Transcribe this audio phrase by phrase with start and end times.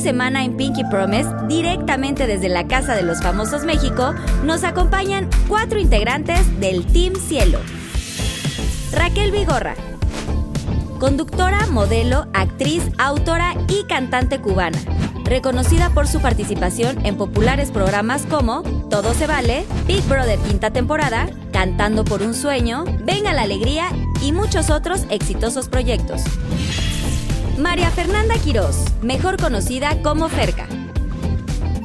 [0.00, 4.14] semana en Pinky Promise, directamente desde la Casa de los Famosos México,
[4.44, 7.60] nos acompañan cuatro integrantes del Team Cielo.
[8.92, 9.74] Raquel Vigorra,
[10.98, 14.78] conductora, modelo, actriz, autora y cantante cubana,
[15.24, 21.28] reconocida por su participación en populares programas como Todo se vale, Big Brother quinta temporada,
[21.52, 23.88] Cantando por un sueño, Venga la alegría
[24.22, 26.22] y muchos otros exitosos proyectos.
[27.60, 30.66] María Fernanda Quirós, mejor conocida como Ferca.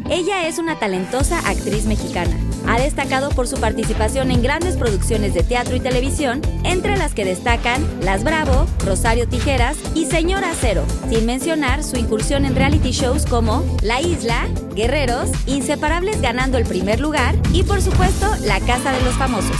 [0.10, 2.38] Ella es una talentosa actriz mexicana.
[2.66, 7.26] Ha destacado por su participación en grandes producciones de teatro y televisión, entre las que
[7.26, 13.26] destacan Las Bravo, Rosario Tijeras y Señora Cero, sin mencionar su incursión en reality shows
[13.26, 19.02] como La Isla, Guerreros, Inseparables ganando el primer lugar y por supuesto La Casa de
[19.02, 19.58] los Famosos.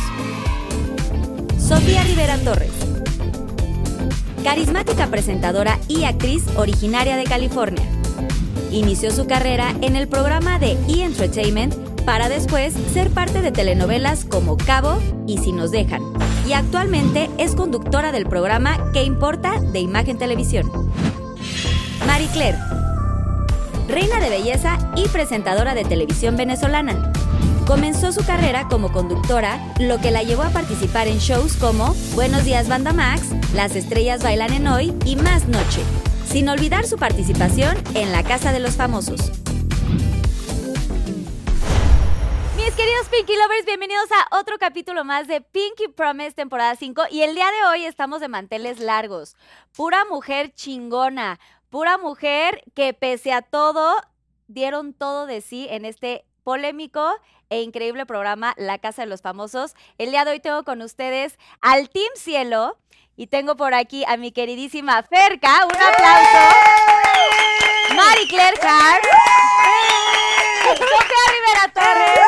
[1.60, 2.85] Sofía Rivera Torres.
[4.46, 7.84] Carismática presentadora y actriz originaria de California.
[8.70, 11.04] Inició su carrera en el programa de E!
[11.04, 11.74] Entertainment
[12.06, 16.04] para después ser parte de telenovelas como Cabo y Si nos dejan.
[16.48, 19.60] Y actualmente es conductora del programa ¿Qué importa?
[19.60, 20.72] de Imagen Televisión.
[22.06, 22.60] Marie Claire.
[23.88, 27.12] Reina de belleza y presentadora de televisión venezolana.
[27.68, 32.46] Comenzó su carrera como conductora, lo que la llevó a participar en shows como Buenos
[32.46, 35.82] días Banda Max, Las estrellas bailan en hoy y Más Noche,
[36.28, 39.32] sin olvidar su participación en La Casa de los Famosos.
[42.56, 47.24] Mis queridos Pinky Lovers, bienvenidos a otro capítulo más de Pinky Promise temporada 5 y
[47.24, 49.36] el día de hoy estamos de manteles largos.
[49.76, 51.40] Pura mujer chingona,
[51.72, 53.96] pura mujer que pese a todo
[54.48, 57.12] dieron todo de sí en este polémico
[57.50, 59.76] e increíble programa La Casa de los Famosos.
[59.98, 62.78] El día de hoy tengo con ustedes al Team Cielo
[63.16, 65.66] y tengo por aquí a mi queridísima Ferca.
[65.66, 66.56] Un aplauso.
[67.96, 68.58] Mari Claire.
[70.66, 72.20] Sofía Rivera Torres.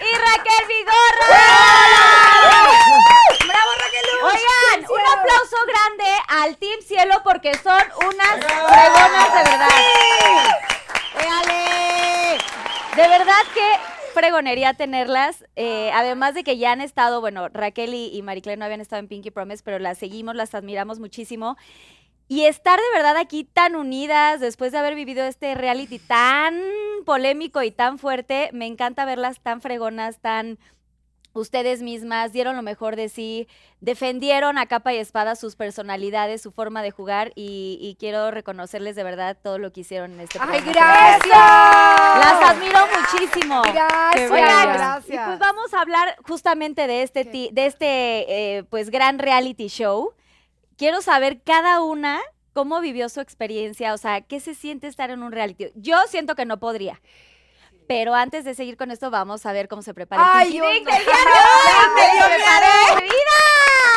[0.00, 1.26] Y Raquel Vigorra.
[3.46, 4.06] ¡Bravo, Raquel!
[4.24, 9.70] Oigan, un aplauso grande al Team Cielo porque son unas fregonas de verdad.
[11.24, 11.65] ¡Éale!
[12.96, 15.44] De verdad que fregonería tenerlas.
[15.54, 19.00] eh, además de que ya han estado, bueno, Raquel y, y Maricler no habían estado
[19.00, 21.58] en Pinky Promise, pero las seguimos, las admiramos muchísimo.
[22.26, 26.58] Y estar de verdad aquí tan unidas después de haber vivido este reality tan
[27.04, 30.58] polémico y tan fuerte, me encanta verlas tan fregonas, tan
[31.40, 33.48] ustedes mismas, dieron lo mejor de sí,
[33.80, 38.96] defendieron a capa y espada sus personalidades, su forma de jugar y, y quiero reconocerles
[38.96, 41.18] de verdad todo lo que hicieron en este ¡Ay, programa.
[41.18, 41.36] gracias!
[42.18, 43.62] Las admiro muchísimo.
[43.62, 44.30] Gracias.
[44.30, 45.22] Oigan, gracias.
[45.22, 49.68] y pues vamos a hablar justamente de este, ti- de este eh, pues gran reality
[49.68, 50.12] show.
[50.76, 52.20] Quiero saber cada una
[52.52, 55.66] cómo vivió su experiencia, o sea, qué se siente estar en un reality.
[55.74, 57.00] Yo siento que no podría.
[57.88, 60.60] Pero antes de seguir con esto, vamos a ver cómo se prepara el Ay, Pinky
[60.60, 60.68] yo no.
[60.68, 61.04] del
[62.38, 63.02] día de hoy.
[63.02, 63.08] Me.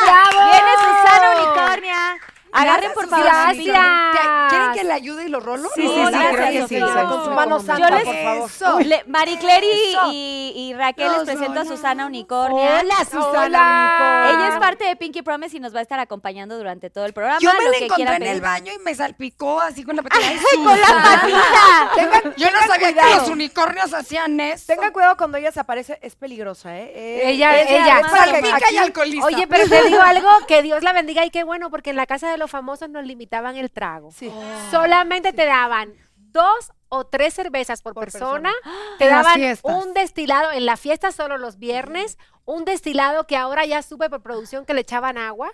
[0.06, 0.50] ¡Bravo!
[0.50, 2.18] Viene Susana Unicornia.
[2.52, 4.10] Agarren, por favor, Gracias, su Susana.
[4.12, 4.18] Pinky.
[4.20, 5.68] ¿Qué- ¿Quieren que le ayude y lo rolo?
[5.74, 8.50] Sí, No, sí, sí, creo que sí, Con su mano Yo santa, les- por favor.
[9.40, 10.08] Claire y, Eso.
[10.12, 11.64] y- y Raquel les presento a.
[11.64, 12.80] Susana Unicornia.
[12.80, 13.44] Hola, Susana Hola.
[13.44, 14.30] Unicornia.
[14.30, 17.12] Ella es parte de Pinky Promise y nos va a estar acompañando durante todo el
[17.12, 17.38] programa.
[17.40, 20.02] Yo me lo la que encontré en el baño y me salpicó así con la
[20.02, 20.26] patita.
[20.28, 22.34] ¡Ay, ¡Ay, con la patita!
[22.36, 24.64] Yo no sabía que los unicornios hacían eso.
[24.66, 26.92] Tengan cuidado cuando ella se aparece, es peligrosa, ¿eh?
[26.94, 28.02] Eh, Ella- es ella.
[28.08, 29.26] Salpica aquí- y alcoholiza.
[29.26, 32.06] Oye, pero te digo algo, que Dios la bendiga y qué bueno, porque en la
[32.06, 34.10] casa de los famosos nos limitaban el trago.
[34.10, 34.32] Sí.
[34.72, 38.96] Solamente te daban dos o tres cervezas por, Por persona, persona.
[38.98, 43.80] te daban un destilado, en la fiesta solo los viernes, un destilado que ahora ya
[43.80, 45.52] supe por producción que le echaban agua.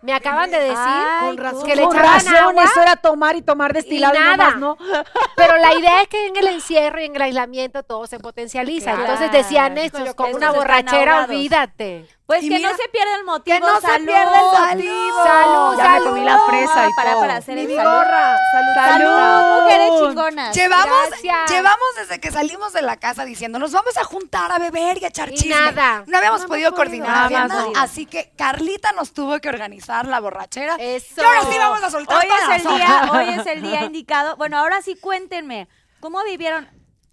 [0.00, 1.62] Me acaban de decir Ay, Con razón.
[1.66, 4.50] que le Con echaban razón, agua, eso era tomar y tomar destilado y, nada.
[4.52, 4.76] nomás, ¿no?
[5.36, 8.92] pero la idea es que en el encierro y en el aislamiento todo se potencializa.
[8.94, 9.02] Claro.
[9.02, 12.06] Entonces decían estos, Estos- con una borrachera, olvídate.
[12.24, 13.56] Pues Y que mira, no se pierda el motivo.
[13.56, 14.06] que no se salud.
[14.06, 15.24] pierda el motivo.
[15.24, 16.04] Salud.
[16.04, 17.20] comí la fresa y para, todo.
[17.22, 17.80] para hacer Mi el salud.
[17.90, 18.36] vigorra.
[18.52, 18.74] Salud.
[18.74, 20.54] Salud, mujeres chingonas.
[20.84, 21.50] Llevamos, Gracias.
[21.50, 25.04] llevamos desde que salimos de la casa diciendo, nos vamos a juntar a beber y
[25.04, 25.54] a echar Y chisme.
[25.72, 26.04] nada.
[26.06, 27.66] No habíamos No podido coordinar Nada.
[27.76, 30.76] Así que Carlita nos tuvo que organizar la borrachera.
[30.78, 31.20] Eso.
[31.20, 34.36] Y ahora sí vamos a soltar Hoy es el día, hoy es el día indicado.
[34.36, 35.68] Bueno, ahora sí cuéntenme,
[36.00, 36.68] ¿cómo vivieron?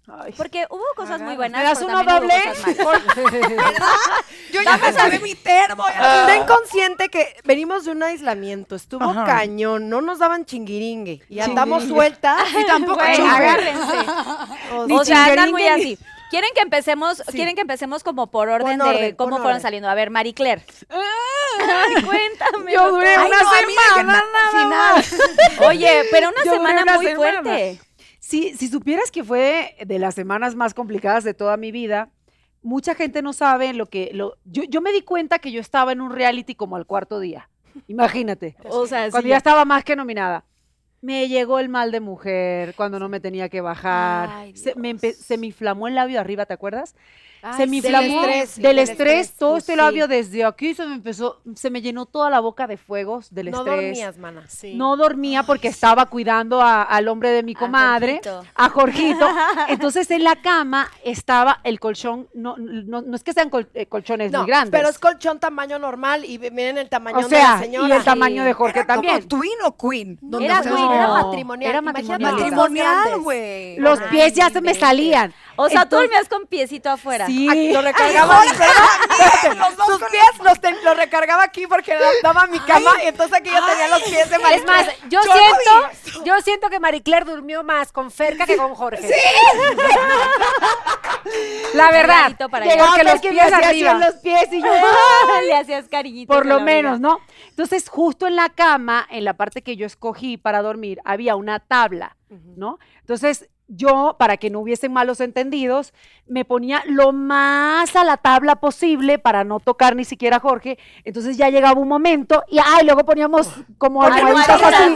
[0.08, 0.32] Ay.
[0.36, 2.34] Porque hubo cosas muy buenas, ¿Me das pero uno doble?
[2.38, 3.02] malas.
[4.52, 5.84] Yo ya me sabé mi termo.
[5.88, 9.24] ya- Ten consciente que venimos de un aislamiento, estuvo Ajá.
[9.24, 12.40] cañón, no nos daban chinguiringue y andamos sueltas.
[12.56, 13.96] Y tampoco Güey, agárrense.
[14.72, 15.98] O O sea, andan muy así.
[16.30, 19.60] ¿Quieren que empecemos, quieren que empecemos como por orden de cómo fueron orden.
[19.62, 19.88] saliendo?
[19.88, 20.64] A ver, Marie Claire.
[20.88, 22.72] Ay, cuéntame.
[22.72, 25.68] Yo duré Ay, una no, a mí de que semana na- nada final.
[25.68, 27.42] Oye, pero una Yo semana una muy semana.
[27.42, 27.80] fuerte.
[28.26, 32.10] Si, si supieras que fue de las semanas más complicadas de toda mi vida,
[32.60, 34.10] mucha gente no sabe lo que...
[34.12, 37.20] Lo, yo, yo me di cuenta que yo estaba en un reality como al cuarto
[37.20, 37.48] día.
[37.86, 38.56] Imagínate.
[38.68, 40.44] O sea, cuando sí, ya estaba más que nominada.
[41.02, 44.28] Me llegó el mal de mujer cuando no me tenía que bajar.
[44.32, 46.96] Ay, se me inflamó el labio arriba, ¿te acuerdas?
[47.42, 49.76] Ay, se me inflamó estrés, del del estrés, estrés, todo pues este sí.
[49.78, 53.50] labio desde aquí se me empezó, se me llenó toda la boca de fuegos del
[53.50, 53.76] No estrés.
[53.76, 54.44] dormías, mana.
[54.74, 58.20] No dormía porque estaba cuidando a- al hombre de mi comadre,
[58.54, 59.28] a Jorgito.
[59.68, 63.86] Entonces en la cama estaba el colchón, no, no, no es que sean col- eh,
[63.86, 64.70] colchones No, muy grandes.
[64.70, 67.88] pero es colchón tamaño normal y miren el tamaño o de sea, la señora.
[67.88, 69.28] y el tamaño de Jorge Era como también.
[69.28, 70.18] twin o queen.
[70.20, 71.70] donde Era, no, era matrimonial.
[71.70, 73.20] era matrimonial.
[73.22, 73.76] güey.
[73.78, 75.32] Los pies ya no se me salían.
[75.56, 77.26] O sea, tú dormías con piecito afuera.
[77.26, 77.48] Sí.
[77.48, 78.44] Aquí Lo recargaba.
[78.44, 83.50] Espérate, Sus pies los, ten- los recargaba aquí porque daba mi cama y entonces aquí
[83.50, 84.64] yo tenía los pies de Es María.
[84.66, 88.74] más, yo, Yo siento, yo siento que Marie Claire durmió más con Ferca que con
[88.74, 89.08] Jorge.
[91.74, 92.36] La verdad.
[92.38, 93.94] Llegaba Porque los pies arriba.
[93.94, 94.68] los pies y yo,
[95.46, 96.32] Le hacías cariñito.
[96.32, 97.00] por lo menos.
[97.00, 97.18] ¿no?
[97.50, 101.60] Entonces, justo en la cama, en la parte que yo escogí para dormir, había una
[101.60, 102.16] tabla,
[102.56, 102.78] ¿no?
[103.00, 105.92] Entonces, yo, para que no hubiesen malos entendidos,
[106.26, 110.78] me ponía lo más a la tabla posible para no tocar ni siquiera a Jorge.
[111.04, 113.48] Entonces ya llegaba un momento y ay, luego poníamos
[113.78, 114.62] como Almohaditas.
[114.62, 114.94] así,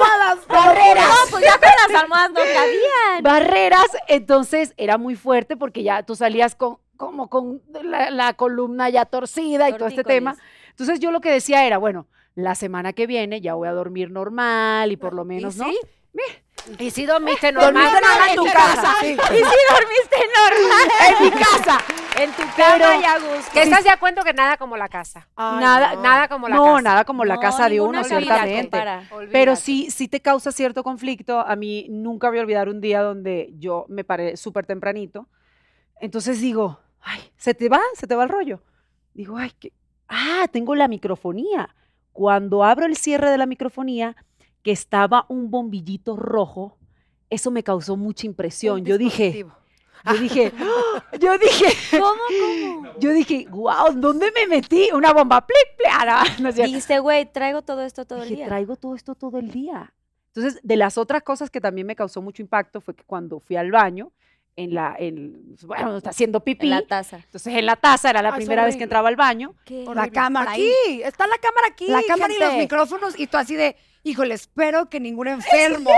[0.48, 3.22] barreras, No, pues ya con las almohadas no cabían.
[3.22, 3.86] barreras.
[4.08, 9.06] Entonces era muy fuerte porque ya tú salías con como con la, la columna ya
[9.06, 10.36] torcida y todo este tema.
[10.68, 14.10] Entonces yo lo que decía era, bueno, la semana que viene ya voy a dormir
[14.10, 15.64] normal y por lo menos, ¿no?
[15.64, 15.78] sí?
[16.78, 17.92] Y si dormiste normal.
[17.92, 18.94] normal en tu casa.
[19.02, 20.88] Y si dormiste normal.
[21.08, 21.78] En mi casa.
[22.18, 23.52] En tu cama y a gusto.
[23.52, 25.28] Que estás ya cuento que nada como la casa.
[25.36, 26.02] Ay, nada, no.
[26.02, 26.82] Nada como la no, casa.
[26.82, 28.78] nada como la No, casa de uno, ciertamente.
[29.32, 31.40] Pero sí, sí te causa cierto conflicto.
[31.40, 35.28] A mí nunca voy a olvidar un día donde yo me paré súper tempranito.
[36.00, 37.80] Entonces digo, ay, ¿se te va?
[37.94, 38.60] ¿Se te va el rollo?
[39.14, 39.72] Digo, ay, que,
[40.08, 41.74] ah, tengo la microfonía.
[42.12, 44.16] Cuando abro el cierre de la microfonía,
[44.62, 46.76] que estaba un bombillito rojo,
[47.30, 48.80] eso me causó mucha impresión.
[48.80, 49.46] Un Yo dije,
[50.04, 51.16] yo dije, ¡ah!
[51.18, 52.06] yo dije, ¿Cómo,
[52.82, 52.98] cómo?
[52.98, 54.88] yo dije, wow, ¿dónde me metí?
[54.92, 55.88] Una bomba, plic, plic.
[55.90, 56.52] Ah, no.
[56.52, 58.46] Dijiste, güey, traigo todo esto todo el día.
[58.46, 59.92] traigo todo esto todo el día.
[60.34, 63.56] Entonces, de las otras cosas que también me causó mucho impacto fue que cuando fui
[63.56, 64.12] al baño,
[64.56, 67.16] en la, en, bueno, está haciendo pipí, En la taza.
[67.16, 69.54] entonces en la taza era la Ay, primera vez que entraba al baño.
[69.64, 69.86] ¿Qué?
[69.94, 70.52] La cámara.
[70.52, 71.86] Aquí, está la cámara aquí.
[71.88, 75.90] La cámara y los micrófonos y tú así de, híjole, espero que ningún enfermo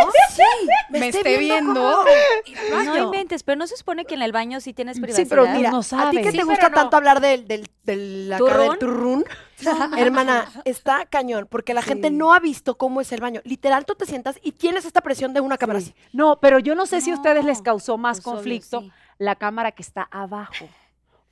[0.91, 2.05] me, esté viendo.
[2.77, 5.29] al No inventes, pero no se supone que en el baño sí tienes Sí, privacidad.
[5.29, 6.75] pero Mira, no a ti que Sí, te gusta no.
[6.75, 8.79] tanto hablar del, del, del, acá del ¿Turrún?
[8.79, 9.25] turrún,
[9.97, 13.41] hermana, está cañón, porque la gente no ha visto cómo es el baño.
[13.45, 15.95] Literal, tú te sientas y tienes esta presión de una cámara así.
[16.13, 18.93] No, pero yo no sé si a ustedes les causó más pues obvio, conflicto sí.
[19.19, 20.53] la cámara que está abajo.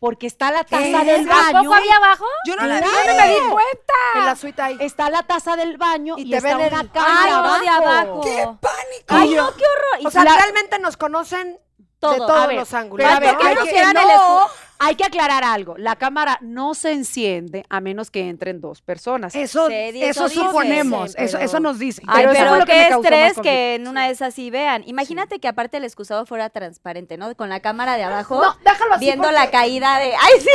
[0.01, 0.77] Porque está la ¿Qué?
[0.77, 1.73] taza del ¿Tampoco baño.
[1.75, 2.25] había abajo?
[2.47, 2.87] Yo no la vi.
[2.87, 3.95] Yo no me di cuenta.
[4.15, 4.77] En la suite ahí.
[4.81, 7.37] Está la taza del baño Y y, te está ven el- una cámara Ay, no,
[7.37, 7.61] abajo.
[7.61, 8.21] de abajo.
[8.23, 9.05] ¡Qué pánico!
[9.09, 10.01] Ay, no, qué horror.
[10.01, 11.61] Y O sea, la- realmente nos conocen
[11.99, 12.13] todo.
[12.13, 13.05] de todos A ver, los ángulos.
[13.07, 14.51] pero a ver, ¿por qué hay no que- el escudo?
[14.83, 15.77] Hay que aclarar algo.
[15.77, 19.35] La cámara no se enciende a menos que entren dos personas.
[19.35, 22.01] Eso, eso suponemos, pero- eso, eso nos dice.
[22.07, 24.51] Ay, Pero eso pero fue lo que qué estrés que en una de esas sí
[24.51, 24.83] vean.
[24.87, 27.35] Imagínate que aparte el excusado fuera transparente, ¿no?
[27.37, 29.05] Con la cámara de abajo, No, déjalo así.
[29.05, 30.15] viendo porque la caída de...
[30.15, 30.49] ¡Ay, sí!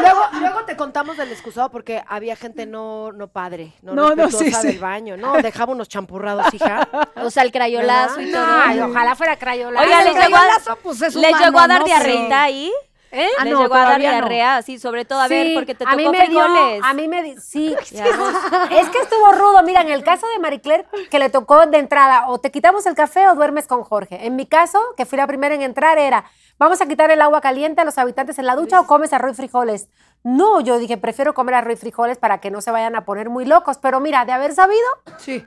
[0.00, 4.44] Luego, luego te contamos del excusado porque había gente no, no padre, no, No, respetuosa
[4.44, 4.66] sí, sí.
[4.68, 5.16] del baño.
[5.18, 6.88] No, dejaba unos champurrados, hija.
[7.22, 8.46] O sea, el crayolazo y todo.
[8.46, 9.80] Ay, ojalá fuera crayola.
[9.82, 11.84] Oiga, el les llegó a- crayolazo, pues, es ¿Les humano, llegó a dar ¿no?
[11.86, 12.72] diarreita ahí?
[13.10, 13.26] ¿Eh?
[13.38, 13.98] Ah, Les no, llegó a dar no.
[14.00, 16.40] diarrea, sí, sobre todo, a ver, Sí, porque te a mí tocó me dio,
[16.84, 17.74] a mí me di- sí.
[17.90, 19.62] Es que estuvo rudo.
[19.62, 22.84] Mira, en el caso de Marie Claire, que le tocó de entrada, o te quitamos
[22.86, 24.26] el café o duermes con Jorge.
[24.26, 26.24] En mi caso, que fui la primera en entrar, era,
[26.58, 29.32] vamos a quitar el agua caliente a los habitantes en la ducha o comes arroz
[29.32, 29.88] y frijoles.
[30.24, 33.30] No, yo dije, prefiero comer arroz y frijoles para que no se vayan a poner
[33.30, 33.78] muy locos.
[33.78, 34.86] Pero mira, de haber sabido,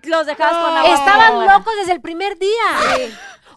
[0.06, 0.94] Los dejabas con agua.
[0.94, 3.10] estaban locos desde el primer día.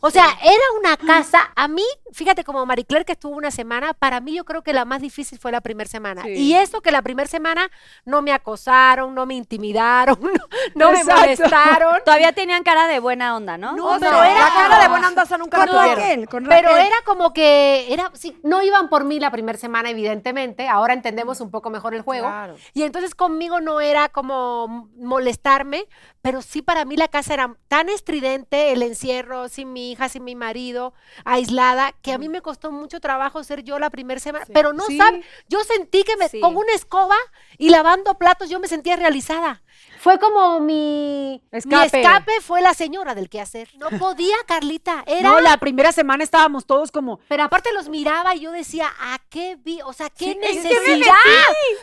[0.07, 1.83] O sea, era una casa, a mí,
[2.13, 5.01] fíjate como Marie Claire que estuvo una semana, para mí yo creo que la más
[5.01, 6.21] difícil fue la primera semana.
[6.25, 6.35] Sí.
[6.35, 7.71] Y eso que la primera semana
[8.05, 10.19] no me acosaron, no me intimidaron,
[10.75, 12.03] no, no me molestaron.
[12.05, 13.77] Todavía tenían cara de buena onda, ¿no?
[13.77, 15.99] No, O sea, pero era la cara de buena onda nunca la Con tuvieron.
[15.99, 19.89] Raquel, con Pero era como que, era, sí, no iban por mí la primera semana,
[19.89, 20.69] evidentemente.
[20.69, 22.27] Ahora entendemos un poco mejor el juego.
[22.27, 22.57] Claro.
[22.75, 25.87] Y entonces conmigo no era como molestarme,
[26.21, 30.25] pero sí para mí la casa era tan estridente, el encierro, sin mi hija, sin
[30.25, 30.93] mi marido,
[31.25, 34.45] aislada, que a mí me costó mucho trabajo ser yo la primera semana.
[34.53, 34.99] Pero no Sí.
[34.99, 36.41] sabes, yo sentí que me, Sí.
[36.41, 37.17] con una escoba
[37.59, 39.63] y lavando platos yo me sentía realizada.
[39.99, 41.77] Fue como mi Escape.
[41.77, 43.71] mi escape fue la señora del quehacer.
[43.79, 45.03] No podía, Carlita.
[45.07, 48.89] Era No, la primera semana estábamos todos como, pero aparte los miraba y yo decía,
[49.01, 49.81] ¿a qué vi?
[49.83, 51.15] O sea, ¿qué Sí, es que me necesidad?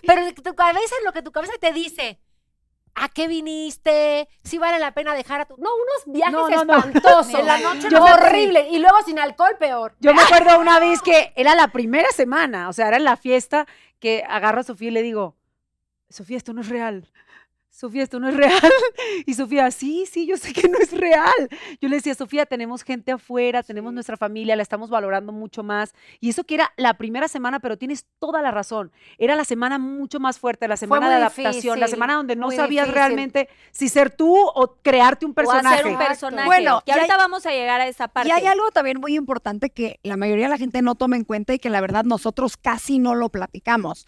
[0.06, 2.20] Pero tu cabeza, lo que tu cabeza te dice,
[2.96, 4.28] ¿a qué viniste?
[4.44, 5.56] Si vale la pena dejar a tu.
[5.58, 6.78] No, unos viajes No, no, no.
[6.78, 7.34] espantosos.
[7.34, 8.06] En la noche Yo no.
[8.06, 8.68] horrible.
[8.70, 9.96] Y luego sin alcohol, peor.
[10.00, 13.18] Yo me acuerdo una vez que era la primera semana, o sea, era en la
[13.18, 13.66] fiesta
[14.00, 15.36] que agarro a Sofía y le digo,
[16.10, 17.08] Sofía, esto no es real.
[17.82, 18.52] Sofía, esto no es real.
[19.26, 21.34] Y Sofía, sí, sí, yo sé que no es real.
[21.82, 25.94] Yo le decía, Sofía, tenemos gente afuera, tenemos nuestra familia, la estamos valorando mucho más.
[26.20, 28.92] Y eso que era la primera semana, pero tienes toda la razón.
[29.18, 32.56] Era la semana mucho más fuerte, la semana de adaptación, la semana donde no muy
[32.56, 32.94] sabías difícil.
[33.04, 35.76] realmente si ser tú o crearte un O personaje.
[35.76, 36.46] hacer un personaje.
[36.46, 38.30] Bueno, que y ahorita hay- vamos a llegar a esa parte.
[38.30, 41.24] Y hay algo también muy importante que la mayoría de la gente no toma en
[41.24, 44.06] cuenta y que la verdad nosotros casi no lo platicamos.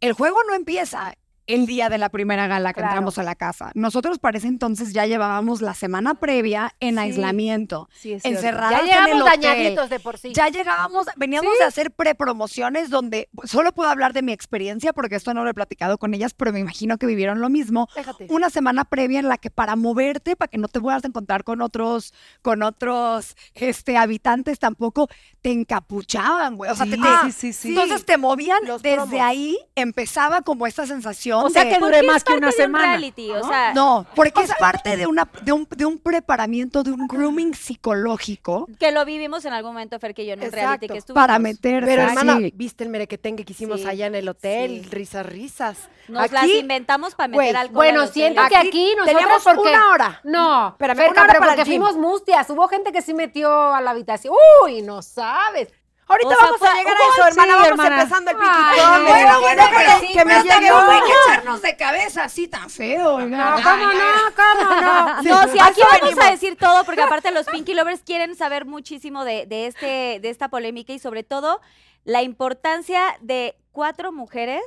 [0.00, 1.14] El juego no empieza
[1.46, 2.92] el día de la primera gala que Claro.
[2.92, 3.70] entramos a la casa.
[3.74, 8.38] Nosotros para ese entonces ya llevábamos la semana previa en aislamiento, Sí, es cierto.
[8.38, 9.40] encerrados Ya en el llegamos hotel.
[9.42, 10.32] dañaditos de por sí.
[10.34, 15.34] Ya llegábamos, veníamos de hacer prepromociones donde solo puedo hablar de mi experiencia porque esto
[15.34, 17.88] no lo he platicado con ellas, pero me imagino que vivieron lo mismo.
[17.96, 18.26] Déjate.
[18.30, 21.60] Una semana previa en la que para moverte, para que no te puedas encontrar con
[21.60, 25.08] otros, con otros este, habitantes tampoco,
[25.40, 26.70] te encapuchaban, güey.
[26.70, 27.68] O sea, te- Sí, te- sí, sí, sí.
[27.70, 29.20] Entonces te movían, Los desde promos.
[29.20, 32.84] ahí empezaba como esta sensación O sea de- que es más que una un semana.
[32.86, 36.92] reality, o sea, No, porque es parte de, una, de, un, de un preparamiento, de
[36.92, 40.64] un grooming psicológico que lo vivimos en algún momento, Fer, que yo en un Exacto.
[40.66, 41.22] reality que estuvimos.
[41.22, 42.52] para meter Pero hermana, sí.
[42.54, 44.90] viste el merequetengue que hicimos Sí, allá en el hotel, sí.
[44.90, 45.78] risas, risas.
[46.08, 47.74] Nos las inventamos para meter alcohol.
[47.74, 49.70] Bueno, siento que aquí nosotros teníamos porque...
[49.70, 50.20] una hora.
[50.24, 52.50] No, Espérame, Ferca, una hora pero para porque fuimos mustias.
[52.50, 54.34] Hubo gente que sí metió a la habitación.
[54.64, 55.68] Uy, no sabes.
[56.12, 57.52] Ahorita O sea, vamos a llegar a eso, hermana.
[57.52, 58.02] sí, vamos hermana.
[58.02, 59.04] empezando el piquitón.
[59.04, 59.10] no.
[59.10, 62.48] Bueno, bueno, pero que, sí, que me llegue tampoco hay que echarnos de cabeza así
[62.48, 63.14] tan feo.
[63.16, 63.50] oiga.
[63.56, 64.02] No, ¿cómo no?
[64.36, 65.22] ¿Cómo no?
[65.22, 66.24] No, sí, aquí vamos venimos.
[66.24, 70.30] a decir todo, porque aparte los Pinky Lovers quieren saber muchísimo de, de este, de
[70.30, 71.60] esta polémica y sobre todo
[72.04, 74.62] la importancia de cuatro mujeres,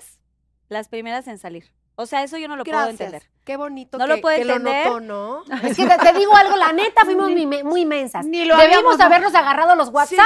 [0.70, 1.72] las primeras en salir.
[1.98, 3.24] O sea, eso yo no lo puedo entender.
[3.46, 4.86] Qué bonito No que, lo lo entender.
[4.88, 5.44] notó, ¿no?
[5.64, 8.26] Es que te, te digo algo, la neta fuimos muy, muy mensas.
[8.26, 10.26] Ni lo Debimos habernos agarrado los WhatsApp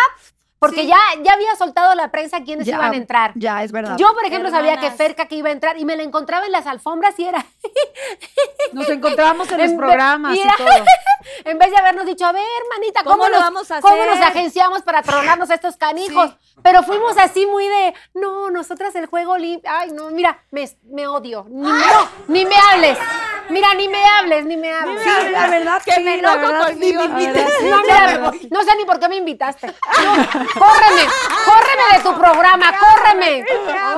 [0.59, 0.87] porque sí.
[0.87, 3.31] ya, ya había soltado la prensa quienes Ya, iban a entrar.
[3.35, 3.95] Ya, es verdad.
[3.97, 4.91] Yo, por ejemplo, sabía que.
[4.91, 7.45] Ferca que iba a entrar y me la encontraba en las alfombras y era,
[8.73, 10.67] Nos encontramos en los En ve- programas y todo.
[11.45, 14.05] en vez de habernos dicho, a ver, hermanita, ¿cómo, ¿Cómo lo nos, vamos a cómo
[14.05, 16.35] nos agenciamos para tronarnos a estos canijos?
[16.61, 19.71] Pero fuimos así muy de, no, nosotras el juego limpio.
[19.73, 21.45] Ay, no, mira, me, me odio.
[21.49, 22.97] Ni, no, ni me hables.
[23.49, 25.01] Mira, ni me hables, ni me hables.
[25.03, 28.33] Sí, la verdad Que sí, me enojo verdad, sí, me verdad.
[28.51, 29.67] No, sé ni por qué me invitaste.
[29.67, 30.13] No,
[30.59, 31.07] córreme,
[31.45, 33.45] córreme de tu programa, córreme.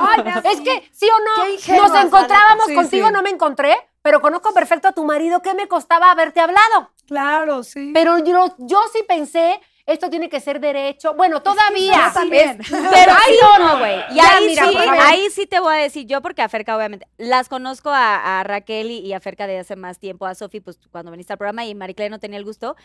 [0.00, 4.88] Ay, es que, sí o no, nos encontrábamos contigo, no me encontré, pero conozco perfecto
[4.88, 5.42] a tu marido.
[5.42, 6.90] ¿Qué me costaba haberte hablado?
[7.06, 7.90] Claro, sí.
[7.92, 11.14] Pero yo, yo sí pensé, esto tiene que ser derecho.
[11.14, 12.12] Bueno, todavía.
[12.14, 13.96] Pero Ay, sí no, güey.
[14.10, 16.76] Y Ya, ahí mira, sí, ahí sí te voy a decir yo, porque a Ferca,
[16.76, 20.34] obviamente, las conozco a, a Raquel y, y a Ferca de hace más tiempo, a
[20.34, 22.76] Sofi, pues cuando viniste al programa y Marie Claire no tenía el gusto.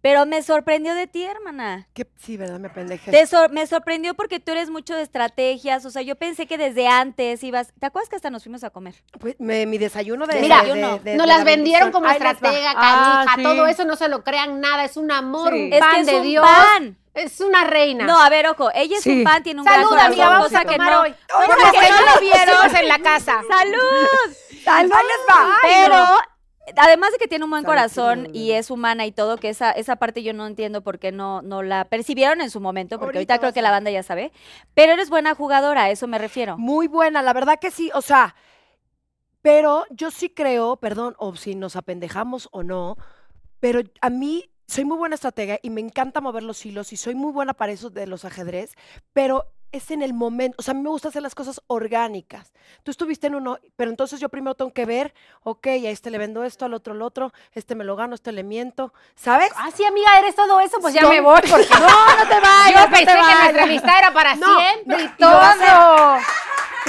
[0.00, 1.88] Pero me sorprendió de ti, hermana.
[1.94, 2.58] Que- sí, ¿verdad?
[2.58, 3.10] Me pendejé.
[3.10, 5.84] Te sor- me sorprendió porque tú eres mucho de estrategias.
[5.84, 7.72] O sea, yo pensé que desde antes ibas.
[7.78, 8.94] ¿Te acuerdas que hasta nos fuimos a comer?
[9.20, 12.06] Pues, me- mi desayuno de Mira, de- de- de- Nos de las la vendieron como
[12.06, 13.42] Ahí estratega, Ah, canija, sí.
[13.42, 15.66] todo eso, no se lo crean nada, es un amor, Sí.
[15.66, 16.45] un Es pan que es de un Dios.
[16.46, 16.96] Pan.
[17.14, 18.04] Es una reina.
[18.04, 18.70] No, a ver, ojo.
[18.74, 19.10] Ella es Sí.
[19.18, 21.00] un pan, tiene un Salud, gran corazón, cosa que no.
[21.00, 21.14] hoy.
[21.32, 23.40] Por lo que no lo vieron en la casa.
[23.48, 24.36] ¡Salud!
[24.64, 25.56] Tal, no les va.
[25.62, 26.04] Pero
[26.76, 29.96] además de que tiene un buen corazón y es humana y todo, que esa, esa
[29.96, 33.34] parte yo no entiendo por qué no, no la percibieron en su momento, porque ahorita,
[33.34, 34.30] Ahorita creo que la banda ya sabe.
[34.74, 36.58] Pero eres buena jugadora, a eso me refiero.
[36.58, 38.34] Muy buena, la verdad que sí, o sea,
[39.40, 42.96] pero yo sí creo, perdón, o si nos apendejamos o no,
[43.60, 47.14] pero a mí soy muy buena estratega y me encanta mover los hilos y soy
[47.14, 48.74] muy buena para eso de los ajedrez,
[49.12, 52.52] pero es en el momento, o sea, a mí me gusta hacer las cosas orgánicas.
[52.82, 56.18] Tú estuviste en uno, pero entonces yo primero tengo que ver, ok, a este le
[56.18, 59.50] vendo esto, al otro el otro, este me lo gano, este le miento, ¿sabes?
[59.56, 61.40] Ah, sí, amiga, eres todo eso, pues ya me voy.
[61.48, 64.58] Porque No, no te vayas, yo no te pensé que la entrevista era para No,
[64.60, 66.18] siempre no, y todo.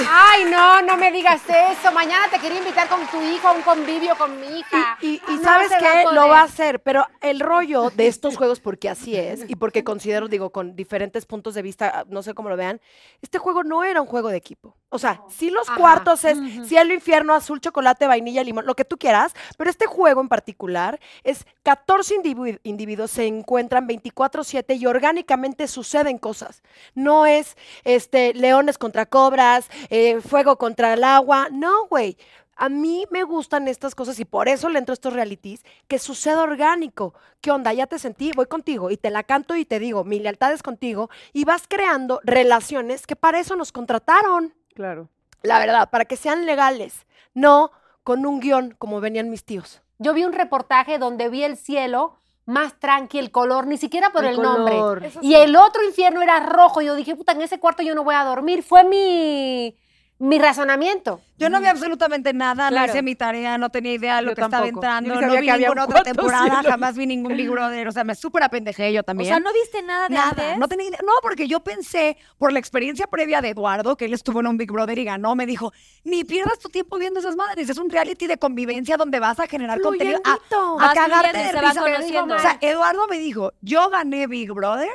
[0.06, 1.92] Ay, no, no me digas eso.
[1.92, 4.96] Mañana te quería invitar con tu hijo a un convivio con mi hija.
[5.00, 8.06] Y, y- y No sabes se va lo va a hacer, pero el rollo de
[8.06, 12.22] estos juegos, porque así es, y porque considero, digo, con diferentes puntos de vista, no
[12.22, 12.80] sé cómo lo vean,
[13.22, 14.76] este juego no era un juego de equipo.
[14.90, 15.76] O sea, sí los Ajá.
[15.78, 20.20] cuartos es cielo, infierno, azul, chocolate, vainilla, limón, lo que tú quieras, pero este juego
[20.20, 26.62] en particular es 14 individu- individuos se encuentran 24/7 y orgánicamente suceden cosas.
[26.94, 32.16] No es este leones contra cobras, eh, fuego contra el agua, no, güey.
[32.56, 36.00] A mí me gustan estas cosas y por eso le entro a estos realities, que
[36.00, 37.14] suceda orgánico.
[37.40, 37.72] ¿Qué onda?
[37.72, 40.64] Ya te sentí, voy contigo y te la canto y te digo, mi lealtad es
[40.64, 44.54] contigo y vas creando relaciones que para eso nos contrataron.
[44.74, 45.08] Claro.
[45.42, 47.70] La verdad, para que sean legales, no
[48.02, 49.80] con un guion como venían mis tíos.
[49.98, 52.18] Yo vi un reportaje donde vi el cielo
[52.48, 55.12] más tranqui, el color, ni siquiera por el, El nombre.
[55.20, 56.80] Y el otro infierno era rojo.
[56.80, 58.62] Yo dije, puta, en ese cuarto yo no voy a dormir.
[58.62, 59.76] Fue mi,
[60.20, 61.20] mi razonamiento.
[61.38, 62.86] Yo no vi absolutamente nada, Claro.
[62.86, 65.40] no hice mi tarea, no tenía idea de lo Yo que estaba entrando, no sabía
[65.40, 66.70] vi que había ninguna un otra temporada, cielo.
[66.70, 69.28] jamás vi ningún Big Brother, o sea, me súper apendejé yo O también.
[69.28, 70.58] sea, ¿no viste nada de Nada, antes?
[70.58, 70.98] no tenía idea.
[71.06, 74.56] No, porque yo pensé, por la experiencia previa de Eduardo, que él estuvo en un
[74.56, 75.72] Big Brother y ganó, me dijo,
[76.02, 79.46] ni pierdas tu tiempo viendo esas madres, es un reality de convivencia donde vas a
[79.46, 81.84] generar contenido, a, a cagarte de risa.
[82.24, 84.90] O sea, Eduardo me dijo, yo gané Big Brother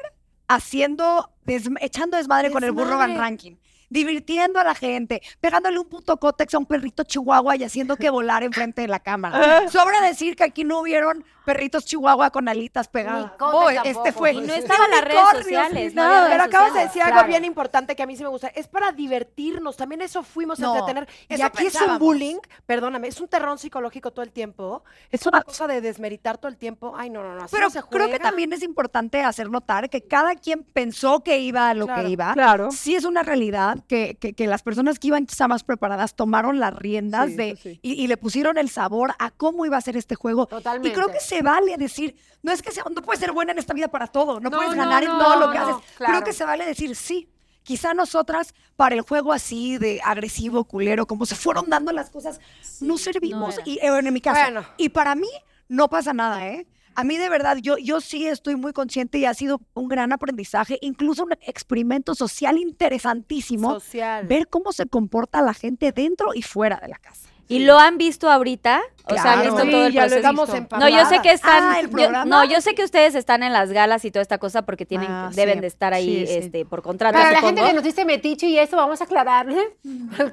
[0.49, 3.17] haciendo, des- echando desmadre con el burro Van Desmadre.
[3.29, 3.55] Ranking.
[3.93, 8.09] Divirtiendo a la gente, pegándole un puto cótex a un perrito chihuahua y haciendo que
[8.09, 9.69] volar enfrente de la cámara.
[9.69, 13.31] Sobra decir que aquí no hubieron perritos chihuahua con alitas pegadas.
[13.33, 13.69] Oh, tampoco.
[13.83, 14.31] este fue.
[14.33, 16.27] Y no ni estaban las redes sociales, no había nada.
[16.27, 17.27] redes Pero acabas de decir algo Claro.
[17.27, 18.47] bien importante que a mí sí me gusta.
[18.49, 19.77] Es para divertirnos.
[19.77, 21.07] También eso fuimos a entretener.
[21.29, 24.83] Y aquí es un bullying, perdóname, es un terrón psicológico todo el tiempo.
[25.11, 26.93] Es una cosa de desmeritar todo el tiempo.
[26.97, 27.43] Ay, no, no, no.
[27.43, 31.21] Así Pero no se creo que también es importante hacer notar que cada quien pensó
[31.23, 32.33] que iba a lo Claro, que iba.
[32.33, 32.71] Claro.
[32.71, 36.59] Sí es una realidad que, que- que las personas que iban quizá más preparadas tomaron
[36.59, 37.79] las riendas Sí, de, sí.
[37.81, 40.47] y, y le pusieron el sabor a cómo iba a ser este juego.
[40.47, 40.89] Totalmente.
[40.89, 43.59] Y creo que se vale decir, no es que sea, no puedes ser buena en
[43.59, 45.63] esta vida para todo, no, No, puedes no, ganar en no, todo lo que no,
[45.77, 45.91] haces.
[45.97, 46.13] claro.
[46.13, 47.29] Creo que se vale decir sí.
[47.63, 52.41] Quizá nosotras, para el juego así de agresivo, culero, como se fueron dando las cosas,
[52.81, 53.55] no servimos.
[53.63, 54.41] y eh, en mi caso.
[54.41, 54.65] Bueno.
[54.77, 55.29] Y para mí,
[55.69, 56.67] no pasa nada, ¿eh?
[56.95, 60.11] A mí de verdad, yo, yo sí estoy muy consciente y ha sido un gran
[60.11, 64.27] aprendizaje, incluso un experimento social interesantísimo, Social.
[64.27, 67.29] ver cómo se comporta la gente dentro y fuera de la casa.
[67.47, 68.81] ¿Y lo han visto ahorita?
[69.05, 69.41] O sea, han Claro.
[69.43, 70.19] visto Sí, todo el ya lo proceso.
[70.55, 71.61] estamos No, yo sé que están.
[71.73, 72.23] Ah, ¿el yo- programa?
[72.23, 75.11] no, yo sé que ustedes están en las galas y toda esta cosa porque tienen,
[75.11, 75.59] Ah, deben sí.
[75.59, 76.33] de estar ahí Sí, sí.
[76.39, 77.17] este, por contrato.
[77.17, 77.47] Para la supongo.
[77.57, 79.75] gente que nos dice metiche y eso, vamos a aclararle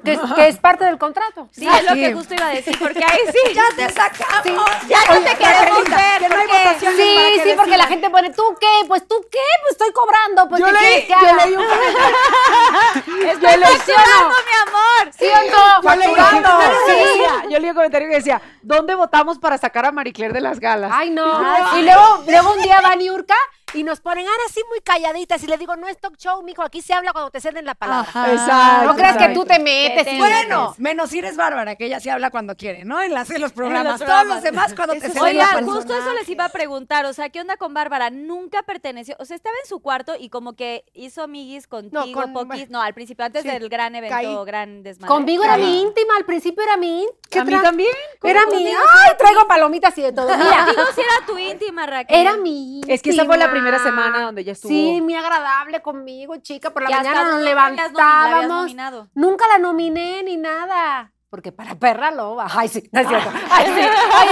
[0.05, 1.49] que, es- que es parte del contrato.
[1.51, 3.53] Sí, es lo que justo iba a decir, porque ahí sí.
[3.53, 4.65] ¡Ya te sacamos!
[4.87, 6.19] Ya no te queremos ver.
[6.19, 7.89] que no hay porque- votaciones Sí, para que sí, porque la decidan.
[7.89, 8.87] gente pone, ¿tú qué?
[8.87, 11.45] Pues tú qué, pues estoy cobrando, pues Yo ¿qué leí, quieres que yo haga?
[11.45, 11.65] leí un
[13.31, 15.13] ¡Estoy facturando, mi amor!
[15.17, 15.91] ¿Sí o no?
[15.91, 16.49] Yo leí un Facturando.
[16.49, 17.00] comentario que Sí.
[17.05, 20.41] Decía, yo leí un comentario que decía, ¿dónde votamos para sacar a Marie Claire de
[20.41, 20.91] las galas?
[20.93, 21.77] Ay, no.
[21.77, 23.35] Y luego, luego un día va Niurka
[23.73, 25.43] y nos ponen, ahora sí muy calladitas.
[25.43, 27.75] Y le digo, no es talk show, mijo, aquí se habla cuando te ceden la
[27.75, 28.09] palabra.
[28.09, 28.31] Ajá.
[28.31, 28.85] Exacto.
[28.85, 30.05] No creas que tú te metes.
[30.05, 33.01] te Bueno, menos Iris Bárbara, que ella sí habla cuando quiere, ¿no?
[33.01, 33.95] En, las, en los programas.
[33.99, 34.35] Todos programas.
[34.35, 35.71] los demás cuando te Eso es ceden la palabra.
[35.73, 38.09] justo eso les iba a preguntar, o sea, ¿qué onda con Bárbara?
[38.09, 42.33] Nunca perteneció, o sea, estaba en su cuarto y como que hizo amiguis contigo, con-
[42.33, 44.35] poquis, no, al principio, antes Sí, del gran evento, caí.
[44.45, 45.07] gran desmadre.
[45.07, 47.41] Conmigo era mi íntima, al principio era mi íntima.
[47.41, 47.89] A mí también.
[48.23, 48.65] Era mi.
[48.67, 50.27] Ay, traigo palomitas y de todo.
[50.37, 52.17] Mira, Contigo sí era tu íntima, Raquel.
[52.19, 52.93] era mi íntima.
[52.93, 54.69] Es que esa fue la primera semana donde ella estuvo.
[54.69, 56.69] Sí, muy agradable conmigo, chica.
[56.71, 58.47] Por la Y hasta mañana nos la la levantábamos.
[58.47, 59.09] nominado.
[59.13, 61.13] Nunca la nominé ni nada.
[61.29, 62.47] Porque para perra loba.
[62.53, 63.29] Ay, sí, no es cierto.
[63.51, 63.81] Ay, sí.
[64.13, 64.27] Ay,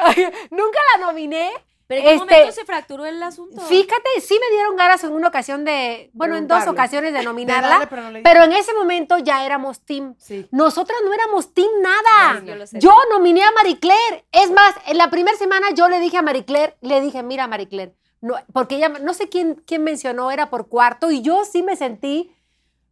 [0.00, 1.50] ay, nunca la nominé.
[1.86, 3.62] Pero ¿en qué Este, momento se fracturó el asunto?
[3.62, 7.24] Fíjate, sí me dieron ganas en una ocasión de, bueno, en dos ocasiones de De
[7.24, 10.14] nominarla, darle, pero no pero en ese momento ya éramos team.
[10.18, 10.46] Sí.
[10.50, 12.42] Nosotras no éramos team nada.
[12.44, 12.78] Yo lo sé.
[12.78, 14.26] Yo nominé a Marie Claire.
[14.32, 17.46] Es más, en la primera semana yo le dije a Marie Claire, le dije, mira
[17.46, 21.44] Marie Claire, no, porque ella, no sé quién, quién mencionó, era por cuarto, y yo
[21.44, 22.32] sí me sentí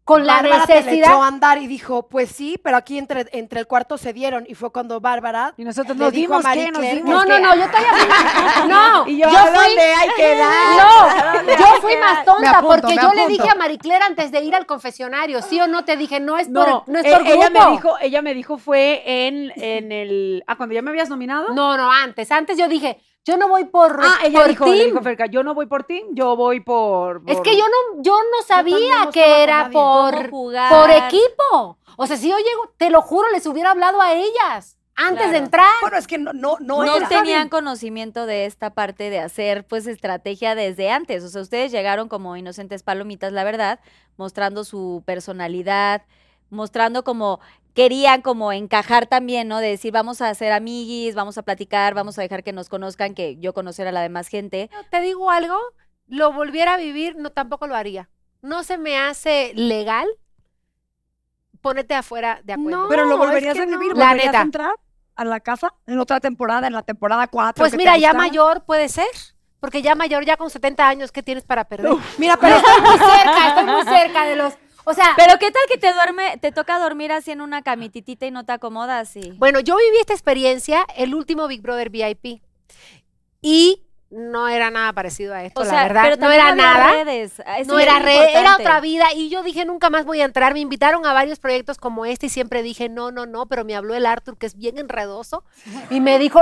[0.04, 1.08] con la Bárbara te le necesidad.
[1.10, 4.44] echó a andar y dijo, pues sí, pero aquí entre, entre el cuarto se dieron.
[4.48, 7.40] Y fue cuando Bárbara Y nosotros nos dijo a dimos que nos dimos No, no,
[7.40, 7.90] no, yo todavía.
[8.68, 9.56] No, Y yo, yo, ¿A fui.
[9.66, 11.44] dónde hay que dar?
[11.44, 14.54] No, yo fui más tonta apunto, porque yo le dije a Maricler antes de ir
[14.54, 15.84] al confesionario, ¿sí o no?
[15.84, 17.64] Te dije, no es por, No, no es e- por ella grupo.
[17.64, 21.52] me dijo, ella me dijo fue en, en el, ah, cuando ya me habías nominado.
[21.52, 22.30] No, no, antes.
[22.30, 24.76] Antes yo dije, yo no voy por, Ah, ella por dijo, team.
[24.86, 27.22] dijo Ferca, yo no voy por team, yo voy por.
[27.26, 31.76] Es que yo no, yo no sabía que era por, por equipo.
[31.96, 35.38] O sea, si yo llego, te lo juro, les hubiera hablado a ellas antes de
[35.38, 35.68] entrar.
[35.82, 39.66] Bueno, es que no, no, no, no era- tenían conocimiento de esta parte de hacer
[39.66, 41.22] pues estrategia desde antes.
[41.24, 43.80] O sea, ustedes llegaron como inocentes palomitas, la verdad,
[44.16, 46.02] mostrando su personalidad,
[46.48, 47.40] mostrando como
[47.76, 49.58] querían como encajar también, ¿no?
[49.58, 53.14] De decir, vamos a hacer amiguis, vamos a platicar, vamos a dejar que nos conozcan,
[53.14, 54.70] que yo conocer a la demás gente.
[54.90, 55.56] Te digo algo,
[56.08, 58.08] lo volviera a vivir, no tampoco lo haría.
[58.40, 60.08] No se me hace legal
[61.60, 62.84] ponerte afuera de acuerdo.
[62.84, 63.78] No, Pero lo es volverías que a no.
[63.78, 64.38] vivir, La ¿volverías neta.
[64.38, 64.74] a entrar
[65.14, 67.62] a la casa en otra temporada, en la temporada 4.
[67.62, 69.06] Pues mira, ya mayor puede ser.
[69.60, 71.90] Porque ya mayor, ya con 70 años, ¿qué tienes para perder?
[72.18, 74.54] Mira, Pero pero estoy muy cerca, estoy muy cerca de los.
[74.88, 78.24] O sea, Pero qué tal que te duerme, te toca dormir así en una camititita
[78.24, 79.32] y no te acomodas, sí.
[79.36, 82.40] bueno, yo viví esta experiencia, el último Big Brother VIP.
[83.42, 86.02] Y no era nada parecido a esto, O la sea, verdad.
[86.04, 86.90] pero no era nada.
[86.92, 87.42] redes.
[87.44, 89.06] ah, No era red, era otra vida.
[89.14, 90.52] Y yo dije, nunca más voy a entrar.
[90.54, 93.46] Me invitaron a varios proyectos como este y siempre dije, no, no, no.
[93.46, 95.42] Pero me habló el Arthur, que es bien enredoso.
[95.90, 96.40] Y me dijo,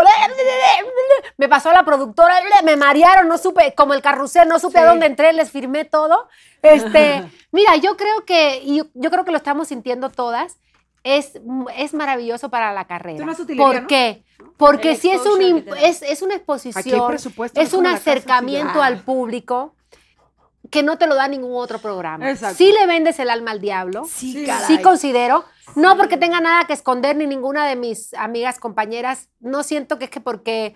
[1.36, 5.06] me pasó la productora, me marearon, no supe, como el carrusel, no supe a dónde
[5.06, 6.28] entré, les firmé todo.
[6.62, 10.56] Este, mira, yo creo que, y yo creo que lo estamos sintiendo todas.
[11.04, 11.40] Es,
[11.76, 13.30] es maravilloso para la carrera.
[13.30, 13.86] Es ¿Por ¿no?
[13.86, 14.24] qué?
[14.56, 17.14] Porque El si es, un, es, es una exposición,
[17.54, 19.74] es un acercamiento al público
[20.70, 22.30] que no te lo da ningún otro programa.
[22.30, 22.56] Exacto.
[22.56, 24.06] Sí le vendes el alma al diablo.
[24.08, 25.44] Sí, Sí, considero,
[25.76, 30.06] no porque tenga nada que esconder ni ninguna de mis amigas, compañeras, no siento que
[30.06, 30.74] es que porque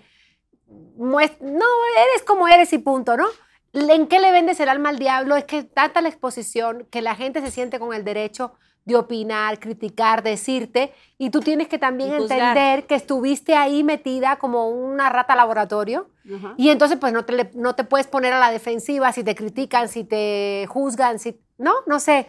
[0.97, 3.27] no, eres como eres y punto, ¿no?
[3.73, 5.35] ¿En qué le vendes el alma al diablo?
[5.35, 8.53] Es que tanta la exposición que la gente se siente con el derecho
[8.85, 14.69] de opinar, criticar, decirte, y tú tienes que también entender que estuviste ahí metida como
[14.69, 16.53] una rata laboratorio, Ajá.
[16.57, 19.89] y entonces pues no te, no te puedes poner a la defensiva si te critican,
[19.89, 21.39] si te juzgan, si...
[21.57, 22.27] No, no sé.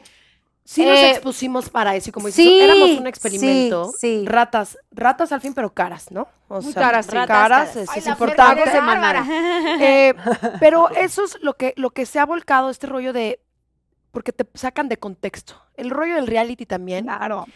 [0.64, 3.86] Sí nos Eh, expusimos para eso y como dices, sí, éramos un experimento.
[3.98, 4.24] sí, sí.
[4.26, 6.28] Ratas, ratas al fin, pero caras, ¿no?
[6.48, 7.12] O Muy sea, caras, sí.
[7.12, 8.62] caras, Ratas es, Ay, es la importante.
[9.80, 10.14] Eh,
[10.60, 13.40] pero eso es lo que, lo que se ha volcado, este rollo de,
[14.10, 15.54] porque te sacan de contexto.
[15.76, 17.46] El rollo del reality también Claro.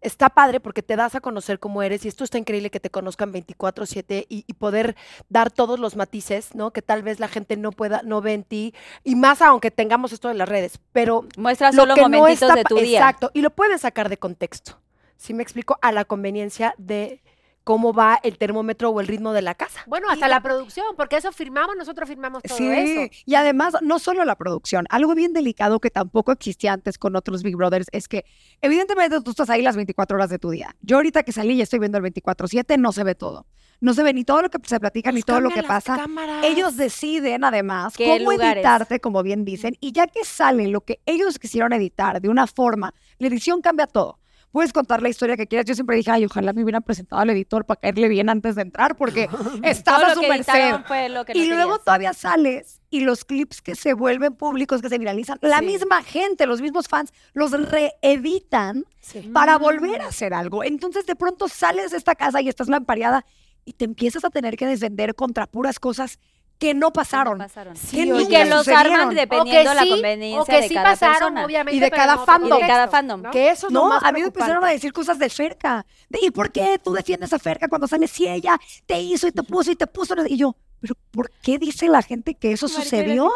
[0.00, 2.90] está padre porque te das a conocer cómo eres y esto está increíble que te
[2.90, 4.96] conozcan 24/7 y, y poder
[5.28, 6.72] dar todos los matices, ¿no?
[6.72, 10.12] Que tal vez la gente no pueda, no ve en ti y más aunque tengamos
[10.12, 12.98] esto en las redes, pero Muestra lo solo que no momentitos está de tu día.
[13.00, 14.78] Exacto, y lo puedes sacar de contexto.
[15.16, 15.78] ¿Sí me explico?
[15.80, 17.22] A la conveniencia de
[17.64, 19.82] cómo va el termómetro o el ritmo de la casa.
[19.86, 23.10] Bueno, hasta la producción, porque eso firmamos, nosotros firmamos todo Sí, eso.
[23.24, 27.42] y además, no solo la producción, algo bien delicado que tampoco existía antes con otros
[27.42, 28.24] Big Brothers es que,
[28.60, 30.76] evidentemente, tú estás ahí las 24 horas de tu día.
[30.82, 33.46] Yo ahorita que salí y estoy viendo el 24-7, no se ve todo.
[33.80, 35.96] No se ve ni todo lo que se platica, ni todo lo que pasa.
[35.96, 36.44] cámaras.
[36.44, 38.56] Ellos deciden, además, ¿Qué cómo lugares?
[38.56, 42.46] editarte, como bien dicen, y ya que sale lo que ellos quisieron editar de una
[42.46, 44.18] forma, la edición cambia todo.
[44.54, 45.66] Puedes contar la historia que quieras.
[45.66, 48.62] Yo siempre dije, ay, ojalá me hubieran presentado al editor para caerle bien antes de
[48.62, 49.26] entrar, porque
[49.84, 50.52] Todo a su merced.
[50.52, 51.84] editaron fue lo que no Y luego querías.
[51.84, 56.46] todavía sales y los clips que se vuelven públicos, que se viralizan, la misma gente,
[56.46, 58.84] los mismos fans, los reeditan
[59.32, 60.62] para volver a hacer algo.
[60.62, 63.26] Entonces de pronto sales de esta casa y estás lampareada
[63.64, 66.20] y te empiezas a tener que defender contra puras cosas
[66.64, 67.76] que no Que no pasaron.
[67.76, 68.92] Sí, que y que los sucedieron.
[69.00, 71.44] arman dependiendo de la conveniencia o que de sí cada pasaron, persona.
[71.44, 71.76] obviamente.
[71.76, 72.58] Y de cada fandom.
[72.58, 73.22] Y de cada fandom.
[73.22, 73.30] ¿no?
[73.30, 75.84] Que eso No, más a mí me empezaron a decir cosas de Ferca.
[76.08, 79.32] De, ¿Y por qué tú defiendes a Ferca cuando sales si ella te hizo y
[79.32, 80.14] te puso y te puso?
[80.26, 83.30] Y yo, ¿pero por qué dice la gente que eso sucedió?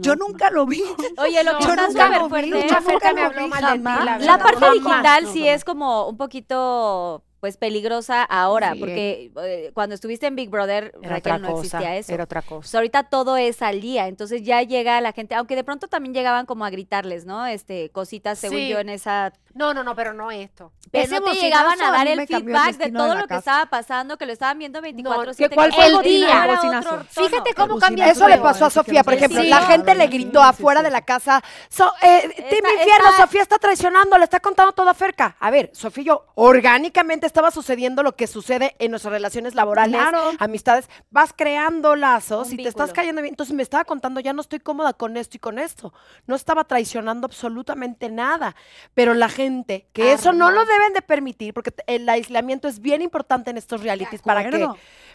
[0.00, 0.82] Yo nunca lo vi.
[1.18, 2.48] Oye, lo que Yo está nunca súper lo vi, fuerte.
[2.50, 3.62] yo Mucha nunca me lo habló vi mal
[4.18, 5.46] de ti, la parte digital no, sí no.
[5.46, 8.78] es como un poquito pues peligrosa ahora, Sí.
[8.80, 12.12] porque eh, cuando estuviste en Big Brother, Raquel, no existía cosa, eso.
[12.14, 12.78] era otra Pues cosa.
[12.78, 16.44] ahorita todo es al día, entonces ya llega la gente, aunque de pronto también llegaban
[16.46, 17.46] como a gritarles, ¿no?
[17.46, 18.68] Este, cositas, según Sí.
[18.68, 19.32] yo, en esa...
[19.54, 20.70] No, no, no, pero no esto.
[20.92, 24.16] Pero Ese no te llegaban a dar el feedback de todo lo que estaba pasando,
[24.16, 25.48] que lo estaban viendo 24/7.
[25.48, 26.58] ¿qué- cuál que fue el el día?
[26.78, 27.04] otro.
[27.10, 29.40] Fíjate cómo cambia Eso le pasó a Sofía, por ejemplo.
[29.42, 29.48] Sí.
[29.48, 34.16] La gente le gritó afuera de la casa, so, eh, Está- Infierno, Sofía está traicionando,
[34.18, 35.36] le está contando todo a Ferca.
[35.40, 39.94] A ver, Sofía y yo orgánicamente estaba sucediendo lo que sucede en nuestras relaciones laborales,
[40.00, 40.32] Claro.
[40.38, 40.88] amistades.
[41.10, 43.32] Vas creando lazos Un y te estás cayendo bien.
[43.32, 45.92] Entonces me estaba contando, ya no estoy cómoda con esto y con esto.
[46.26, 48.54] No estaba traicionando absolutamente nada.
[48.94, 53.00] Pero la gente, que eso no lo deben de permitir, porque el aislamiento es bien
[53.02, 54.68] importante en estos realities para que,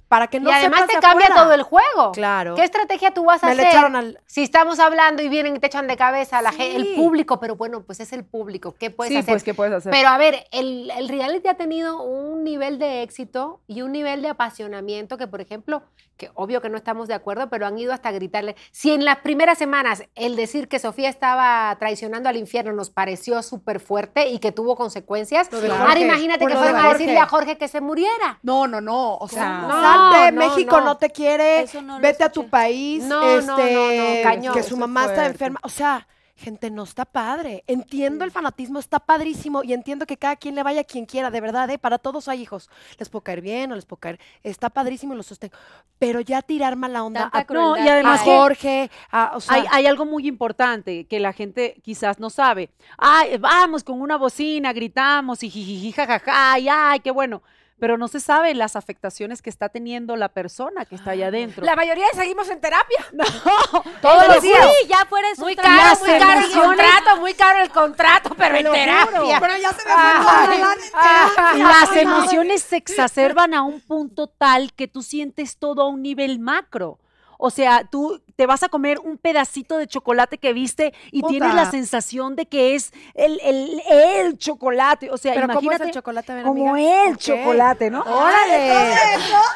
[0.08, 1.44] para que no y además sepas te cambia afuera.
[1.44, 2.12] todo el juego.
[2.14, 2.56] Claro.
[2.56, 3.64] ¿Qué estrategia tú vas a Me hacer?
[3.66, 4.20] le echaron al...
[4.26, 6.76] Si estamos hablando y vienen y te echan de cabeza la gen- Sí.
[6.76, 8.76] el público, pero bueno, pues es el público.
[8.80, 9.34] ¿Qué puedes sí, hacer?
[9.34, 9.92] pues, ¿qué puedes hacer?
[9.92, 14.22] Pero a ver, el, el reality ha tenido un nivel de éxito y un nivel
[14.22, 15.82] de apasionamiento que, por ejemplo,
[16.18, 18.56] que obvio que no estamos de acuerdo, pero han ido hasta gritarle.
[18.72, 23.42] Si en las primeras semanas el decir que Sofía estaba traicionando al infierno nos pareció
[23.42, 27.58] súper fuerte y que tuvo consecuencias, ahora imagínate que fueron de a decirle a Jorge
[27.58, 28.40] que se muriera.
[28.44, 29.18] No, no, no.
[29.18, 29.72] O sea, No.
[29.72, 30.86] Salte, no, México no.
[30.86, 30.98] no.
[30.98, 34.54] te quiere, Eso no lo vete a tu país, No, no, no, no, este, cañón.
[34.54, 35.60] que su mamá está enferma.
[35.64, 37.64] O sea, gente, no está padre.
[37.68, 41.32] Entiendo el fanatismo, está padrísimo y entiendo que cada quien le vaya a quien quiera,
[41.32, 41.78] de verdad, ¿eh?
[41.78, 42.70] Para todos hay hijos.
[43.00, 44.20] Les puedo caer bien o les puedo caer.
[44.44, 45.56] Está padrísimo y lo sostengo.
[45.98, 49.56] Pero ya tirar mala onda Tanta a, No, y además a Jorge, a, o sea,
[49.56, 52.70] hay, hay algo muy importante que la gente quizás no sabe.
[52.98, 57.42] Ay, vamos con una bocina, gritamos y jijiji, jajaja, y ay, qué bueno.
[57.78, 61.66] Pero no se sabe las afectaciones que está teniendo la persona que está allá adentro.
[61.66, 63.06] La mayoría seguimos en terapia.
[64.02, 64.68] Todos Eso los sí, días.
[64.88, 68.56] ya fuera de su Muy caro, muy caro el contrato, muy caro el contrato, pero
[68.56, 69.40] en terapia.
[69.42, 71.60] Pero ya se me fue.
[71.60, 76.40] Las emociones se exacerban a un punto tal que tú sientes todo a un nivel
[76.40, 77.00] macro.
[77.38, 81.32] O sea, tú te vas a comer un pedacito de chocolate que viste y Puta.
[81.32, 85.10] tienes la sensación de que es el, el, el chocolate.
[85.12, 86.32] O sea, pero ¿cómo es imagínate el chocolate?
[86.32, 87.06] A ver, como amiga.
[87.08, 88.02] el chocolate, ¿no?
[88.02, 88.74] ¡Órale!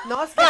[0.08, 0.42] No, es que.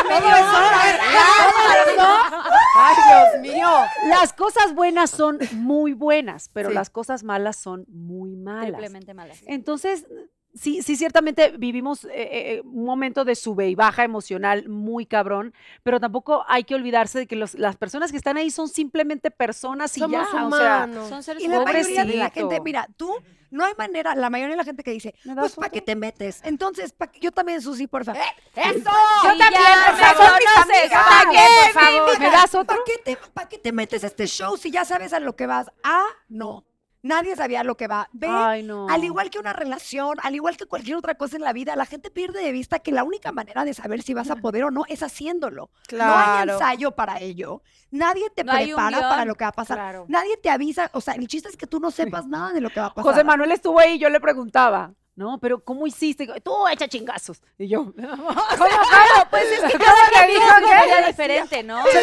[2.76, 3.70] Ay, Dios mío.
[4.08, 6.76] Las cosas buenas son muy buenas, pero Sí.
[6.76, 8.68] las cosas malas son muy malas.
[8.68, 9.40] Triplemente malas.
[9.48, 10.06] Entonces,
[10.54, 15.54] sí, sí, ciertamente vivimos eh, eh, un momento de sube y baja emocional muy cabrón,
[15.84, 19.32] pero tampoco hay que olvidarse de que los- las personas que están ahí son simplemente
[19.32, 20.46] personas y Somos ya.
[20.46, 21.10] O sea, humanos.
[21.10, 21.74] Son seres Y la humanos.
[21.74, 23.14] mayoría de la gente, mira, tú,
[23.52, 25.82] no hay manera, la mayoría de la gente que dice, ¿Me das pues, ¿para qué
[25.82, 26.42] te metes?
[26.44, 28.22] Entonces, yo también, Susi, por favor.
[28.56, 28.92] ¡Eso!
[29.24, 30.40] Yo también, por favor.
[30.56, 32.20] ¿para También, qué por favor.
[32.20, 32.66] ¿Me das otro?
[32.66, 35.36] ¿Para qué, te, pa' qué te metes a este show si ya sabes a lo
[35.36, 35.72] que vas?
[35.84, 36.64] Ah, no.
[37.02, 38.10] Nadie sabía lo que va.
[38.12, 38.88] Ve, Ay, no.
[38.90, 41.86] al igual que una relación, al igual que cualquier otra cosa en la vida, la
[41.86, 44.72] gente pierde de vista que la única manera de saber si vas a poder o
[44.72, 45.70] no es haciéndolo.
[45.92, 46.54] No hay Claro.
[46.54, 47.62] ensayo para ello.
[47.92, 49.78] Nadie te No prepara para lo que va a pasar.
[49.78, 50.06] Claro.
[50.10, 50.90] Nadie te avisa.
[50.94, 52.94] O sea, el chiste es que tú no sepas nada de lo que va a
[52.94, 53.12] pasar.
[53.14, 56.26] José Manuel estuvo ahí y yo le preguntaba, no, pero ¿cómo hiciste?
[56.42, 57.42] Tú echa chingazos.
[57.58, 57.92] Y yo,
[59.30, 61.84] Pues es que cada quien tiene una historia diferente, ¿no?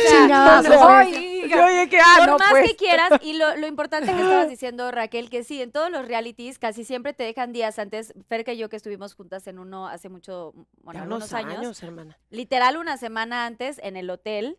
[1.17, 2.69] Sí, yo oye que, ah, por no, más pues.
[2.69, 6.07] que quieras, y lo, lo importante que estabas diciendo, Raquel, que sí, en todos los
[6.07, 8.13] realities casi siempre te dejan días antes.
[8.29, 10.53] Fer y yo que estuvimos juntas en uno hace mucho,
[10.83, 12.19] bueno, Ya algunos años, hermana.
[12.29, 14.59] literal una semana antes en el hotel,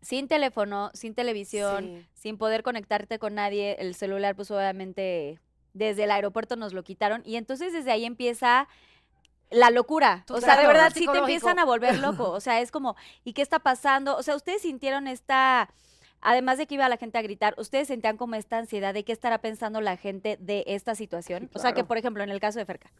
[0.00, 2.06] sin teléfono, sin televisión, Sí.
[2.14, 5.40] sin poder conectarte con nadie, el celular pues obviamente
[5.72, 8.68] desde el aeropuerto nos lo quitaron y entonces desde ahí empieza
[9.50, 10.24] la locura.
[10.26, 12.30] Tu o sea, de verdad sí te empiezan a volver loco.
[12.30, 14.16] O sea, es como, ¿y qué está pasando?
[14.16, 15.68] O sea, ustedes sintieron esta,
[16.20, 19.12] además de que iba la gente a gritar, ustedes sentían como esta ansiedad de qué
[19.12, 21.50] estará pensando la gente de esta situación.
[21.54, 22.90] O sea, que por ejemplo, en el caso de Ferca.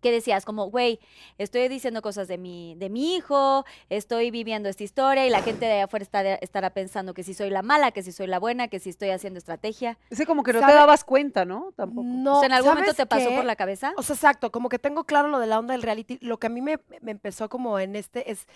[0.00, 0.44] ¿Qué decías?
[0.44, 1.00] Como, güey,
[1.38, 5.66] estoy diciendo cosas de mi, de mi hijo, estoy viviendo esta historia y la gente
[5.66, 8.38] de allá afuera estará, estará pensando que si soy la mala, que si soy la
[8.38, 9.98] buena, que si estoy haciendo estrategia.
[10.10, 11.72] Ese como que no te dabas cuenta, ¿no?
[11.76, 12.06] Tampoco.
[12.06, 13.36] No, o sea, ¿en algún momento ¿sabes te pasó qué?
[13.36, 13.92] por la cabeza?
[13.96, 16.18] O sea, exacto, como que tengo claro lo de la onda del reality.
[16.20, 18.46] Lo que a mí me, me empezó como en este es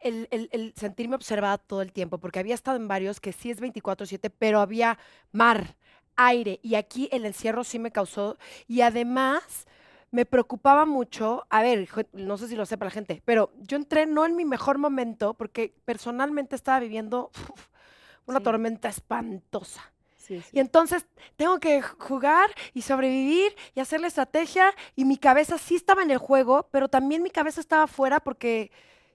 [0.00, 3.50] el, el- el sentirme observada todo el tiempo, porque había estado en varios que sí
[3.50, 4.98] es 24/7, pero había
[5.32, 5.76] mar,
[6.16, 9.66] aire, y aquí el encierro sí me causó, y además
[10.10, 14.06] me preocupaba mucho, a ver, no sé si lo sepa la gente, pero yo entré
[14.06, 17.66] no en mi mejor momento, porque personalmente estaba viviendo uf,
[18.26, 18.44] una Sí.
[18.44, 19.92] tormenta espantosa.
[20.16, 20.48] Sí, sí.
[20.52, 25.74] Y entonces tengo que jugar y sobrevivir y hacer la estrategia y mi cabeza sí
[25.74, 28.70] estaba en el juego, pero también mi cabeza estaba fuera porque,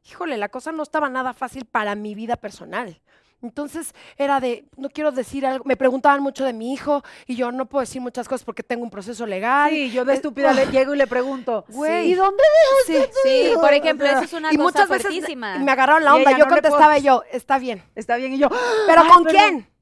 [0.10, 3.00] híjole, la cosa no estaba nada fácil para mi vida personal.
[3.44, 7.52] Entonces era de, no quiero decir algo, me preguntaban mucho de mi hijo y yo
[7.52, 9.70] no puedo decir muchas cosas porque tengo un proceso legal.
[9.70, 12.12] Sí, yo de Eh, estúpida le llego y le pregunto, Güey.
[12.12, 12.42] ¿y dónde
[12.88, 15.60] Sí, Sí, por ejemplo, eso es una y cosa muchas veces fuertísima.
[15.60, 17.84] me agarraron la onda, yo no contestaba y yo, está bien.
[17.96, 18.34] está bien?
[18.34, 18.48] Y yo,
[18.88, 19.40] ¿Pero Ay, con perdón.
[19.42, 19.73] quién?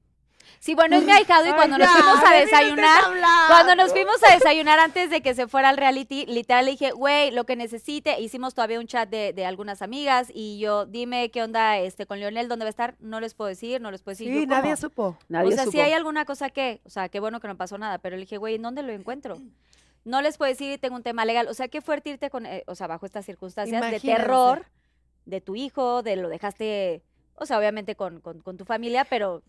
[0.64, 3.04] Sí, bueno, es mi ahijado y Ay, cuando nos ya, fuimos a desayunar,
[3.48, 6.92] cuando nos fuimos a desayunar antes de que se fuera al reality, literal le dije,
[6.92, 11.32] güey, lo que necesite, hicimos todavía un chat de, de algunas amigas y yo, dime
[11.32, 14.04] qué onda este con Leonel, dónde va a estar, no les puedo decir, no les
[14.04, 14.32] puedo decir.
[14.32, 15.18] Sí, Yo, nadie supo.
[15.30, 15.72] nadie o sea, supo.
[15.72, 18.22] si hay alguna cosa que, o sea, qué bueno que no pasó nada, pero le
[18.22, 19.40] dije, güey, ¿en dónde lo encuentro?
[20.04, 21.48] no les puedo decir tengo un tema legal.
[21.48, 24.66] O sea, qué fuerte irte con, eh, o sea, bajo estas circunstancias de terror
[25.26, 27.02] de tu hijo, de lo dejaste,
[27.36, 29.42] o sea, obviamente con, con- con tu familia, pero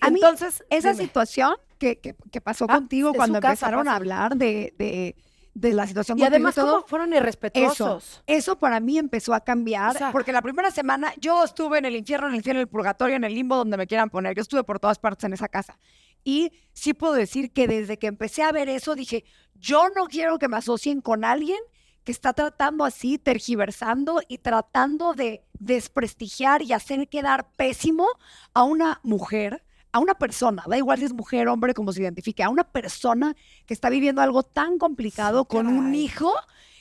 [0.00, 1.04] A mí, Entonces, esa dime.
[1.04, 5.16] situación que, que- que pasó Ah, contigo cuando casa, empezaron a hablar de, de-
[5.54, 8.22] de la situación Y contigo además, todo, ¿cómo fueron irrespetuosos?
[8.26, 11.86] Eso para mí empezó a cambiar, O sea- porque la primera semana yo estuve en
[11.86, 14.34] el infierno, en el cielo, en el purgatorio, en el limbo, donde me quieran poner.
[14.34, 15.78] Yo estuve por todas partes en esa casa.
[16.24, 20.38] Y sí puedo decir que desde que empecé a ver eso, dije, yo no quiero
[20.38, 21.58] que me asocien con alguien
[22.04, 28.06] que está tratando así, tergiversando y tratando de desprestigiar y hacer quedar pésimo
[28.54, 29.62] a una mujer,
[29.96, 33.34] a una persona, da igual si es mujer, hombre, como se identifique, a una persona
[33.64, 36.34] que está viviendo algo tan complicado con un hijo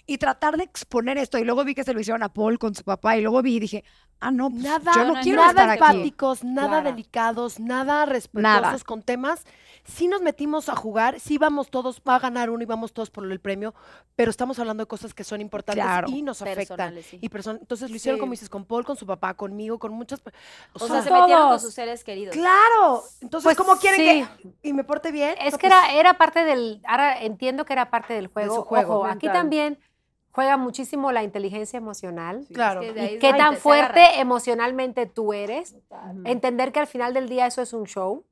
[0.06, 1.38] y tratar de exponer esto.
[1.38, 3.56] Y luego vi que se lo hicieron a Paul con su papá y luego vi
[3.56, 3.84] y dije,
[4.20, 5.78] ah, no, pues, Nada, yo no, no, quiero nada estar aquí.
[5.98, 6.90] empáticos, nada Claro.
[6.92, 9.44] delicados, nada respetuosos con temas.
[9.88, 13.12] Sí nos metimos a jugar, sí vamos todos, va a ganar uno y vamos todos
[13.12, 13.76] por el premio,
[14.16, 16.08] pero estamos hablando de cosas que son importantes Claro.
[16.10, 16.96] y nos afectan.
[17.04, 17.20] sí.
[17.22, 18.20] Y person- entonces lo hicieron Sí.
[18.20, 20.22] como dices, con Paul, con su papá, conmigo, con muchas...
[20.22, 20.32] O
[20.74, 21.62] O sea, sea, se metieron con todos.
[21.62, 22.36] sus seres queridos.
[22.36, 23.04] claro.
[23.22, 24.28] Entonces, Pues ¿cómo quieren sí.
[24.42, 25.36] que y me porte bien?
[25.40, 26.82] Es No, que pues, era, era parte del.
[26.88, 28.56] Ahora entiendo que era parte del juego.
[28.56, 29.78] su juego Ojo, aquí también
[30.36, 32.46] juega muchísimo la inteligencia emocional.
[32.54, 32.82] Claro.
[32.82, 35.78] Es que Y qué tan fuerte emocionalmente tú eres.
[36.26, 38.26] Entender que al final del día eso es un show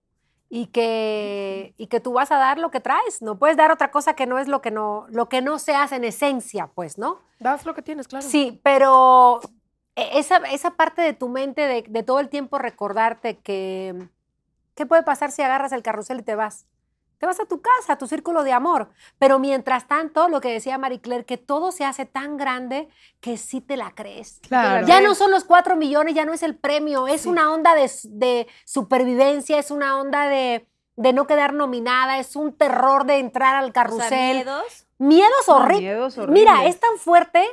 [0.49, 3.21] y que, y que tú vas a dar lo que traes.
[3.21, 5.75] No puedes dar otra cosa que no es lo que no, lo que no se
[5.75, 7.19] hace en esencia, pues, ¿no?
[7.39, 8.27] Das lo que tienes, claro.
[8.27, 9.39] Sí, pero
[9.95, 14.09] e- esa, esa parte de tu mente de, de todo el tiempo recordarte que
[14.75, 16.65] qué puede pasar si agarras el carrusel y te vas.
[17.23, 18.89] Te vas a tu casa, a tu círculo de amor.
[19.17, 22.89] Pero mientras tanto, lo que decía Marie Claire, que todo se hace tan grande
[23.21, 24.41] que sí te la crees.
[24.45, 24.85] Claro.
[24.85, 28.47] Ya no son los cuatro millones, ya no es el premio, es una onda de,
[28.65, 33.69] supervivencia, es una onda de, de no quedar nominada, es un terror de entrar al
[33.69, 34.09] O carrusel.
[34.09, 34.87] sea, miedos.
[34.97, 35.79] Miedos No, horribles.
[35.81, 36.75] miedos Mira, horribles.
[36.75, 37.47] es tan fuerte.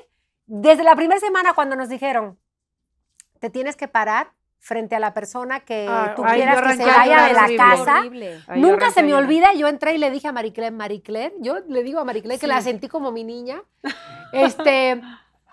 [0.46, 2.40] Desde la primera semana cuando nos dijeron,
[3.38, 7.24] te tienes que parar frente a la persona que Ah, tú quieras que se vaya
[7.28, 7.56] de la horrible.
[7.56, 7.98] casa.
[8.00, 8.40] Horrible.
[8.46, 11.60] Ay, yo Nunca se me olvida, yo entré y le dije a Maricler, Maricler, yo
[11.66, 13.62] le digo a Maricler que la sentí como mi niña,
[14.32, 15.00] este,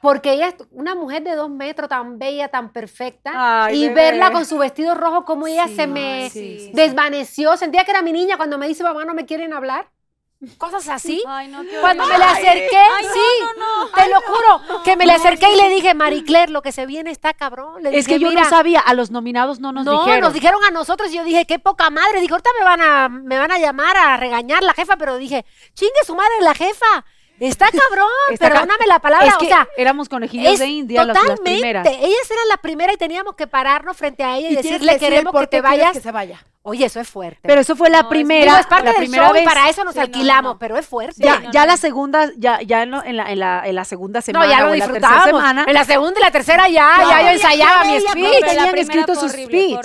[0.02, 3.96] porque ella es una mujer de dos metros, tan bella, tan perfecta, Ay, y bebé.
[3.96, 6.72] verla con su vestido rojo, como ella Sí, se me sí, sí, sí.
[6.74, 9.88] desvaneció, sentía que era mi niña cuando me dice, mamá, no me quieren hablar,
[10.58, 11.23] cosas así.
[11.28, 13.19] Ay, no, qué Cuando me le acerqué, Ay, no, sí,
[13.58, 13.89] no, no.
[13.91, 17.10] te lo juro, que me le acerqué y le dije, Maricler, lo que se viene
[17.12, 17.82] está cabrón.
[17.84, 20.21] Le Es dije, que yo "Mira, no sabía, a los nominados no nos no, dijeron.
[20.21, 22.21] nos dijeron a nosotros y yo dije, qué poca madre.
[22.21, 25.45] Dije, ahorita me van a, me van a llamar a regañar la jefa, pero dije,
[25.73, 27.06] chingue su madre la jefa.
[27.39, 29.28] Está cabrón, Está ca- perdóname la palabra.
[29.28, 31.52] Es o que sea, éramos conejillos es de India las, las totalmente.
[31.60, 31.88] primeras.
[31.88, 35.00] Ellas eran la primera y teníamos que pararnos frente a ella y, Y decirle, que
[35.00, 35.91] queremos que te vayas.
[35.93, 36.43] que se vaya.
[36.63, 37.39] Oye, eso es fuerte.
[37.43, 39.47] Pero eso fue la No, primera, Digo, es parte la del primera show y vez.
[39.47, 40.60] para eso nos Sí, no, no, alquilamos, no.
[40.60, 41.13] pero es fuerte.
[41.23, 44.52] ya, ya la segunda, ya, ya en, la, en, la, en la segunda semana No,
[44.52, 45.43] ya lo o en la disfrutábamos.
[45.65, 48.45] En la segunda y la tercera ya, ya yo ya- ensayaba ya mi speech.
[48.45, 49.80] tenían escrito sus speech.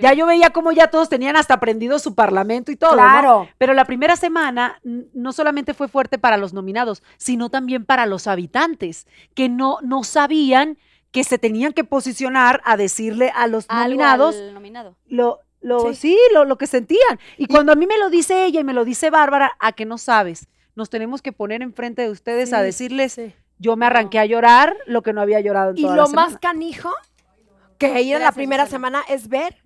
[0.00, 2.92] Ya yo veía cómo ya todos tenían hasta aprendido su parlamento y todo.
[2.92, 3.48] Claro.
[3.58, 8.26] Pero la primera semana no solamente fue fuerte para los nominados, sino también para los
[8.26, 10.78] habitantes, que no, no sabían
[11.10, 14.96] que se tenían que posicionar a decirle a los Algo nominados al nominado.
[15.06, 15.94] lo, lo, Sí.
[15.94, 17.18] sí, lo, lo que sentían.
[17.38, 19.84] Y cuando a mí me lo dice ella y me lo dice Bárbara, a que
[19.86, 23.34] no sabes, nos tenemos que poner enfrente de ustedes a decirles, sí.
[23.58, 26.08] yo me arranqué a llorar lo que no había llorado en Y toda lo la
[26.08, 26.28] semana.
[26.30, 26.92] más canijo
[27.78, 29.56] que ir en la primera semana es ver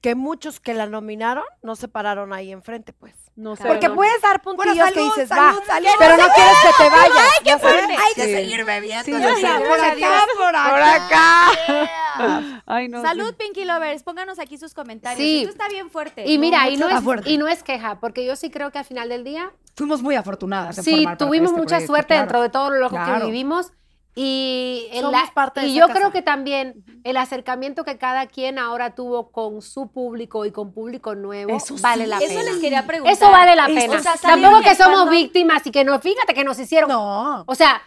[0.00, 3.14] que muchos que la nominaron no se pararon ahí enfrente, pues.
[3.36, 3.96] No sé, Porque no.
[3.96, 5.88] puedes dar puntillos Bueno, que salud, dices, salud, va, salud.
[5.98, 7.28] pero no quieres que te vayas.
[7.44, 7.84] ya sabes.
[7.88, 9.04] Hay que seguir bebiendo.
[9.04, 10.70] Sí, sea, por acá, por acá.
[10.70, 12.62] Por acá.
[12.66, 13.02] Ay, no.
[13.02, 14.04] Salud, Pinky Lovers.
[14.04, 15.18] Pónganos aquí sus comentarios.
[15.18, 15.40] Sí.
[15.40, 16.24] Esto está bien fuerte.
[16.30, 17.28] Y mira, y, no es, fuerte.
[17.28, 20.14] y no es queja, porque yo sí creo que al final del día Fuimos muy
[20.14, 20.78] afortunadas.
[20.78, 22.20] en Sí, formar tuvimos este mucha proyecto, suerte claro.
[22.22, 23.26] dentro de todo lo loco que Claro.
[23.26, 23.72] vivimos.
[24.16, 25.98] Y, en Somos la- parte de y yo casa.
[25.98, 30.72] creo que también el acercamiento que cada quien ahora tuvo con su público y con
[30.72, 32.10] público nuevo Eso vale sí.
[32.10, 32.42] la Eso pena.
[32.44, 33.12] les quería preguntar.
[33.12, 33.98] Eso vale la Eso, pena.
[33.98, 36.88] o sea, ¿saben Tampoco que somos cuando- víctimas y que no, fíjate que nos hicieron.
[36.90, 37.42] No.
[37.48, 37.82] O sea,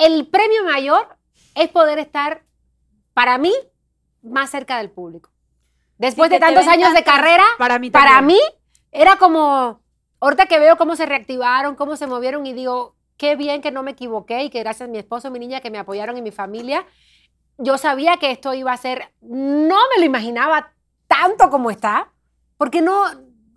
[0.00, 1.16] el premio mayor
[1.54, 2.42] es poder estar,
[3.12, 3.52] para mí,
[4.22, 5.30] más cerca del público.
[5.98, 8.40] Después de tantos años de carrera, Para mí para mí
[8.90, 9.80] era como,
[10.20, 13.82] ahorita que veo cómo se reactivaron, cómo se movieron y digo, qué bien que no
[13.82, 16.30] me equivoqué y que gracias a mi esposo, mi niña, que me apoyaron y mi
[16.32, 16.84] familia,
[17.58, 20.72] yo sabía que esto iba a ser, no me lo imaginaba
[21.06, 22.12] tanto como está,
[22.56, 23.04] porque no,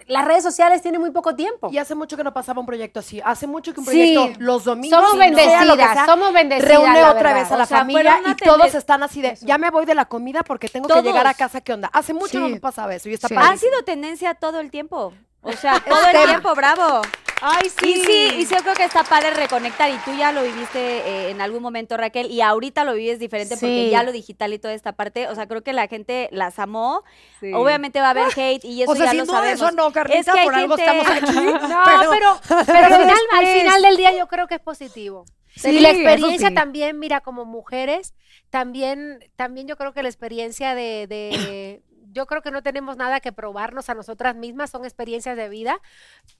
[0.05, 1.69] las redes sociales tienen muy poco tiempo.
[1.71, 3.19] Y hace mucho que no pasaba un proyecto así.
[3.25, 3.91] Hace mucho que un Sí.
[3.91, 4.97] proyecto los domingos.
[4.97, 5.25] somos sea
[5.65, 6.69] lo que bendecidas, sea, somos bendecidas.
[6.71, 7.35] reúne la otra verdad.
[7.41, 9.95] vez a la O sea, familia y todos están así de, ya me voy de
[9.95, 11.89] la comida porque tengo que llegar a casa, ¿qué onda?
[11.91, 12.53] Hace mucho no Sí.
[12.53, 13.35] me pasaba eso y está Sí.
[13.37, 15.13] Ha sido tendencia todo el tiempo.
[15.41, 17.01] O sea, todo el tiempo, bravo.
[17.41, 19.89] Ay, Y sí, y sí, yo creo que está padre reconectar.
[19.91, 23.55] Y tú ya lo viviste eh, en algún momento, Raquel, y ahorita lo vives diferente
[23.55, 23.89] porque Sí.
[23.91, 25.27] ya lo digital y toda esta parte.
[25.27, 27.03] O sea, creo que la gente las amó.
[27.39, 27.51] Sí.
[27.53, 29.61] Obviamente va a haber hate y eso o sea, ya sin lo duda sabemos.
[29.61, 31.45] eso no, Carlita, Es que por algo gente- estamos aquí.
[31.67, 34.61] No, pero- pero, pero al, final, al después- final del día yo creo que es
[34.61, 35.25] positivo.
[35.55, 36.53] Sí, y la experiencia sí.
[36.53, 38.13] también, mira, como mujeres,
[38.51, 41.81] también, también yo creo que la experiencia de, de-
[42.11, 45.79] yo creo que no tenemos nada que probarnos a nosotras mismas, son experiencias de vida,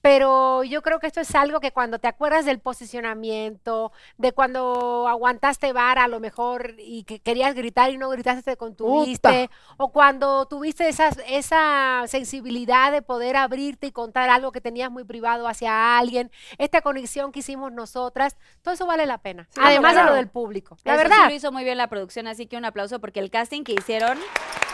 [0.00, 5.06] pero yo creo que esto es algo que cuando te acuerdas del posicionamiento, de cuando
[5.08, 9.90] aguantaste vara a lo mejor y que querías gritar y no gritaste, te contuviste, o
[9.92, 15.48] cuando tuviste esas, esa sensibilidad de poder abrirte y contar algo que tenías muy privado
[15.48, 19.46] hacia alguien, esta conexión que hicimos nosotras, todo eso vale la pena.
[19.50, 20.76] Sí, Además de lo del público.
[20.84, 21.28] La Eso sí verdad.
[21.28, 24.18] lo hizo muy bien la producción, así que un aplauso porque el casting que hicieron,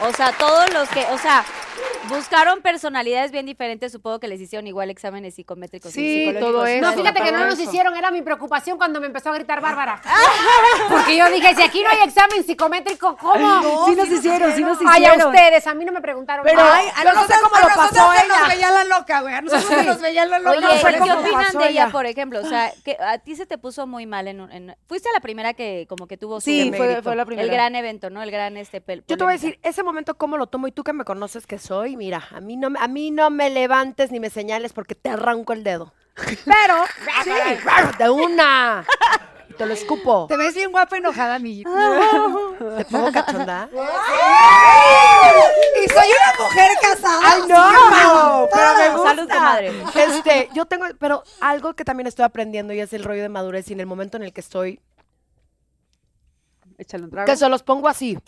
[0.01, 1.45] o sea, todos los que, o sea,
[2.09, 6.53] buscaron personalidades bien diferentes, supongo que les hicieron igual exámenes psicométricos y Sí, psicológicos.
[6.53, 6.87] todo eso.
[6.87, 10.01] No, fíjate que no nos hicieron, era mi preocupación cuando me empezó a gritar Bárbara.
[10.91, 13.87] Porque yo dije, si aquí no hay examen psicométrico, ¿cómo?
[13.87, 15.29] sí nos hicieron, sí nos Ay, a hicieron.
[15.35, 16.45] ustedes, a mí no me preguntaron.
[16.45, 16.61] Pero-.
[16.63, 19.35] Ay, a Yo no sé cómo a lo nosotros nos veía la loca, güey.
[19.35, 20.51] A nosotros se nos veía la loca.
[20.59, 21.93] Oye, No sé ¿qué opinan pasó de ella, ella.
[21.93, 22.41] por ejemplo?
[22.41, 25.21] O sea, que a ti se te puso muy mal en, un- en- fuiste la
[25.21, 27.45] primera que como que tuvo su Sí, fue, fue la primera.
[27.47, 28.23] el gran evento, ¿no?
[28.23, 30.73] El gran este pel- Yo te voy a decir, ese momento cómo lo tomo y
[30.73, 33.51] tú que me conoces que soy, mira, a mí no, me- a mí no me
[33.51, 35.93] levantes ni me señales porque te arranco el dedo.
[36.17, 36.85] Pero,
[37.25, 37.31] sí,
[37.99, 38.85] de una.
[39.51, 40.27] Y te lo escupo.
[40.29, 41.71] Te ves bien guapa enojada, amiguita.
[42.79, 43.69] Te pongo cachonda.
[45.85, 47.21] Y soy una mujer casada.
[47.25, 48.49] ¡Ay, sí, no!
[48.53, 49.09] Pero me gusta.
[49.15, 49.73] Salud, comadre.
[49.95, 53.69] Este, yo tengo, pero algo que también estoy aprendiendo y es el rollo de madurez
[53.69, 54.81] y en el momento en el que estoy,
[56.79, 57.27] Échale un trago.
[57.27, 58.19] que se los pongo así.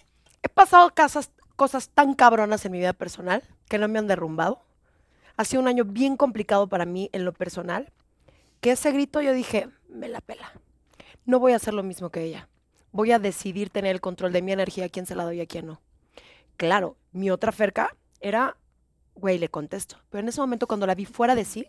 [0.42, 4.62] He pasado casas, cosas tan cabronas en mi vida personal que no me han derrumbado.
[5.36, 7.92] Ha sido un año bien complicado para mí en lo personal.
[8.60, 10.52] Que ese grito yo dije, me la pela.
[11.24, 12.48] No voy a hacer lo mismo que ella.
[12.92, 15.40] Voy a decidir tener el control de mi energía, a quién se la doy y
[15.40, 15.80] a quién no.
[16.56, 18.56] Claro, mi otra ferca era,
[19.14, 19.98] güey, le contesto.
[20.08, 21.66] Pero en ese momento cuando la vi fuera de sí,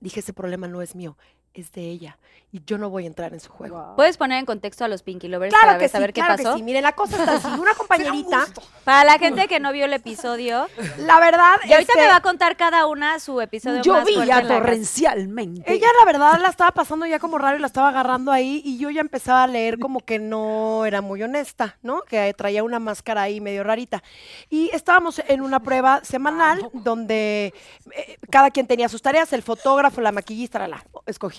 [0.00, 1.18] dije, ese problema no es mío,
[1.54, 2.18] es de ella.
[2.54, 3.82] Y yo no voy a entrar en su juego.
[3.82, 3.96] Wow.
[3.96, 6.20] ¿Puedes poner en contexto a los Pinky Lovers Claro para que ver, sí, saber qué
[6.20, 6.56] claro que pasó?
[6.58, 6.62] sí.
[6.62, 7.48] Mire, la cosa está así.
[7.60, 8.46] Una compañerita,
[8.84, 10.66] Para la gente que no vio el episodio,
[10.98, 14.12] la verdad, y ahorita este, me va a contar cada una su episodio más fuerte
[14.20, 14.48] en la casa.
[14.48, 15.72] torrencialmente.
[15.72, 18.76] Ella la verdad la estaba pasando ya como raro y la estaba agarrando ahí y
[18.76, 22.02] yo ya empezaba a leer como que no era muy honesta, ¿no?
[22.02, 24.02] Que traía una máscara ahí medio rarita.
[24.50, 27.54] Y estábamos en una prueba semanal donde
[27.92, 30.84] eh, cada quien tenía sus tareas, el fotógrafo, la maquillista, la, la.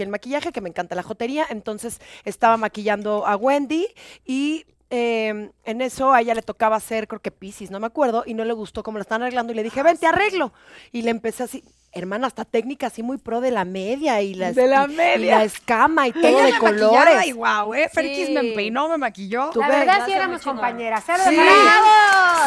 [0.04, 3.88] El maquillaje, que me encanta la jotería, entonces estaba maquillando a Wendy
[4.26, 4.66] y...
[4.96, 8.36] eh, en eso a ella le tocaba hacer, creo que Pisces, no me acuerdo, y
[8.36, 9.52] no le gustó cómo la están arreglando.
[9.52, 10.54] Y le dije, ven, te arreglo.
[10.92, 11.64] Y le empecé así,
[11.96, 14.96] hermana, hasta técnica así muy pro de la media y la, De la y- y
[14.96, 15.38] media.
[15.38, 17.26] la escama y todo Ella de me colores.
[17.28, 17.90] y guau, ¿eh?
[17.94, 18.52] Ferkis me Sí.
[18.56, 19.52] peinó, me maquilló.
[19.56, 20.56] La verdad sí éramos chingón.
[20.58, 21.04] compañeras.
[21.06, 21.14] Sí.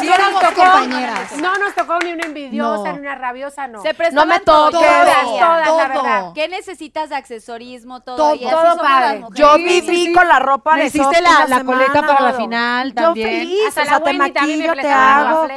[0.00, 1.32] Sí, No nos éramos tocó- compañeras.
[1.40, 2.92] No nos tocó ni una envidiosa, No.
[2.94, 3.82] ni una rabiosa, no.
[3.82, 4.86] Se prestaban me todo, toques.
[4.88, 6.02] yo Todas, todas, la todo.
[6.04, 6.32] verdad.
[6.34, 8.00] ¿Qué necesitas de accesorismo?
[8.00, 8.16] Todo.
[8.16, 9.18] Todo, y así todo somos las padre.
[9.20, 9.38] mujeres.
[9.38, 10.12] Yo Sí, viví sí, sí.
[10.12, 13.28] con la ropa de hiciste la- la coleta para la final Yo también.
[13.30, 15.48] feliz, Hasta o la te maquillo, te la hago.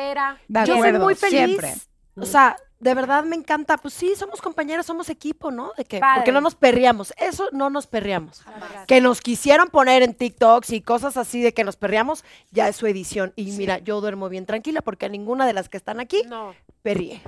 [0.66, 1.38] Yo soy muy feliz.
[1.38, 1.74] siempre.
[2.18, 3.78] O sea, de verdad me encanta.
[3.78, 5.74] Pues sí, somos compañeras, somos equipo, ¿no?
[5.78, 6.16] De que, Padre.
[6.22, 7.14] porque no nos perreamos.
[7.18, 8.44] Eso no nos perreamos.
[8.46, 8.86] Verdad.
[8.88, 12.76] Que nos quisieron poner en TikToks y cosas así de que nos perreamos, ya es
[12.76, 13.34] su edición.
[13.36, 16.56] Y mira, yo duermo bien tranquila porque a ninguna de las que están aquí No.
[16.82, 17.22] perrié.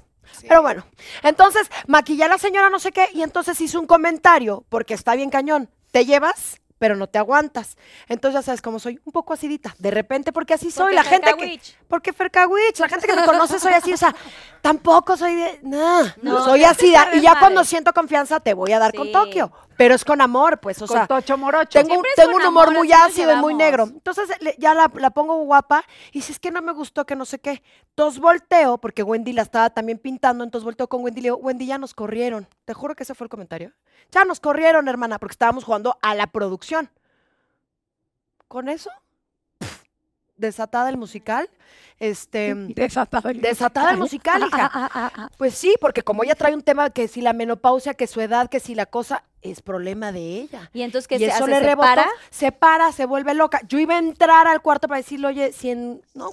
[0.47, 0.85] Pero bueno,
[1.23, 5.15] entonces maquillé a la señora no sé qué y entonces hizo un comentario, porque está
[5.15, 7.75] bien cañón, te llevas, pero no te aguantas.
[8.07, 11.03] Entonces ya sabes cómo soy, un poco acidita, de repente porque así soy, Porque la
[11.03, 11.59] gente que...
[11.91, 14.15] Porque Fercawitch, la gente que me conoce soy así, o sea,
[14.61, 15.59] tampoco soy de...
[15.61, 19.11] No, No, soy así, y ya cuando siento confianza te voy a dar con.
[19.11, 21.05] Tokio, pero es con amor, pues, o Con sea...
[21.05, 21.79] Tocho Morocho.
[21.83, 23.83] Tengo, un- tengo un humor amor, muy ácido y muy negro.
[23.83, 25.83] Entonces le- ya la, la pongo guapa
[26.13, 27.61] y si es que no me gustó que no sé qué.
[27.89, 31.37] Entonces volteo, porque Wendy la estaba también pintando, entonces volteo con Wendy y le digo,
[31.37, 32.47] Wendy, ya nos corrieron.
[32.63, 33.73] Te juro que ese fue el comentario.
[34.11, 36.89] Ya nos corrieron, hermana, porque estábamos jugando a la producción.
[38.47, 38.89] Con eso,
[40.41, 41.49] desatada el musical.
[41.99, 45.29] Este, Desatada el desatada el musical, hija.
[45.37, 48.49] Pues sí, porque como ella trae un tema que si la menopausia, que su edad,
[48.49, 50.69] que si la cosa, es problema de ella.
[50.73, 51.47] Y entonces, ¿qué y se eso hace?
[51.47, 52.07] le ¿Se rebotó, para?
[52.29, 53.61] se para, se vuelve loca.
[53.67, 56.29] Yo iba a entrar al cuarto para decirle, oye, si en, no,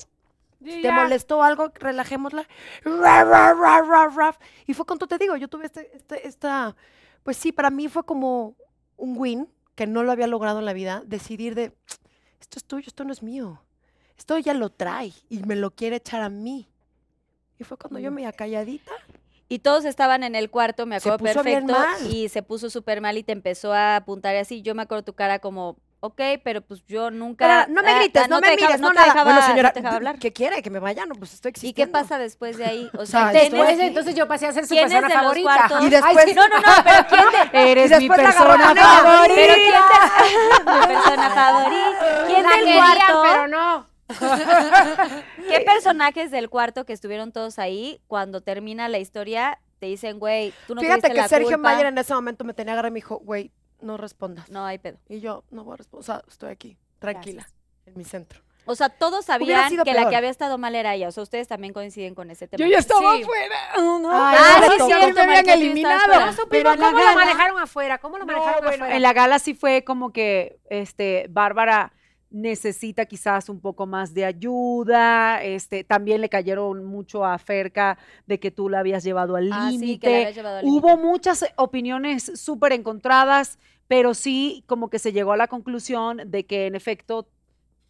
[0.60, 2.46] te molestó algo, relajémosla.
[2.84, 4.38] Ra, ra, ra, ra, ra.
[4.66, 6.74] Y fue cuando te digo, yo tuve este, este, esta,
[7.22, 8.56] pues sí, para mí fue como
[8.96, 11.72] un win que no lo había logrado en la vida, decidir de,
[12.40, 13.62] esto es tuyo, esto no es mío.
[14.18, 16.68] Esto ella lo trae y me lo quiere echar a mí.
[17.58, 18.92] Y fue cuando yo me iba calladita.
[19.48, 21.88] Y todos estaban en el cuarto, me Se acuerdo puso bien perfecto.
[22.04, 22.14] mal.
[22.14, 24.60] Y se puso súper mal y te empezó a apuntar y así.
[24.60, 27.64] Yo me acuerdo tu cara como, ok, pero pues yo nunca.
[27.66, 29.06] Pero no me ah, grites, ah, no, te me mires, no, te nada.
[29.06, 30.18] dejaba- bueno, no señora, te dejaba hablar.
[30.18, 30.60] ¿qué quiere?
[30.62, 31.92] Que me vaya, no, pues estoy ¿Y qué existiendo.
[31.92, 32.90] pasa después de ahí?
[32.98, 35.14] O sea, sea, ¿quién después- es- Entonces yo pasé a ser su ¿Quién es persona
[35.22, 35.68] favorita.
[35.80, 38.74] Y después- Ay, sí, no, no, no, pero ¿quién te, Eres mi persona favorita.
[39.34, 42.24] pero quién te, mi persona favorita?
[42.26, 43.22] ¿Quién La del quería, cuarto?
[43.22, 43.87] pero no.
[44.08, 50.52] ¿Qué personajes del cuarto que estuvieron todos ahí, cuando termina la historia, te dicen, güey,
[50.66, 51.70] tú no Fíjate que la Sergio culpa?
[51.70, 54.48] Mayer en ese momento me tenía agarrado y me dijo, güey, no respondas.
[54.50, 54.98] No hay pedo.
[55.08, 57.46] Y yo, no voy a responder, o sea, estoy aquí, tranquila,
[57.86, 58.40] en mi centro.
[58.70, 61.08] O sea, todos sabían que la que había estado mal era ella.
[61.08, 62.62] O sea, ustedes también coinciden con ese tema.
[62.62, 63.22] Yo ya estaba Sí.
[63.22, 63.56] afuera.
[63.74, 66.12] Ay, Ah, no sí, sí, me habían eliminado.
[66.50, 67.96] Pero ¿Cómo lo manejaron afuera?
[67.96, 68.96] ¿Cómo lo manejaron No, bueno, afuera?
[68.96, 71.94] en la gala sí fue como que este, Bárbara
[72.30, 75.42] necesita quizás un poco más de ayuda.
[75.42, 79.70] Este, también le cayeron mucho a Ferca de que tú la habías llevado al Ah,
[79.70, 80.34] límite.
[80.62, 86.44] Hubo muchas opiniones súper encontradas, pero sí como que se llegó a la conclusión de
[86.44, 87.28] que en efecto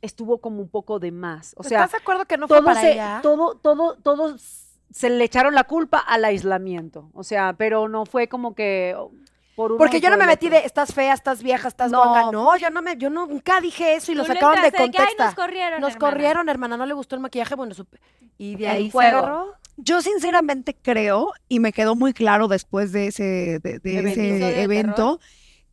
[0.01, 1.55] estuvo como un poco de más.
[1.59, 3.21] O sea, ¿Estás de acuerdo que no fue todo para se, ella?
[3.23, 7.11] todo, todo, todo se le echaron la culpa al aislamiento.
[7.15, 9.11] O sea, pero no fue como que oh,
[9.59, 11.99] por Porque yo no por me metí de estás fea, estás vieja, estás No.
[12.05, 12.31] guanga.
[12.31, 14.91] No, yo no me, yo nunca dije eso y Tú los lo sacaban de entraste
[14.93, 15.25] que, "Ay, contexto.
[15.25, 16.11] nos corrieron, Nos hermana".
[16.13, 17.99] corrieron, hermana, no le gustó el maquillaje, bueno, supe.
[18.39, 19.55] Y de ahí se agarró.
[19.77, 25.19] Yo sinceramente creo, y me quedó muy claro después de ese, de, ese de evento,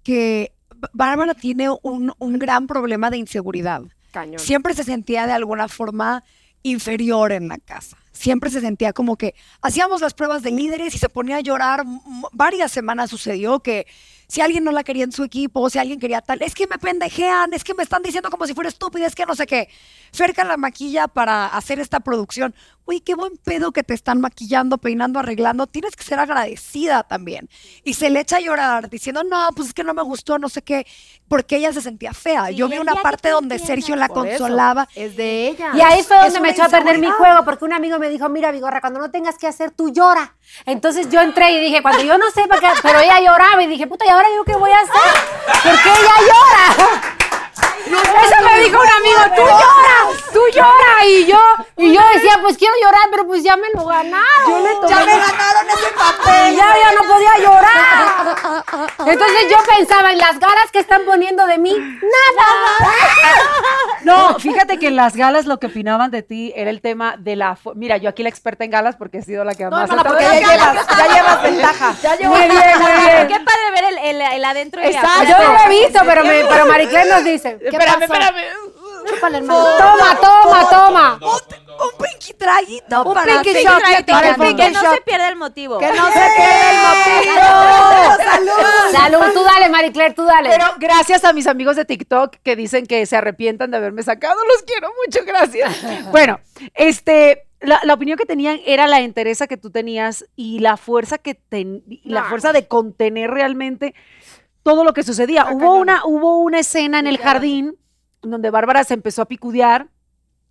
[0.03, 0.51] que
[0.93, 3.83] Bárbara tiene un, un gran problema de inseguridad.
[4.11, 4.39] Cañón.
[4.39, 6.23] Siempre se sentía de alguna forma
[6.63, 7.97] inferior en la casa.
[8.15, 11.83] Siempre se sentía como que hacíamos las pruebas de líderes y se ponía a llorar.
[12.31, 13.85] Varias semanas sucedió que
[14.27, 16.67] si alguien no la quería en su equipo, o si alguien quería tal, es que
[16.67, 19.45] me pendejean, es que me están diciendo como si fuera estúpida, es que no sé
[19.45, 19.69] qué.
[20.11, 22.55] Ferca la maquilla para hacer esta producción.
[22.85, 25.65] Uy, qué buen pedo que te están maquillando, peinando, arreglando.
[25.65, 27.49] Tienes que ser agradecida también.
[27.83, 30.49] Y se le echa a llorar diciendo, no, pues es que no me gustó, no
[30.49, 30.85] sé qué,
[31.27, 32.47] porque ella se sentía fea.
[32.47, 33.59] Sí, Yo vi una parte te donde.
[33.59, 34.87] Sergio la Por eso, consolaba.
[34.95, 35.71] Es de ella.
[35.73, 38.29] Y ahí fue donde me echó a perder mi juego, porque un amigo me dijo,
[38.29, 40.35] mira, Vigorra, cuando no tengas que hacer, tú llora.
[40.65, 43.87] Entonces yo entré y dije, cuando yo no sepa qué, pero ella lloraba y dije,
[43.87, 44.93] puta, ¿y ahora yo qué voy a hacer?
[45.63, 47.01] ¿Por qué ella llora?
[47.85, 51.05] Eso me dijo un amigo, tú lloras, tú lloras.
[51.07, 51.39] Y yo,
[51.77, 54.63] y yo decía, pues quiero llorar, pero pues ya me lo ganaron.
[54.87, 56.55] Ya me ganaron ese Y papel.
[56.55, 58.85] ya, ya no podía llorar.
[59.07, 62.91] Entonces yo pensaba en las galas que están poniendo de mí, nada.
[64.01, 67.35] No, fíjate que en las galas lo que opinaban de ti era el tema de
[67.35, 67.57] la...
[67.75, 69.89] Mira, yo aquí la experta en galas porque he sido la que No, más...
[69.89, 71.95] ha porque tratado ya llevas, ya llevas ventaja.
[72.01, 73.27] Ya llevas Muy bien, muy bien.
[73.27, 75.07] Qué padre ver el, el, el adentro y Exacto.
[75.09, 75.29] afuera.
[75.39, 77.59] Yo no lo he visto, pero, me, pero Mariclé nos dice.
[77.69, 78.13] ¿Qué Espérame, pasó?
[78.13, 78.43] espérame.
[79.07, 79.65] Chúpale, hermano.
[79.77, 81.19] Toma, toma, toma.
[81.21, 84.95] Un, un pinky traguito Un para pinky shot, para el Que pinky no shot.
[84.95, 85.77] se pierda el motivo.
[85.77, 87.35] Que no se quede el motivo.
[88.17, 88.91] ¡Salud!
[88.91, 90.49] Salud, tú dale, Maricler, tú dale.
[90.49, 94.35] Pero gracias a mis amigos de TikTok que dicen que se arrepientan de haberme sacado,
[94.45, 95.75] los quiero mucho, gracias.
[96.11, 96.39] Bueno,
[96.73, 101.17] este, la, la opinión que tenían era la entereza que tú tenías y la fuerza
[101.17, 102.29] que ten- y la No.
[102.29, 103.93] fuerza de contener realmente
[104.65, 105.41] todo lo que sucedía.
[105.43, 105.77] Está Hubo cañón.
[105.77, 107.77] una, hubo una escena en el jardín
[108.23, 109.89] donde Bárbara se empezó a picudear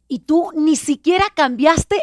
[0.07, 1.97] y tú ni siquiera cambiaste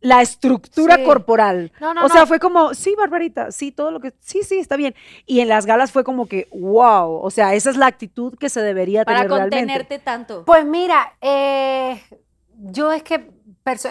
[0.00, 1.04] la estructura Sí.
[1.04, 1.72] corporal.
[1.80, 2.26] No, no, o sea, no.
[2.26, 4.94] fue como, sí, Barbarita, sí, todo lo que, sí, sí, está bien.
[5.24, 8.50] Y en las galas fue como que, wow, o sea, esa es la actitud que
[8.50, 9.56] se debería Para tener realmente.
[9.58, 10.44] contenerte tanto.
[10.44, 12.02] Pues mira, eh,
[12.58, 13.30] yo es que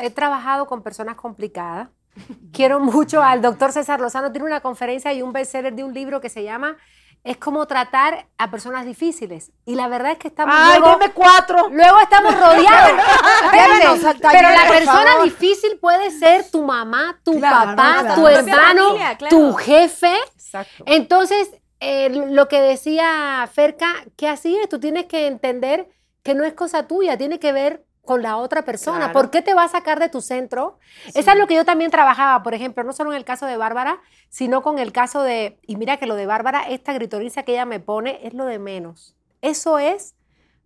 [0.04, 1.90] he trabajado con personas complicadas.
[2.54, 4.32] Quiero mucho al doctor César Lozano.
[4.32, 6.78] Tiene una conferencia y un bestseller de un libro que se llama
[7.26, 9.52] Es cómo tratar a personas difíciles.
[9.66, 11.70] Y la verdad es que estamos Ay, luego, deme cuatro.
[11.72, 12.92] luego estamos rodeados.
[13.52, 15.24] Pero la persona favor.
[15.24, 19.36] difícil puede ser tu mamá, tu Claro, papá, tu hermano, familia, claro.
[19.38, 20.14] tu jefe.
[20.36, 20.84] Exacto.
[20.86, 21.50] Entonces,
[21.80, 25.90] eh, lo que decía Ferca, que así es, tú tienes que entender
[26.24, 28.98] que no es cosa tuya, tiene que ver con la otra persona.
[28.98, 29.14] Claro.
[29.14, 30.80] ¿Por qué te va a sacar de tu centro?
[31.14, 33.58] Eso es lo que yo también trabajaba, por ejemplo, no solo en el caso de
[33.58, 34.00] Bárbara,
[34.30, 37.66] sino con el caso de, y mira que lo de Bárbara, esta gritoriza que ella
[37.66, 39.16] me pone es lo de menos.
[39.42, 40.16] Eso es,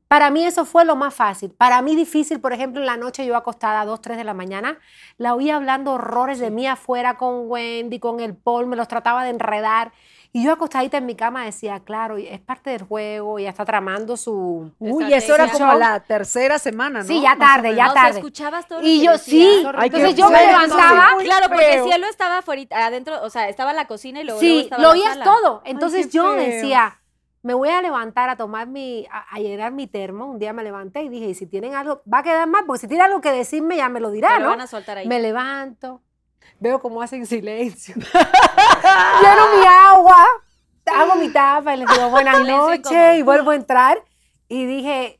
[0.09, 1.51] para mí eso fue lo más fácil.
[1.51, 4.33] Para mí difícil, por ejemplo, en la noche yo acostada a 2, 3 de la
[4.33, 4.79] mañana,
[5.17, 9.23] la oía hablando horrores de mí afuera con Wendy, con el Paul, me los trataba
[9.23, 9.91] de enredar.
[10.31, 13.49] Y yo acostadita en mi cama decía, claro, y es parte del juego, y ya
[13.49, 14.71] está tramando su...
[14.77, 17.05] Uy, eso era como la tercera semana, ¿no?
[17.05, 18.19] Sí, ya tarde, ya Ah, o sea, tarde.
[18.19, 19.43] escuchabas todo lo Y que yo decía.
[19.43, 21.07] sí, Ay, entonces yo me levantaba.
[21.23, 21.85] Claro, porque feo.
[21.87, 24.83] Cielo estaba afuera, adentro, o sea, estaba en la cocina y luego, luego Sí, estaba
[24.83, 25.61] lo oías todo.
[25.65, 26.33] Entonces yo feo.
[26.33, 27.01] decía,
[27.41, 30.25] me voy a levantar a tomar mi, a, a llenar mi termo.
[30.27, 32.81] Un día me levanté y dije, y si tienen algo, va a quedar mal, porque
[32.81, 34.49] si tiene algo que decirme ya me lo dirá, ¿no?
[34.49, 35.07] van a soltar ahí.
[35.07, 36.03] Me levanto,
[36.59, 37.95] Veo cómo hacen silencio.
[39.21, 40.25] Lleno mi agua,
[40.85, 44.03] hago mi tapa y les digo buenas noches y vuelvo a entrar.
[44.47, 45.19] Y dije,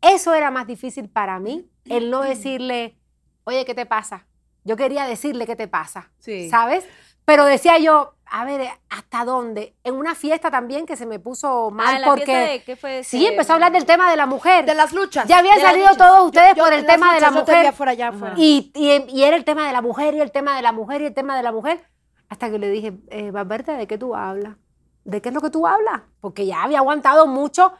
[0.00, 2.96] eso era más difícil para mí, el no decirle,
[3.44, 4.26] oye, ¿qué te pasa?
[4.64, 6.48] Yo quería decirle qué te pasa, Sí.
[6.48, 6.86] ¿sabes?
[7.24, 9.74] Pero decía yo, a ver, ¿hasta dónde?
[9.84, 12.36] En una fiesta también que se me puso mal Ah, la porque...
[12.36, 13.02] de, ¿qué fue?
[13.04, 14.64] Sí, empezó a hablar del tema de la mujer.
[14.66, 15.26] De las luchas.
[15.26, 17.66] Ya habían salido todos ustedes Yo- por yo el tema de la mujer.
[17.66, 18.34] afuera, allá afuera.
[18.36, 21.02] Y, y- y era el tema de la mujer y el tema de la mujer
[21.02, 21.80] y el tema de la mujer.
[22.28, 24.56] Hasta que le dije, eh, Valverde, ¿de qué tú hablas?
[25.04, 26.02] ¿De qué es lo que tú hablas?
[26.20, 27.72] Porque ya había aguantado mucho,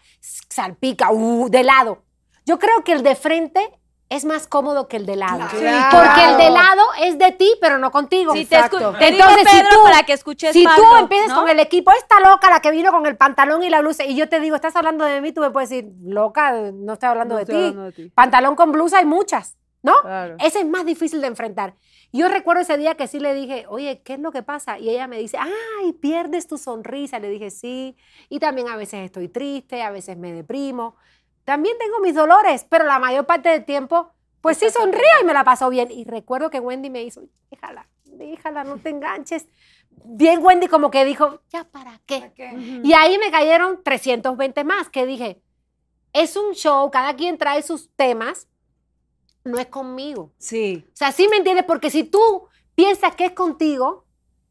[0.49, 2.03] salpica, uh, de lado.
[2.47, 3.61] Yo creo que el de frente
[4.11, 5.47] es más cómodo que el de lado.
[5.51, 5.97] Claro.
[5.99, 8.33] Porque el de lado es de ti, pero no contigo.
[8.33, 8.79] Sí, te Exacto.
[8.99, 11.41] te digo, Entonces, si Pedro, tú- para que escuches Si tú Pablo, empiezas ¿no?
[11.43, 14.15] con el equipo, esta loca, la que vino con el pantalón y la blusa, y
[14.17, 17.35] yo te digo, estás hablando de mí, tú me puedes decir, loca, no estoy hablando,
[17.35, 17.63] No de, estoy ti.
[17.65, 18.09] hablando de ti.
[18.15, 19.93] Pantalón con blusa hay muchas, ¿no?
[20.01, 20.37] Claro.
[20.39, 21.75] Ese es más difícil de enfrentar.
[22.11, 24.79] Yo recuerdo ese día que sí le dije, oye, ¿qué es lo que pasa?
[24.79, 27.19] Y ella me dice, ay, pierdes tu sonrisa.
[27.19, 27.95] Le dije, sí.
[28.31, 30.97] Y también a veces estoy triste, a veces me deprimo.
[31.49, 35.33] También tengo mis dolores, pero la mayor parte del tiempo, pues sí sonrío y me
[35.33, 35.91] la paso bien.
[35.91, 39.47] Y recuerdo que Wendy me hizo, déjala, déjala, no te enganches.
[40.05, 42.35] Bien Wendy como que dijo, ¿ya para qué?
[42.85, 45.41] Y ahí me cayeron 320 más, que dije,
[46.13, 48.47] es un show, cada quien trae sus temas,
[49.43, 50.35] no es conmigo.
[50.37, 50.85] Sí.
[50.93, 51.65] O sea, ¿sí me entiendes?
[51.65, 54.05] Porque si tú piensas que es contigo,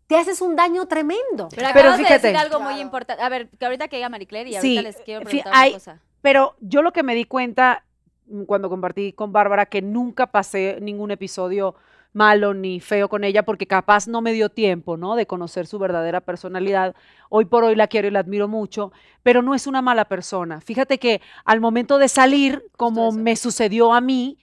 [0.08, 1.48] te haces un daño tremendo.
[1.52, 2.28] Pero, Pero acabas de fíjate.
[2.30, 3.22] decir algo muy importante.
[3.22, 5.70] A ver, que ahorita que diga Maricler y Sí, ahorita les quiero fi- preguntar hay-
[5.70, 6.02] una cosa.
[6.28, 7.86] Pero yo lo que me di cuenta
[8.25, 11.75] mm, cuando compartí con Bárbara, que nunca pasé ningún episodio
[12.11, 15.15] malo ni feo con ella, porque capaz no me dio tiempo, ¿no?
[15.15, 16.95] De conocer su verdadera personalidad.
[17.30, 18.91] Hoy por hoy la quiero y la admiro mucho,
[19.23, 20.59] pero no es una mala persona.
[20.59, 24.38] Fíjate que al momento de salir, como me sucedió a mí,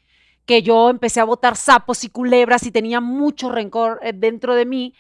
[0.47, 4.65] que yo empecé a botar sapos y culebras y tenía mucho rencor eh, dentro de
[4.65, 4.95] mí,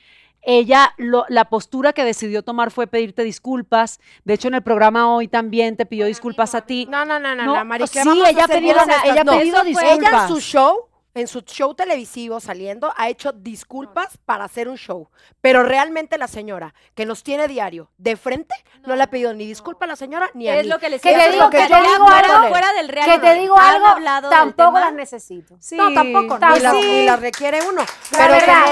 [0.47, 4.01] ella, lo- la postura que decidió tomar fue pedirte disculpas.
[4.25, 6.87] De hecho, en el programa hoy también te pidió disculpas a ti.
[6.91, 8.73] No, no, no, no, No, no, Mari, que sí, vamos a ella ha ser pedido-
[8.83, 9.05] honestas.
[9.05, 10.29] ella No, pedido eso fue- Ella en disculpas.
[10.29, 10.77] su show,
[11.15, 15.09] en su show televisivo saliendo, ha hecho disculpas para hacer un show.
[15.41, 18.55] Pero realmente la señora, que nos tiene diario de frente,
[18.87, 20.69] no, le ha pedido ni disculpa a la señora ni a Es mí.
[20.71, 23.19] lo que les Que te digo que te fuera- digo algo, fuera del real que
[23.19, 25.57] te digo ¿Han algo, hablado tampoco las necesito.
[25.61, 25.77] Sí.
[25.77, 27.05] No, tampoco, Tam- ni las, sí.
[27.07, 27.81] las requiere uno.
[27.83, 28.67] La Pero que verdad,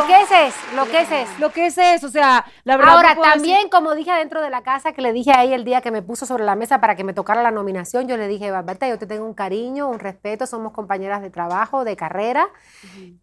[0.00, 1.38] lo que es es, lo que es es.
[1.40, 2.94] Lo que es es, o sea, la verdad.
[2.94, 5.56] Ahora, no decir- también, como dije adentro de la casa, que le dije a ella
[5.56, 8.16] el día que me puso sobre la mesa para que me tocara la nominación, yo
[8.16, 11.47] le dije, Barbarita, yo te tengo un cariño, un respeto, somos compañeras de trabajo,
[11.84, 12.48] de carrera.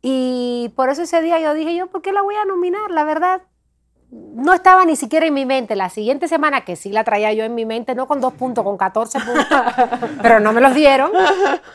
[0.02, 2.92] Y por eso ese día yo dije, yo, ¿por qué la voy a nominar?
[2.92, 3.42] La verdad,
[4.12, 5.76] no estaba ni siquiera en mi mente.
[5.76, 8.64] La siguiente semana, que sí la traía yo en mi mente, no con dos puntos,
[8.64, 9.48] con 14 puntos,
[10.22, 11.12] pero no me los dieron.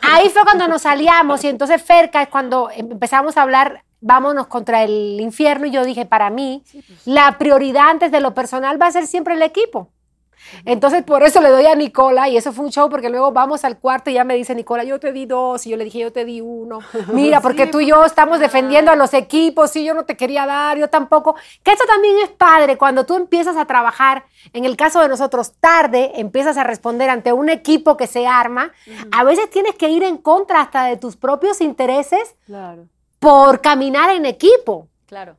[0.03, 4.83] Ahí fue cuando nos salíamos y entonces Ferca es cuando empezamos a hablar, vámonos contra
[4.83, 6.65] el infierno y yo dije, para mí,
[7.05, 9.91] la prioridad antes de lo personal va a ser siempre el equipo.
[10.64, 13.64] Entonces, por eso le doy a Nicola, y eso fue un show, porque luego vamos
[13.64, 15.99] al cuarto y ya me dice Nicola, yo te di dos, y yo le dije,
[16.01, 16.80] yo te di uno.
[17.12, 20.47] Mira, porque tú y yo estamos defendiendo a los equipos, y yo no te quería
[20.47, 21.36] dar, yo tampoco.
[21.62, 25.53] Que esto también es padre, cuando tú empiezas a trabajar, en el caso de nosotros,
[25.61, 28.72] tarde, empiezas a responder ante un equipo que se arma,
[29.12, 32.86] a veces tienes que ir en contra hasta de tus propios intereses Claro.
[33.18, 34.88] por caminar en equipo.
[35.07, 35.36] Claro.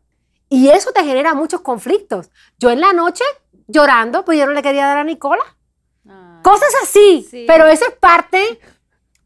[0.49, 2.29] Y eso te genera muchos conflictos.
[2.59, 3.23] Yo en la noche,
[3.71, 5.43] llorando, pues yo no le quería dar a Nicola.
[6.07, 6.39] Ah.
[6.43, 7.27] Cosas así.
[7.29, 7.45] Sí.
[7.47, 8.59] Pero eso es parte,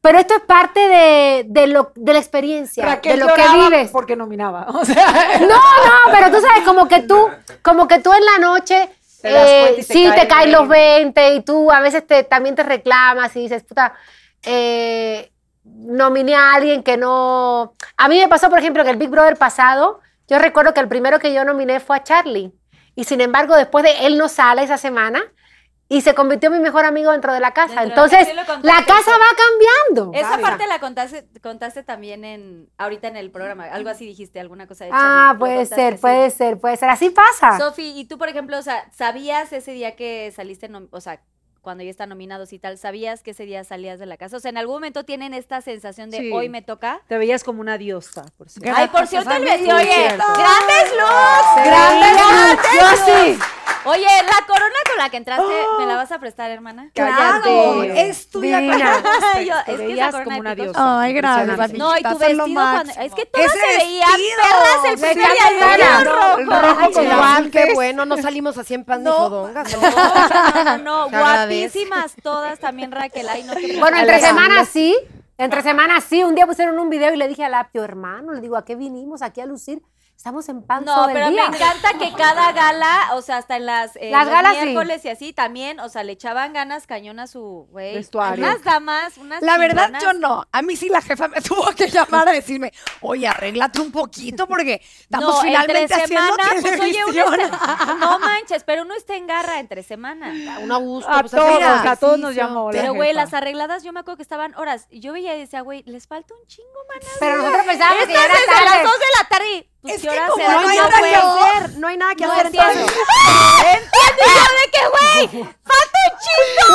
[0.01, 3.89] pero esto es parte de, de lo, de la experiencia, de lo que vives.
[3.91, 4.67] Porque nominaba.
[4.73, 7.27] O sea, No, no, pero tú sabes, como que tú,
[7.61, 8.89] como que tú en la noche,
[9.23, 11.19] eh, te sí, cae te caen los 20.
[11.21, 13.93] 20 y tú a veces te, también te reclamas y dices, puta,
[14.43, 15.31] eh,
[15.63, 17.73] nominé a alguien que no...
[17.97, 20.87] A mí me pasó, por ejemplo, que el Big Brother pasado, yo recuerdo que el
[20.87, 22.53] primero que yo nominé fue a Charlie.
[22.95, 25.21] Y sin embargo, después de él no sale esa semana
[25.87, 27.81] y se convirtió en mi mejor amigo dentro de la casa.
[27.81, 30.11] Dentro de la Entonces, casa, la casa va cambiando.
[30.17, 33.65] Esa parte la contaste, contaste también en ahorita en el programa.
[33.65, 36.89] Algo así dijiste, alguna cosa de Ah, puede ser, puede ser, puede ser.
[36.89, 37.57] Así pasa.
[37.59, 41.21] Sofi, y tú, por ejemplo, o sea, ¿sabías ese día que saliste, o sea,
[41.65, 44.37] cuando ya están nominados y tal, ¿sabías que ese día salías de la casa?
[44.37, 46.31] O sea, ¿en algún momento tienen esta sensación de Sí.
[46.31, 47.01] hoy me toca?
[47.09, 48.71] te veías como una diosa, por cierto.
[48.73, 53.39] Ay, por cierto, el vestido, oye, grandes looks, Grandes grandes Yo sí.
[53.85, 56.89] Oye, la corona con la que entraste, ¿me la vas a prestar, hermana?
[56.93, 58.09] Cállate.
[58.09, 58.59] es tuya.
[59.45, 61.01] Yo, es que esa corona como de una diosa.
[61.01, 61.73] Ay, gracias.
[61.73, 64.37] No, y tu vestido cuando, es que todas Ese se veían vestido.
[64.41, 66.37] perras el Me primer día, el rojo.
[66.39, 67.51] El rojo Ay, con guantes.
[67.65, 69.15] qué bueno, no salimos así en pan ni No.
[69.17, 69.71] fodongas.
[69.77, 73.27] No, no, no, guapísimas todas también, Raquel.
[73.29, 74.95] Ay, no, Bueno, entre semanas sí,
[75.37, 78.39] Entre semana sí, un día pusieron un video y le dije al apio, hermano, le
[78.41, 79.81] digo, ¿a qué vinimos aquí a lucir?
[80.17, 81.49] Estamos en panzo No, pero día.
[81.49, 84.61] me encanta que cada gala, o sea, hasta en las, eh, Las los galas sí.
[84.63, 87.93] miércoles y así también, o sea, le echaban ganas cañón a su güey.
[87.93, 88.43] Vestuario.
[88.43, 90.43] Unas damas, unas La verdad, yo no.
[90.51, 94.47] A mí sí la jefa me tuvo que llamar a decirme, oye, arréglate un poquito
[94.47, 97.39] porque estamos no, finalmente entre haciendo semana, pues oye, uno televisión".
[97.41, 100.33] está, no manches, pero uno está en garra entre semana.
[100.59, 101.11] Un a gusto.
[101.11, 102.47] A pues, todos, hacer a todos nos ejercicio.
[102.47, 103.21] llamó la Pero güey, jefa.
[103.21, 106.07] las arregladas, yo me acuerdo que estaban horas, y yo veía y decía, güey, les
[106.07, 107.11] falta un chingo, manas.
[107.19, 108.83] Pero nosotros pensábamos que ya era desde las.
[108.83, 109.69] 2 de la tarde.
[109.85, 110.53] Pues, Es ¿qué que hora será?
[110.61, 112.73] no hay nada que hacer, no hay nada que No hacer entiendo.
[112.73, 115.27] y yo de que, güey,
[115.63, 116.65] falta un chingo.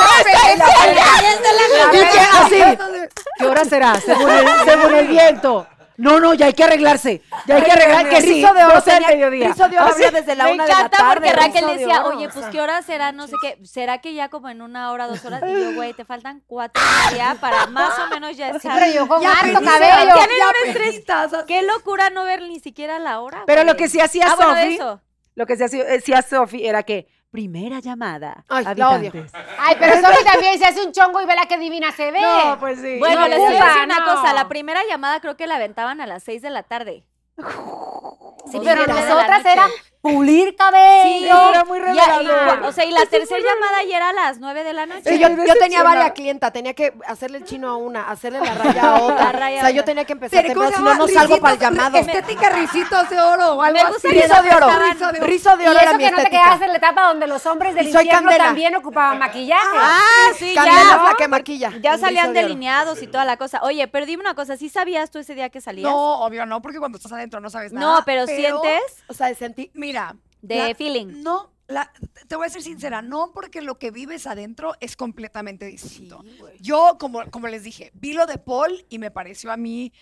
[2.11, 2.61] Que así,
[3.39, 4.01] ¿qué hora será?
[4.01, 5.67] Según el, según el viento.
[6.01, 7.23] No, no, ya hay que arreglarse.
[7.47, 8.35] Ya hay que arreglar que sí.
[8.43, 9.49] Rizo de oro 12 del tenía- mediodía.
[9.49, 10.05] Rizo de oro Así.
[10.05, 11.15] había desde la Me una de la encanta tarde.
[11.15, 14.15] porque Raquel Rizo de decía, oye, pues qué hora será, no sé qué, será que
[14.15, 17.37] ya como en una hora, dos horas, y yo, güey, te faltan cuatro y media
[17.41, 18.79] para más o menos ya estar.
[18.81, 20.15] pero yo con Ya harto cabello.
[21.35, 21.45] ya.
[21.47, 23.43] Qué locura no ver ni siquiera la hora.
[23.47, 24.79] Pero lo que sí hacía ah, Sofi,
[25.35, 28.45] lo que sí hacía, hacía Sofi era que primera llamada.
[28.49, 29.11] Ay, la odio.
[29.11, 29.33] habitantes.
[29.59, 32.21] Ay, pero Sofi también se hace un chongo y vela qué divina se ve.
[32.21, 32.99] No, pues sí.
[32.99, 34.05] Bueno, No les voy a decir una no.
[34.07, 37.05] cosa, la primera llamada creo que la aventaban a las seis de la tarde.
[38.51, 39.67] Sí, pero la nosotras era
[40.01, 41.51] pulir Sí, cabello.
[41.51, 42.63] era muy y- y- revelador.
[42.65, 45.03] o sea, y la tercera llamada ya era a las nueve de la noche.
[45.05, 45.29] Sí, yo,
[45.59, 49.25] tenía varias clientas, tenía que hacerle el chino a una, hacerle la raya a otra.
[49.27, 51.41] La raya o sea, yo tenía que empezar Pero, ¿cómo temprano, si no, no salgo
[51.41, 51.99] para el llamado.
[51.99, 54.09] Estética ricitos de oro o algo así.
[54.09, 54.67] Rizo de oro.
[54.69, 55.27] Rizo de oro.
[55.27, 57.27] Rizo de Y oro era eso mi que no te quedaste en la etapa donde
[57.27, 59.77] los hombres del Y infierno también ocupaban maquillaje.
[59.79, 60.97] Ah, sí, Candela ya.
[60.97, 61.73] es la que maquilla.
[61.81, 63.61] Ya salían delineados y toda la cosa.
[63.63, 65.91] Oye, pero dime una cosa, ¿sí sabías tú ese día que salías?
[65.91, 67.99] No, obvio no, porque cuando estás adentro no sabes nada.
[67.99, 69.71] No, pero, sientes O sea, sentí.
[69.91, 70.17] Mira.
[70.43, 71.23] de la- feeling.
[71.23, 71.93] No, la-
[72.29, 76.25] te voy a ser sincera, no porque lo que vives adentro es completamente distinto.
[76.61, 79.93] Yo, como, como les dije, vi lo de Paul y me pareció a mí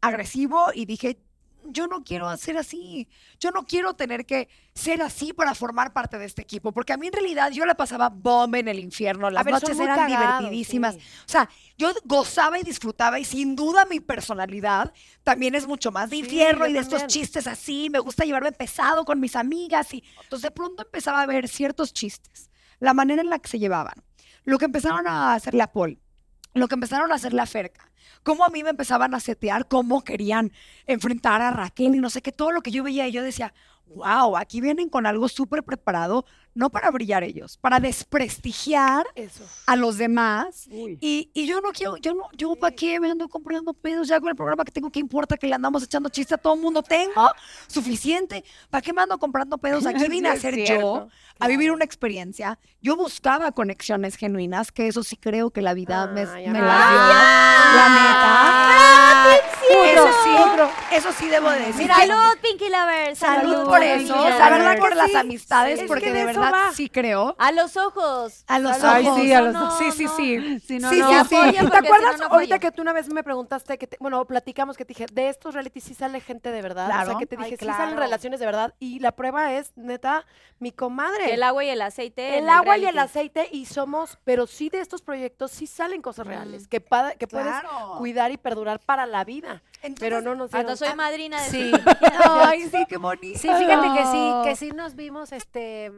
[0.00, 1.20] agresivo y dije,
[1.64, 3.08] yo no quiero hacer así,
[3.40, 6.96] yo no quiero tener que ser así para formar parte de este equipo, porque a
[6.96, 10.38] mí en realidad yo la pasaba bomba en el infierno, las ver, noches eran cagados,
[10.40, 10.94] divertidísimas.
[10.94, 11.00] sí.
[11.00, 14.92] O sea, yo gozaba y disfrutaba y sin duda mi personalidad
[15.24, 17.08] también es mucho más de Sí, infierno y de estos también.
[17.20, 21.26] chistes así, me gusta llevarme pesado con mis amigas y entonces de pronto empezaba a
[21.26, 22.50] ver ciertos chistes,
[22.80, 23.94] la manera en la que se llevaban,
[24.44, 26.00] lo que empezaron a hacerle a Paul,
[26.54, 27.90] lo que empezaron a hacerle a Ferca,
[28.22, 30.52] cómo a mí me empezaban a setear, cómo querían
[30.86, 33.54] enfrentar a Raquel y no sé qué, todo lo que yo veía y yo decía,
[33.94, 36.24] wow, aquí vienen con algo súper preparado,
[36.54, 39.44] no para brillar ellos, para desprestigiar Eso.
[39.66, 40.66] a los demás.
[40.68, 44.18] Y, y yo no quiero, yo no, yo para qué me ando comprando pedos ya
[44.20, 46.60] con el programa que tengo, ¿qué importa que le andamos echando chiste a todo el
[46.60, 46.82] mundo?
[46.82, 47.30] Tengo
[47.66, 48.44] suficiente.
[48.70, 49.86] ¿Para qué me ando comprando pedos?
[49.86, 51.08] Aquí vine a ser yo,
[51.38, 52.58] a vivir una experiencia.
[52.80, 56.64] Yo buscaba conexiones genuinas, que eso sí creo que la vida me, Ay, me ay.
[56.64, 56.98] las dio.
[57.76, 59.57] La neta.
[59.70, 61.88] Eso sí, eso sí debo de decir.
[61.88, 63.18] Salud, Pinky Lovers.
[63.18, 66.40] Salud por eso, Pinky la verdad por las amistades, es que porque de de eso
[66.40, 66.72] verdad va.
[66.72, 67.34] sí creo.
[67.38, 68.44] A los ojos.
[68.46, 69.20] A los Ay, ojos.
[69.20, 69.78] sí, a los No, ojos.
[69.78, 70.16] Sí, sí, no.
[70.16, 70.60] sí.
[70.66, 71.24] Sí, no, Sí, no, sí, no.
[71.24, 71.34] sí.
[71.36, 72.58] apoya ¿Te porque si acuerdas no, no ahorita apoya.
[72.70, 75.54] que tú una vez me preguntaste, que te- bueno, platicamos que te dije, de estos
[75.54, 76.86] reality sí sale gente de verdad?
[76.86, 77.10] O Claro.
[77.10, 78.74] sea, que te Ay, dije, sí salen relaciones de verdad.
[78.78, 80.24] Y la prueba es, neta,
[80.58, 81.34] mi comadre.
[81.34, 82.36] El agua y el aceite.
[82.38, 83.10] en El agua y el reality.
[83.10, 87.26] aceite y somos, pero sí de estos proyectos sí salen cosas reales, que, pa- que
[87.26, 87.94] puedes Claro.
[87.98, 89.57] cuidar y perdurar para la vida.
[89.98, 91.72] Pero no nos Cuando dieron- soy madrina de Sí.
[92.24, 93.38] Ay, sí, qué bonito.
[93.38, 95.92] Sí, fíjate que sí, que sí nos vimos, este,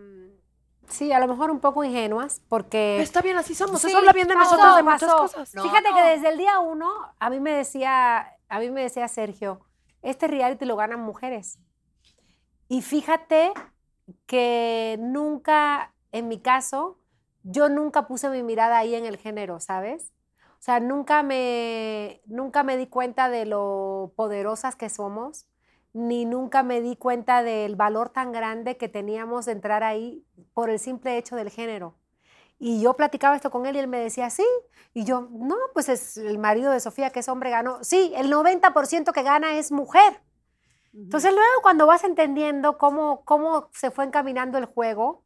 [0.88, 3.00] sí, a lo mejor un poco ingenuas, porque...
[3.00, 3.80] Está bien, así somos.
[3.80, 5.16] Sí, Eso habla bien de pasó, nosotros de muchas pasó.
[5.18, 5.50] cosas.
[5.50, 9.60] Fíjate que desde el día uno, a mí me decía, a mí me decía Sergio,
[10.02, 11.58] este reality lo ganan mujeres.
[12.68, 13.52] Y fíjate
[14.26, 16.98] que nunca, en mi caso,
[17.42, 20.12] yo nunca puse mi mirada ahí en el género, ¿sabes?
[20.60, 25.46] O sea, nunca me, nunca me di cuenta de lo poderosas que somos,
[25.94, 30.68] ni nunca me di cuenta del valor tan grande que teníamos de entrar ahí por
[30.68, 31.96] el simple hecho del género.
[32.58, 34.44] Y yo platicaba esto con él y él me decía, sí.
[34.92, 37.82] Y yo, no, pues es el marido de Sofía, que es hombre, ganó.
[37.82, 40.20] Sí, el 90% que gana es mujer.
[40.92, 45.24] Entonces luego cuando vas entendiendo cómo, cómo se fue encaminando el juego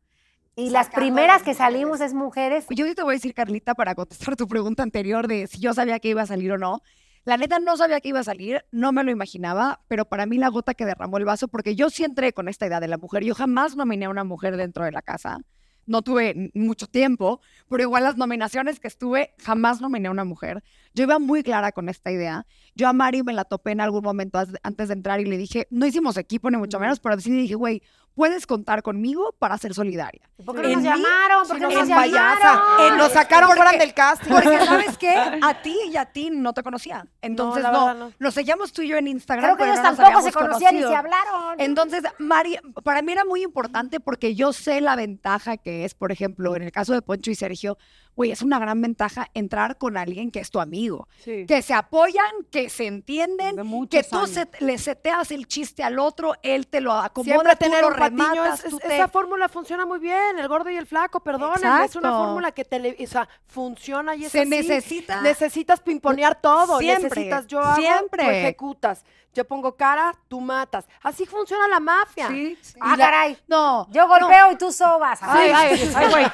[0.56, 3.94] y las primeras que salimos es mujeres, Yo sí te voy a decir, Carlita, para
[3.94, 6.82] contestar tu pregunta anterior de si yo sabía que iba a salir o no.
[7.24, 10.36] La neta no sabía que iba a salir, no me lo imaginaba, pero para mí
[10.36, 12.98] la gota que derramó el vaso, porque yo sí entré con esta idea de la
[12.98, 13.24] mujer.
[13.24, 15.40] Yo jamás nominé a una mujer dentro de la casa.
[15.86, 20.62] No tuve mucho tiempo, pero igual las nominaciones que estuve, jamás nominé a una mujer.
[20.94, 22.46] Yo iba muy clara con esta idea.
[22.74, 25.66] Yo a Mari me la topé en algún momento antes de entrar y le dije,
[25.70, 27.82] no hicimos equipo ni mucho menos, pero sí le dije, güey,
[28.14, 30.28] puedes contar conmigo para ser solidaria.
[30.44, 31.48] ¿Por qué no nos mí, llamaron?
[31.48, 32.38] ¿Por qué no no nos payasa.
[32.38, 32.94] llamaron?
[32.94, 34.30] Eh, nos sacaron fuera del casting.
[34.30, 35.14] Porque, ¿sabes qué?
[35.42, 37.06] A ti y a ti no te conocía.
[37.22, 40.22] Entonces, no, nos seguíamos tú y yo en Instagram, Creo que pero ellos no tampoco
[40.24, 40.98] se conocían ni se conocido.
[40.98, 41.60] hablaron.
[41.60, 46.12] Entonces, Mari, para mí era muy importante porque yo sé la ventaja que es, por
[46.12, 47.78] ejemplo, en el caso de Poncho y Sergio,
[48.16, 51.46] güey, es una gran ventaja entrar con alguien que es tu amigo, Sí.
[51.46, 54.30] que se apoyan, que se entienden, De que tú años.
[54.30, 57.88] se- le seteas el chiste al otro, él te lo acomoda, Siempre tú tener lo
[57.88, 60.76] un patiño, rematas, es- es- tú te- esa fórmula funciona muy bien, el gordo y
[60.76, 61.54] el flaco, perdón,
[61.84, 64.48] es una fórmula que tele- o sea, funciona y es Se así.
[64.50, 65.20] necesita.
[65.22, 68.40] Necesitas pimponear todo, Siempre, necesitas yo hago, tú siempre.
[68.40, 69.04] ejecutas.
[69.34, 70.86] Yo pongo cara, tú matas.
[71.02, 72.28] Así funciona la mafia.
[72.28, 72.74] Sí, sí.
[72.80, 73.38] Ah, la- caray.
[73.48, 75.18] No, Yo golpeo y tú sobas.
[75.22, 76.24] Ay, ay, ay, güey.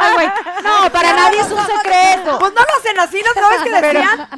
[0.00, 0.26] Ay, güey.
[0.62, 2.38] No, para nadie es un secreto.
[2.38, 4.28] Pues no lo hacen así, ¿no sabes qué decían?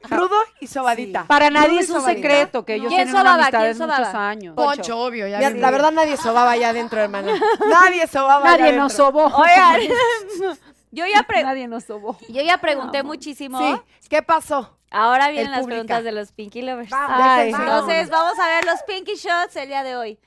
[0.10, 1.24] Rudo y sobadita.
[1.24, 2.20] Para nadie Rudo es un sobadita.
[2.28, 3.34] secreto que ellos ¿Quién tienen una sobaba?
[3.42, 4.28] amistad ¿Quién de muchos sobaba?
[4.28, 4.54] años.
[4.54, 7.32] Poncho, obvio, ya la verdad nadie sobaba allá adentro, hermana.
[7.70, 9.24] Nadie sobaba allá Nadie nos sobó.
[9.26, 9.80] Oigan,
[10.96, 12.16] yo ya, Nadie nos sobó.
[12.28, 13.58] yo ya pregunté muchísimo.
[14.00, 14.76] Sí, ¿qué pasó?
[14.90, 15.74] Ahora vienen El las pública.
[15.76, 16.90] preguntas de los Pinky Lovers.
[16.92, 20.18] Ay, Entonces, vamos a ver los Pinky Shots el día de hoy.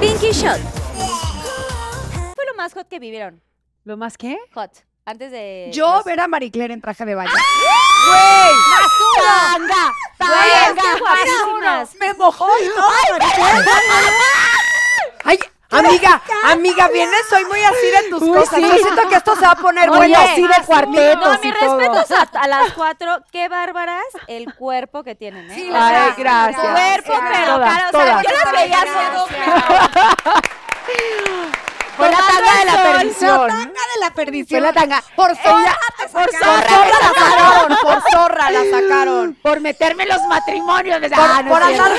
[0.00, 0.60] Pinky Shot.
[2.34, 3.40] Fue lo más hot que vivieron.
[3.84, 4.36] ¿Lo más qué?
[4.54, 4.70] Hot.
[5.06, 5.70] Antes de.
[5.72, 7.30] Yo los- ver a Marie Claire en traje de baño.
[9.16, 9.92] ¡Tanga!
[10.18, 11.94] Güey, que guapísimas.
[11.96, 13.70] Me mojó y todo, Marie Claire.
[15.24, 15.38] Ay,
[15.70, 18.54] amiga, amiga, vienes hoy muy así de tus Uy, cosas.
[18.56, 18.62] sí.
[18.62, 20.18] Yo siento que esto se va a poner Oye, bueno.
[20.18, 21.78] así de cuartetos No, y mis todo.
[21.78, 23.18] respetos a, a las cuatro.
[23.32, 25.54] Qué bárbaras el cuerpo que tienen, ¿eh?
[25.54, 26.72] Sí, Ay, gracias.
[26.72, 28.22] Cuerpo, pero cara, o sea, todas.
[28.22, 28.78] yo las veía
[31.96, 33.48] Fue la tanga de la perdición.
[33.48, 34.60] Tanga de la perdición.
[34.60, 35.02] Fue la tanga.
[35.14, 35.76] Por zorra.
[36.12, 39.34] Por zorra la sacaron, por zorra la sacaron.
[39.42, 41.00] Por meterme en los matrimonios.
[41.00, 41.90] de- Por, Ah, andar,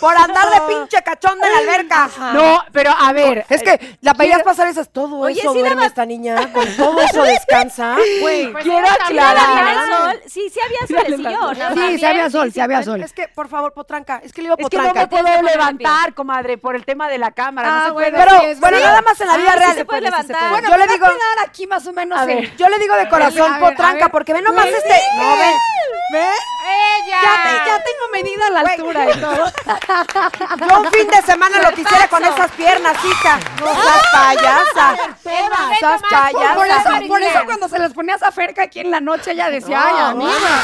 [0.00, 2.08] por andar de pinche cachón de la alberca.
[2.32, 3.44] No, pero a ver.
[3.48, 7.00] Es que la veías pasar dices, todo Oye, eso la duerme esta niña, con todo
[7.00, 7.96] eso descansa.
[8.20, 10.20] Güey, quiero aclarar.
[10.26, 11.54] Sí, sí había solecillo.
[11.74, 13.02] Sí, sí había sol, sí había sol.
[13.02, 15.00] es que, por favor, potranca, es que le iba Es que no potranca.
[15.00, 17.68] me puedo levantar, comadre, por el tema de la cámara.
[17.68, 18.55] Ah, no se puede.
[18.60, 19.74] Bueno, nada más en la vida Ah, real.
[19.74, 20.38] se puede puede, sí se levantar.
[20.38, 20.50] puede.
[20.50, 22.56] Bueno, Yo le digo- a aquí más o menos A en- ver.
[22.56, 25.00] Yo le digo de corazón potranca, porque ve nomás Pues este.
[25.16, 25.52] No, ve.
[26.12, 26.28] Ve.
[27.08, 28.74] Ya, te- ya tengo medida la Güey.
[28.74, 29.52] altura y todo.
[30.68, 33.38] Yo un fin de semana lo quisiera con esas piernas, hija.
[33.60, 34.96] No seas payasa.
[35.22, 35.48] Seas
[36.00, 36.98] Por payasa.
[36.98, 39.84] eso, por eso cuando se las ponías a Ferca aquí en la noche ella decía,
[39.86, 40.62] ay, amiga,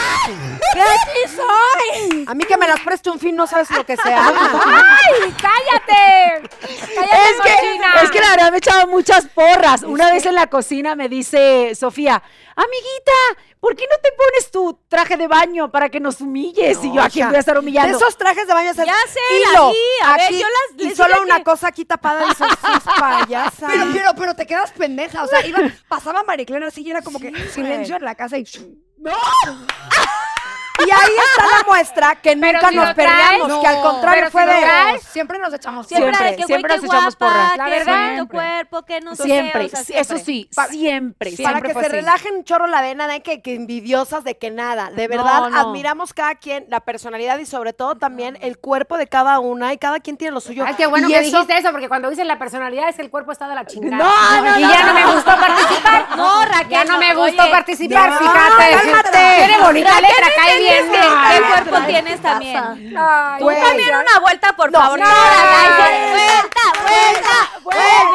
[0.74, 2.24] ¿qué aquí soy?
[2.28, 4.26] A mí que me las preste un fin, no sabes lo que sea.
[4.26, 6.48] ¡Ay, cállate!
[6.94, 9.82] ¡Cállate, Es que, es que la verdad me he echado muchas porras.
[9.82, 12.22] Una vez en la cocina me dice Sofía,
[12.54, 13.12] amiguita,
[13.60, 16.78] ¿por qué no te pones tu traje de baño para que nos humilles?
[16.82, 17.96] y yo, ¿a quién voy a estar De humillando?
[17.96, 19.76] esos trajes de baño es el Ya sé, hilo, la vi.
[20.04, 22.72] A ver, aquí, yo las- y solo una que- cosa aquí tapada y dices, sí
[22.76, 23.66] es payasa.
[23.68, 25.58] Pero, pero, pero te quedas pendeja, o sea, iba,
[25.88, 28.44] pasaba Marie Claire así y era como que silencio en la casa y...
[30.78, 34.42] Y ahí está la muestra que nunca si nos peleamos, que al contrario Pero fue
[34.42, 34.60] si de...
[34.62, 37.50] traes, Siempre nos echamos Siempre, Siempre, que, siempre nos qué echamos guapa, porras.
[37.52, 38.26] que La verdad.
[38.28, 40.24] cuerpo, que no siempre, o sea, sí, eso siempre.
[40.24, 41.88] sí, Para- siempre, Para siempre que se así.
[41.96, 44.90] relajen un chorro la vena de que, que envidiosas de que nada.
[44.90, 45.60] De verdad, No, no.
[45.60, 49.78] admiramos cada quien, la personalidad y sobre todo también el cuerpo de cada una y
[49.78, 50.64] cada quien tiene lo suyo.
[50.66, 53.02] Ay, qué bueno Y que eso- dijiste eso, porque cuando dicen la personalidad es que
[53.02, 54.02] el cuerpo está de la chingada.
[54.02, 54.94] No, no, y no, ya no, no.
[54.94, 56.16] me gustó participar.
[56.16, 58.72] No, Raquel, Ya no me gustó participar, fíjate.
[58.72, 59.18] cálmate.
[59.36, 60.26] Tiene bonita letra,
[60.62, 60.90] bien.
[60.92, 62.94] ¿qué, qué cuerpo tienes también?
[62.98, 64.98] Ay, Tú también una vuelta, por favor.
[64.98, 68.12] no, No, vuelta, vuelta, vuelta.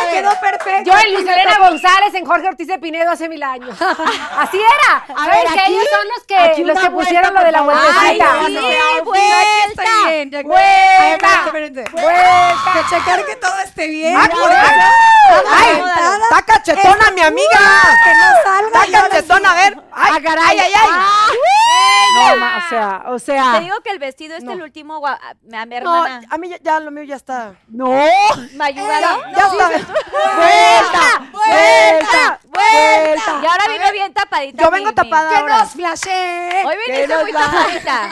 [0.10, 0.90] Quedó perfecto.
[0.90, 3.76] Yo en Luis Elena González, en Jorge Ortiz de Pinedo hace mil años.
[4.38, 5.04] Así era.
[5.06, 8.26] ¿Sabes ver, que aquí- ellos son los que, los que pusieron lo de la vueltecita?
[9.04, 10.42] vuelta.
[10.42, 10.42] Vuelta.
[11.52, 12.72] Vuelta.
[12.72, 14.16] Que checar que todo esté bien.
[14.18, 14.66] ¡Ay, por ahí!
[15.48, 15.82] ¡Ay!
[16.22, 17.58] ¡Está cachetona, mi amiga!
[18.04, 18.84] Que no salga.
[18.84, 19.50] ¡Está cachetona!
[19.50, 19.78] A ver.
[19.92, 20.72] ¡Ay, Ah, ay, ay!
[21.30, 24.52] No, ma- o sea, o Te sea, digo que el vestido este, No.
[24.52, 27.04] el último, gua- a mi, a mi No, hermana, a mí ya, ya lo mío
[27.04, 27.54] ya está.
[27.68, 27.88] no.
[28.54, 29.20] ¿me ayudaron?
[29.32, 29.68] Ya está.
[30.36, 33.40] Vuelta, vuelta, vuelta.
[33.42, 34.62] Y ahora vino bien tapadita.
[34.62, 35.58] Yo vengo tapada Que ahora.
[35.60, 35.74] nos.
[36.64, 37.40] Hoy viniste muy va.
[37.40, 38.08] tapadita.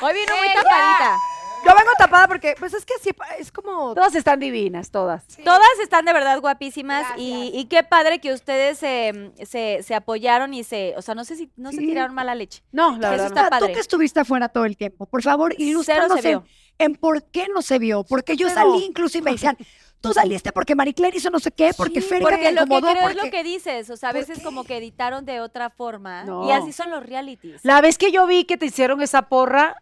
[0.00, 1.18] Hoy vino muy tapadita.
[1.64, 3.94] Yo vengo tapada porque, pues es que sí, es como...
[3.94, 5.24] Todas están divinas, todas.
[5.44, 10.54] Todas están de verdad guapísimas y, y qué padre que ustedes eh, se, se apoyaron
[10.54, 11.86] y se, o sea, no sé si no se Sí.
[11.86, 12.62] tiraron mala leche.
[12.72, 13.26] No, la Eso verdad.
[13.26, 13.46] está no.
[13.46, 13.72] Ah, Tú padre.
[13.74, 16.42] que estuviste afuera todo el tiempo, por favor, ilústranos se en,
[16.78, 18.04] en por qué no se vio.
[18.04, 19.56] Porque yo Pero- salí incluso y me decían,
[20.00, 22.62] tú saliste porque Marie Claire hizo no sé qué, porque Sí, Ferca Porque te lo
[22.66, 25.24] que creo es lo porque- que dices, o sea, a ¿Por veces como que editaron
[25.24, 26.46] de otra forma No.
[26.48, 27.60] y así son los realities.
[27.64, 29.76] La vez que yo vi que te hicieron esa porra,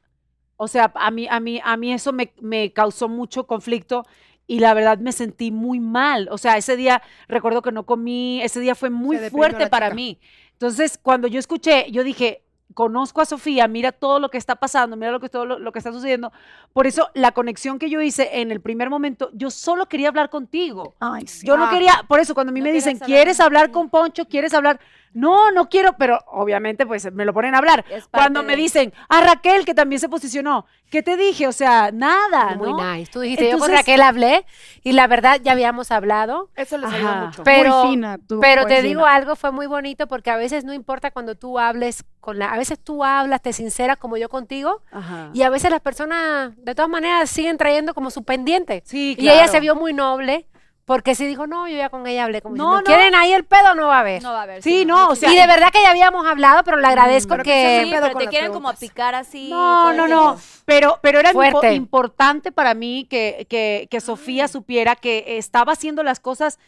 [0.62, 4.04] o sea, a mí, a mí, a mí eso me, me causó mucho conflicto
[4.46, 6.28] y la verdad me sentí muy mal.
[6.30, 9.94] O sea, ese día, recuerdo que no comí, ese día fue muy fuerte para chica.
[9.94, 10.18] mí.
[10.52, 12.42] Entonces, cuando yo escuché, yo dije,
[12.74, 15.72] conozco a Sofía, mira todo lo que está pasando, mira lo que, todo lo, lo
[15.72, 16.30] que está sucediendo.
[16.74, 20.28] Por eso, la conexión que yo hice en el primer momento, yo solo quería hablar
[20.30, 20.94] contigo.
[21.00, 21.46] Ay, sí.
[21.46, 21.70] Yo no Ah.
[21.70, 23.72] quería, por eso cuando a mí No me dicen, hablar ¿quieres hablar nadie".
[23.72, 24.26] con Poncho?
[24.26, 24.78] ¿Quieres hablar?
[25.12, 27.84] No, no quiero, pero obviamente pues me lo ponen a hablar.
[28.12, 31.48] Cuando me dicen, a Raquel, que también se posicionó, ¿qué te dije?
[31.48, 32.94] O sea, nada, Muy ¿no?
[32.94, 33.10] nice.
[33.10, 34.46] Tú dijiste, yo con Raquel hablé
[34.84, 36.50] y la verdad ya habíamos hablado.
[36.54, 37.42] Eso les ayuda mucho.
[37.42, 38.88] Pero, Muy fina, tú, pero te fina.
[38.88, 42.52] digo algo, fue muy bonito porque a veces no importa cuando tú hables con la,
[42.52, 45.30] a veces tú hablas, te sinceras como yo contigo Ajá.
[45.32, 48.82] y a veces las personas de todas maneras siguen trayendo como su pendiente.
[48.84, 49.52] Sí, Y ella claro.
[49.52, 50.46] se vio muy noble
[50.90, 52.42] porque sí dijo, no, yo ya con ella hablé.
[52.42, 52.82] Como No, no, no.
[52.82, 54.20] quieren ahí el pedo, no va a haber.
[54.24, 54.60] No va a haber.
[54.60, 57.44] Sí, no, o sea, y de verdad que ya habíamos hablado, pero le agradezco Pero
[57.44, 57.82] que.
[57.84, 59.50] Sí, pedo pero te quieren como picar así.
[59.50, 60.36] No, no, no.
[60.64, 61.74] Pero, pero era Fuerte.
[61.74, 66.58] importante para mí que, que, que Sofía supiera que estaba haciendo las cosas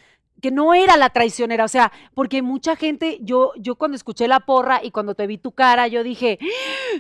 [0.41, 4.41] que no era la traicionera, o sea, porque mucha gente, yo, yo cuando escuché la
[4.41, 6.39] porra y cuando te vi tu cara, yo dije.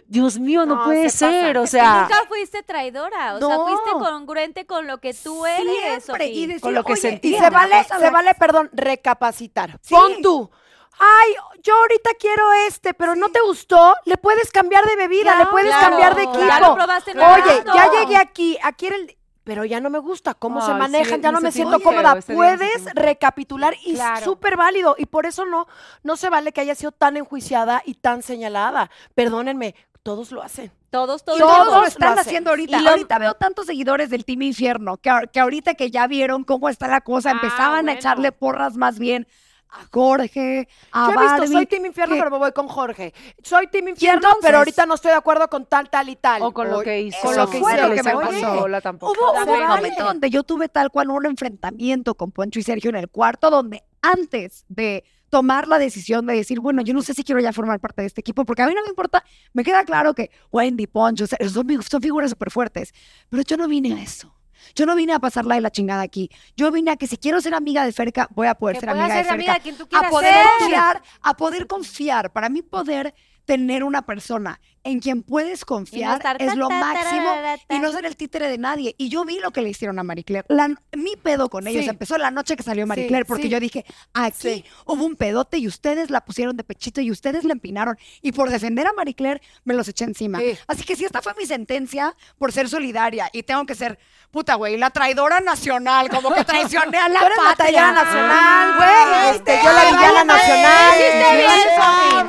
[0.07, 3.91] Dios mío, no, No, puede se ser, o sea, nunca fuiste traidora, o sea, fuiste
[3.93, 6.27] congruente con lo que tú eres, Siempre.
[6.29, 6.47] Y Sofía.
[6.47, 7.35] decir, Con lo que sentí.
[7.35, 9.79] Y se vale, se vale, perdón, recapacitar.
[9.83, 9.95] Sí.
[9.95, 10.51] Pon tú.
[10.99, 15.47] Ay, yo ahorita quiero este, pero no te gustó, le puedes cambiar de bebida, le
[15.47, 16.47] puedes Claro, cambiar de equipo.
[16.47, 19.17] Ya lo probaste, no Oye, ya llegué aquí, aquí era el...
[19.45, 22.17] Pero ya no me gusta cómo se sí, manejan, ya no me siento cómoda.
[22.33, 24.25] Puedes recapitular y Claro.
[24.25, 24.95] súper válido.
[24.99, 25.67] Y por eso no,
[26.05, 28.91] no se vale que haya sido tan enjuiciada y tan señalada.
[29.17, 29.75] Perdónenme,
[30.05, 30.71] todos lo hacen.
[30.91, 32.79] Todos, todos, Y todos Todos lo están haciendo ahorita.
[32.79, 36.07] Y lo- Ahorita veo tantos seguidores del Team Infierno que, ahor- que ahorita que ya
[36.07, 39.27] vieron cómo está la cosa, Ah, empezaban a echarle porras más bien
[39.75, 41.47] a Jorge, a Yo he visto, Barbie.
[41.53, 43.15] soy Team Infierno, que- pero me voy con Jorge.
[43.43, 46.43] Soy Team Infierno, pero ahorita no estoy de acuerdo con tal, tal y tal.
[46.43, 47.19] o con lo que hizo.
[47.23, 48.81] con lo que hizo, lo que me pasó.
[48.83, 49.13] Tampoco.
[49.13, 52.91] Hubo, hubo un momento donde yo tuve tal cual un enfrentamiento con Poncho y Sergio
[52.91, 57.15] en el cuarto, donde antes de tomar la decisión de decir, bueno, yo no sé
[57.15, 59.65] si quiero ya formar parte de este equipo, porque a mí no me importa, me
[59.65, 61.39] queda claro que Wendy, Poncho, son,
[61.83, 62.93] son figuras súper fuertes,
[63.31, 64.35] pero yo no vine a eso.
[64.75, 66.31] Yo no vine a pasarla de la chingada aquí.
[66.57, 68.91] Yo vine a que si quiero ser amiga de Ferca, voy a poder Que ser
[68.91, 69.55] amiga de amiga Ferca.
[69.55, 70.45] de quien tú a poder ser.
[70.59, 72.33] confiar, a poder confiar.
[72.33, 77.33] Para mí poder tener una persona en quien puedes confiar es lo máximo
[77.69, 78.95] y no ser el títere de nadie.
[78.99, 80.47] Y yo vi lo que le hicieron a Marie Claire.
[80.49, 81.89] La- mi pedo con ellos Sí.
[81.91, 83.49] empezó la noche que salió Marie Sí, Claire, porque sí.
[83.49, 87.53] yo dije, aquí hubo un pedote y ustedes la pusieron de pechito y ustedes la
[87.53, 87.97] empinaron.
[88.23, 90.39] Y por defender a Marie Claire, me los eché encima.
[90.41, 90.59] Sí.
[90.67, 93.99] Así que si esta fue mi sentencia por ser solidaria y tengo que ser,
[94.31, 97.93] puta güey, la traidora nacional, como que traicioné a la patria.
[97.93, 99.37] nacional, güey.
[99.37, 100.93] Este, yo la villana nacional.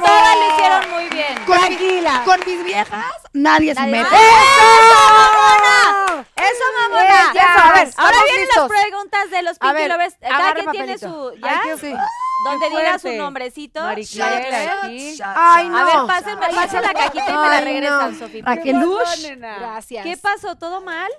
[0.01, 1.45] Todas lo hicieron muy bien.
[1.45, 2.21] Con, Tranquila.
[2.25, 4.07] con mis viejas, nadie, se mete.
[4.07, 4.15] ¡Eso,
[6.35, 7.31] Eso, mamona!
[7.31, 8.69] a ver, Ahora vienen listos.
[8.69, 10.15] las preguntas de los A Pinky ver, Lovers.
[10.21, 11.31] Cada quien tiene papelito.
[11.33, 11.39] su...
[11.39, 11.61] ¿Ya?
[11.63, 11.93] Ay, sí.
[12.45, 13.81] Donde diga su nombrecito.
[13.83, 14.19] Aquí.
[14.21, 15.77] Ay, no.
[15.77, 18.19] A ver, pásenme, pasen la cajita y me la regresan.
[18.19, 18.43] Sofía.
[19.59, 20.03] Gracias.
[20.05, 20.55] ¿Qué pasó?
[20.55, 21.09] ¿Todo mal?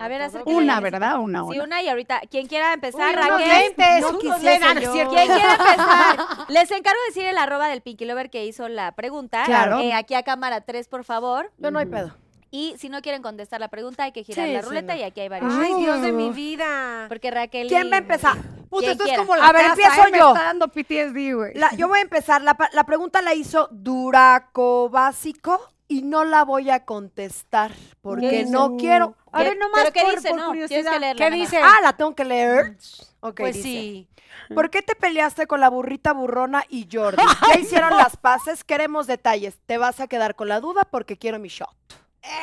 [0.00, 1.18] A ver, Una, ¿verdad?
[1.18, 1.64] Una, Sí, una.
[1.64, 3.48] una y ahorita, quien quiera empezar, Uy, unos Raquel.
[3.48, 4.92] lentes, no unos quisiese es yo.
[4.92, 5.14] cierto.
[5.14, 6.18] ¿Quién quiere empezar?
[6.48, 9.42] Les encargo decir el arroba del Pinky Lover que hizo la pregunta.
[9.44, 9.78] Claro.
[9.80, 11.52] Eh, aquí a cámara 3, por favor.
[11.58, 12.16] Yo no hay pedo.
[12.52, 15.00] Y si no quieren contestar la pregunta, hay que girar Sí, la sí, ruleta no.
[15.00, 15.54] y aquí hay varios.
[15.54, 17.04] Ay, Dios de mi vida.
[17.08, 17.68] Porque Raquel.
[17.68, 18.36] ¿Quién va a empezar?
[18.70, 19.22] Puta, Quien esto es quiera.
[19.22, 20.10] como la A ver, casa, empiezo ¿eh?
[20.12, 20.28] Me yo.
[20.32, 21.54] está dando PTSD, güey.
[21.54, 22.42] La- yo voy a empezar.
[22.42, 25.60] La, la pregunta la hizo Duraco Básico
[25.90, 29.14] y no la voy a contestar porque no quiero.
[29.32, 30.28] A ¿Qué- ver, nomás ¿Pero qué por- dice?
[30.30, 30.92] por no, curiosidad.
[30.92, 31.24] que leerla.
[31.28, 31.58] ¿Qué dice?
[31.62, 32.76] Ah, la tengo que leer.
[33.20, 34.08] Ok, Pues dice, sí.
[34.54, 37.22] ¿Por qué te peleaste con la burrita burrona y Jordi?
[37.48, 39.58] Ya hicieron las paces, queremos detalles.
[39.66, 41.68] Te vas a quedar con la duda porque quiero mi shot.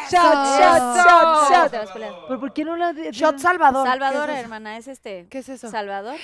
[0.10, 1.72] Shot, shot, shot, shot.
[1.72, 2.26] te vas peleando.
[2.28, 3.88] ¿Pero por qué no la de- Shot Salvador.
[3.88, 5.28] Salvador, hermana, es este.
[5.30, 5.70] ¿Qué es eso?
[5.70, 6.16] Salvador.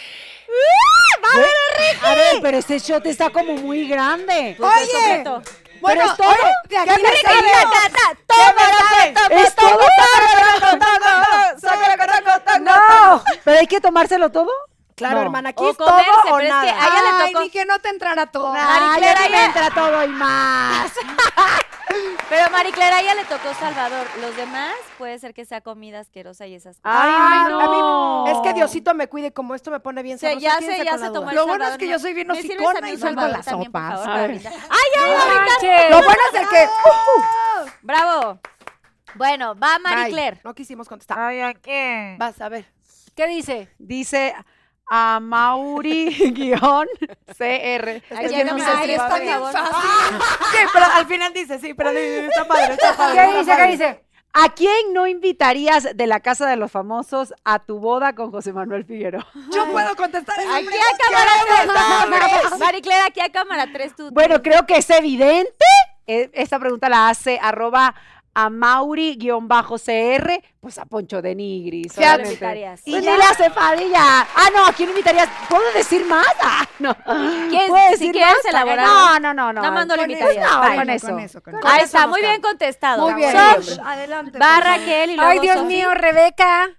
[2.03, 4.55] A ver, pero este shot está como muy grande.
[4.57, 5.23] Pues es
[5.83, 6.29] Bueno, es todo.
[6.29, 7.41] oye, de aquí me le sabe?
[8.25, 9.79] Toma, Es todo.
[12.61, 14.49] No, pero hay que tomárselo todo.
[15.03, 15.21] Claro, No.
[15.25, 15.91] hermana, aquí O es todo o
[16.23, 16.61] pero es que nada.
[16.63, 17.43] a ella le tocó.
[17.43, 18.53] ni que no te entrara todo.
[18.53, 20.91] Marie Ay, me entra todo y más.
[22.29, 24.07] Pero Marie Claire, a ella le tocó Salvador.
[24.19, 26.97] Los demás puede ser que sea comida asquerosa y esas cosas.
[26.99, 28.23] Ay, a no.
[28.25, 30.59] mí- es que Diosito me cuide, como esto me pone bien Sí, sabrosa.
[30.59, 31.91] ya se, ya se tomó el Lo bueno es que ¿no?
[31.91, 33.99] yo soy bien ¿Me sirves hocicona y Salvador las sopas.
[34.07, 34.41] ¡Ay,
[34.99, 35.89] ay.
[35.91, 36.65] Lo bueno es el que...
[36.65, 38.39] uh, ¡Bravo!
[39.15, 40.11] Bueno, va Marie Bye.
[40.13, 40.41] Claire.
[40.43, 41.19] No quisimos contestar.
[41.19, 42.15] Ay, ¿a qué?
[42.17, 42.65] Vas, a ver.
[43.15, 43.69] ¿Qué dice?
[43.77, 44.33] Dice
[44.89, 46.23] a Mauri-CR.
[47.39, 49.33] Ay, Es ya que no no me sé hagas si esto, va por bien.
[49.33, 49.51] favor.
[50.51, 53.15] Sí, pero al final dice, sí, pero está padre, está padre.
[53.15, 53.55] ¿Qué está dice?
[53.57, 54.03] ¿Qué dice?
[54.35, 58.51] ¿A quién no invitarías de la casa de los famosos a tu boda con José
[58.51, 59.27] Manuel Figueroa?
[59.53, 61.31] Yo puedo contestar esa Aquí a cámara
[62.49, 62.59] 3.
[62.59, 64.09] Mariclera, aquí a cámara 3 tú.
[64.11, 65.53] Bueno, creo que es evidente.
[66.07, 67.93] Eh, Esta pregunta la hace arroba
[68.35, 71.93] a Mauri-CR, pues a Poncho de Nigris.
[71.93, 72.29] ¿Quién obviamente.
[72.33, 72.81] invitarías?
[72.83, 74.21] Pues ni la Cefadilla.
[74.35, 75.29] Ah, no, ¿a quién invitarías?
[75.49, 76.25] ¿Puedo decir más?
[76.41, 76.95] Ah, no.
[77.49, 78.45] ¿Quieres- ¿Puedo si decir quieres más?
[78.53, 78.85] elaborar?
[78.87, 79.61] No, no, no, no.
[79.61, 80.45] Nada más no lo Con invitarías.
[80.49, 80.75] eso, Bye.
[80.77, 81.07] con eso.
[81.07, 81.67] Con eso, con eso.
[81.67, 83.01] Ahí eso está, muy bien contestado.
[83.09, 83.31] Muy bien.
[83.61, 84.39] Sof, Adelante.
[84.39, 84.59] Va.
[84.59, 86.69] Raquel y luego Ay, Dios mío, Rebeca.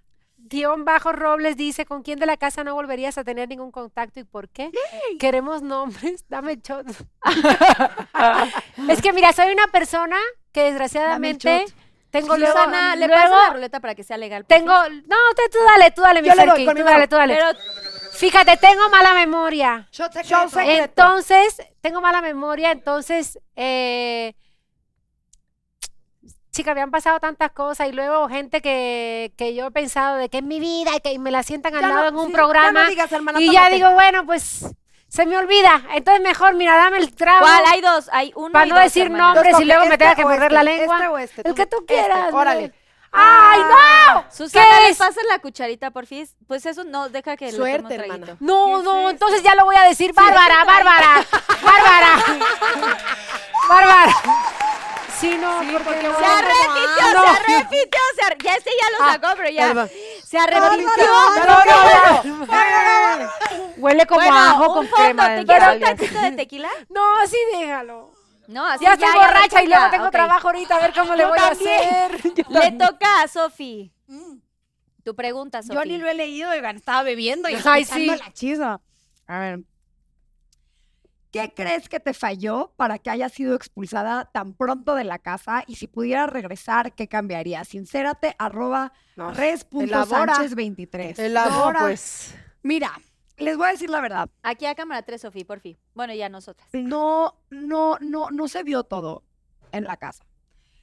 [0.46, 4.20] Guión bajo Robles dice, ¿con quién de la casa no volverías a tener ningún contacto
[4.20, 4.70] y por qué?
[5.18, 6.86] Queremos nombres, dame shot.
[8.88, 10.16] es que mira, soy una persona
[10.54, 11.66] que desgraciadamente
[12.10, 14.44] tengo luego, Susana, le luego paso la ruleta para que sea legal.
[14.46, 17.34] tengo, no, tú, tú dale, tú dale, mi Yo le doy, tú dale, tú dale.
[17.34, 17.48] Pero
[18.12, 19.88] Fíjate, tengo mala memoria.
[19.90, 20.22] Secreto.
[20.22, 20.84] Shot secreto.
[20.84, 24.34] Entonces, tengo mala memoria, entonces, eh,
[26.52, 30.38] chica, habían pasado tantas cosas y luego gente que, que yo he pensado de que
[30.38, 32.32] es mi vida y que me la sientan al Ya no- lado en un sí,
[32.32, 34.64] programa Ya no digas, hermana, y ya digo, bueno, pues
[35.14, 35.80] se me olvida.
[35.92, 37.62] Entonces mejor, mira, dame el trago ¿Cuál?
[37.72, 38.08] Hay dos.
[38.12, 39.34] Hay uno para y no dos, decir hermana.
[39.34, 40.96] nombres y luego me este tenga que o morder este, la lengua.
[40.96, 41.40] Este o este.
[41.42, 42.32] el tú- que tú este, quieras.
[42.34, 42.72] órale.
[43.16, 44.24] ¡Ay, no!
[44.28, 44.98] Susana, ¿Qué ¿le es?
[44.98, 46.34] pasas la cucharita, porfis?
[46.48, 48.26] Pues eso no, deja que le Suerte, hermana.
[48.26, 48.36] traguito.
[48.44, 51.24] No, no, entonces ya lo voy a decir, Bárbara, Bárbara,
[51.62, 52.10] Bárbara,
[53.68, 54.12] Bárbara.
[55.24, 56.18] Sí, no, porque no.
[56.18, 57.22] Se arrepintió, No.
[57.22, 59.88] se arrepintió, se ar- ya este ya lo Ah, sacó, pero ya
[60.24, 61.04] se arrepintió.
[63.76, 65.26] Huele como Bueno, a ajo con fondo, crema.
[65.28, 66.68] ¿te de quieres un tantito de tequila?
[66.90, 68.10] No, sí, déjalo.
[68.46, 71.38] No, así Ya estoy borracha y luego tengo trabajo ahorita, a ver cómo le voy
[71.38, 71.70] también.
[71.70, 72.20] a hacer.
[72.50, 73.90] Le toca a Sofi.
[75.02, 75.74] Tu pregunta, Sofi.
[75.74, 78.06] Yo ni lo he leído, oigan, estaba bebiendo y Ay, sí.
[78.06, 78.80] la chisma.
[79.26, 79.60] A ver.
[81.34, 85.64] ¿Qué crees que te falló para que hayas sido expulsada tan pronto de la casa?
[85.66, 87.64] Y si pudieras regresar, ¿qué cambiaría?
[87.64, 91.18] Sincérate, arroba No, res.sánchez23.
[91.18, 91.80] elabora.
[91.80, 92.36] No, pues.
[92.62, 92.92] Mira,
[93.36, 94.30] les voy a decir la verdad.
[94.44, 95.76] Aquí a cámara 3, Sofi, por fin.
[95.92, 96.68] Bueno, ya nosotras.
[96.72, 99.24] No, no, no, no se vio todo
[99.72, 100.24] en la casa.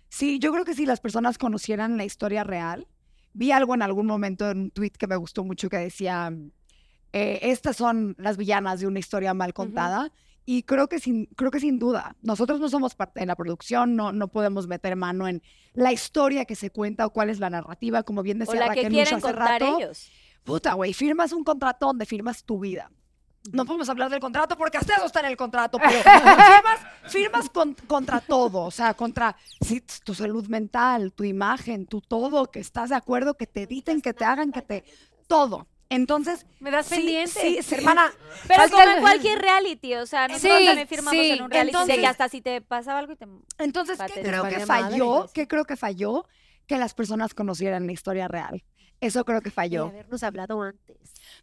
[0.10, 2.90] Sí, yo creo que si las personas conocieran la historia real,
[3.32, 6.34] vi algo en algún momento en un tweet que me gustó mucho que decía,
[7.14, 10.12] eh, estas son las villanas de una historia mal contada.
[10.54, 13.96] Y creo que, sin, creo que sin duda, nosotros no somos parte de la producción,
[13.96, 15.42] no, no podemos meter mano en
[15.74, 18.74] la historia que se cuenta o cuál es la narrativa, como bien O decía la
[18.74, 19.78] que Raquel Mucho quieren hace contar rato.
[19.80, 20.12] ellos.
[20.44, 22.92] Puta, güey, firmas un contrato donde firmas tu vida.
[23.54, 27.50] No podemos hablar del contrato porque hasta eso está en el contrato, pero firmas, firmas
[27.50, 32.60] con- contra todo, o sea, contra sí, tu salud mental, tu imagen, tu todo, que
[32.60, 34.84] estás de acuerdo, que te editen, que te hagan, que te...
[35.28, 35.68] Todo.
[35.92, 37.32] Entonces, Me das sí, pendiente.
[37.40, 38.12] sí, sí, Hermana,
[38.48, 41.52] Pero como el- en cualquier reality, o sea, nosotros Sí, también firmamos sí, en un
[41.52, 43.28] reality de entonces- que hasta si te pasaba algo y te...
[43.60, 45.30] Entonces, ¿qué creo que falló?
[45.34, 46.26] ¿Qué creo que falló?
[46.66, 48.64] Que las personas conocieran la historia real.
[49.02, 49.88] Eso creo que Y falló.
[49.88, 50.96] habernos hablado antes.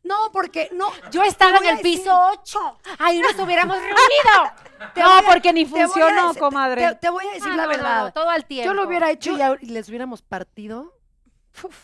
[0.05, 0.91] No, porque no.
[1.11, 2.79] Yo estaba en el decir- piso 8.
[3.01, 4.55] Ahí nos hubiéramos reunido.
[4.95, 6.89] Te No, a- porque ni funcionó, decir- comadre.
[6.91, 8.05] Te, te voy a decir Ah, la no, verdad.
[8.05, 8.65] no, todo al tiempo.
[8.65, 10.95] yo lo hubiera hecho y, y les hubiéramos partido.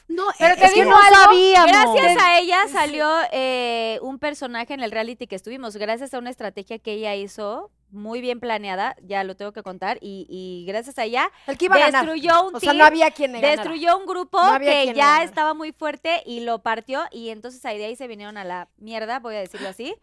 [0.08, 1.16] No, Pero es te que digo no algo.
[1.16, 1.70] sabíamos.
[1.96, 6.30] Gracias a ella salió eh, un personaje en el reality que estuvimos, gracias a una
[6.30, 10.98] estrategia que ella hizo, muy bien planeada, ya lo tengo que contar, y, y gracias
[10.98, 12.04] a ella El que iba a ganar.
[12.04, 15.22] destruyó un O sea, team, no había quien le destruyó un grupo No que ya
[15.22, 18.68] estaba muy fuerte y lo partió, y entonces ahí de ahí se vinieron a la
[18.78, 19.94] mierda, voy a decirlo así,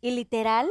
[0.00, 0.68] y literal,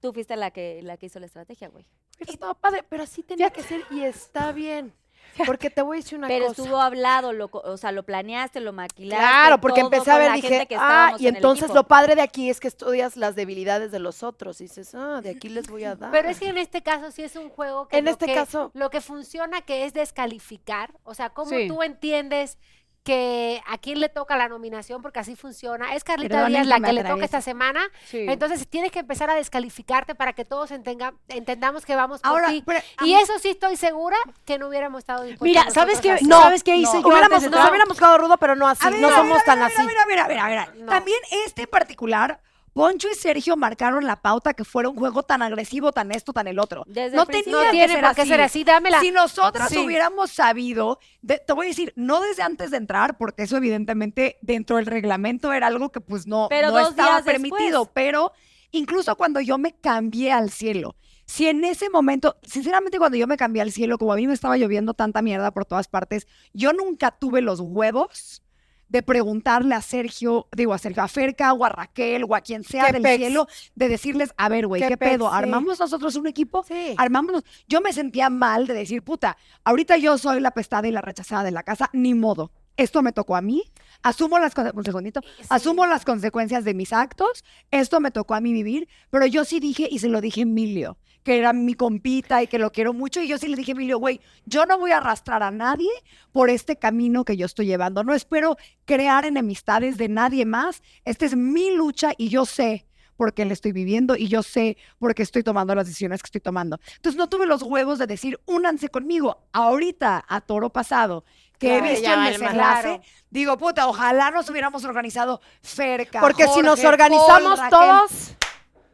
[0.00, 1.84] tú fuiste la que, la que hizo la estrategia, güey.
[2.18, 4.92] Estaba padre, pero así tenía que ser y está bien.
[5.46, 6.62] Porque te voy a decir una Pero cosa.
[6.62, 9.22] estuvo hablado, lo, co- o sea, lo planeaste, lo maquilaste.
[9.24, 12.50] Claro, porque todo empecé a ver, dije, ah, y en entonces lo padre de aquí
[12.50, 14.60] es que estudias las debilidades de los otros.
[14.60, 16.10] Y dices, ah, de aquí les voy a dar.
[16.10, 18.34] Pero es que en este caso sí es un juego que En lo este que-
[18.34, 21.68] caso- lo que funciona que es descalificar, o sea, cómo Sí.
[21.68, 22.58] tú entiendes
[23.02, 25.94] que a quién le toca la nominación, porque así funciona.
[25.94, 28.26] Es Carlita Díaz la que le toca esta semana, Sí.
[28.28, 32.48] entonces tienes que empezar a descalificarte para que todos entenga- entendamos que vamos por Ahora,
[32.48, 32.62] ti.
[32.66, 36.18] pero Y mí- eso sí estoy segura que no hubiéramos estado dispuestos Mira, ¿sabes qué?
[36.22, 37.02] No, ¿Sabes qué hice no.
[37.02, 38.84] yo Hubiéramos, hubiéramos quedado rudo, pero no así.
[38.84, 39.82] Ver, no mira, somos mira, tan mira, así.
[39.86, 40.72] Mira, mira, mira, mira.
[40.76, 40.86] No.
[40.92, 42.40] También este en particular,
[42.72, 46.46] Poncho y Sergio marcaron la pauta que fuera un juego tan agresivo, tan esto, tan
[46.46, 46.84] el otro.
[46.86, 48.30] Desde no el tenía No que tiene ser por qué así.
[48.30, 49.00] ser así, dámela.
[49.00, 49.78] Si nosotras Sí.
[49.78, 54.38] hubiéramos sabido, de- te voy a decir, no desde antes de entrar, porque eso evidentemente
[54.40, 57.90] dentro del reglamento era algo que pues no, Pero no estaba permitido, después.
[57.92, 58.32] pero
[58.70, 60.94] incluso cuando yo me cambié al cielo,
[61.26, 64.34] si en ese momento, sinceramente cuando yo me cambié al cielo, como a mí me
[64.34, 68.42] estaba lloviendo tanta mierda por todas partes, yo nunca tuve los huevos
[68.90, 72.64] de preguntarle a Sergio, digo a Sergio, a Ferca o a Raquel o a quien
[72.64, 73.16] sea ¿Qué del pex?
[73.18, 75.12] cielo, de decirles, a ver, güey, ¿Qué ¿qué, pex?
[75.12, 75.30] pedo?
[75.30, 75.36] Sí.
[75.36, 76.64] ¿Armamos nosotros un equipo?
[76.64, 76.94] Sí.
[76.98, 77.44] Armámonos.
[77.68, 81.44] Yo me sentía mal de decir, puta, ahorita yo soy la pestada y la rechazada
[81.44, 82.50] de la casa, ni modo.
[82.76, 83.62] Esto me tocó a mí,
[84.02, 88.52] asumo las, un segundito, asumo las consecuencias de mis actos, esto me tocó a mí
[88.52, 92.42] vivir, pero yo sí dije, y se lo dije a Emilio, que era mi compita
[92.42, 94.92] y que lo quiero mucho, y yo sí le dije Emilio, güey, yo no voy
[94.92, 95.90] a arrastrar a nadie
[96.32, 101.26] por este camino que yo estoy llevando, no espero crear enemistades de nadie más, esta
[101.26, 102.86] es mi lucha y yo sé
[103.16, 106.40] porque la estoy viviendo y yo sé por qué estoy tomando las decisiones que estoy
[106.40, 106.80] tomando.
[106.96, 109.46] Entonces no tuve los huevos de decir, únanse conmigo.
[109.52, 111.26] Ahorita, a toro pasado,
[111.58, 113.02] que Claro, he visto ya el desenlace, Claro.
[113.28, 118.36] digo, puta, ojalá nos hubiéramos organizado Ferca, Porque si nos organizamos Paul, todos,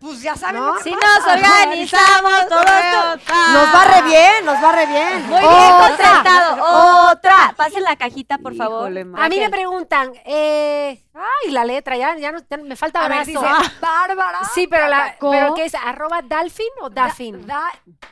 [0.06, 0.78] pues ya saben ¿No?
[0.78, 3.32] Si nos organizamos todo esto.
[3.52, 5.26] nos va re bien, nos va re bien.
[5.26, 5.88] Muy bien Otra.
[5.88, 7.10] contestado.
[7.12, 7.54] Otra.
[7.56, 8.86] Pasen la cajita, por favor.
[8.86, 13.08] A mí me preguntan, eh, ay, la letra, ya, ya, no- ya me falta A
[13.08, 13.30] ver, brazo.
[13.30, 14.38] dice, Bárbara.
[14.54, 15.74] Sí, pero la, pero ¿qué es?
[15.74, 17.46] ¿Arroba Dalfin o Dafin?
[17.46, 17.62] Da,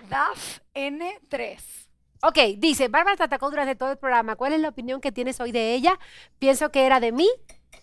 [0.09, 1.59] Daf N3.
[2.23, 4.35] Ok, dice, Bárbara te atacó durante todo el programa.
[4.37, 5.99] ¿Cuál es la opinión que tienes hoy de ella?
[6.39, 7.29] Pienso que era de mí,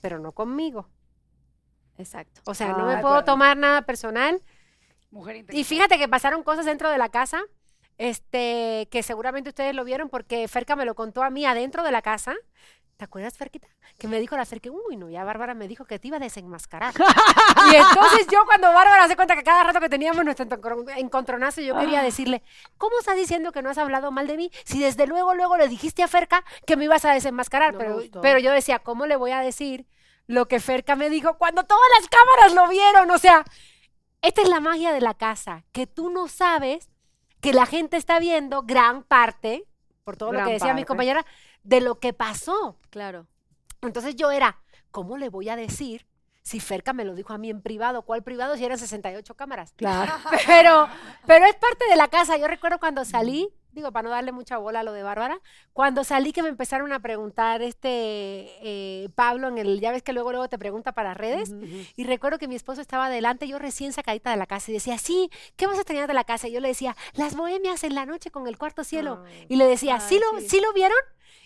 [0.01, 0.89] pero no conmigo.
[2.01, 2.41] Exacto.
[2.45, 4.41] O sea, no Ay, me puedo tomar nada personal.
[5.11, 5.69] Mujer Y inteligente.
[5.75, 7.41] fíjate que pasaron cosas dentro de la casa,
[7.97, 11.91] este, que seguramente ustedes lo vieron porque Ferca me lo contó a mí adentro de
[11.91, 12.33] la casa.
[12.97, 13.67] ¿Te acuerdas, Ferquita?
[13.97, 16.19] Que me dijo la Ferca, uy, no, ya Bárbara me dijo que te iba a
[16.19, 16.93] desenmascarar.
[17.71, 21.61] y entonces yo cuando Bárbara se cuenta que cada rato que teníamos nuestro encontro- encontronazo,
[21.61, 22.43] yo quería decirle,
[22.77, 24.51] ¿cómo estás diciendo que no has hablado mal de mí?
[24.65, 27.73] Si desde luego, luego le dijiste a Ferca que me ibas a desenmascarar.
[27.73, 29.87] No pero, pero yo decía, ¿cómo le voy a decir
[30.27, 33.11] lo que Ferca me dijo cuando todas las cámaras lo vieron?
[33.11, 33.43] O sea,
[34.21, 36.89] esta es la magia de la casa, que tú no sabes
[37.41, 39.65] que la gente está viendo gran parte,
[40.03, 40.85] por todo lo que decía mi parte.
[40.85, 41.25] compañera,
[41.63, 42.77] de lo que pasó.
[42.89, 43.27] Claro.
[43.81, 44.59] Entonces yo era,
[44.91, 46.05] ¿cómo le voy a decir
[46.43, 48.03] si Ferca me lo dijo a mí en privado?
[48.03, 49.73] ¿Cuál privado si eran 68 cámaras?
[49.75, 50.13] Claro.
[50.47, 50.87] Pero,
[51.25, 52.37] pero es parte de la casa.
[52.37, 55.39] Yo recuerdo cuando salí, digo, para no darle mucha bola a lo de Bárbara,
[55.73, 60.13] cuando salí que me empezaron a preguntar este eh, Pablo en el, ya ves que
[60.13, 61.53] luego luego te pregunta para redes,
[61.95, 64.97] y recuerdo que mi esposo estaba adelante, yo recién sacadita de la casa, y decía,
[64.97, 66.47] sí, ¿qué vas a extrañar de la casa?
[66.47, 69.23] Y yo le decía, las bohemias en la noche con el cuarto cielo.
[69.49, 70.97] Y le decía, ¿sí, lo, ¿sí lo vieron?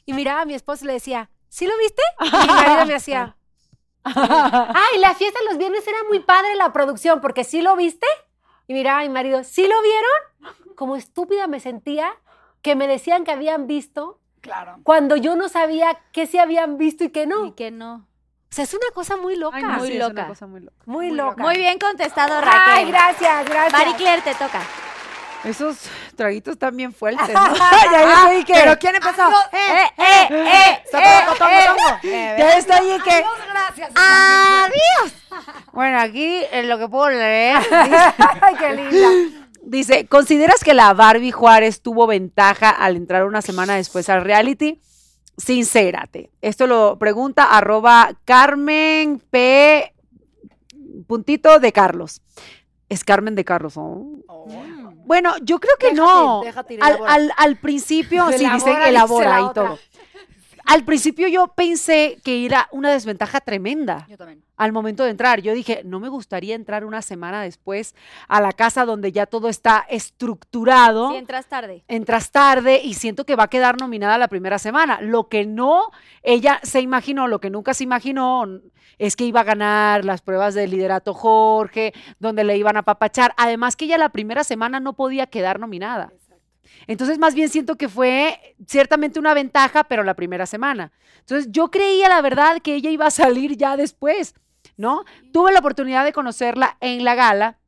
[0.06, 2.02] Y miraba a mi esposo y le decía, ¿sí lo viste?
[2.22, 3.35] Y mi marido me hacía,
[4.06, 8.06] Ay, la fiesta los viernes era muy padre la producción, porque sí lo viste.
[8.68, 10.56] Y miraba a mi marido, ¿sí lo vieron?
[10.76, 12.14] Como estúpida me sentía
[12.61, 14.77] que me decían que habían visto Claro.
[14.84, 17.45] cuando yo no sabía qué sí habían visto y qué no.
[17.45, 17.95] Y que no.
[18.52, 19.57] O sea, es una cosa muy loca.
[19.57, 20.27] Ay, no, Muy sí, es una loca.
[20.27, 20.76] cosa muy loca.
[20.85, 21.43] muy, loca.
[21.43, 22.61] Muy bien contestado, Raquel.
[22.73, 23.73] Ay, gracias, gracias.
[23.73, 24.61] Marie Claire, te toca.
[25.43, 27.56] Esos traguitos están bien fuertes, ¿no?
[27.56, 28.53] ya estoy que...
[28.53, 29.30] Pero ¿quién empezó?
[29.52, 30.84] ¡Eh, eh, eh!
[30.91, 31.99] Tongo, tongo, tongo.
[32.03, 33.11] ya estoy en que...
[33.11, 33.91] Adiós, gracias.
[35.72, 37.57] Bueno, aquí en lo que puedo leer...
[38.41, 39.44] Ay, qué linda.
[39.65, 44.79] Dice, ¿consideras que la Barbie Juárez tuvo ventaja al entrar una semana después al reality?
[45.37, 46.29] Sincérate.
[46.41, 49.93] Esto lo pregunta arroba Carmen P.
[51.07, 52.21] Puntito de Carlos.
[52.89, 53.73] Es Carmen de Carlos.
[53.77, 54.21] oh.
[55.05, 56.41] Bueno, yo creo que Déjate, no.
[56.43, 59.79] déjate al, al- al principio, sí, dicen dice elabora la y todo.
[60.65, 64.43] Al principio yo pensé que era una desventaja tremenda Yo también.
[64.57, 65.41] al momento de entrar.
[65.41, 67.95] Yo dije, no me gustaría entrar una semana después
[68.27, 71.11] a la casa donde ya todo está estructurado.
[71.11, 71.83] Si entras tarde.
[71.87, 74.99] Entras tarde y siento que va a quedar nominada la primera semana.
[75.01, 75.91] Lo que no,
[76.23, 78.45] ella se imaginó, lo que nunca se imaginó
[78.97, 83.33] es que iba a ganar las pruebas de liderato Jorge, donde le iban a papachar.
[83.37, 86.11] Además que ella la primera semana no podía quedar nominada.
[86.87, 90.91] Entonces, más bien siento que fue ciertamente una ventaja, pero la primera semana.
[91.19, 94.35] Entonces, yo creía, la verdad, que ella iba a salir ya después,
[94.77, 95.05] ¿no?
[95.31, 97.59] Tuve la oportunidad de conocerla en la gala,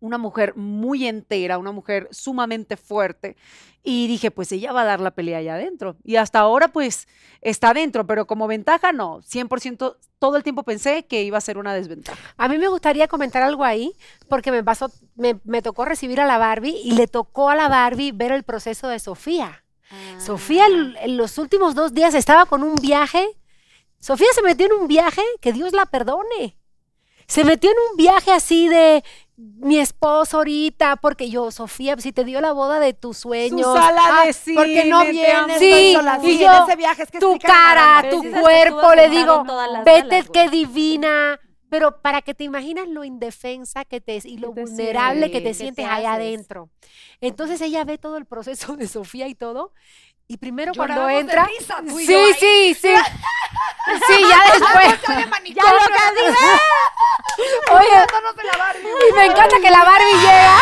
[0.00, 3.36] una mujer muy entera, una mujer sumamente fuerte,
[3.82, 5.96] y dije, pues ella va a dar la pelea allá adentro.
[6.04, 7.08] Y hasta ahora, pues,
[7.40, 11.56] está adentro, pero como ventaja, no, 100%, todo el tiempo pensé que iba a ser
[11.56, 12.18] una desventaja.
[12.36, 13.92] A mí me gustaría comentar algo ahí,
[14.28, 17.68] porque me pasó, me, me tocó recibir a la Barbie y le tocó a la
[17.68, 19.64] Barbie ver el proceso de Sofía.
[20.18, 23.26] Sofía el- en los últimos dos días estaba con un viaje.
[23.98, 26.56] Sofía se metió en un viaje, que Dios la perdone.
[27.26, 29.02] Se metió en un viaje así de
[29.40, 33.74] mi esposo ahorita, porque yo, Sofía, si te dio la boda de tus sueños.
[33.78, 35.58] Ah, de porque no vienes.
[35.58, 39.08] Sí, y Sí, yo, en ese viaje es que tu cara, tu que cuerpo, le
[39.08, 39.44] digo,
[39.84, 40.48] vete güey.
[40.48, 41.40] divina.
[41.68, 45.54] Pero para que te imaginas lo indefensa que te y lo te vulnerable que te
[45.54, 45.56] sientes?
[45.56, 46.26] sientes ¿Qué te allá haces?
[46.26, 46.70] adentro.
[47.20, 49.72] Entonces ella ve todo el proceso de Sofía y todo.
[50.26, 51.46] Y primero cuando de entra.
[51.46, 52.34] risa, tú y sí, yo ahí.
[52.34, 52.88] sí, sí.
[54.06, 55.00] Sí, ya después.
[55.54, 55.80] Ya lo
[57.38, 58.06] Oye,
[59.08, 60.56] y me encanta que la Barbie llega.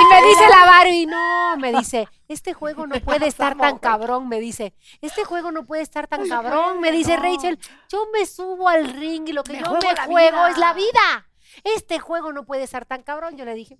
[0.00, 4.28] Y me dice la Barbie, no, me dice, este juego no puede estar tan cabrón,
[4.28, 8.68] me dice, este juego no puede estar tan cabrón, me dice Rachel, yo me subo
[8.68, 10.48] al ring y lo que Me yo juego me la juego vida".
[10.50, 11.26] es la vida.
[11.64, 13.78] Este juego no puede estar tan cabrón, yo le dije,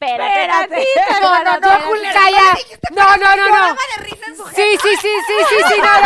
[0.00, 0.84] Espérate,
[1.22, 1.84] no, no, no, espérate.
[1.86, 2.58] Julia, calla.
[2.94, 3.76] No, no, no, no.
[4.50, 6.00] Sí, sí, sí, sí, sí, sí, no,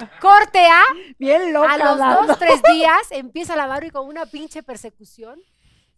[0.00, 0.10] no.
[0.20, 0.82] Corte A,
[1.18, 1.72] Bien loca.
[1.72, 5.40] a los dos, tres días empieza la Barbie con una pinche persecución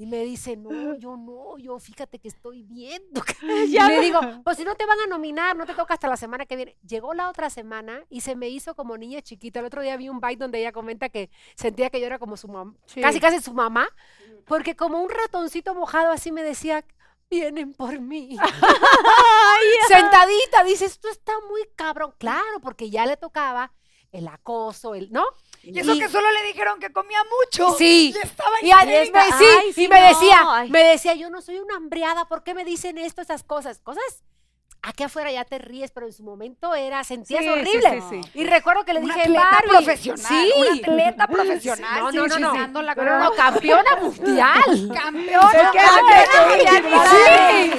[0.01, 3.21] y me dice, no, yo no, yo fíjate que estoy viendo.
[3.43, 6.17] Y le digo, pues si no te van a nominar, no te toca hasta la
[6.17, 6.77] semana que viene.
[6.87, 9.59] Llegó la otra semana y se me hizo como niña chiquita.
[9.61, 12.37] El otro día vi un bite donde ella comenta que sentía que yo era como
[12.37, 13.01] su mamá, Sí.
[13.01, 13.89] casi casi su mamá,
[14.49, 16.85] porque como un ratoncito mojado así me decía,
[17.31, 18.37] vienen por mí.
[19.89, 22.15] Sentadita, dice, esto está muy cabrón.
[22.19, 23.73] Claro, porque ya le tocaba
[24.11, 25.25] el acoso, el, ¿no?
[25.63, 27.73] Y eso que solo le dijeron que comía mucho.
[27.77, 28.15] Sí.
[28.15, 30.71] Y estaba Y, me, sí, Ay, sí, y me no, decía, ay.
[30.71, 33.81] me decía, yo no soy una hambriada, ¿por qué me dicen esto, esas cosas?
[33.81, 34.25] Cosas,
[34.83, 38.03] aquí afuera ya te ríes, pero en su momento era, sentías Sí, horrible.
[38.11, 38.31] sí, sí.
[38.35, 40.27] Y recuerdo que le Una dije, atleta Barbie, profesional.
[40.27, 40.53] sí.
[40.57, 42.01] Una atleta profesional.
[42.01, 42.83] No, no, no, no.
[42.83, 44.63] la no, campeona mundial.
[44.95, 45.73] Campeona.
[46.49, 47.71] mundial.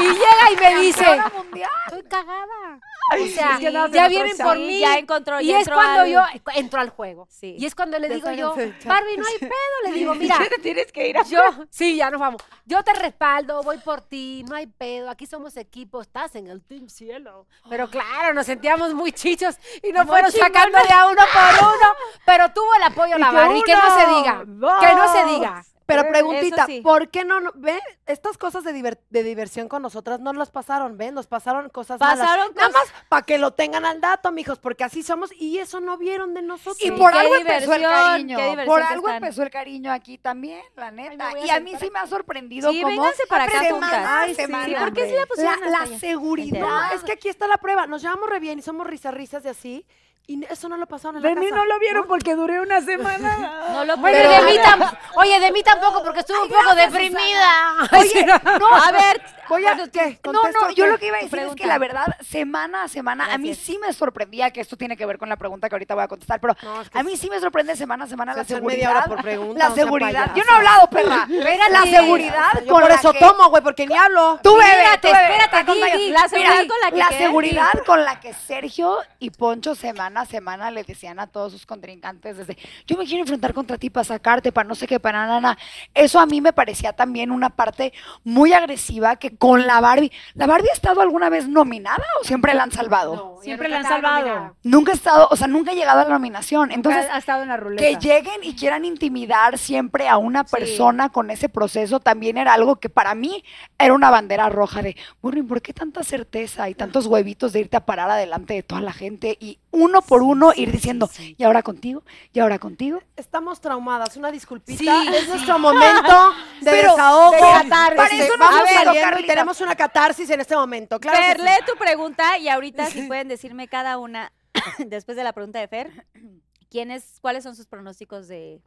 [0.00, 1.04] Y llega y me dice,
[1.36, 1.70] mundial.
[1.86, 2.80] estoy cagada.
[3.14, 4.78] O sea, Sí, ya vienen por mí.
[4.80, 6.22] Ya encontró, Y ya es cuando al- yo
[6.54, 7.26] entro al juego.
[7.30, 7.56] Sí.
[7.58, 8.54] Y es cuando le digo yo.
[8.54, 9.50] Barbie, no hay pedo.
[9.84, 11.24] Le digo, mira, Tienes que ir a...
[11.24, 12.42] yo, sí, ya nos vamos.
[12.64, 15.10] Yo te respaldo, voy por ti, no hay pedo.
[15.10, 17.46] Aquí somos equipo, estás en el Team Cielo.
[17.68, 21.94] Pero claro, nos sentíamos muy chichos y nos fueron sacando de a uno por uno.
[22.24, 23.62] Pero tuvo el apoyo la que Barbie.
[23.64, 24.44] Que no se diga.
[24.80, 25.64] Que no se diga.
[25.86, 26.80] Pero preguntita, sí.
[26.80, 27.80] ¿por qué no, no- ve?
[28.06, 31.14] Estas cosas de, diver- de diversión con nosotras no las pasaron, ¿ven?
[31.14, 32.54] Nos pasaron cosas Pasaron malas.
[32.54, 35.98] Nada más para que lo tengan al dato, mijos, porque así somos y eso no
[35.98, 36.82] vieron de nosotros.
[36.82, 38.38] Y por algo empezó el cariño.
[38.66, 39.22] Por algo están.
[39.22, 41.28] empezó el cariño aquí también, la neta.
[41.28, 44.64] a y a mí sí me ha sorprendido Sí, cómo para acá semana Ay, semana.
[44.66, 46.60] sí, ¿por qué sí la pusieron La, la seguridad.
[46.60, 47.86] No, es que aquí está la prueba.
[47.86, 49.86] Nos llevamos re bien y somos risas, risas de así.
[50.26, 52.80] Y eso no lo pasaron en la De mí no lo vieron porque duré una
[52.80, 53.58] semana.
[53.72, 57.74] No lo Bueno, de mí tam- Oye, de mí tampoco, porque estuve un poco deprimida.
[57.98, 60.18] Oye, no, A ver, Voy a, ¿qué?
[60.24, 60.90] No, ¿Contesto no, yo qué?
[60.90, 61.66] lo que iba a Tu decir es que pregunta.
[61.66, 63.66] la verdad, semana a semana, a mí Gracias.
[63.66, 66.08] sí me sorprendía, que esto tiene que ver con la pregunta que ahorita voy a
[66.08, 68.44] contestar, pero No, es que a mí sí me sorprende semana a semana Se la
[68.44, 68.76] seguridad.
[68.76, 70.30] media hora por pregunta, la seguridad.
[70.34, 71.26] Yo no he hablado, perra.
[71.70, 74.38] La seguridad Yo con por la eso que- tomo, güey, porque ni hablo.
[74.42, 76.10] Tú bebé, Espérate, tú bebé, espérate, di.
[76.10, 77.18] La seguridad con la que la qué?
[77.18, 81.66] seguridad con la que Sergio y Poncho semana a semana le decían a todos sus
[81.66, 82.56] contrincantes desde
[82.86, 85.56] yo me quiero enfrentar contra ti para sacarte, para no sé qué, para nada.
[85.94, 87.92] Eso a mí me parecía también una parte
[88.24, 90.12] muy agresiva que con la Barbie.
[90.34, 93.14] ¿La Barbie ha estado alguna vez nominada o siempre la han salvado?
[93.14, 94.18] No, Siempre la han salvado.
[94.26, 94.54] nominada.
[94.62, 96.70] Nunca ha estado, o sea, nunca ha llegado a la nominación.
[96.70, 97.82] Entonces, ha estado en la ruleta.
[97.82, 102.76] que lleguen y quieran intimidar siempre a una persona con ese proceso también era algo
[102.76, 103.44] que para mí
[103.78, 107.60] era una bandera roja de, bueno, ¿y por qué tanta certeza y tantos huevitos de
[107.60, 111.42] irte a parar adelante de toda la gente y uno por uno ir diciendo, y
[111.44, 112.02] ahora contigo,
[112.32, 113.00] y ahora contigo?
[113.16, 114.78] Estamos traumadas, una disculpita.
[114.78, 117.30] Sí, es nuestro momento de Pero- desahogo.
[117.32, 117.96] de catarsis.
[117.96, 119.32] Para Este, eso nos vamos gusta, saliendo y Carlita.
[119.32, 121.00] tenemos una catarsis en este momento.
[121.00, 121.42] Claro Fer, sí.
[121.44, 124.32] lee tu pregunta y ahorita si pueden decirme cada una,
[124.78, 126.06] después de la pregunta de Fer,
[126.70, 128.60] ¿quiénes, ¿cuáles son sus pronósticos de,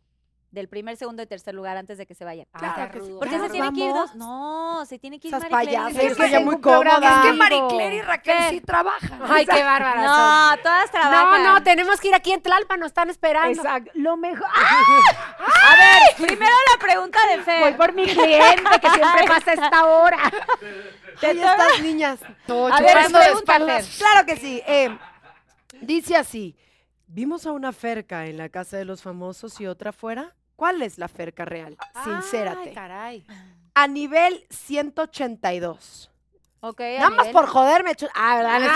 [0.56, 2.48] del primer, segundo y tercer lugar antes de que se vayan?
[2.54, 3.06] Ah, Claro que sí.
[3.08, 3.20] rudo.
[3.20, 4.16] ¿Por qué Ya se nos tiene que ir dos?
[4.16, 6.94] No, se tiene que ir Esas Marie Claire es que ella muy cómoda.
[6.96, 7.36] Es que Amigo.
[7.38, 8.50] Maricler y Raquel Fer.
[8.50, 9.20] sí trabajan.
[9.30, 10.02] Ay, qué bárbara.
[10.56, 11.44] No, todas No, trabajan.
[11.44, 13.62] no, tenemos que ir aquí en Tlalpan, nos están esperando.
[13.62, 13.92] Exacto.
[13.94, 14.48] Lo mejor.
[15.68, 17.62] A ver, primero la pregunta de Fer.
[17.62, 20.18] Voy por mi cliente que siempre pasa esta hora.
[21.22, 22.20] Ahí estas niñas.
[22.24, 22.98] A ver.
[23.10, 23.84] Fer.
[23.98, 24.62] Claro que sí.
[24.66, 24.98] eh,
[25.82, 26.56] dice así:
[27.08, 30.36] ¿Vimos a una ferca en la casa de los famosos y otra fuera?
[30.56, 31.78] ¿Cuál es la ferca real?
[32.04, 32.70] Sincérate.
[32.70, 33.26] Ay, caray.
[33.74, 36.12] a nivel 182.
[36.62, 37.94] Ok, Nada más por joderme.
[37.96, 38.60] chu- Ah, ¿verdad?
[38.60, 38.74] No es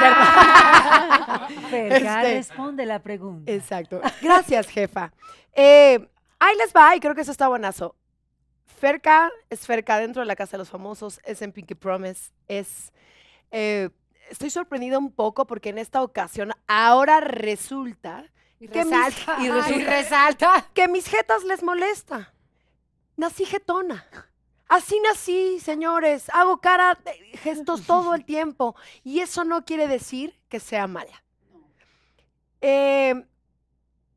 [1.57, 1.69] cierto.
[1.69, 2.33] Ferga, Este.
[2.35, 3.51] responde la pregunta.
[3.51, 4.01] Exacto.
[4.21, 5.11] Gracias, jefa.
[5.53, 6.07] Eh,
[6.39, 7.95] ahí les va, y creo que eso está buenazo.
[8.65, 12.93] Ferca es Ferca dentro de la Casa de los Famosos, es en Pinky Promise, es...
[13.51, 13.89] eh,
[14.29, 18.25] estoy sorprendida un poco porque en esta ocasión ahora resulta
[18.59, 20.65] Y mis- resalta.
[20.69, 22.33] Y que mis jetas les molesta.
[23.15, 24.05] Nací jetona.
[24.67, 26.29] Así nací, señores.
[26.29, 26.97] Hago cara,
[27.41, 28.75] gestos todo el tiempo.
[29.03, 31.23] Y eso no quiere decir que sea mala.
[32.61, 33.25] Eh,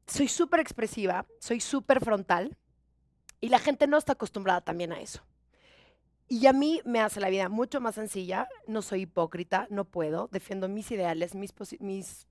[0.06, 2.56] soy súper expresiva, soy súper frontal.
[3.40, 5.22] Y la gente no está acostumbrada también a eso.
[6.28, 8.48] Y a mí me hace la vida mucho más sencilla.
[8.66, 10.28] No soy hipócrita, no puedo.
[10.30, 12.26] Defiendo mis ideales, mis, mis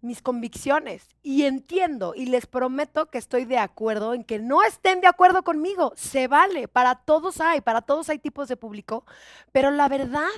[0.00, 5.00] mis convicciones y entiendo y les prometo que estoy de acuerdo en que no estén
[5.00, 5.92] de acuerdo conmigo.
[5.96, 9.04] Se vale, para todos hay, para todos hay tipos de público,
[9.52, 10.28] pero la verdad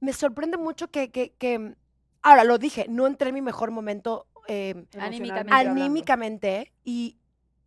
[0.00, 1.74] me sorprende mucho que, que- que-
[2.22, 7.16] ahora lo dije, no entré en mi mejor momento eh, Anímicamente anímicamente y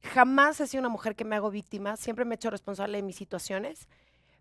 [0.01, 3.03] jamás he sido una mujer que me hago víctima, siempre me he hecho responsable de
[3.03, 3.87] mis situaciones,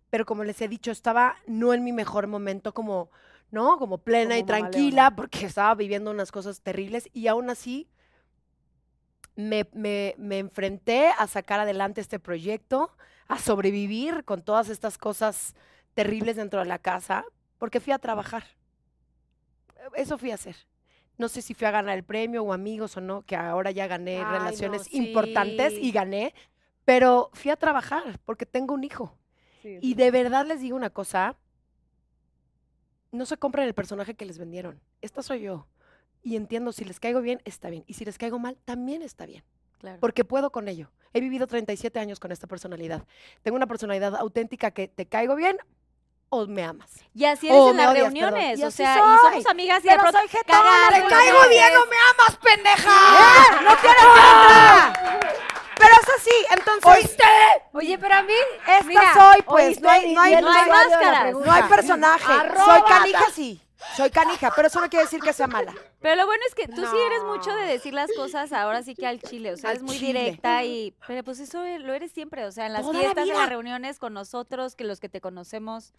[0.09, 3.09] pero como les he dicho, estaba no en mi mejor momento como,
[3.53, 3.77] ¿no?
[3.77, 5.15] Como plena y Como tranquila leona.
[5.15, 7.87] porque estaba viviendo unas cosas terribles y aún así
[9.35, 12.91] me, me- me enfrenté a sacar adelante este proyecto,
[13.27, 15.55] a sobrevivir con todas estas cosas
[15.93, 17.25] terribles dentro de la casa,
[17.59, 18.43] porque fui a trabajar.
[19.95, 20.55] Eso fui a hacer.
[21.17, 23.85] No sé si fui a ganar el premio o amigos o no, que ahora ya
[23.85, 26.33] gané Ay, no, relaciones importantes y gané,
[26.85, 29.15] pero fui a trabajar porque tengo un hijo.
[29.63, 31.37] Y de verdad les digo una cosa,
[33.13, 34.81] no se compren el personaje que les vendieron.
[35.01, 35.67] Esta soy yo.
[36.23, 37.83] Y entiendo, si les caigo bien, está bien.
[37.87, 39.43] Y si les caigo mal, también está bien.
[39.77, 39.99] Claro.
[39.99, 40.89] Porque puedo con ello.
[41.13, 43.05] He vivido 37 años con esta personalidad.
[43.43, 45.57] Tengo una personalidad auténtica que te caigo bien
[46.29, 46.89] o me amas.
[47.13, 50.17] Y así eres Oh, en las reuniones, o sea, y somos amigas y de pronto
[50.17, 53.61] soy jetona, te caigo bien o me amas, pendeja.
[53.63, 55.52] ¡No tienes otra!
[56.15, 56.95] Es así, entonces.
[56.95, 57.23] ¿Oíste?
[57.73, 58.33] Oye, pero a mí.
[58.67, 59.81] Esta mira, soy, pues.
[59.81, 61.33] No hay, no hay, no hay máscaras.
[61.33, 62.33] no hay personaje.
[62.65, 63.61] Soy canija, sí.
[63.97, 65.73] Soy canija, pero eso no quiere decir que sea mala.
[65.99, 68.95] Pero lo bueno es que tú sí eres mucho de decir las cosas ahora sí
[68.95, 70.19] que al chile, o sea, Al eres muy chile.
[70.23, 73.27] directa y pero pues eso lo eres siempre, o sea, en las Toda la fiestas,
[73.27, 75.93] en las reuniones con nosotros, que los que te conocemos.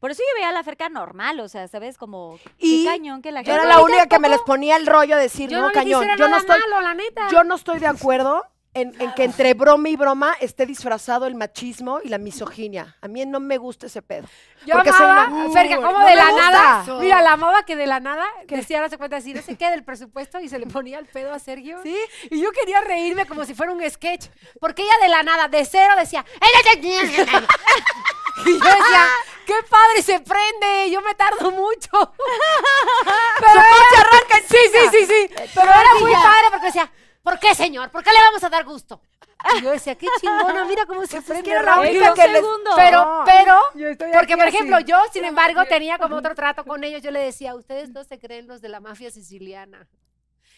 [0.00, 1.96] Por eso yo veía a la Ferca normal, o sea, ¿sabes?
[1.96, 4.76] Como Y qué cañón que la Yo gente era la única que me les ponía
[4.76, 6.06] el rollo de decir, Yo no, cañón.
[6.18, 7.28] Yo no estoy, malo, la neta.
[7.30, 8.44] yo no estoy de acuerdo
[8.74, 12.96] en, en que entre broma y broma esté disfrazado el machismo y la misoginia.
[13.02, 14.26] A mí no me gusta ese pedo.
[14.64, 16.82] Yo porque soy amaba, una- Ferga, como no de la gusta nada.
[16.82, 16.98] eso.
[16.98, 19.70] Mira, la amaba que de la nada decía, no se cuenta así, no sé qué,
[19.70, 21.80] del presupuesto y se le ponía el pedo a Sergio.
[21.82, 21.96] ¿Sí?
[22.30, 24.26] Y yo quería reírme como si fuera un sketch.
[24.60, 26.24] Porque ella de la nada, de cero, decía.
[28.46, 29.06] y yo decía,
[29.46, 31.90] qué padre se prende, yo me tardo mucho.
[33.38, 35.34] Pero ella arranca Sí, sí, sí, sí.
[35.54, 36.90] Pero era muy padre porque decía,
[37.22, 37.90] ¿por qué, señor?
[37.90, 39.00] ¿Por qué le vamos a dar gusto?
[39.58, 41.42] Y yo decía, qué chingona, mira cómo se Pues es prende.
[41.44, 41.90] que era la rápido".
[41.92, 42.70] única un que les- segundo.
[42.76, 43.60] Pero, pero,
[44.12, 44.56] porque por así.
[44.56, 47.02] ejemplo, yo, sin embargo, tenía como otro trato con ellos.
[47.02, 49.88] Yo le decía, ustedes no se creen los de la mafia siciliana.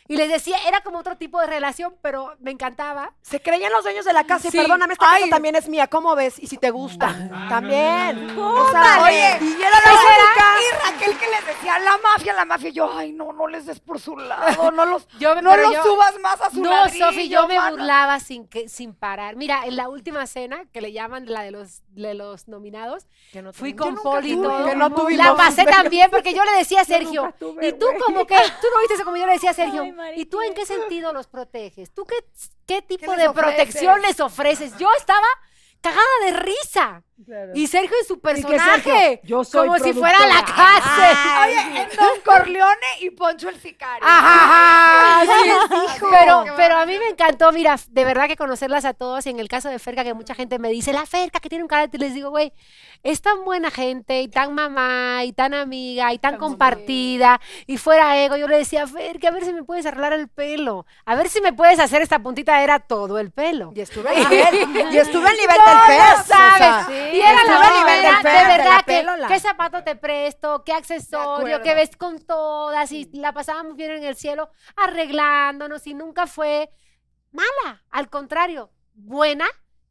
[0.06, 3.12] Y les decía, era como otro tipo de relación, pero me encantaba.
[3.22, 4.59] Se creían los dueños de la casa y Sí.
[4.59, 5.86] perdóname, esta casa también es mía.
[5.86, 6.39] ¿Cómo ves?
[6.39, 7.06] Y si te gusta,
[7.48, 8.39] también.
[8.39, 10.44] O sea, Oye, y era la única.
[10.60, 12.68] Y Raquel que les decía la mafia, la mafia.
[12.70, 14.70] Yo, ay, no, no les des por su lado.
[14.72, 17.59] No los, Yo, no los yo- subas más a su No, ladrillo, Sofi, yo me
[17.70, 19.36] burlaba sin, que, sin parar.
[19.36, 23.40] Mira, en la última cena, que le llaman la de los, de los nominados, Que
[23.40, 24.66] no fui con Poli y tuve, todo.
[24.66, 25.26] que no tuvimos.
[25.26, 27.32] La pasé también porque yo le decía a Sergio,
[27.62, 29.85] y tú como que, tú no viste eso como yo le decía a Sergio,
[30.16, 31.92] ¿y tú en qué sentido los proteges?
[31.92, 32.16] ¿Tú qué,
[32.66, 33.54] qué tipo de ofreces?
[33.54, 34.76] protección les ofreces?
[34.78, 35.26] Yo estaba
[35.80, 37.02] cagada de risa.
[37.26, 37.52] Claro.
[37.54, 38.50] Y Sergio en su ¿Y qué, Sergio?
[38.50, 41.16] personaje, Yo soy como si fuera la cárcel.
[41.44, 44.02] Oye, en Don Corleone y Poncho el sicario.
[44.06, 45.50] Ajá, ajá, sí.
[46.18, 49.26] Pero, pero a mí me encantó, mira, de verdad que conocerlas a todos.
[49.26, 51.64] Y en el caso de Ferca, que mucha gente me dice, la Ferca que tiene
[51.64, 52.52] un carácter, les digo, güey,
[53.02, 58.16] es tan buena gente, y tan mamá, y tan amiga, y tan compartida, y fuera
[58.18, 58.36] ego.
[58.36, 61.40] Yo le decía, Ferca, a ver si me puedes arreglar el pelo, a ver si
[61.40, 63.72] me puedes hacer esta puntita, era todo el pelo.
[63.74, 66.30] Y estuve al nivel, y estuve al nivel No, del no fest.
[66.30, 66.58] o sabes.
[66.86, 70.72] sea, y era la nivel del fest, de verdad, que, qué zapato te presto, qué
[70.72, 76.26] accesorio, qué ves con todas, y la pasábamos bien en el cielo arreglándonos, y nunca
[76.26, 76.70] fue
[77.32, 79.47] mala, al contrario, buena,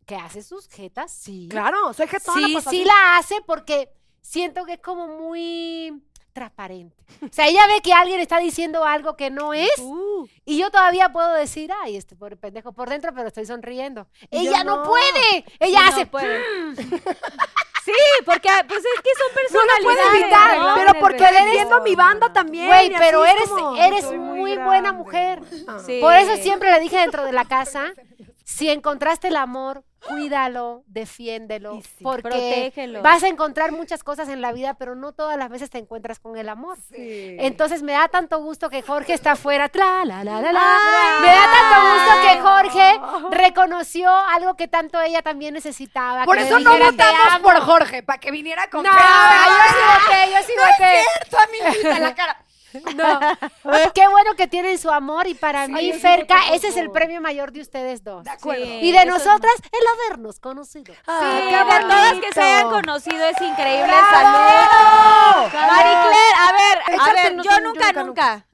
[0.06, 1.48] que hace sus jetas, sí.
[1.50, 2.48] Claro, soy jetona.
[2.48, 2.86] Sí, pues, sí así.
[2.86, 3.90] la hace porque
[4.22, 6.04] siento que es como muy
[6.34, 6.96] transparente.
[7.22, 10.72] O sea, ella ve que alguien está diciendo algo que no es Uh, y yo
[10.72, 14.08] todavía puedo decir, ay, este pobre pendejo por dentro, pero estoy sonriendo.
[14.32, 14.78] Y Ella no.
[14.78, 14.84] no.
[14.84, 15.46] puede.
[15.60, 16.06] Ella no hace.
[16.06, 16.42] puede.
[17.86, 17.92] sí,
[18.26, 20.22] porque ah, pues es que son No lo puede personalidades.
[20.24, 20.76] evitar, ¿no?
[20.76, 22.68] Pero porque defiendo mi banda también.
[22.68, 25.42] Güey, pero es eres, como- eres muy muy buena mujer.
[25.68, 25.78] Ah.
[25.86, 26.00] Sí.
[26.02, 27.94] Por eso siempre le dije dentro de la casa,
[28.44, 33.02] si encontraste el amor, cuídalo, defiéndelo, sí, porque protégelo.
[33.02, 36.20] vas a encontrar muchas cosas en la vida, pero no todas las veces te encuentras
[36.20, 36.78] con el amor.
[36.90, 37.38] Sí.
[37.40, 39.70] Entonces me da tanto gusto que Jorge está afuera.
[39.70, 40.68] Tra, la, la, la, la.
[41.22, 43.00] Me da tanto gusto que Jorge
[43.38, 46.26] reconoció algo que tanto ella también necesitaba.
[46.26, 47.44] Por eso no dijera, "Te votamos amo".
[47.44, 51.02] por Jorge, para que viniera con No, yo sí voté, yo sí voté.
[51.30, 52.38] Cierto, amiguita, la cara.
[52.96, 53.20] No.
[53.94, 57.52] Qué bueno que tienen su amor y para mí, Ferca, ese es el premio mayor
[57.52, 58.24] de ustedes dos.
[58.24, 58.64] De acuerdo.
[58.66, 60.94] Sí, Y de es- nosotras, el habernos conocido.
[61.08, 63.84] Ah, Sí, de todas que se hayan conocido es increíble.
[63.88, 64.08] ¡Bravo!
[64.12, 65.54] Salud.
[65.54, 68.46] Maricler, a ver, a ver, yo nunca, nunca, nunca.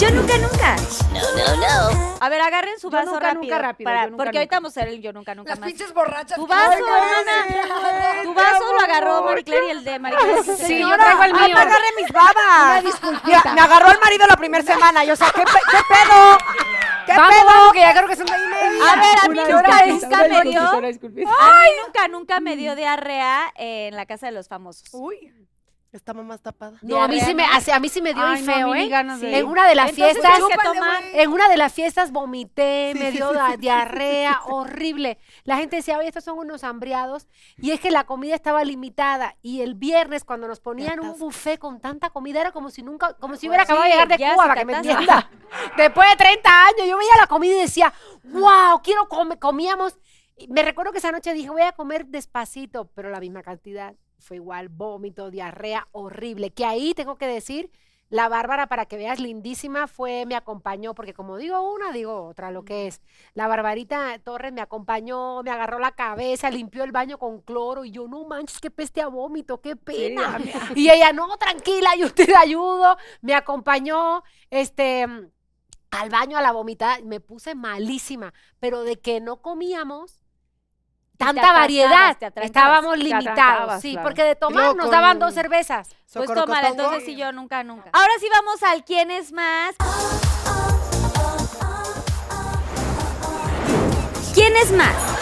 [0.00, 0.76] Yo nunca, nunca.
[1.12, 2.16] No, no, no.
[2.20, 3.42] A ver, agarren su Yo vaso nunca, rápido.
[3.54, 5.60] nunca rápido, para- yo nunca, porque ahorita vamos a hacer el yo nunca, nunca Las
[5.60, 5.68] más.
[5.68, 6.36] pinches borrachas.
[6.36, 8.22] Tu vaso, Ay, hermana.
[8.24, 10.44] Tu vaso lo agarró Maricler y el de Maricler.
[10.44, 11.54] Sí, Sí, yo traigo el Ay, mío.
[11.56, 12.84] me agarré mis babas.
[12.84, 13.54] disculpita.
[13.54, 15.04] Me agarró el marido la primera semana.
[15.04, 16.38] Yo, o sea, ¿qué, pe- qué pedo?
[17.06, 17.46] ¿Qué Vamos, pedo?
[17.46, 18.92] vamos, que ya creo que son de ahí y media.
[18.92, 20.60] A ver, a mí Una nunca, nunca una me dio.
[20.78, 20.88] una.
[20.88, 24.88] A mí nunca, nunca me dio diarrea en la casa de los famosos.
[24.92, 25.32] Uy,
[25.96, 26.78] esta mamá está tapada.
[26.82, 28.68] No, a mí sí me, a mí sí me dio Ay, y no, a feo,
[28.68, 28.88] mí ni ¿eh?
[28.88, 30.40] ganas de En una de las Entonces fiestas,
[31.12, 35.18] en una de las fiestas vomité, me dio da- diarrea horrible.
[35.44, 37.26] La gente decía, oye, estos son unos hambriados.
[37.58, 39.36] Y es que la comida estaba limitada.
[39.42, 43.14] Y el viernes, cuando nos ponían un buffet con tanta comida, era como si nunca,
[43.14, 45.30] como si hubiera Sí, acabado de llegar de ya Cuba, se para que me entienda.
[45.76, 47.92] Después de 30 años, yo veía la comida y decía,
[48.24, 49.38] wow, quiero comer.
[49.38, 49.98] Comíamos.
[50.36, 53.94] Y Me recuerdo que esa noche dije, voy a comer despacito, pero la misma cantidad.
[54.24, 56.50] Fue igual, vómito, diarrea, horrible.
[56.50, 57.70] Que ahí tengo que decir,
[58.08, 62.50] la Bárbara, para que veas, lindísima, fue, me acompañó, porque como digo una, digo otra,
[62.50, 63.02] lo que es.
[63.34, 67.90] La Barbarita Torres me acompañó, me agarró la cabeza, limpió el baño con cloro, y
[67.90, 70.38] yo, no manches, qué peste a vómito, qué pena.
[70.74, 72.96] y ella, no, tranquila, yo te ayudo.
[73.20, 75.06] Me acompañó, este
[75.90, 80.23] al baño a la vomitada, me puse malísima, pero de que no comíamos
[81.16, 84.08] tanta variedad, estábamos limitados, sí, claro.
[84.08, 85.88] porque de tomar nos daban dos cervezas.
[86.12, 87.90] Pues tómala, entonces sí, yo nunca, nunca.
[87.92, 89.74] Ahora sí vamos al quién es más.
[94.34, 95.14] ¿Quién es más?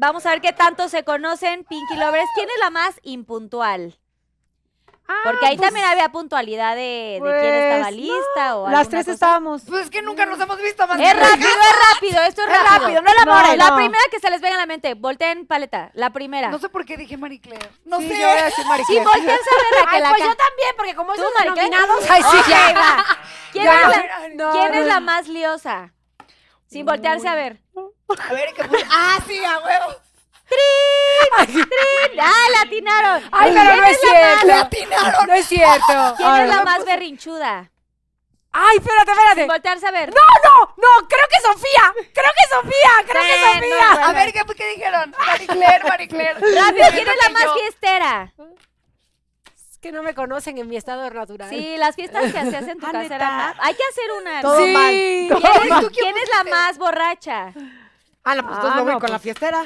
[0.00, 2.30] Vamos a ver qué tanto se conocen, Pinky Lovers.
[2.36, 3.98] ¿Quién es la más impuntual?
[5.24, 9.14] Porque ahí también había puntualidad de, de quién estaba pues, lista o Las tres cosa.
[9.14, 9.62] estábamos.
[9.66, 11.00] Pues es que nunca nos hemos visto más.
[11.00, 13.56] Es rápido, es rápido, esto es, Es rápido, no elaboren.
[13.58, 13.76] La No.
[13.76, 16.50] primera que se les venga a la mente, volteen paleta, la primera.
[16.50, 17.70] No sé por qué dije Marie Claire.
[17.86, 18.20] No Sí, sé.
[18.20, 19.04] yo voy a decir Marie Sí, Claire.
[19.06, 21.70] volteen a ver Raquel Ay, pues yo también, porque como ¿Tú, esos Marie Claire?
[21.76, 22.72] nominados, ay, sí, Ok, ya.
[22.78, 23.04] va.
[23.52, 23.80] ¿Quién, Ya.
[23.80, 24.86] es la, No, quién es no.
[24.86, 25.92] la más liosa?
[26.66, 27.62] Sin voltearse a ver.
[28.28, 28.62] A ver, ¿qué?
[28.90, 29.94] Ah, sí, a huevo.
[32.20, 33.22] ¡Ah, la atinaron!
[33.32, 34.54] Ay, pero no es cierto.
[34.54, 35.26] atinaron.
[35.26, 36.14] No es cierto.
[36.16, 37.70] ¿Quién Ay, es la no, más berrinchuda?
[38.50, 39.46] Ay, espérate, Sin espérate.
[39.46, 40.08] voltearse a ver.
[40.10, 41.92] No, no, no, creo que Sofía.
[42.14, 43.94] Creo que Sofía, creo que Sofía.
[43.94, 45.14] no, A ver, ¿qué, qué dijeron?
[45.26, 46.34] Marie Claire, Marie Claire.
[46.40, 48.32] Rápido, ¿quién es la más yo- fiestera?
[49.70, 51.48] Es que no me conocen en mi estado natural.
[51.50, 53.54] Sí, las fiestas que hacías en tu Ah, casa.
[53.60, 54.40] Hay que hacer una.
[54.40, 54.66] Todo ¿no?
[54.68, 54.90] mal.
[54.90, 57.52] ¿Quién, ¿Tú es, quién quién es la más borracha?
[58.30, 59.22] Ah, no, pues entonces Ah, me voy con la pues.
[59.22, 59.64] fiestera.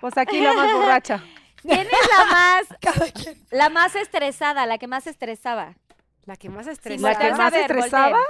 [0.00, 1.22] Pues aquí la más borracha.
[1.62, 2.66] ¿Quién es la más,
[3.50, 5.74] la más estresada, la que más estresaba?
[6.24, 7.08] La que más Sin estresa.
[7.08, 8.08] ¿La que más ver, estresaba?
[8.08, 8.24] volteen.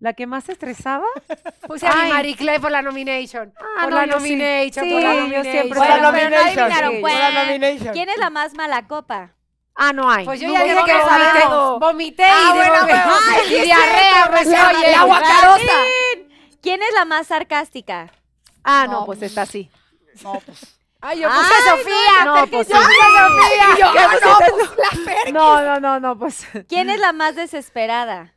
[0.00, 1.04] ¿La que más estresaba?
[1.66, 2.08] Puse a mi.
[2.10, 3.52] Marie Claire por la nomination.
[3.58, 4.10] Ah, por no, la sí.
[4.10, 5.52] nomination, Sí, por la nomination.
[5.52, 6.58] siempre Por la Bueno, nomination.
[6.58, 6.90] adivinaron.
[6.92, 6.98] Sí.
[7.00, 7.12] pues.
[7.14, 7.92] Por la nomination.
[7.92, 9.30] ¿Quién es la más mala copa?
[9.74, 10.24] Ah, no hay.
[10.24, 11.78] Pues yo No, ya no, dije que no, vomité, no.
[11.78, 13.02] vomité Ah, y, bueno, de- bueno.
[13.30, 14.90] Ay, Sí, diarrea, pues oye.
[14.92, 15.06] la.
[16.62, 18.12] ¿Quién es la más sarcástica?
[18.64, 19.70] Ah, no, No, pues está así.
[20.22, 20.76] No, pues.
[21.02, 22.24] Ay, yo puse Ay, Sofía.
[22.26, 22.86] no, pues yo sí.
[22.86, 23.66] puse Sofía.
[23.74, 25.32] Y yo, ah, no, pues la Fer.
[25.32, 26.46] No, no, no, no, pues.
[26.68, 28.34] ¿Quién es la más desesperada?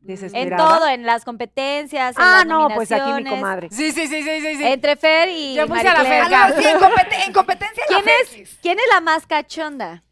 [0.00, 0.56] En Desesperada.
[0.68, 3.40] todo, en las competencias, en Ah, las no, pues aquí mi nominaciones.
[3.40, 3.68] comadre.
[3.70, 4.56] Sí, sí, sí, sí, sí.
[4.56, 4.64] sí.
[4.66, 6.20] Entre Fer y Yo puse a la Claire.
[6.22, 6.44] Ferca.
[6.44, 8.58] Ah, no, sí, en, competen- en competencia la ¿Quién es.
[8.60, 10.02] ¿Quién es la más cachonda?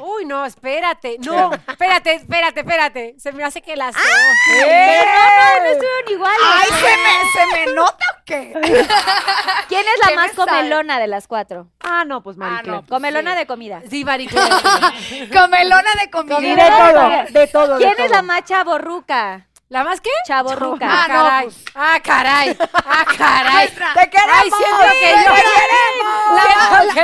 [0.00, 1.16] Uy, no, espérate.
[1.20, 3.14] No, espérate, espérate, espérate.
[3.18, 3.94] Se me hace que las.
[3.94, 6.40] Pero no, no, no estuvieron iguales.
[6.44, 8.52] Ay, ¿se me, ¿se me nota o qué?
[9.68, 10.50] ¿Quién es la ¿qué más sabe?
[10.50, 11.68] comelona de las cuatro?
[11.80, 13.38] Ah, no, pues Marie Ah, no, pues Comelona sí.
[13.38, 13.82] de comida.
[13.88, 14.28] Sí, Marie.
[15.32, 16.54] Comelona de comida.
[16.54, 19.46] De todo, de todo, de ¿Quién es la más chaborruca?
[19.68, 20.10] ¿La más qué?
[20.26, 20.86] Chaborruca.
[20.88, 21.44] Ah, no, caray.
[21.44, 21.64] pues.
[21.74, 22.56] Ah, caray.
[22.72, 23.66] Ah, caray.
[23.66, 24.34] Nuestra- ¡Te queremos!
[24.42, 25.34] Ay, siento que yo.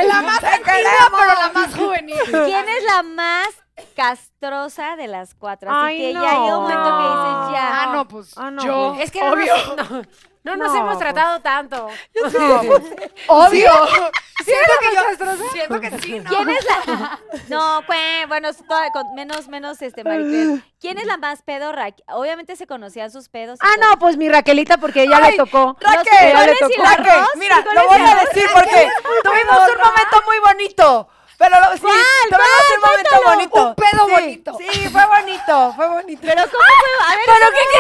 [0.09, 2.21] La, más Te antigua, pero la más juvenil.
[2.31, 3.49] ¿Quién es la más
[3.97, 5.71] castrosa de las cuatro?
[5.71, 6.23] Así Ay, que no.
[6.23, 7.83] ya hay un momento que dices ya.
[7.83, 10.03] Ah, no, pues Ah, no, yo, Es que no obvio, nos, no,
[10.45, 10.99] no nos No, hemos pues.
[10.99, 11.89] tratado tanto.
[13.29, 13.71] obvio.
[14.45, 16.29] Siento que yo, siento que sí, ¿no?
[16.29, 17.21] ¿Quién es la.?
[17.49, 18.49] No, pues, bueno,
[18.93, 20.65] con menos, menos este, Maricel.
[20.81, 21.89] ¿Quién es la más pedorra?
[22.09, 23.61] Obviamente se conocían sus pedos.
[23.63, 23.91] Ah, todo.
[23.91, 25.77] no, pues mi Raquelita, porque ella Ay, le tocó.
[25.81, 28.89] Raquel, Raquel, mira, lo voy a decir porque
[29.23, 31.09] tuvimos un momento muy bonito.
[31.43, 33.67] Pero lo, sí, un momento bonito.
[33.67, 34.59] Un pedo Sí, bonito.
[34.59, 36.23] Sí, fue bonito, fue bonito.
[36.25, 37.07] Pero ¿cómo fue?
[37.07, 37.79] A ver, ¿Pero qué?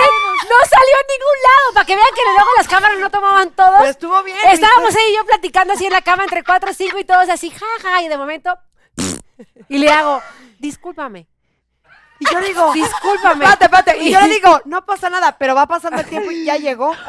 [0.48, 1.74] No salió en ningún lado.
[1.74, 3.70] Para que vean que luego las cámaras no tomaban todos.
[3.78, 4.36] Pero estuvo bien.
[4.50, 5.00] Estábamos ¿viste?
[5.00, 8.02] ahí y yo platicando así en la cama entre cuatro, cinco y todos así, jaja,
[8.02, 8.58] y de momento,
[9.68, 10.20] y le hago,
[10.58, 11.28] discúlpame.
[12.18, 13.44] Y yo digo, Discúlpame.
[13.44, 13.98] espérate, espérate.
[13.98, 16.94] Y yo le digo, no pasa nada, pero va pasando el tiempo y ya llegó.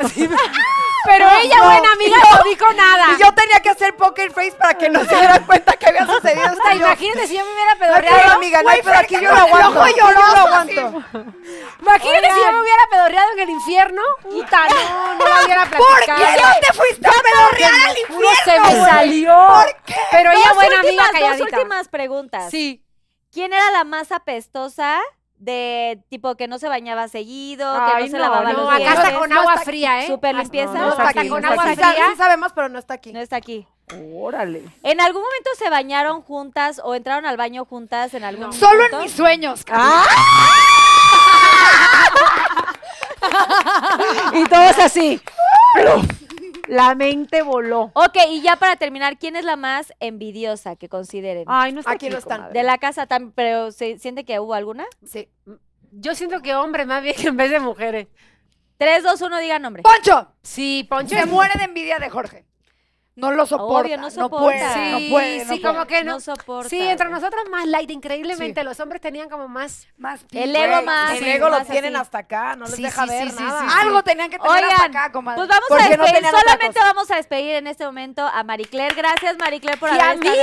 [1.06, 3.08] Pero ella, No, buena amiga, no dijo nada.
[3.18, 6.06] Y yo tenía que hacer poker face para que no se dieran cuenta que había
[6.06, 6.72] sucedido esto.
[6.72, 8.22] Imagínate si yo me hubiera No pedorreado.
[8.22, 9.88] pedo, amiga, no pedo, aquí yo lo aguanto.
[9.98, 11.04] Yo lo aguanto.
[11.82, 14.02] Imagínate si yo me hubiera pedorreado en el infierno.
[14.22, 15.84] Puta, no, no hubiera platicado.
[16.06, 19.48] ¿Por qué no te fuiste a pedorrear al juro, se infierno, me salió.
[19.48, 19.96] ¿Por qué?
[20.12, 21.58] Pero ella, Dos buena amiga, últimas, dos calladita.
[21.58, 22.52] últimas preguntas.
[22.52, 22.84] Sí.
[23.32, 25.02] ¿Quién era la más apestosa
[25.44, 29.04] de tipo que no se bañaba seguido, que no se lavaba No, los acá dientes?
[29.04, 30.08] está con agua fría, ¿eh?
[30.08, 30.74] Súper Hasta- limpieza.
[30.74, 31.96] No, No está aquí, con agua está aquí.
[31.96, 32.10] fría.
[32.12, 33.12] Sí sabemos, pero no está aquí.
[33.12, 33.68] No está aquí.
[34.16, 34.64] Órale.
[34.84, 38.98] ¿En algún momento se bañaron juntas o entraron al baño juntas en algún Solo momento?
[38.98, 39.66] en mis sueños.
[44.34, 45.22] Y todos así.
[46.68, 47.92] La mente voló.
[47.94, 51.46] Ok, y ya para terminar, ¿quién es la más envidiosa que consideren?
[51.48, 52.54] Ay, no está Aquí no están.
[52.54, 54.86] De la casa también, pero ¿se siente que hubo alguna?
[55.06, 55.30] Sí.
[55.92, 58.08] Yo siento que hombres más bien en vez de mujeres.
[58.78, 59.84] 3, 2, 1, digan nombre.
[59.84, 61.16] Poncho, Sí, Poncho.
[61.16, 62.46] se muere de envidia de Jorge.
[63.16, 63.86] No lo soporta.
[63.88, 64.44] Obvio, no no soporta.
[64.44, 65.46] puede, Sí, no puede.
[65.46, 65.74] no sí, puede.
[65.76, 66.14] como que no.
[66.14, 66.70] No soporta.
[66.70, 67.20] Sí, entre güey.
[67.20, 68.64] nosotros más light, increíblemente.
[68.64, 69.88] Los hombres tenían como más.
[69.98, 71.12] Más El ego más.
[71.12, 72.02] El sí, ego lo tienen así.
[72.02, 73.60] hasta acá, no les Sí, deja sí, ver sí, sí, nada.
[73.70, 75.38] sí, Algo tenían que tener hasta Oigan, acá, comadre.
[75.38, 78.96] pues vamos a no despedir, solamente vamos a despedir en este momento a Maricler.
[78.96, 80.34] Gracias, Maricler, por Y haber a estado.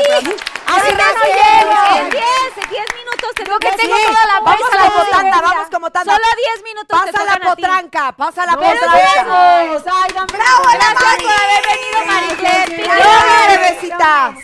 [0.70, 2.10] Ahorita no en llego.
[2.10, 5.40] 10, en 10 minutos tengo que que tengo toda la Vamos bolsa a la potranca,
[5.40, 6.12] vamos como tanda.
[6.12, 9.24] Solo 10 minutos te Pasa la potranca, pasa la No potranca.
[9.24, 11.24] ¡Bravo, la Gracias Mari!
[11.24, 12.59] por haber venido, Maricler.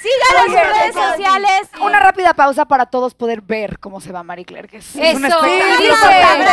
[0.03, 1.69] Síganos en redes sociales.
[1.81, 5.17] Una rápida pausa para todos poder ver cómo se va Marie Claire, que es, es
[5.17, 5.97] un espectáculo.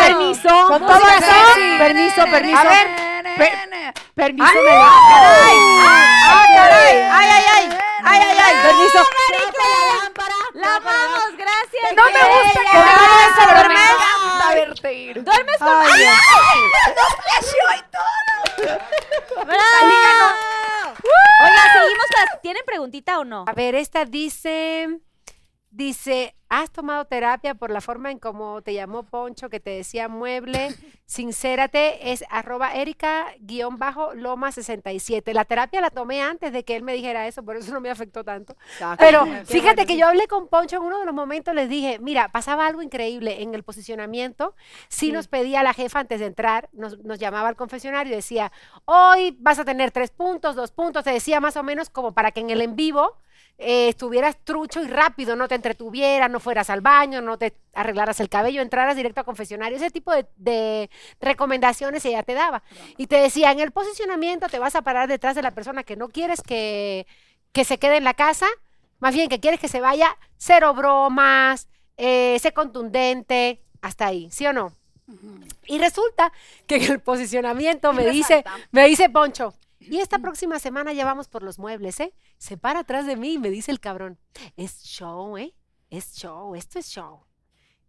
[0.07, 0.68] Permiso.
[0.68, 1.34] Con todo eso.
[1.77, 2.57] Permiso, permiso.
[2.57, 3.14] A ver,
[4.15, 5.57] Permiso, Ay, me ¡Ay!
[6.30, 6.98] ¡Ah, caray!
[7.02, 7.69] ¡Ay, ay, ay!
[8.03, 8.56] ¡Ay, ay, ay!
[8.61, 8.99] Permiso.
[10.53, 11.95] La amamos, gracias.
[11.95, 12.69] no me gusta que
[13.68, 15.23] me encanta verte ir.
[15.23, 16.06] Duermes con Ay.
[19.45, 20.62] ¡Bravo!
[21.41, 23.45] Oiga, seguimos con las- ¿Tienen preguntita o no?
[23.47, 24.99] A ver, esta dice.
[25.74, 30.08] Dice, ¿has tomado terapia por la forma en cómo te llamó Poncho, que te decía
[30.08, 30.70] mueble?
[31.08, 35.34] Sincérate, es arroba Erika-Loma67.
[35.34, 37.90] La terapia la tomé antes de que él me dijera eso, por eso no me
[37.90, 38.56] afectó tanto.
[39.00, 42.30] Pero fíjate que yo hablé con Poncho en uno de los momentos, les dije, mira,
[42.30, 44.54] pasaba algo increíble en el posicionamiento.
[44.90, 48.52] Sí, nos pedía la jefa antes de entrar, nos, nos llamaba al confesionario y decía,
[48.86, 52.30] hoy vas a tener tres puntos, dos puntos, te decía más o menos como para
[52.30, 53.18] que en el en vivo
[53.57, 58.19] eh, estuvieras trucho y rápido, no te entretuvieras, no fueras al baño, no te arreglaras
[58.19, 60.89] el cabello, entraras directo a confesionario, ese tipo de, de
[61.21, 62.63] recomendaciones ella te daba.
[62.97, 65.95] Y te decía, en el posicionamiento te vas a parar detrás de la persona que
[65.95, 67.07] no quieres que,
[67.51, 68.47] que se quede en la casa,
[68.99, 71.67] más bien que quieres que se vaya, cero bromas,
[71.97, 74.73] eh, sé contundente, hasta ahí, ¿sí o no?
[75.67, 76.31] Y resulta
[76.65, 79.53] que en el posicionamiento me dice, me dice Poncho,
[79.89, 82.14] y esta próxima semana ya vamos por los muebles, ¿eh?
[82.38, 84.19] Se para atrás de mí y me dice el cabrón,
[84.55, 85.53] es show, ¿eh?
[85.89, 87.26] Es show, esto es show.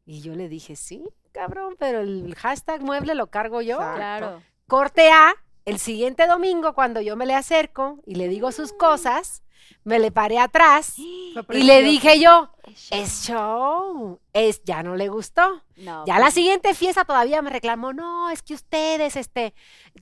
[0.04, 3.78] Y yo le dije, sí, cabrón, pero el hashtag mueble lo cargo yo.
[3.78, 4.42] Claro.
[4.66, 5.34] Corte A,
[5.64, 9.43] el siguiente domingo, cuando yo me le acerco y le digo sus cosas,
[9.84, 12.50] me le paré atrás y le dije yo,
[12.90, 15.62] es show, es, ya no le gustó.
[15.76, 16.04] No.
[16.06, 19.54] Ya la siguiente fiesta todavía me reclamó, no, es que ustedes este,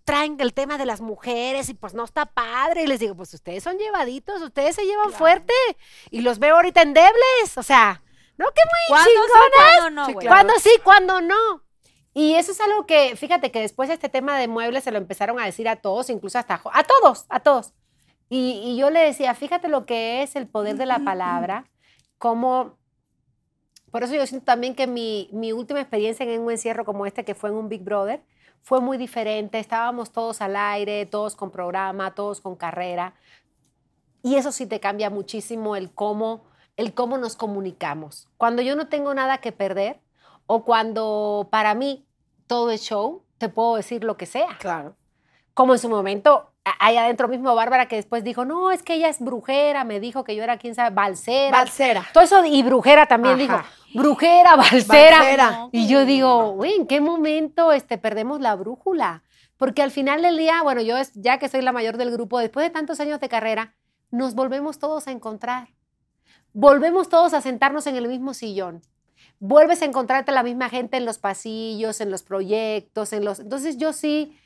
[0.05, 2.84] traen el tema de las mujeres y pues no está padre.
[2.84, 5.55] Y les digo, pues ustedes son llevaditos, ustedes se llevan fuerte
[6.10, 7.56] y los veo ahorita endebles.
[7.56, 8.02] O sea,
[8.36, 9.76] no, que muy ¿Cuándo sí, chingonas.
[9.78, 10.28] cuándo no, Sí, claro.
[10.28, 11.62] Cuando sí, cuando no.
[12.14, 15.40] Y eso es algo que, fíjate que después este tema de muebles se lo empezaron
[15.40, 17.72] a decir a todos, incluso hasta a todos, a todos.
[18.35, 21.67] Y, y yo le decía, fíjate lo que es el poder de la palabra,
[22.17, 22.79] como,
[23.91, 27.27] por eso yo siento también que mi, mi última experiencia en un encierro como este,
[27.27, 28.23] que fue en un Big Brother,
[28.63, 29.59] fue muy diferente.
[29.59, 33.13] Estábamos todos al aire, todos con programa, todos con carrera.
[34.23, 36.45] Y eso sí te cambia muchísimo el cómo,
[36.79, 38.31] el cómo nos comunicamos.
[38.39, 40.01] Cuando yo no tengo nada que perder
[40.47, 42.07] o cuando para mí
[42.47, 44.57] todo es show, te puedo decir lo que sea.
[44.59, 44.97] Claro.
[45.53, 48.94] Como en su momento, a- ahí adentro mismo Bárbara que después dijo, no, es que
[48.94, 51.56] ella es brujera, me dijo que yo era, quién sabe, balsera.
[51.56, 52.06] Balsera.
[52.12, 53.60] Todo eso, y brujera también dijo,
[53.94, 55.18] brujera, balsera.
[55.18, 55.68] Balsera.
[55.72, 59.22] Y yo digo, güey, ¿en qué momento este, perdemos la brújula?
[59.56, 62.39] Porque al final del día, bueno, yo es, ya que soy la mayor del grupo,
[62.39, 63.74] después de tantos años de carrera,
[64.10, 65.68] nos volvemos todos a encontrar.
[66.52, 68.82] Volvemos todos a sentarnos en el mismo sillón.
[69.39, 73.40] Vuelves a encontrarte la misma gente en los pasillos, en los proyectos, en los...
[73.40, 74.36] Entonces yo sí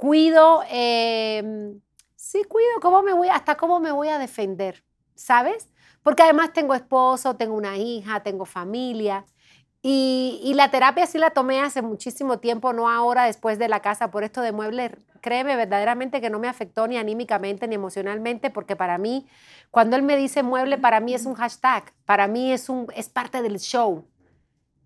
[0.00, 1.74] cuido, eh,
[2.16, 4.82] sí cuido cómo me voy, hasta cómo me voy a defender,
[5.14, 5.68] ¿sabes?
[6.02, 9.26] Porque además tengo esposo, tengo una hija, tengo familia.
[9.82, 13.80] Y, y la terapia sí la tomé hace muchísimo tiempo, no ahora después de la
[13.80, 14.92] casa, por esto de muebles.
[15.20, 19.26] Créeme verdaderamente que no me afectó ni anímicamente ni emocionalmente, porque para mí,
[19.70, 23.10] cuando él me dice mueble, para mí es un hashtag, para mí es, un, es
[23.10, 24.06] parte del show.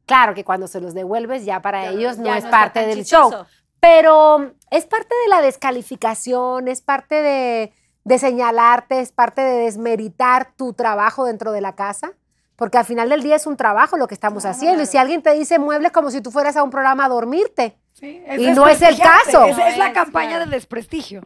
[0.06, 2.98] Claro que cuando se los devuelves ya para ellos no Ya es está parte del
[2.98, 3.30] chistoso.
[3.30, 3.46] show.
[3.80, 7.72] Pero es parte de la descalificación, es parte de,
[8.04, 12.12] de señalarte, es parte de desmeritar tu trabajo dentro de la casa,
[12.56, 14.82] porque al final del día es un trabajo lo que estamos haciendo.
[14.82, 17.76] Y si alguien te dice muebles como si tú fueras a un programa a dormirte,
[18.02, 19.44] Y no es el caso.
[19.44, 20.44] Es, es la campaña claro.
[20.44, 21.22] del desprestigio.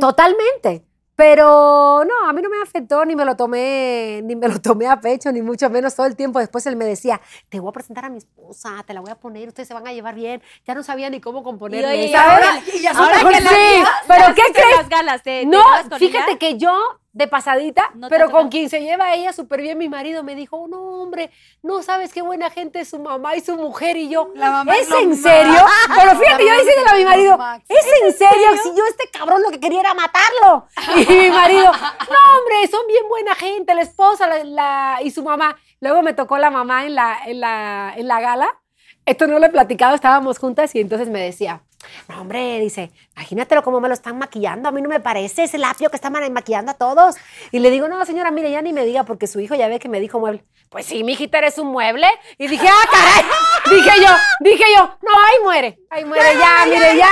[0.00, 0.84] totalmente.
[1.18, 4.86] Pero no, a mí no me afectó, ni me lo tomé, ni me lo tomé
[4.86, 6.38] a pecho, ni mucho menos todo el tiempo.
[6.38, 9.16] Después él me decía, te voy a presentar a mi esposa, te la voy a
[9.16, 10.40] poner, ustedes se van a llevar bien.
[10.64, 11.90] Ya no sabía ni cómo componerme.
[11.90, 14.76] oye, y ahora- Y ya son Ahora mejores que la sí, pero ¿te ¿qué crees?
[14.76, 15.22] las galas?
[15.24, 15.60] ¿Te- No,
[15.98, 16.38] fíjate ella?
[16.38, 16.78] que yo
[17.12, 20.56] de pasadita, No pero con quien se lleva ella súper bien, mi marido me dijo,
[20.56, 21.30] "Oh, no, hombre,
[21.62, 23.96] no sabes qué buena gente es su mamá y su mujer.
[23.96, 25.54] Y yo, La mamá ¿es en serio?
[25.96, 27.38] Pero fíjate, yo diciéndole a mi marido.
[27.68, 28.48] ¿es en serio?
[28.62, 30.66] Si yo este cabrón lo que quería era matarlo.
[30.96, 35.22] Y mi marido, no, hombre, son bien buena gente, la esposa la- la- y su
[35.22, 35.56] mamá.
[35.80, 38.60] Luego me tocó la mamá en la, en la, en la gala.
[39.06, 41.62] Esto no lo he platicado, estábamos juntas y entonces me decía,
[42.08, 45.58] no, hombre, dice, imagínatelo cómo me lo están maquillando, a mí no me parece ese
[45.58, 47.16] lapio que están ma- maquillando a todos.
[47.52, 49.78] Y le digo, no, señora, mire, ya ni me diga, porque su hijo ya ve
[49.78, 50.44] que me dijo mueble.
[50.70, 52.06] Pues sí, mijita, eres un mueble.
[52.36, 53.30] Y dije, ah, caray.
[53.76, 54.10] dije yo,
[54.40, 57.08] dije yo, no, ahí muere, ahí muere, ya, mire, ya.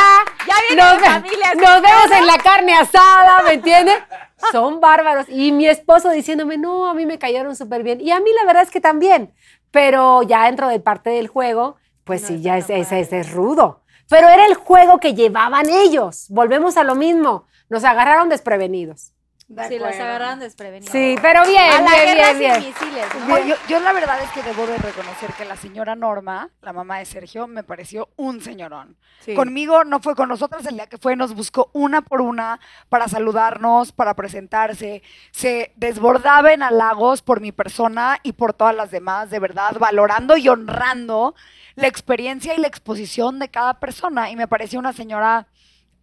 [0.46, 3.98] Ya viene nos, ve- familia, nos vemos en la carne asada, ¿me entiendes?
[4.52, 5.26] Son bárbaros.
[5.30, 8.00] Y mi esposo diciéndome, no, a mí me cayeron súper bien.
[8.00, 9.32] Y a mí la verdad es que también.
[9.70, 13.82] Pero ya dentro de parte del juego, pues sí, ya es, es, es- es rudo.
[14.08, 16.26] Pero era el juego que llevaban ellos.
[16.28, 17.46] Volvemos a lo mismo.
[17.68, 19.12] Nos agarraron desprevenidos.
[19.48, 20.90] Sí, los agarraron desprevenidos.
[20.90, 22.74] Sí, pero bien, A la bien, guerra bien, sin bien.
[22.74, 23.38] misiles, ¿no?
[23.46, 26.98] Yo, yo la verdad es que debo de reconocer que la señora Norma, la mamá
[26.98, 28.96] de Sergio, me pareció un señorón.
[29.20, 29.34] Sí.
[29.34, 32.58] Conmigo no fue con nosotras el día que fue, nos buscó una por una
[32.88, 35.02] para saludarnos, para presentarse.
[35.30, 40.36] Se desbordaba en halagos por mi persona y por todas las demás, de verdad, valorando
[40.36, 41.36] y honrando
[41.76, 44.28] la experiencia y la exposición de cada persona.
[44.28, 45.46] Y me pareció una señora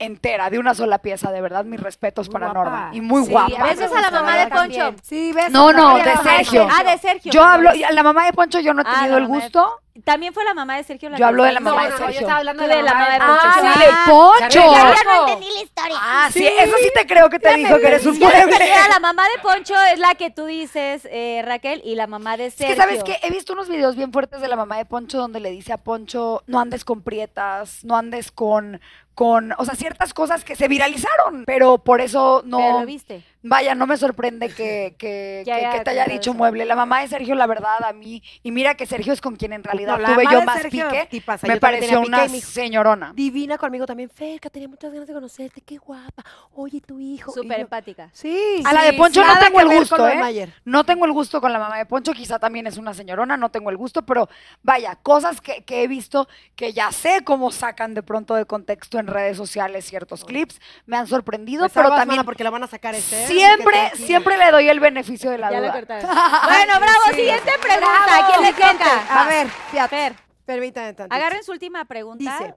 [0.04, 2.64] entera, de una sola pieza, de verdad, mis respetos Muy para guapa.
[2.70, 2.90] Norma.
[2.94, 3.64] Y muy Sí, guapa.
[3.64, 4.48] Besos a la mamá de.
[4.48, 4.58] Poncho.
[4.80, 4.96] También.
[5.04, 5.52] Sí, ves.
[5.52, 6.68] No, no, de Sergio.
[6.70, 7.32] Ah, de Sergio.
[7.32, 9.42] Yo hablo, a la mamá de Poncho yo no he Ah, tenido el mamá de-
[9.44, 9.80] gusto.
[10.03, 11.95] También fue la mamá de Sergio la Yo hablo de la mamá No, de no,
[11.95, 12.20] no, yo Sergio.
[12.22, 13.41] estaba hablando de de la mamá de Poncho.
[13.44, 14.60] Ah, Poncho.
[14.60, 14.74] de Poncho.
[14.74, 14.95] Carrera.
[14.95, 15.98] Ya no entendí la historia.
[16.02, 18.65] Ah, sí, eso sí te creo que te Ya dijo me que eres un entendí,
[18.90, 22.48] la mamá de Poncho es la que tú dices, eh, Raquel, y la mamá de
[22.48, 22.76] Es Sergio.
[22.76, 23.20] que, ¿sabes qué?
[23.22, 25.78] He visto unos videos bien fuertes de la mamá de Poncho donde le dice a
[25.78, 28.82] Poncho, no andes con prietas, no andes con,
[29.14, 33.24] con, o sea, ciertas cosas que se viralizaron, pero por eso Pero no, lo viste.
[33.44, 36.34] Vaya, no me sorprende que, que, Que que- te haya dicho eso.
[36.38, 36.65] mueble.
[36.65, 39.53] La mamá de Sergio, la verdad, a mí, y mira que Sergio es con quien
[39.53, 41.48] en realidad No, tuve yo más Sergio, pique, tipaza.
[41.48, 43.14] me Yo pareció una dijo, señorona.
[43.15, 44.10] Divina conmigo también.
[44.10, 45.61] Ferca, tenía muchas ganas de conocerte.
[45.61, 46.24] Qué guapa.
[46.53, 47.32] Oye, tu hijo.
[47.32, 48.10] Súper yo, empática.
[48.14, 48.61] Sí.
[48.65, 50.15] A la de Poncho sí, no tengo el gusto, ¿eh?
[50.18, 50.53] Mayer.
[50.65, 53.49] No tengo el gusto con la mamá de Poncho, quizá también es una señorona, no
[53.49, 54.30] tengo el gusto, pero
[54.61, 58.99] vaya, cosas que, que he visto que ya sé cómo sacan de pronto de contexto
[58.99, 62.68] en redes sociales ciertos clips, me han sorprendido, Pues pero también porque la van a
[62.68, 63.26] sacar este.
[63.34, 65.72] Siempre, siempre le doy el beneficio de la Ya duda.
[65.81, 67.01] bueno, bravo.
[67.10, 67.15] Sí.
[67.15, 68.03] Siguiente pregunta.
[68.05, 68.23] Bravo.
[68.23, 69.22] ¿A quién le toca?
[69.23, 70.15] A ver, fíjate.
[70.45, 71.15] Permítame tantito.
[71.15, 72.23] agarren su última pregunta.
[72.39, 72.55] Dice,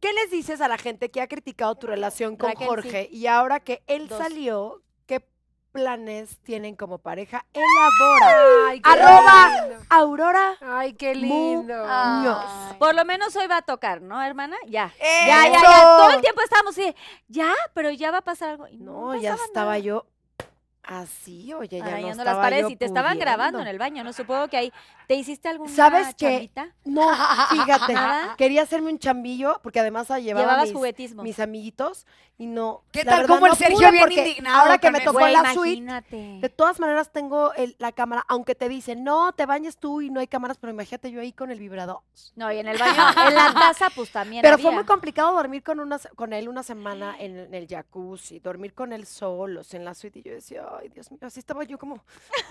[0.00, 3.26] ¿qué les dices a la gente que ha criticado tu relación con Raquel, Jorge y
[3.28, 4.18] ahora que él Dos.
[4.18, 5.24] salió, qué
[5.70, 7.46] planes tienen como pareja?
[7.52, 8.68] Elabora.
[8.68, 9.84] Ay, qué Arroba lindo.
[9.88, 10.56] Aurora.
[10.60, 11.74] Ay, qué lindo.
[11.86, 12.44] Muñoz.
[12.80, 14.56] Por lo menos hoy va a tocar, ¿no, hermana?
[14.66, 14.92] Ya.
[14.98, 15.26] ¡Eso!
[15.28, 15.82] Ya, ya, ya.
[15.82, 16.92] Todo el tiempo estábamos así,
[17.28, 18.66] ya, pero ya va a pasar algo.
[18.66, 19.78] Y No, ya estaba nada.
[19.78, 20.06] yo
[20.82, 23.20] así, oye, ya no Arañando estaba las paredes yo y te estaban pudiendo.
[23.20, 24.12] grabando en el baño, ¿no?
[24.12, 24.72] Supongo que ahí.
[25.08, 26.48] ¿Te hiciste alguna ¿Sabes qué?
[26.52, 26.68] chambita?
[26.84, 27.08] No,
[27.50, 28.36] fíjate, ¿Nada?
[28.36, 31.22] quería hacerme un chambillo porque además llevaba Llevabas mis, juguetismo.
[31.24, 32.06] mis amiguitos
[32.40, 32.82] y no.
[32.92, 34.92] ¿Qué la tal verdad como el no Sergio pude bien porque indignado Ahora que con
[34.92, 36.38] me tocó Güey, la suite, imagínate.
[36.40, 40.10] De todas maneras tengo el- la cámara, aunque te dicen, no, te bañes tú y
[40.10, 42.00] no hay cámaras, pero imagínate yo ahí con el vibrador.
[42.36, 44.62] No, y en el baño, en la taza, pues también Pero había.
[44.62, 48.38] fue muy complicado dormir con, una, se- con él una semana en, en el jacuzzi,
[48.40, 50.18] dormir con él solos en la suite.
[50.20, 52.04] Y yo decía, ay, Dios mío, así estaba yo como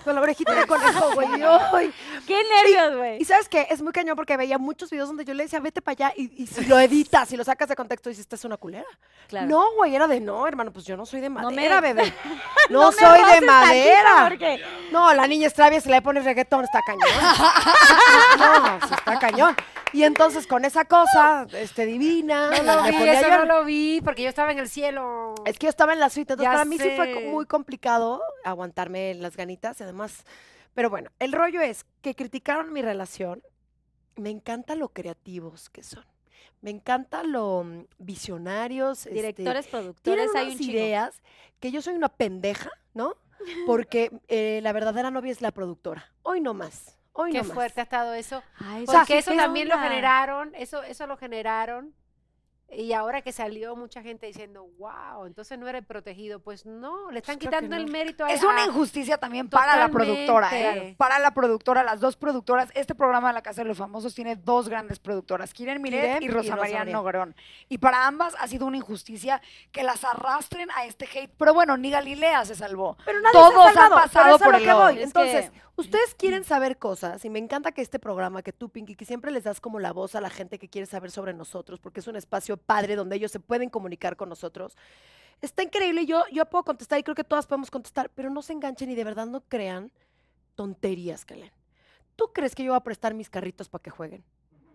[0.04, 1.30] con la orejita de conejo, güey.
[1.36, 1.94] y yo, ay.
[2.28, 3.22] ¡Qué nervios, güey!
[3.22, 5.82] Y sabes qué, es muy cañón porque veía muchos videos donde yo le decía, vete
[5.82, 8.46] para allá, y, y si lo editas, si lo sacas de contexto, dices, esta es
[8.46, 8.86] una culera.
[9.28, 9.48] Claro.
[9.48, 12.14] No, güey, era de no, hermano, pues yo no soy de No me- madera, bebé.
[12.70, 14.28] No, soy de madera.
[14.30, 14.62] porque-
[14.92, 17.08] No, la niña es travia, si le pones reggaetón, está cañón.
[18.38, 19.56] No, sí está cañón.
[19.94, 24.24] Y entonces con esa cosa, este, divina, No lo vi, eso no lo vi, porque
[24.24, 25.34] yo estaba en el cielo.
[25.46, 28.22] Es que yo estaba en la suite, entonces Ya para mí sí fue muy complicado
[28.44, 30.26] aguantarme las ganitas y además,
[30.78, 33.42] pero bueno, el rollo es que criticaron mi relación
[34.16, 36.06] me encanta lo creativos que son.
[36.62, 39.08] Me encanta lo mm, visionarios.
[39.08, 41.22] este, Directores, tienen productores, hay unas un ideas
[41.60, 43.16] que yo soy una pendeja, ¿no?
[43.66, 46.12] Porque eh, la verdadera novia es la productora.
[46.22, 46.96] Hoy no más.
[47.14, 47.54] Hoy Qué no más.
[47.56, 48.44] fuerte ha estado eso.
[48.60, 49.90] Ay, sea, Porque eso ¿qué también lo onda?
[49.90, 51.96] generaron, eso, eso lo generaron.
[52.70, 56.40] Y ahora que salió mucha gente diciendo, wow, entonces no era el protegido.
[56.42, 57.92] Pues no, le están Pues quitando el no.
[57.94, 60.94] mérito a Es una injusticia también para la productora, ¿eh?
[60.98, 62.70] Para la productora, las dos productoras.
[62.76, 66.24] Este programa de La Casa de los Famosos tiene dos grandes productoras, Kiren Miret Kiren
[66.24, 66.94] y y Rosa Rosa María María.
[66.94, 67.36] Noguerón.
[67.70, 69.42] Y para ambas ha sido una injusticia
[69.72, 71.32] que las arrastren a este hate.
[71.38, 72.98] Pero bueno, ni Galilea se salvó.
[73.06, 74.98] Pero nadie Todos se ha han pasado por lo el que voy.
[74.98, 78.70] Es Entonces, que- ustedes quieren saber cosas y me encanta que este programa, que tú,
[78.70, 81.34] Pinky, que siempre les das como la voz a la gente que quiere saber sobre
[81.34, 84.76] nosotros, porque es un espacio padre donde ellos se pueden comunicar con nosotros.
[85.42, 88.54] Está increíble, yo, yo puedo contestar y creo que todas podemos contestar, pero no se
[88.54, 89.92] enganchen y de verdad no crean
[90.56, 91.54] tonterías que leen.
[92.16, 94.24] ¿Tú crees que yo voy a prestar mis carritos para que jueguen?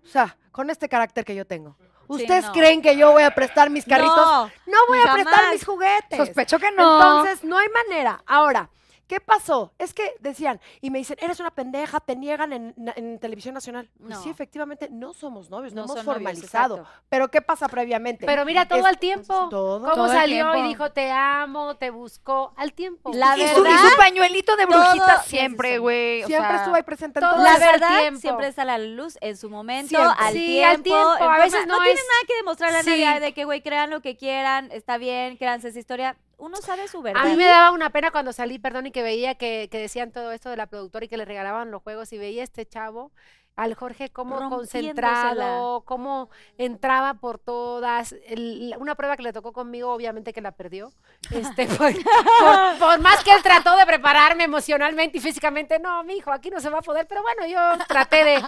[0.05, 1.77] O sea, con este carácter que yo tengo.
[2.07, 2.53] ¿Ustedes no.
[2.53, 4.17] creen que yo voy a prestar mis carritos?
[4.17, 6.19] No, No voy a prestar mis juguetes.
[6.19, 6.97] Sospecho que no.
[6.97, 8.23] Entonces, no hay manera.
[8.27, 8.71] Ahora,
[9.13, 9.75] ¿qué pasó?
[9.79, 13.91] Es que decían, y me dicen, eres una pendeja, te niegan en, televisión nacional.
[13.99, 14.23] Pues No.
[14.23, 16.87] sí, efectivamente, no somos novios, no, No hemos novios, formalizado.
[17.11, 18.25] Pero ¿qué pasa previamente?
[18.25, 19.49] Pero mira, todo Es- al tiempo.
[19.51, 19.81] Todo.
[19.83, 22.55] ¿Cómo Todo salió y dijo te amo, te buscó?
[22.57, 23.11] Al tiempo.
[23.13, 26.23] La y, su, y verdad, su pañuelito de brujita todo siempre, güey.
[26.23, 27.45] o Siempre sea, estuvo ahí presente en todo todo.
[27.45, 28.21] La verdad tiempo.
[28.21, 30.17] siempre sale a la luz en su momento, Siempre.
[30.25, 30.71] al Sí, tiempo.
[30.75, 32.91] al tiempo, en a veces no tienen es- nada que demostrarle a Sí.
[33.05, 36.17] nadie de que, güey, crean lo que quieran, está bien, créanse esa historia.
[36.43, 37.23] Uno sabe su verdad.
[37.23, 40.11] A mí me daba una pena cuando salí, perdón, y que veía que, que decían
[40.11, 42.67] todo esto de la productora y que le regalaban los juegos y veía a este
[42.67, 43.13] chavo,
[43.55, 48.13] al Jorge, cómo concentrado, cómo entraba por todas.
[48.27, 50.91] El- una prueba que le tocó conmigo, obviamente que la perdió.
[51.31, 56.15] Este, por, por- por más que él trató de prepararme emocionalmente y físicamente, no, mi
[56.17, 58.43] hijo, aquí no se va a poder, pero bueno, yo traté de,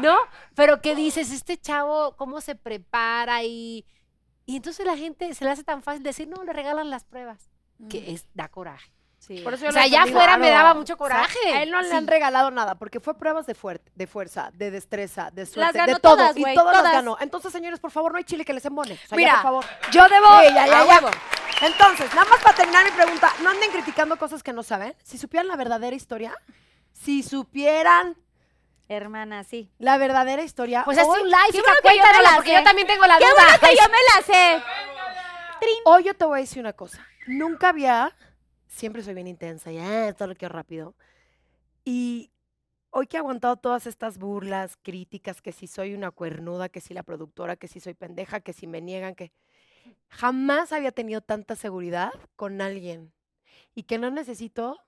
[0.00, 0.16] ¿no?
[0.54, 1.30] Pero ¿qué dices?
[1.32, 3.44] Este chavo, ¿cómo se prepara?
[3.44, 3.86] Y,
[4.48, 7.50] y entonces la gente se le hace tan fácil decir, no, le regalan las pruebas,
[7.90, 8.90] que es, da coraje.
[9.18, 9.40] Sí.
[9.40, 11.38] Por eso yo O sea, ya digo, afuera me daba mucho O sea, coraje.
[11.52, 12.10] a él no le han Sí.
[12.10, 16.00] regalado nada, porque fue pruebas de, fuer- de fuerza, de destreza, de suerte, ganó de
[16.00, 16.16] todo.
[16.16, 16.92] todas, y güey, todas, las todas.
[16.94, 17.16] ganó.
[17.20, 18.94] Entonces, señores, por favor, no hay chile que les embone.
[18.94, 19.64] O sea, ya, Mira, por favor.
[19.92, 20.26] yo debo.
[20.40, 21.10] Sí, ya, ya, a ya.
[21.66, 24.94] Entonces, nada más para terminar mi pregunta, no anden criticando cosas que no saben.
[25.02, 26.32] Si supieran la verdadera historia,
[26.92, 28.16] si supieran
[28.88, 29.70] Hermana, sí.
[29.78, 32.50] la verdadera historia, Pues es un live, qué bueno que yo me cuéntanosla, la porque
[32.50, 32.56] sé.
[32.56, 33.34] yo también tengo la ¡Qué duda.
[33.34, 34.62] bueno que yo me la sé!
[35.84, 37.06] hoy yo te voy a decir una cosa.
[37.26, 38.16] Nunca había,
[38.66, 40.94] siempre soy bien intensa, ya, todo lo quiero rápido.
[41.84, 42.30] Y
[42.90, 46.94] hoy que he aguantado todas estas burlas, críticas, que si soy una cuernuda, que si
[46.94, 49.32] la productora, que si soy pendeja, que si me niegan, que
[50.08, 53.12] jamás había tenido tanta seguridad con alguien.
[53.74, 54.80] Y que no necesito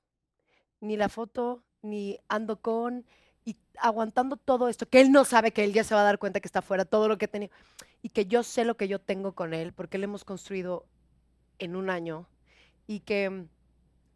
[0.80, 3.06] ni la foto, ni ando con,
[3.50, 6.18] y aguantando todo esto, que él no sabe que él ya se va a dar
[6.18, 7.52] cuenta que está fuera, todo lo que he tenido,
[8.00, 10.86] y que yo sé lo que yo tengo con él, porque lo hemos construido
[11.58, 12.28] en un año,
[12.86, 13.46] y que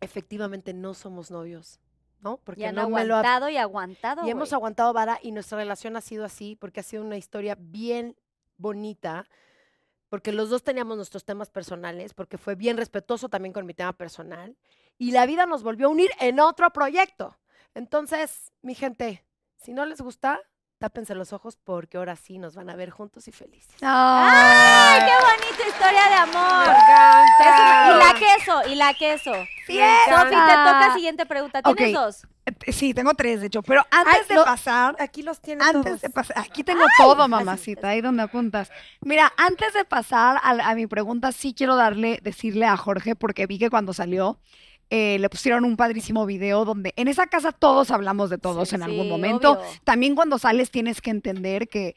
[0.00, 1.80] efectivamente no somos novios,
[2.20, 2.36] ¿no?
[2.44, 5.32] Porque Y han no me lo ha aguantado y aguantado, y hemos aguantado vara y
[5.32, 8.16] nuestra relación ha sido así porque ha sido una historia bien
[8.56, 9.26] bonita,
[10.10, 13.94] porque los dos teníamos nuestros temas personales, porque fue bien respetuoso también con mi tema
[13.94, 14.56] personal
[14.96, 17.36] y la vida nos volvió a unir en otro proyecto.
[17.74, 19.24] Entonces, mi gente,
[19.56, 20.40] si no les gusta,
[20.78, 23.74] tápense los ojos porque ahora sí nos van a ver juntos y felices.
[23.82, 26.68] ¡Ay, qué bonita historia de amor!
[26.68, 29.32] una- y la queso, y la queso.
[29.32, 31.62] Sofi, te toca siguiente pregunta.
[31.62, 32.26] ¿Tienes dos?
[32.46, 33.62] Eh, Sí, tengo tres, de hecho.
[33.62, 36.00] Pero antes Ay, de lo- pasar, Aquí los tiene antes todos.
[36.02, 38.70] de pasar, aquí tengo todo, mamacita, ahí donde apuntas.
[39.00, 43.46] Mira, antes de pasar a, a mi pregunta, sí quiero darle, decirle a Jorge, porque
[43.46, 44.38] vi que cuando salió,
[44.90, 48.74] eh, le pusieron un padrísimo video donde en esa casa todos hablamos de todos Sí,
[48.76, 49.52] en algún momento.
[49.52, 49.64] obvio.
[49.84, 51.96] También cuando sales tienes que entender que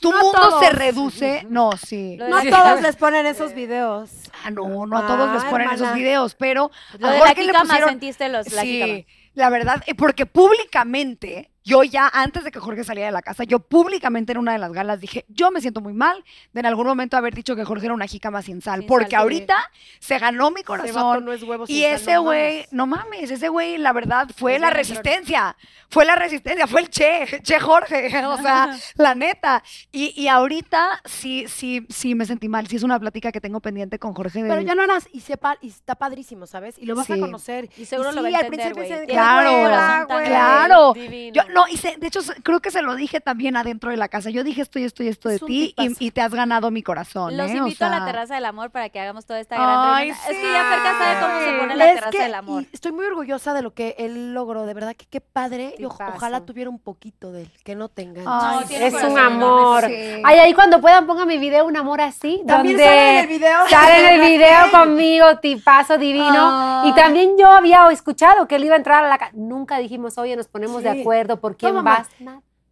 [0.00, 0.64] tu No mundo todos.
[0.64, 1.46] se reduce.
[1.50, 2.16] No, sí.
[2.16, 4.10] Lo No a todos les ponen esos videos.
[4.44, 7.26] Ah, no, no a todos les Ah, ponen esos videos, pero Lo a de la
[7.26, 8.46] Jorge le pusieron- sentiste los.
[8.46, 13.22] Sí, la verdad, eh, porque públicamente, yo ya antes de que Jorge saliera de la
[13.22, 16.60] casa, yo públicamente en una de las galas dije, yo me siento muy mal de
[16.60, 19.10] en algún momento haber dicho que Jorge era una jícama sin sal, Sin porque sal,
[19.10, 19.16] sí.
[19.16, 19.56] ahorita
[19.98, 21.24] se ganó mi corazón.
[21.24, 22.72] no es huevo Y sal, ese no güey, mames.
[22.72, 25.56] no mames, ese güey, la verdad, fue Es la resistencia.
[25.88, 29.62] Fue la resistencia, fue el Che, Che Jorge, o sea, la neta.
[29.90, 32.68] Y, y ahorita sí, sí, sí me sentí mal.
[32.68, 34.42] Sí es una plática que tengo pendiente con Jorge.
[34.42, 36.78] de- Pero ya no harás, y, sepa, y está padrísimo, ¿sabes?
[36.78, 37.68] Y lo vas a conocer.
[37.76, 38.88] Y seguro sí, lo va a al entender, principio güey.
[38.88, 40.92] dicen, Tiene Claro, claro.
[40.94, 41.34] Divino.
[41.34, 44.08] Yo, no, y se- de hecho creo que se lo dije también adentro de la
[44.08, 44.30] casa.
[44.30, 46.70] Yo dije esto y esto y esto de Es ti y, y te has ganado
[46.70, 47.36] mi corazón.
[47.36, 47.54] Los ¿eh?
[47.60, 50.10] O invito a la terraza del amor para que hagamos toda esta gran Ay.
[50.10, 52.62] Es que ya Ferca sabe cómo se pone Es la terraza que- del amor.
[52.62, 55.74] y estoy muy orgullosa de lo que él logró, de verdad que qué padre.
[55.78, 57.90] Y o- ojalá tuviera un poquito de él, que no.
[58.26, 59.84] Ay, tiene Es un amor.
[59.84, 59.94] sí.
[60.24, 62.42] Ay, ahí cuando puedan pongan mi video Un amor así.
[62.46, 63.58] También donde sale en el video.
[63.68, 66.82] Sale en el video conmigo, tipazo divino.
[66.86, 69.32] Y también yo había escuchado que él iba a entrar a la casa.
[69.34, 72.08] Nunca dijimos, oye, nos ponemos de acuerdo por quién Toma, vas.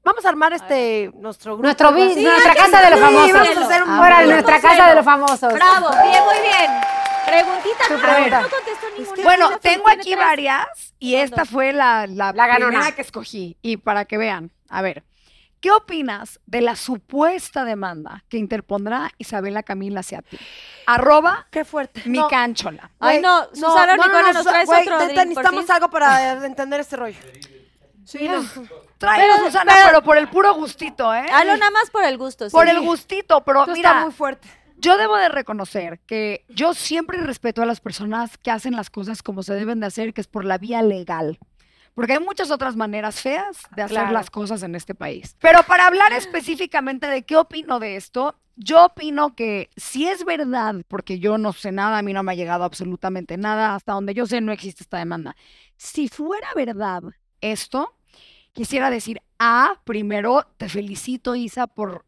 [0.05, 1.65] Vamos a armar este nuestro grupo.
[1.65, 3.33] Nuestro Sí, nuestra casa de los sí, famosos.
[3.33, 4.33] vamos a hacer un Ahora, grupo.
[4.33, 5.53] nuestra casa de los famosos.
[5.53, 6.71] Bravo, bien, muy bien.
[7.27, 8.41] Preguntita, Tu no, pregunta.
[8.41, 9.23] no ninguna.
[9.23, 10.17] Bueno, tengo aquí tres.
[10.17, 12.93] varias y esta fue la, la, La ganona.
[12.93, 13.59] que escogí.
[13.61, 15.05] Y para que vean, a ver,
[15.61, 20.39] ¿qué opinas de la supuesta demanda que interpondrá Isabela Camila hacia ti?
[20.87, 22.03] Arroba Qué fuerte.
[22.07, 22.91] mi No, canchola.
[22.99, 27.19] Ay, no, Susana Nicole, nos Sa- traes otro necesitamos algo para entender este rollo.
[28.09, 28.43] Sí, no.
[28.97, 31.27] Tráelo, Pero- Susana, pero- pero, por el puro gustito, ¿eh?
[31.31, 32.49] Hazlo nada más por el gusto.
[32.51, 32.71] por sí.
[32.71, 34.49] el gustito, pero Esto mira, está muy fuerte.
[34.79, 39.23] yo debo de reconocer que yo siempre respeto a las personas que hacen las cosas
[39.23, 41.39] como se deben de hacer, que es por la vía legal.
[41.95, 44.13] Porque hay muchas otras maneras feas de hacer Claro.
[44.13, 45.37] las cosas en este país.
[45.41, 50.77] Pero para hablar específicamente de qué opino de esto, yo opino que si es verdad,
[50.89, 54.15] porque yo no sé nada, a mí no me ha llegado absolutamente nada, hasta donde
[54.15, 55.37] yo sé no existe esta demanda.
[55.77, 57.03] Si fuera verdad
[57.41, 57.93] esto,
[58.59, 62.05] quisiera decir, ah, primero te felicito, Isa, por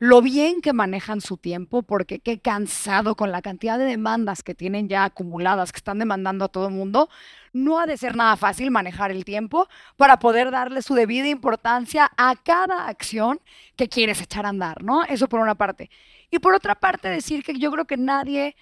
[0.00, 4.56] lo bien que manejan su tiempo, porque qué cansado con la cantidad de demandas que
[4.56, 7.08] tienen ya acumuladas, que están demandando a todo el mundo.
[7.52, 12.10] No ha de ser nada fácil manejar el tiempo para poder darle su debida importancia
[12.16, 13.40] a cada acción
[13.76, 15.04] que quieres echar a andar, ¿no?
[15.04, 15.90] Eso por una parte.
[16.28, 18.56] Y por otra parte, decir que yo creo que nadie,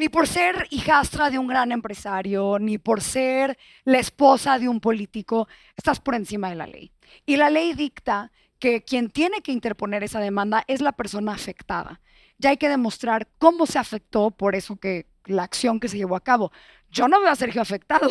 [0.00, 4.80] ni por ser hijastra de un gran empresario, ni por ser la esposa de un
[4.80, 5.46] político,
[5.76, 6.90] estás por encima de la ley.
[7.26, 12.00] Y la ley dicta que quien tiene que interponer esa demanda es la persona afectada.
[12.38, 16.16] Ya hay que demostrar cómo se afectó por eso que la acción que se llevó
[16.16, 16.50] a cabo.
[16.90, 18.08] Yo no veo a Sergio afectado,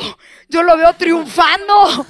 [0.47, 2.05] yo lo veo triunfando.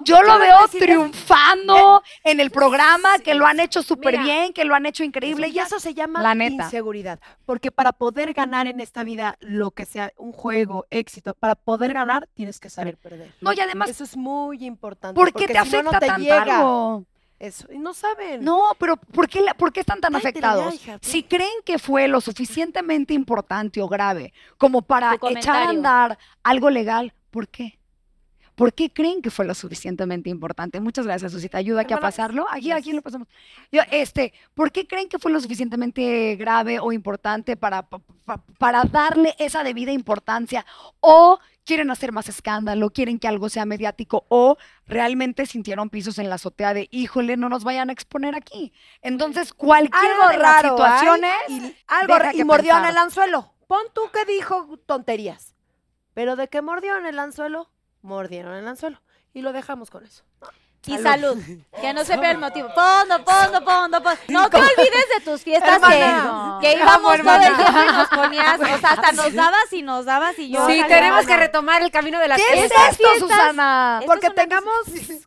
[0.00, 4.74] Yo lo veo triunfando en el programa, que lo han hecho súper bien, que lo
[4.74, 5.48] han hecho increíble.
[5.48, 6.64] Y eso se llama La neta.
[6.64, 7.20] inseguridad.
[7.46, 11.94] Porque para poder ganar en esta vida lo que sea un juego, éxito, para poder
[11.94, 13.32] ganar tienes que saber perder.
[13.40, 15.14] No, y además, Eso es muy importante.
[15.14, 17.04] ¿por qué porque te si no, afecta no te tanto llega algo?
[17.46, 17.66] Eso.
[17.72, 18.42] Y no saben.
[18.44, 20.80] No, pero ¿por qué, la- por qué están tan Cállate ya, afectados?
[21.02, 26.70] si creen que fue lo suficientemente importante o grave como para echar a andar algo
[26.70, 27.78] legal, ¿por qué?
[28.54, 30.78] ¿Por qué creen que fue lo suficientemente importante?
[30.78, 31.58] Muchas gracias, Susita.
[31.58, 32.46] Ayuda aquí a pasarlo.
[32.48, 33.26] Aquí, aquí lo pasamos.
[33.72, 38.40] Yo, este, ¿por qué creen que fue lo suficientemente grave o importante para, pa- pa-
[38.58, 40.64] para darle esa debida importancia?
[41.00, 42.90] ¿O quieren hacer más escándalo?
[42.90, 44.24] ¿Quieren que algo sea mediático?
[44.28, 48.72] ¿O realmente sintieron pisos en la azotea de, híjole, no nos vayan a exponer aquí?
[49.02, 53.54] Entonces, cualquiera algo de las raro situaciones y algo y mordió en el anzuelo.
[53.66, 55.54] Pon tú que dijo tonterías.
[56.12, 57.70] Pero de que mordió en el anzuelo,
[58.02, 59.02] mordieron el anzuelo.
[59.32, 60.24] Y lo dejamos con eso.
[60.86, 61.36] Y salud.
[61.80, 62.68] Que no se pierda el motivo.
[62.74, 64.20] Fondo, fondo, fondo, fondo.
[64.28, 66.58] No te olvides de tus fiestas Hermana.
[66.60, 70.04] que, íbamos todo el tiempo y nos ponías, o sea, hasta nos dabas y nos
[70.04, 70.66] dabas y yo.
[70.68, 72.90] Sí, tenemos que retomar el camino de las ¿Qué es fiestas.
[72.92, 73.98] esto, fiestas- Susana?
[74.02, 74.74] Estos Porque tengamos.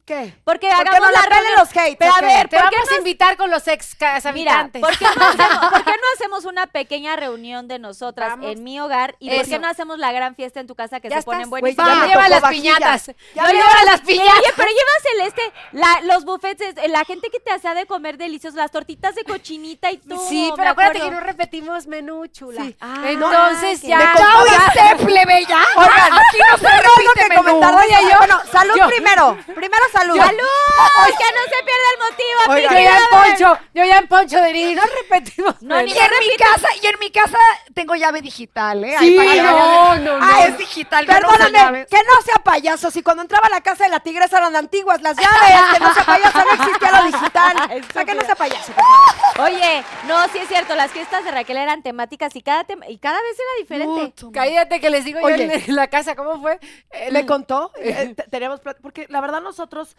[0.05, 0.33] ¿Qué?
[0.43, 1.53] Porque Porque hagamos nos la reunión.
[1.57, 1.95] los hates.
[1.99, 2.25] Pero ¿o a qué?
[2.25, 4.81] ver, Te ¿por qué vamos no a invitar con los ex Mira, habitantes.
[4.81, 8.51] ¿por qué, no hacemos, por qué no hacemos una pequeña reunión de nosotras Vamos.
[8.51, 9.15] en mi hogar?
[9.19, 9.61] ¿Y por qué Eso.
[9.61, 11.87] no hacemos la gran fiesta en tu casa que Ya se ponen estás, buenísimas?
[11.87, 13.05] ya llevan tocó las piñatas.
[13.35, 14.33] Ya No me llevan las piñatas.
[14.39, 17.85] Oye, pero llevas el este, la- los buffets, es- la gente que te hacía de
[17.85, 20.27] comer deliciosos, las tortitas de cochinita y todo.
[20.27, 22.63] Sí, pero acuérdate que no repetimos menú, chula.
[22.63, 22.75] Sí.
[22.81, 23.97] Ah, Entonces ya.
[23.97, 25.57] me ya- ¡Cállate, plebeya!
[25.75, 27.57] Oigan, aquí no se repite que menú.
[27.77, 29.37] Oye, yo- Bueno, salud yo- primero.
[29.45, 30.17] Primero salud.
[30.17, 30.37] ¡Salud!
[31.17, 33.07] que no se pierda el motivo, Oigan, Yo ya en.
[33.09, 35.61] Poncho, yo ya en Poncho de Nini, no repetimos.
[35.61, 37.37] No, ni Y en mi casa, y en mi casa
[37.73, 38.95] tengo llave digital, ¿eh?
[38.99, 40.25] Sí, para que no, no, no.
[40.25, 42.91] Ah, es digital, Perdóname, que no sea payaso.
[42.91, 45.36] Si cuando entraba a la casa de la tigresa eran antiguas las llaves,
[45.73, 47.57] que no sea payaso, no existía lo digital.
[47.89, 48.73] O sea, que no sea payaso.
[48.73, 49.51] por favor.
[49.51, 52.97] Oye, no, sí es cierto, las fiestas de Raquel eran temáticas y cada, tem- y
[52.97, 54.13] cada vez era diferente.
[54.33, 55.63] Cállate que les digo yo Oye.
[55.67, 56.59] en la casa, ¿cómo fue?
[56.91, 59.95] Eh, Le contó, eh, te- teníamos plat- porque la verdad nosotros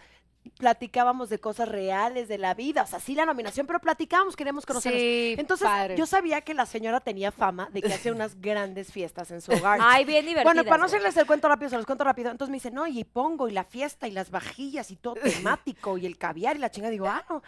[0.59, 4.65] platicábamos de cosas reales de la vida, o sea, sí la nominación, pero platicábamos, queríamos
[4.67, 5.01] conocernos.
[5.01, 5.97] Sí, Entonces, padre.
[5.97, 9.53] yo sabía que la señora tenía fama de que hacía unas grandes fiestas en su
[9.53, 9.79] hogar.
[9.83, 10.45] Ay, bien divertidas.
[10.45, 12.31] Bueno, para no hacerles el cuento rápido, se los cuento rápido.
[12.31, 15.99] Entonces me dice, no, y pongo, y la fiesta, y las vajillas, y todo temático,
[15.99, 16.91] y el caviar, y la chinga.
[16.91, 17.43] Digo, ah, no.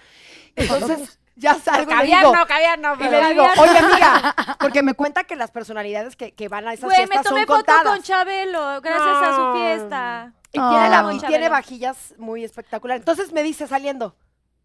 [0.57, 2.95] Entonces, ya salgo y le Caviar digo, no, caviar no.
[2.95, 6.73] y le digo, oye amiga, porque me cuenta que las personalidades que, que van a
[6.75, 7.85] esas Güey, me fiestas tomé son foto contadas.
[7.95, 10.33] con Chabelo gracias a su fiesta.
[10.53, 13.01] Y, tiene, la- y tiene vajillas muy espectaculares.
[13.03, 14.17] Entonces me dice saliendo,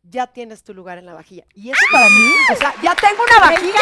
[0.04, 1.46] ya tienes tu lugar en la vajilla.
[1.54, 3.82] Y eso para mí, o sea, ya tengo una vajilla.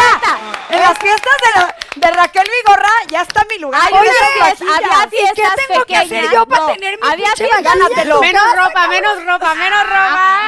[0.70, 1.76] En las fiestas de, la-
[2.07, 3.82] de Raquel Vigorra ya está mi lugar.
[3.86, 7.32] Ay, oye, esas había fiestas ¿Qué tengo que hacer yo para No, tener mi había
[7.36, 7.64] fiestas-?
[7.64, 8.20] Gánatelo.
[8.22, 10.40] Menos ropa, menos ropa, menos ropa.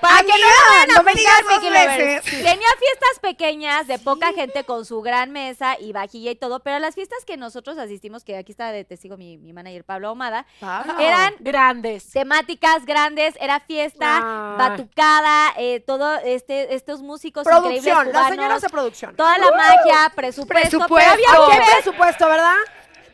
[0.00, 2.24] Para que no no me digas veces.
[2.30, 6.78] Tenía fiestas pequeñas de poca gente con su gran mesa y vajilla y todo, pero
[6.78, 10.46] las fiestas que nosotros asistimos, que aquí está de testigo mi, mi manager Pablo Ahumada,
[10.60, 10.94] Pablo.
[10.98, 12.10] eran Grandes.
[12.10, 14.20] temáticas grandes, era fiesta,
[14.58, 19.16] batucada, eh, todo este, estos músicos increíbles Producción, las cubanos, señoras de producción.
[19.16, 20.94] toda la magia, presupuesto, Presupuesto.
[20.94, 22.56] pero había ¿A que qué ver presupuesto, verdad?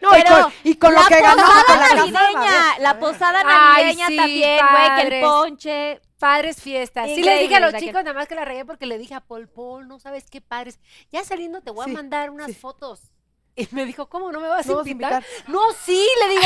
[0.05, 1.37] No, y pero con, y con lo la que con
[1.79, 5.25] la navideña, a la posada Ay, navideña sí, también, güey, que el padres.
[5.25, 6.01] ponche.
[6.19, 7.09] Padres fiestas.
[7.09, 7.89] Sí les dije a los Raquel.
[7.89, 10.41] chicos, nada más que la regué porque le dije a Paul, Paul, no sabes qué
[10.41, 10.79] padres.
[11.11, 12.55] Ya saliendo te voy Sí, a mandar unas sí.
[12.55, 13.11] fotos.
[13.65, 15.23] Y me dijo, ¿cómo no me vas a vas invitar?
[15.23, 15.25] invitar.
[15.47, 16.43] No, sí, le digo,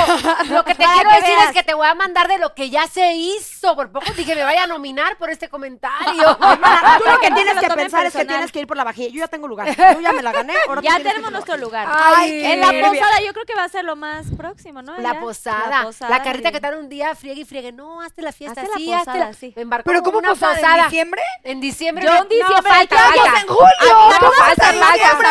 [0.54, 1.46] lo que te Para quiero que decir veas.
[1.48, 3.74] es que te voy a mandar de lo que ya se hizo.
[3.74, 6.36] Por poco dije, me vaya a nominar por este comentario.
[6.36, 9.08] Tú lo que tienes que pensar es que tienes que ir por la vajilla.
[9.08, 9.68] Yo ya tengo lugar.
[9.74, 10.54] Yo ya me la gané.
[10.68, 11.88] ahora Ya tenemos nuestro lugar.
[11.90, 14.98] Ay, en la posada yo creo que va a ser lo más próximo, ¿no?
[14.98, 16.52] La posada, la, posada carrita navideña.
[16.52, 17.72] que tal un día friegue y friegue.
[17.72, 19.52] No, hazte la fiesta, Hazte la sí, posada, hazte sí.
[19.56, 20.56] Me embarcó ¿Pero cómo una posada?
[20.56, 20.76] posada.
[20.78, 21.22] ¿En diciembre?
[21.42, 22.04] En diciembre.
[22.04, 22.96] Yo en diciembre, no, falta,
[23.40, 24.10] en julio.
[24.10, 24.94] No, ¿Cómo falta, estás en falta.
[24.94, 25.28] diciembre?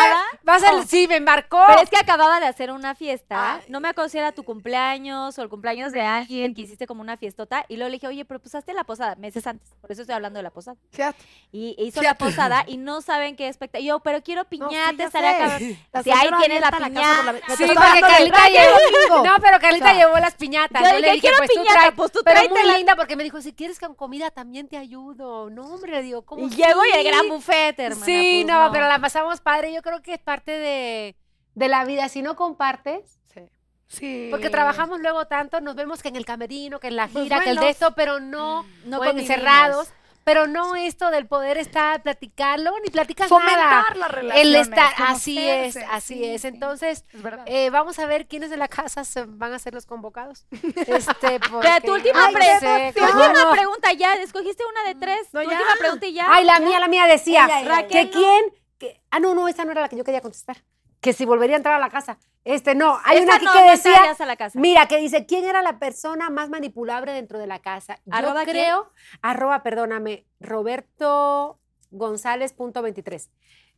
[0.48, 1.67] Va a ser, sí, me embarcó.
[1.68, 3.60] Pero es que acababa de hacer una fiesta.
[3.68, 7.00] No me acuerdo si era tu cumpleaños o el cumpleaños de alguien que hiciste como
[7.00, 7.64] una fiestota.
[7.68, 9.68] Y luego le dije, oye, pero pues hazte la posada meses antes.
[9.80, 10.76] Por eso estoy hablando de la posada.
[10.90, 11.18] Fíjate.
[11.52, 13.86] Y hizo la posada y no saben qué espectáculo.
[13.88, 15.76] Yo, pero quiero piñata, estaría cabrón.
[15.92, 17.32] La Si ahí tienes la la- piñata.
[17.32, 19.24] Me Sí, porque Carlita llevó.
[19.24, 20.82] No, pero Carlita llevó las piñatas.
[20.82, 21.92] yo le dije, "Quiero pues tú piñata, trae.
[21.92, 25.50] pues tú pero muy linda porque me dijo, si quieres con comida también te ayudo.
[25.50, 28.04] No, hombre, le digo, ¿cómo Y llego y el gran buffet, hermana.
[28.06, 29.72] Sí, pues no, pero la pasamos padre.
[29.72, 31.16] Yo creo que es parte de,
[31.58, 32.08] de la vida.
[32.08, 33.40] Si no compartes, Sí.
[33.88, 34.28] Sí.
[34.30, 37.40] porque trabajamos luego tanto, nos vemos que en el camerino, que en la Pues gira,
[37.40, 39.88] que el de esto, pero no, No encerrados.
[40.24, 43.84] Pero no esto del poder estar, platicarlo, ni platicas Fomentar nada.
[43.94, 44.14] las El
[44.52, 44.68] relaciones.
[44.68, 46.44] estar, así es, así sí, es.
[46.44, 49.86] Entonces, Es eh, vamos a ver quiénes de la casa se van a ser los
[49.86, 50.46] convocados.
[50.86, 53.50] Este, Pero porque- tu última, Ay, pre- tu ¿cómo última no?
[53.52, 55.28] pregunta ya, escogiste una de tres.
[55.32, 55.56] No, tu ya.
[55.56, 56.26] última pregunta y ya.
[56.28, 58.44] Ay, la mía, la mía decía Ella, que quién,
[58.76, 60.58] que- ah, no, no, esa no era la que yo quería contestar.
[61.00, 62.18] Que si volvería a entrar a la casa.
[62.44, 64.58] Este, no, hay una aquí no, que decía, a la casa.
[64.58, 67.98] mira, que dice, ¿quién era la persona más manipulable dentro de la casa?
[68.06, 68.56] Yo ¿Arroba quién?
[68.56, 71.58] creo, arroba, perdóname, Roberto
[71.90, 73.30] González punto 23.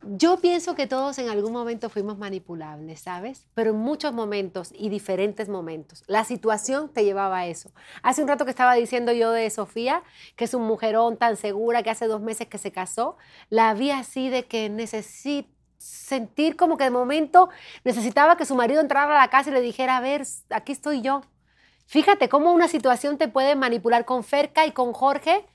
[0.03, 3.45] Yo pienso que todos en algún momento fuimos manipulables, ¿sabes?
[3.53, 6.03] Pero en muchos momentos y diferentes momentos.
[6.07, 7.71] La situación te llevaba a eso.
[8.01, 10.01] Hace un rato que estaba diciendo yo de Sofía,
[10.35, 13.17] que es un mujerón tan segura que hace dos meses que se casó,
[13.49, 15.49] la vi así de que necesito
[15.81, 17.49] sentir como que de momento
[17.83, 21.01] necesitaba que su marido entrara a la casa y le dijera, a ver, aquí estoy
[21.01, 21.21] yo.
[21.87, 25.45] Fíjate cómo una situación te puede manipular con Ferca y con Jorge.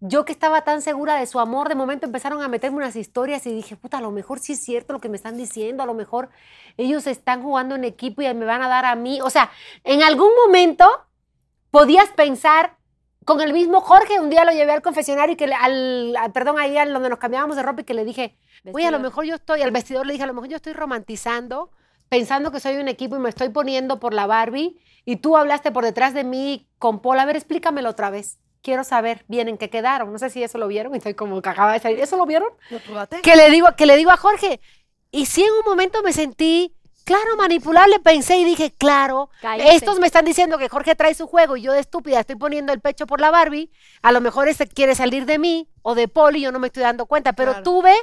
[0.00, 3.46] Yo que estaba tan segura de su amor, de momento empezaron a meterme unas historias
[3.46, 5.86] y dije, puta, a lo mejor sí es cierto lo que me están diciendo, a
[5.86, 6.28] lo mejor
[6.76, 9.20] ellos están jugando en equipo y me van a dar a mí.
[9.22, 9.50] O sea,
[9.84, 10.86] en algún momento
[11.70, 12.76] podías pensar
[13.26, 16.32] con el mismo Jorge, un día lo llevé al confesionario y que le- al, al-
[16.32, 18.38] perdón, ahí al donde nos cambiábamos de ropa y que le dije,
[18.72, 20.72] Oye, a lo mejor yo estoy, al vestidor le dije, a lo mejor yo estoy
[20.72, 21.70] romantizando,
[22.08, 25.70] pensando que soy un equipo y me estoy poniendo por la Barbie, y tú hablaste
[25.70, 27.18] por detrás de mí con Paul.
[27.20, 28.38] A ver, explícamelo otra vez.
[28.62, 30.12] Quiero saber bien en qué quedaron.
[30.12, 32.00] No sé si eso lo vieron, y estoy como que acaba de salir.
[32.00, 32.48] ¿Eso lo vieron?
[32.70, 32.78] No.
[33.22, 34.60] Que le digo, que le digo a Jorge.
[35.12, 36.74] Y sí, en un momento me sentí,
[37.06, 39.74] claro, manipulable, pensé y dije, claro, Cállate.
[39.76, 42.74] estos me están diciendo que Jorge trae su juego y yo de estúpida estoy poniendo
[42.74, 43.70] el pecho por la Barbie.
[44.02, 46.82] A lo mejor ese quiere salir de mí o de y yo no me estoy
[46.82, 47.32] dando cuenta.
[47.32, 47.64] Pero Claro.
[47.64, 47.94] tuve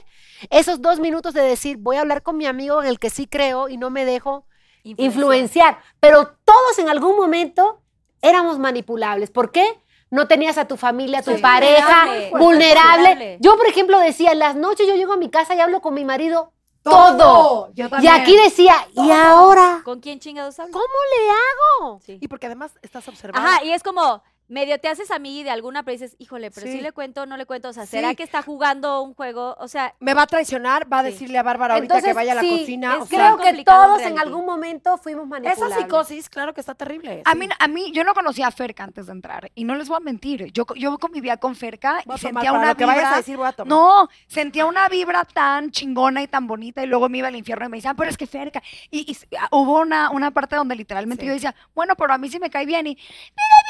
[0.50, 3.28] esos dos minutos de decir, voy a hablar con mi amigo en el que sí
[3.28, 4.46] creo y no me dejo
[4.84, 5.80] influenciar.
[6.00, 7.82] Pero todos en algún momento
[8.22, 9.30] éramos manipulables.
[9.32, 9.66] ¿Por qué?
[10.10, 11.42] No tenías a tu familia, a tu Sí.
[11.42, 12.30] pareja vulnerable.
[12.40, 13.38] Vulnerable.
[13.42, 15.94] Yo, por ejemplo, decía, en las noches yo llego a mi casa y hablo con
[15.94, 16.53] mi marido
[16.84, 17.18] Todo.
[17.18, 17.72] todo.
[17.74, 19.82] Yo Y aquí decía, ¿y ahora?
[19.84, 20.74] ¿Con quién chingados hablas?
[20.74, 22.00] ¿Cómo le hago?
[22.06, 22.18] Sí.
[22.22, 23.48] Y porque además estás observando.
[23.48, 26.74] Ajá, y es como, medio te haces amiga de alguna, pero dices, híjole, pero sí,
[26.74, 26.82] Sí.
[26.82, 27.70] le cuento, no le cuento.
[27.70, 28.16] O sea, ¿será Sí.
[28.16, 29.56] que está jugando un juego?
[29.60, 31.12] O sea, Me va a traicionar, va a Sí.
[31.12, 32.94] decirle a Bárbara ahorita que vaya a la sí, cocina.
[32.96, 35.72] es o sea, creo que todos en algún momento fuimos manipulables.
[35.74, 37.22] esa psicosis, claro que está terrible.
[37.26, 37.38] A sí.
[37.38, 39.52] mí, a mí, yo no conocía a Ferca antes de entrar.
[39.56, 40.52] Y no les voy a mentir.
[40.52, 43.14] Yo, yo convivía con Ferca Voy y sentía una lo que vayas vibra.
[43.14, 43.70] a decir, voy a tomar.
[43.70, 46.84] No, sentía una vibra tan chingona y tan bonita.
[46.84, 48.62] Y luego me iba al infierno y me decían, pero es que Ferca.
[48.92, 49.18] Y,
[49.52, 51.28] hubo una, una parte donde literalmente Sí.
[51.28, 52.88] yo decía, bueno, pero a mí sí me cae bien.
[52.88, 53.64] Y, pero a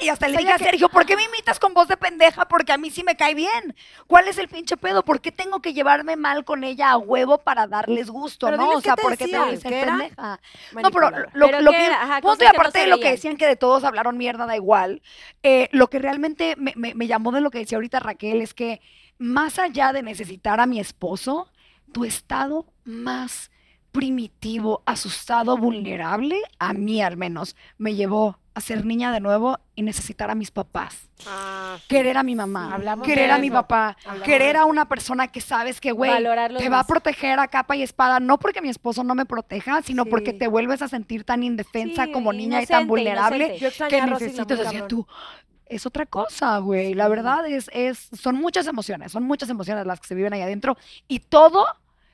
[0.00, 1.88] Y hasta le O sea, dije a que- Sergio, ¿por qué me imitas con voz
[1.88, 2.46] de pendeja?
[2.48, 3.74] Porque a mí sí me cae bien.
[4.06, 5.04] ¿Cuál es el pinche pedo?
[5.04, 8.70] ¿Por qué tengo que llevarme mal con ella a huevo para darles gusto, Pero no?
[8.70, 9.72] O sea, ¿qué te ¿por qué tengo que decían?
[9.72, 10.40] ser pendeja?
[10.82, 11.86] No, pero lo, ¿Pero lo qué que?
[11.86, 14.56] Ajá, punto y no aparte de lo que decían que de todos hablaron mierda, da
[14.56, 15.02] igual.
[15.42, 18.54] eh, lo que realmente me, me- me llamó de lo que decía ahorita Raquel es
[18.54, 18.80] que
[19.18, 21.48] más allá de necesitar a mi esposo,
[21.92, 23.50] tu estado más
[23.92, 29.82] primitivo, asustado, vulnerable, a mí al menos, me llevó a ser niña de nuevo y
[29.82, 31.08] necesitar a mis papás.
[31.26, 35.40] Ah, Querer a mi mamá, querer a mi papá, Hablamos querer a una persona que
[35.40, 36.10] sabes que, güey,
[36.58, 36.86] te va a más.
[36.86, 40.38] proteger a capa y espada, no porque mi esposo no me proteja, sino porque Sí.
[40.38, 43.88] te vuelves a sentir tan indefensa Sí, como niña y tan inocente, vulnerable inocente.
[43.88, 45.06] Que a necesitas decir tú.
[45.66, 46.94] Es otra cosa, güey.
[46.94, 50.42] La verdad es, es, son muchas emociones, son muchas emociones las que se viven ahí
[50.42, 50.76] adentro.
[51.06, 51.64] Y todo,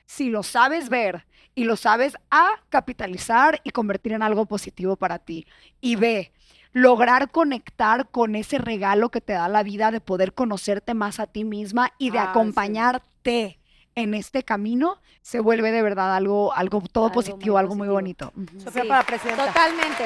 [0.05, 1.25] si lo sabes ver
[1.55, 5.47] y lo sabes a capitalizar y convertir en algo positivo para ti.
[5.81, 6.31] Y ve,
[6.77, 11.25] lograr conectar con ese regalo que te da la vida de poder conocerte más a
[11.25, 12.29] ti misma y de Ah, sí.
[12.29, 13.59] acompañarte
[13.95, 17.87] en este camino, se vuelve de verdad algo, algo todo Algo muy positivo, algo muy
[17.87, 18.31] bonito.
[18.71, 19.47] Sí, para presidenta.
[19.47, 20.05] Totalmente.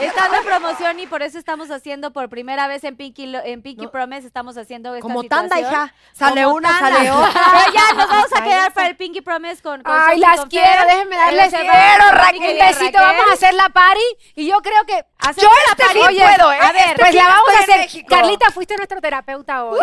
[0.00, 3.84] Estando en promoción y por eso estamos haciendo por primera vez en Pinky, en Pinky
[3.84, 3.90] No.
[3.90, 5.84] Promise, estamos haciendo esta Como tanda, situación.
[5.86, 5.94] hija.
[6.12, 6.96] Sale Como una, tanda.
[6.96, 7.32] sale otra.
[7.32, 10.48] Pero ya nos vamos a quedar para el Pinky Promise con, con Ay, las con
[10.48, 10.86] quiero, Fer.
[10.86, 12.52] déjenme darles quiero, Raquel.
[12.52, 14.00] Un besito, vamos a hacer la party.
[14.34, 15.04] Y yo creo que.
[15.36, 16.16] Yo la este party.
[16.16, 16.58] sí puedo, ¿eh?
[16.60, 17.78] A ver, Pues la vamos a hacer.
[17.78, 18.06] México.
[18.08, 19.78] Carlita, fuiste nuestro terapeuta hoy.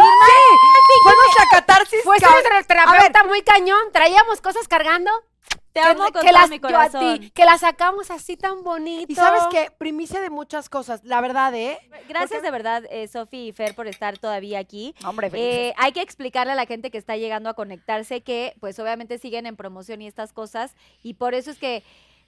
[1.04, 2.04] Fue nuestra catarsis.
[2.04, 3.80] Fuiste nuestro terapeuta muy cañón.
[3.92, 5.12] Traíamos cosas cargando.
[5.74, 8.38] Te que- amo con que todo las, mi yo a ti, que las sacamos así
[8.38, 9.12] tan bonito.
[9.12, 11.04] Y sabes qué, primicia de muchas cosas.
[11.04, 11.78] La verdad, ¿eh?
[12.08, 14.96] Gracias de verdad, eh, Sofi y Fer, por estar todavía aquí.
[15.06, 15.32] Hombre.
[15.34, 19.18] Eh, hay que explicarle a la gente que está llegando a conectarse que, pues obviamente
[19.18, 21.84] siguen en promoción y estas cosas, y por eso es que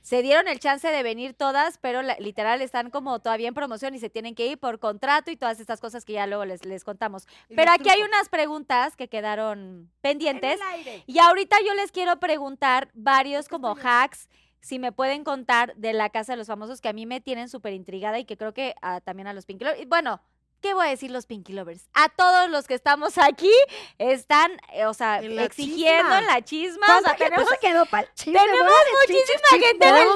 [0.06, 3.95] se dieron el chance de venir todas, pero la- literal están como todavía en promoción
[3.95, 6.64] y se tienen que ir por contrato y todas estas cosas que ya luego les,
[6.64, 7.26] les contamos.
[7.56, 10.60] Pero aquí hay unas preguntas que quedaron pendientes.
[11.07, 14.30] Y ahorita yo les quiero preguntar varios como hacks,
[14.61, 17.49] si me pueden contar de la Casa de los Famosos, que a mí me tienen
[17.49, 18.76] súper intrigada y que creo que
[19.06, 19.88] también a los Pinky Lovers.
[19.88, 20.22] Bueno,
[20.66, 21.88] ¿qué voy a decir los Pinky Lovers?
[21.94, 23.52] A todos los que estamos aquí
[24.00, 26.18] están, eh, o sea, En exigiendo chisma.
[26.20, 26.86] en la chisma.
[26.88, 28.72] O ¿Cuánta sea, gente tenemos se quedó pa'l chisme, tenemos
[29.02, 30.08] muchísima gente en el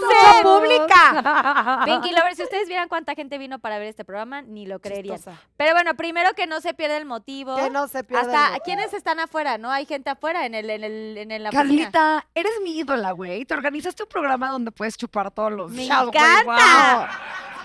[0.41, 1.81] pública.
[1.85, 5.17] Pinky Lovers, si ustedes vieran cuánta gente vino para ver este programa, ni lo creerían.
[5.17, 5.39] Chistosa.
[5.55, 7.55] Pero bueno, primero que no se pierda el motivo.
[7.55, 8.23] Que no se pierda.
[8.23, 8.63] el Hasta motivo.
[8.65, 9.69] quienes están afuera, ¿no?
[9.71, 11.51] Hay gente afuera en el, en el, en el la.
[11.51, 13.45] Carlita, eres mi ídola, güey.
[13.45, 17.09] Te organizaste un programa donde puedes chupar todos los Me güey, encanta.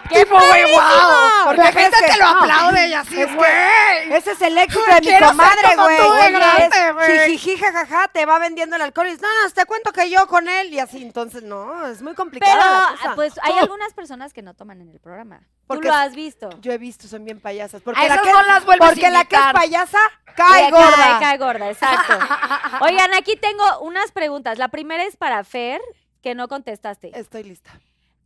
[0.09, 0.23] Guau.
[0.25, 1.45] Tipo, güey, wow.
[1.45, 2.41] Porque La gente que- te lo no.
[2.41, 4.13] aplaude y así, Es que- güey.
[4.13, 7.31] Ese es el éxito de mi comadre, güey.
[7.31, 10.49] jijiji, jajaja, te va vendiendo el alcohol y dices, no, te cuento que yo con
[10.49, 11.03] él y así.
[11.03, 13.11] Entonces, no, es muy complicada Pero, la cosa.
[13.11, 15.41] ah, pues, hay algunas personas que no toman en el programa.
[15.67, 16.51] Porque Tú lo has visto.
[16.61, 17.81] Yo he visto, son bien payasas.
[17.81, 19.99] A Porque la esas que, no las vuelves a porque la que es payasa,
[20.37, 20.91] cae gorda.
[20.97, 22.19] Cae, cae gorda, exacto.
[22.85, 24.59] Oigan, aquí tengo unas preguntas.
[24.59, 25.81] La primera es para Fer,
[26.23, 27.19] que no contestaste.
[27.19, 27.71] Estoy lista.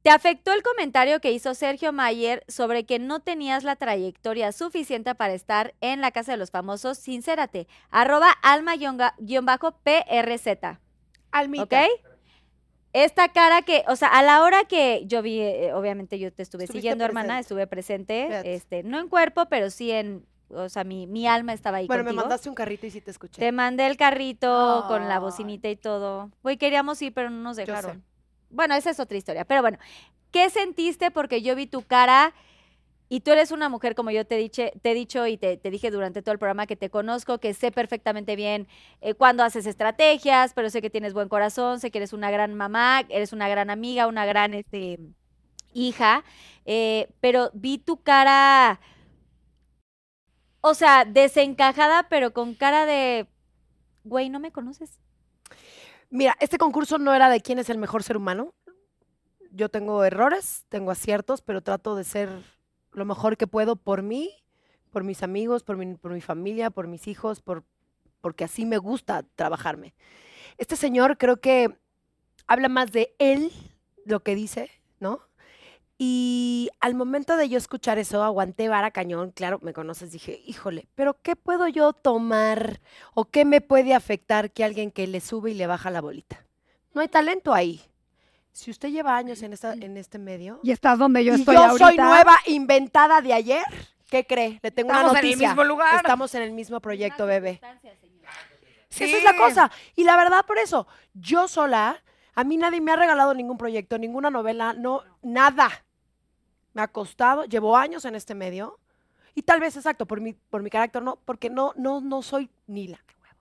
[0.02, 5.14] ¿Te afectó el comentario que hizo Sergio Mayer sobre que no tenías la trayectoria suficiente
[5.14, 6.98] para estar en la Casa de los Famosos?
[6.98, 7.66] Sincérate.
[7.90, 8.88] Arroba alma-prz.
[11.30, 11.64] Almita.
[11.64, 11.90] ¿Ok?
[12.92, 16.42] Esta cara que, o sea, a la hora que yo vi, eh, obviamente yo te
[16.42, 18.54] estuve siguiendo, hermana, estuve presente, Fíjate.
[18.54, 22.04] este, no en cuerpo, pero sí en, o sea, mi, mi alma estaba ahí Bueno,
[22.04, 23.40] me mandaste un carrito y sí te escuché.
[23.40, 26.30] Te mandé el carrito con la bocinita y todo.
[26.42, 28.02] Güey, queríamos ir, pero no nos dejaron.
[28.50, 29.44] Bueno, esa es otra historia.
[29.44, 29.78] Pero bueno,
[30.32, 31.10] ¿qué sentiste?
[31.10, 32.34] Porque yo vi tu cara
[33.08, 35.90] y tú eres una mujer, como yo te, diche- te he dicho y te, dije
[35.90, 38.68] durante todo el programa, que te conozco, que sé perfectamente bien
[39.02, 42.54] eh, cuándo haces estrategias, pero sé que tienes buen corazón, sé que eres una gran
[42.54, 44.98] mamá, eres una gran amiga, una gran este,
[45.74, 46.24] hija,
[46.66, 48.80] eh, pero vi tu cara,
[50.60, 53.26] o sea, desencajada, pero con cara de,
[54.04, 55.00] güey, no me conoces.
[56.10, 58.54] Mira, este concurso no era de quién es el mejor ser humano.
[59.50, 62.30] Yo tengo errores, tengo aciertos, pero trato de ser
[62.92, 64.30] lo mejor que puedo por mí,
[64.90, 67.62] por mis amigos, por mi, familia, por mis hijos, por,
[68.20, 69.94] porque así me gusta trabajarme.
[70.56, 71.76] Este señor creo que
[72.46, 73.52] habla más de él,
[74.06, 74.70] lo que dice,
[75.00, 75.20] ¿no?
[76.00, 80.86] Y al momento de yo escuchar eso, aguanté vara cañón, claro, me conoces, dije, híjole,
[80.94, 82.80] pero ¿qué puedo yo tomar
[83.14, 86.44] o qué me puede afectar que alguien que le sube y le baja la bolita?
[86.94, 87.82] No hay talento ahí.
[88.52, 91.56] Si usted lleva años en, esta, en este medio Y estás donde yo y estoy
[91.56, 91.86] yo ahorita.
[91.86, 93.64] soy nueva, inventada de ayer,
[94.08, 94.60] ¿qué cree?
[94.62, 95.48] Le tengo Estamos una en el noticia.
[95.48, 95.96] mismo lugar.
[95.96, 97.60] Estamos en el mismo proyecto, bebé.
[98.88, 99.04] Sí.
[99.04, 99.70] Esa es la cosa.
[99.96, 102.02] Y la verdad, por eso, yo sola,
[102.34, 105.70] a mí nadie me ha regalado ningún proyecto, ninguna novela, no, nada.
[106.78, 108.78] Me ha costado, llevo años en este medio
[109.34, 112.48] y tal vez, exacto, por mi, por mi carácter, no, porque no, no, no soy
[112.68, 113.36] ni la que huevos,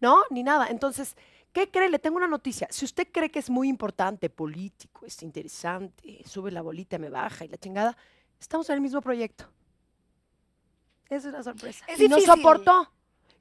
[0.00, 0.22] ¿no?
[0.30, 0.68] Ni nada.
[0.68, 1.14] Entonces,
[1.52, 1.90] ¿qué cree?
[1.90, 2.66] Le tengo una noticia.
[2.70, 7.44] Si usted cree que es muy importante, político, es interesante, sube la bolita, me baja
[7.44, 7.94] y la chingada,
[8.40, 9.44] estamos en el mismo proyecto.
[11.10, 11.84] Esa es la sorpresa.
[11.88, 12.36] Es y no difícil.
[12.36, 12.90] soportó.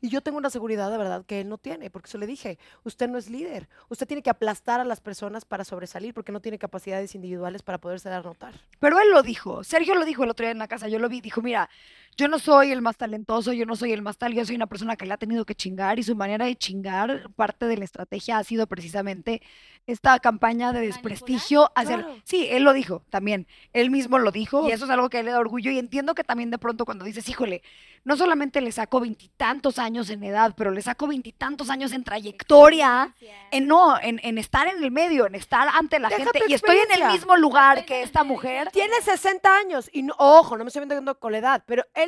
[0.01, 2.59] Y yo tengo una seguridad de verdad que él no tiene, porque se le dije,
[2.83, 6.39] usted no es líder, usted tiene que aplastar a las personas para sobresalir, porque no
[6.39, 8.53] tiene capacidades individuales para poderse dar notar.
[8.79, 9.63] Pero él lo dijo.
[9.63, 10.87] Sergio lo dijo el otro día en la casa.
[10.87, 11.21] Yo lo vi.
[11.21, 11.69] Dijo, mira,
[12.17, 14.33] yo no soy el más talentoso, yo no soy el más tal.
[14.33, 17.29] Yo soy una persona que le ha tenido que chingar y su manera de chingar,
[17.35, 19.43] parte de la estrategia ha sido precisamente
[19.85, 21.97] esta campaña de desprestigio hacia...
[21.97, 22.15] Claro.
[22.23, 23.47] Sí, él lo dijo también.
[23.71, 25.69] Él mismo lo dijo y eso es algo que a él le da orgullo.
[25.71, 27.61] Y entiendo que también de pronto cuando dices, híjole,
[28.03, 33.13] no solamente le saco veintitantos años en edad, pero le saco veintitantos años en trayectoria,
[33.51, 36.41] en no, en, en estar en el medio, en estar ante la Deja gente.
[36.47, 38.69] Y estoy en el mismo lugar que esta mujer.
[38.71, 42.06] Tiene 60 años y no, ojo, no me estoy metiendo con la edad, pero él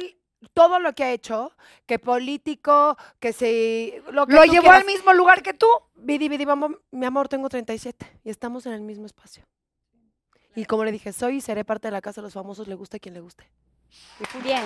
[0.53, 1.51] todo lo que ha hecho,
[1.85, 5.67] que político, que se lo que llevó quieras, al mismo lugar que tú.
[5.95, 9.43] Vidi, vidi, vamos, mi amor, tengo 37 y estamos en el mismo espacio.
[10.55, 12.75] Y como le dije, soy y seré parte de la casa de los famosos, le
[12.75, 13.49] guste a quien le guste.
[14.43, 14.63] Bien.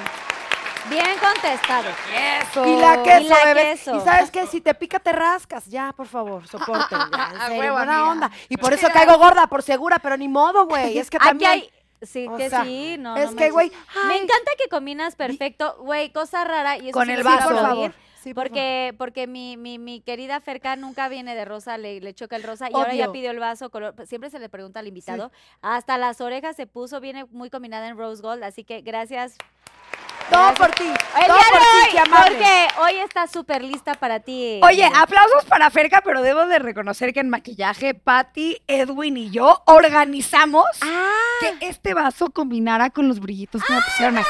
[0.90, 1.90] Bien contestado.
[2.14, 2.66] Eso.
[2.66, 3.62] Y la queso, Y la bebé.
[3.72, 3.96] queso.
[3.96, 5.66] Y sabes qué, si te pica, te rascas.
[5.68, 6.98] Ya, por favor, soporten.
[7.12, 8.32] Ya, en A serio, huevo, buena onda.
[8.50, 10.98] Y por eso caigo gorda, por segura, pero ni modo, güey.
[10.98, 11.52] Es que Aquí también...
[11.52, 11.73] hay.
[12.04, 13.16] Sí, o que sea, sí, no.
[13.18, 13.72] es no que, güey.
[14.08, 16.78] Me encanta que combinas perfecto, güey, cosa rara.
[16.78, 17.50] Y eso Con sí el vaso.
[17.50, 18.14] por aplaudir, favor.
[18.24, 18.50] Sí, por favor.
[18.50, 22.44] Porque, porque mi, mi, mi querida Ferca nunca viene de rosa, le, le choca el
[22.44, 23.96] rosa y ahora ya pidió el vaso color.
[24.06, 25.32] Siempre se le pregunta al invitado.
[25.62, 29.38] Hasta las orejas se puso, viene muy combinada en rose gold, así que gracias.
[30.30, 30.84] Todo por ti.
[30.86, 32.32] El todo día por de ti, hoy, amable.
[32.38, 34.60] porque hoy está súper lista para ti.
[34.64, 39.62] Oye, aplausos para Ferca, pero debo de reconocer que en maquillaje, Patty, Edwin y yo
[39.66, 44.28] organizamos Ah, que este vaso combinara con los brillitos que me pusieron aquí.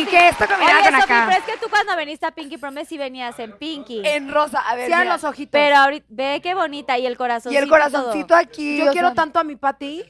[0.00, 1.24] Y que esto combinara Oye, con acá.
[1.28, 4.02] pero es que tú cuando viniste a Pinky Promise sí venías en Pinky.
[4.04, 4.60] En rosa.
[4.60, 5.12] A ver, Cierra mira.
[5.14, 5.52] los ojitos.
[5.52, 7.52] Pero ahorita, ve qué bonita y el corazón.
[7.52, 8.78] Y el corazoncito aquí.
[8.78, 10.02] Yo quiero tanto a mi Pati.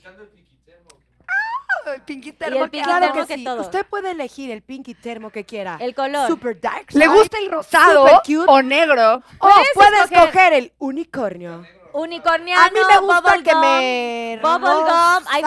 [1.92, 2.86] El pinky Y el termo pinky amo.
[2.88, 3.44] Claro termo que que sí.
[3.44, 3.60] todo.
[3.60, 5.76] Usted puede elegir el pinky termo que quiera.
[5.80, 6.28] El color.
[6.28, 6.86] Super dark.
[6.92, 8.44] ¿Le gusta el rosado cute.
[8.46, 9.16] o negro?
[9.16, 11.64] O Puedes puede escoger- escoger el unicornio.
[11.92, 12.60] Unicorniano.
[12.60, 14.38] A mí me gusta el que bubblegum, me.
[14.42, 15.24] Bubblegum.
[15.30, 15.42] Hay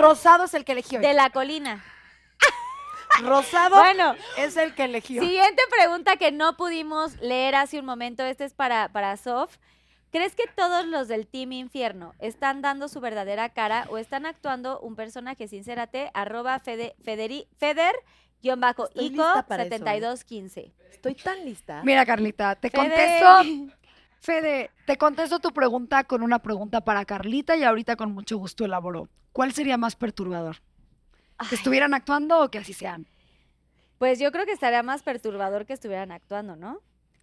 [0.00, 1.02] Rosado, es el que elegí hoy.
[1.02, 1.84] de la colina.
[3.22, 8.24] Rosado Bueno, es el que elegí siguiente pregunta que no pudimos leer hace un momento.
[8.24, 9.56] Este es para, para Sof.
[10.12, 14.78] ¿Crees que todos los del Team Infierno están dando su verdadera cara o están actuando
[14.80, 15.48] un personaje?
[15.48, 17.94] Sincérate, arroba fede, federi, feder,
[18.42, 19.78] guion bajo, Estoy ico, lista para eso, ¿eh?
[19.78, 20.74] 7215.
[20.90, 21.80] Estoy tan lista.
[21.82, 22.82] Mira, Carlita, te Fede.
[22.82, 23.74] contesto.
[24.20, 28.66] Fede, te contesto tu pregunta con una pregunta para Carlita y ahorita con mucho gusto
[28.66, 29.08] elaboro.
[29.32, 30.58] ¿Cuál sería más perturbador?
[31.48, 33.06] ¿Que estuvieran actuando o que así sean?
[33.96, 36.80] Pues yo creo que estaría más perturbador que estuvieran actuando, ¿no?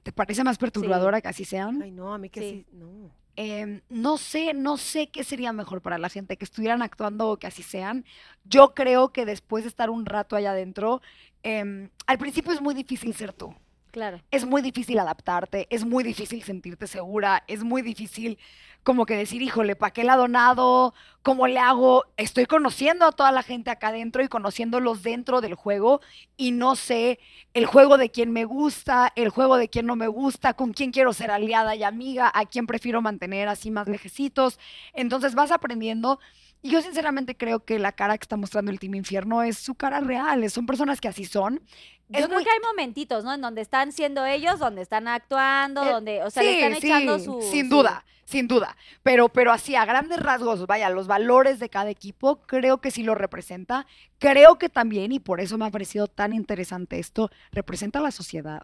[0.10, 1.84] ¿Te parece más perturbadora que así sean?
[1.84, 2.66] Ay, no, a mí que Sí.
[2.68, 2.76] sí.
[2.76, 3.12] No.
[3.36, 7.38] Em, no sé, no sé qué sería mejor para la gente, que estuvieran actuando o
[7.38, 8.06] que así sean.
[8.44, 11.04] Yo creo que después de estar un rato allá adentro,
[11.44, 13.54] em, al principio es muy difícil ser tú.
[13.92, 14.20] Claro.
[14.32, 18.40] Es muy difícil adaptarte, es muy difícil sentirte segura, es muy difícil
[18.84, 20.94] como que decir, híjole, ¿para qué la donado?
[21.22, 22.06] ¿Cómo le hago?
[22.18, 26.02] Estoy conociendo a toda la gente acá adentro y conociéndolos dentro del juego
[26.38, 27.20] y no sé
[27.54, 30.92] el juego de quién me gusta, el juego de quién no me gusta, con quién
[30.92, 34.60] quiero ser aliada y amiga, a quién prefiero mantener así más lejecitos.
[34.94, 36.20] Entonces vas aprendiendo.
[36.62, 39.76] Y yo sinceramente creo que la cara que está mostrando el Team Infierno es su
[39.76, 41.62] cara real, son personas que así son.
[42.10, 43.34] Yo Es creo muy- que hay momentitos, ¿no?
[43.34, 47.20] En donde están siendo ellos, donde están actuando, Eh, donde, o sea, le están echando
[47.20, 47.42] su...
[47.42, 48.76] Sin su- duda, sin duda.
[49.04, 53.04] Pero, pero así, a grandes rasgos, vaya, los valores de cada equipo, creo que sí
[53.04, 53.86] lo representa.
[54.18, 58.12] Creo que también, y por eso me ha parecido tan interesante esto, representa a la
[58.12, 58.64] sociedad.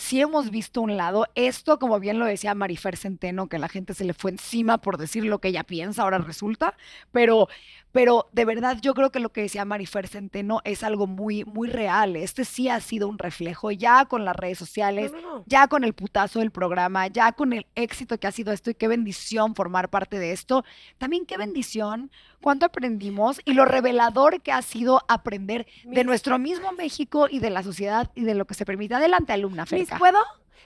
[0.00, 3.92] Sí hemos visto un lado, esto como bien lo decía Marifer Centeno, que la gente
[3.92, 6.74] se le fue encima por decir lo que ella piensa, ahora resulta,
[7.12, 7.48] pero,
[7.92, 11.68] pero de verdad yo creo que lo que decía Marifer Centeno es algo muy, muy
[11.68, 12.16] real.
[12.16, 15.44] Este sí ha sido un reflejo ya con las redes sociales, No, no, no.
[15.46, 18.74] ya con el putazo del programa, ya con el éxito que ha sido esto y
[18.74, 20.64] qué bendición formar parte de esto.
[20.96, 22.10] También qué bendición,
[22.40, 27.50] cuánto aprendimos y lo revelador que ha sido aprender de nuestro mismo México y de
[27.50, 28.94] la sociedad y de lo que se permite.
[28.94, 29.98] Adelante, alumna Ferca.
[29.98, 30.18] ¿puedo?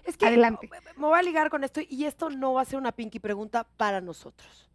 [0.05, 0.68] Es que Adelante.
[0.70, 3.18] me- me voy a ligar con esto y esto no va a ser una pinky
[3.20, 4.68] pregunta para nosotros.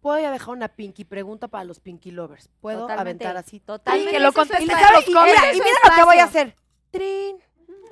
[0.00, 2.48] Puedo ya dejar una pinky pregunta para los pinky lovers.
[2.60, 3.60] Puedo Totalmente, aventar así.
[3.60, 4.10] Totalmente.
[4.12, 6.56] que lo contesten Y, los y mira, y mira lo que voy a hacer.
[6.90, 7.36] Trin.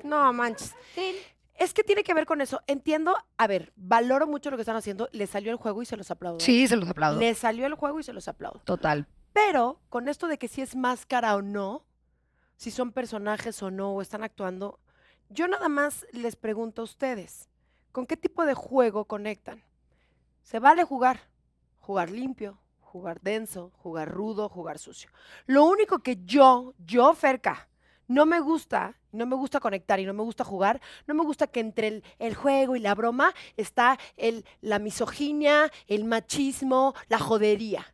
[0.03, 0.73] No manches.
[0.95, 1.15] Sí.
[1.59, 2.61] Es que tiene que ver con eso.
[2.67, 5.09] Entiendo, a ver, valoro mucho lo que están haciendo.
[5.11, 6.39] Les salió el juego y se los aplaudo.
[6.39, 7.19] Sí, se los aplaudo.
[7.19, 8.61] Les salió el juego y se los aplaudo.
[8.63, 9.05] Total.
[9.33, 11.85] Pero con esto de que si es máscara o no,
[12.55, 14.79] si son personajes o no, o están actuando,
[15.27, 17.49] yo nada más les pregunto a ustedes,
[17.91, 19.61] ¿con qué tipo de juego conectan?
[20.43, 21.29] Se vale jugar,
[21.79, 25.09] jugar limpio, jugar denso, jugar rudo, jugar sucio.
[25.45, 27.69] Lo único que yo, yo, Ferca,
[28.07, 31.47] no me gusta, no me gusta conectar y no me gusta jugar, no me gusta
[31.47, 37.93] que entre el, juego y la broma está el, la misoginia, el machismo, la jodería.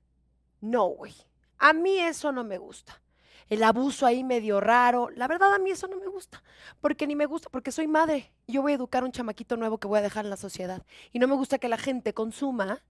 [0.62, 1.14] No, güey.
[1.58, 3.02] A mí eso no me gusta.
[3.50, 5.10] El abuso ahí medio raro.
[5.16, 6.42] La verdad, a mí eso no me gusta.
[6.82, 8.32] Porque ni me gusta, porque soy madre.
[8.48, 10.84] Yo voy a educar a un chamaquito nuevo que voy a dejar en la sociedad.
[11.14, 12.84] Y no me gusta que la gente consuma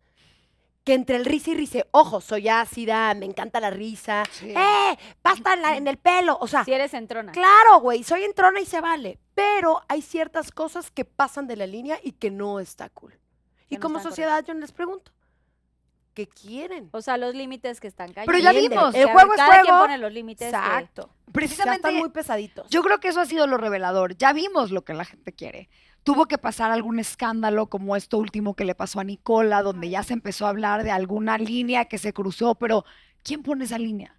[0.85, 4.97] que entre el risa y risa, ojo, soy ácida, me encanta la risa, ¡eh!
[5.21, 6.37] Pasta en, la- en el pelo.
[6.39, 7.31] O sea, Si eres entrona.
[7.33, 9.19] claro, güey, soy entrona y se vale.
[9.33, 13.19] Pero hay ciertas cosas que pasan de la línea y que no está cool.
[13.67, 15.11] Y no como sociedad, yo les pregunto,
[16.13, 16.89] ¿qué quieren?
[16.93, 18.31] O sea, los límites que están cayendo.
[18.31, 18.93] Pero ya vimos.
[18.95, 19.79] El juego es Cada quien juego.
[19.81, 20.49] pone los límites.
[20.51, 21.09] que- Exacto.
[21.27, 22.69] Ya Precisamente están muy pesaditos.
[22.69, 24.15] Yo creo que eso ha sido lo revelador.
[24.15, 25.67] Ya vimos lo que la gente quiere.
[26.05, 30.03] Tuvo que pasar algún escándalo como esto último que le pasó a Nicola, donde ya
[30.03, 32.85] se empezó a hablar de alguna línea que se cruzó, pero
[33.23, 34.15] ¿quién pone esa línea?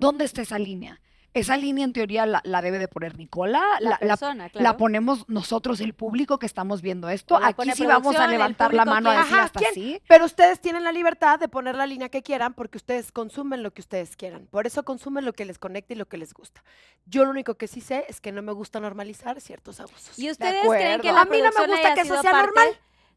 [0.00, 1.00] ¿Dónde está esa línea?
[1.38, 4.62] Esa línea en teoría la, la debe de poner Nicola, La, la, la- persona, claro.
[4.62, 7.36] la ponemos nosotros, el público que estamos viendo esto.
[7.42, 9.74] Aquí sí vamos a levantar la mano a decir Ajá, hasta ¿quién?
[9.74, 10.02] sí.
[10.08, 13.72] Pero ustedes tienen la libertad de poner la línea que quieran porque ustedes consumen lo
[13.72, 14.46] que ustedes quieran.
[14.50, 16.62] Por eso consumen lo que les conecta y lo que les gusta.
[17.06, 20.18] Yo lo único que sí sé es que no me gusta normalizar ciertos abusos.
[20.18, 22.68] ¿Y ustedes creen que la A mí no me gusta que eso sea parte normal.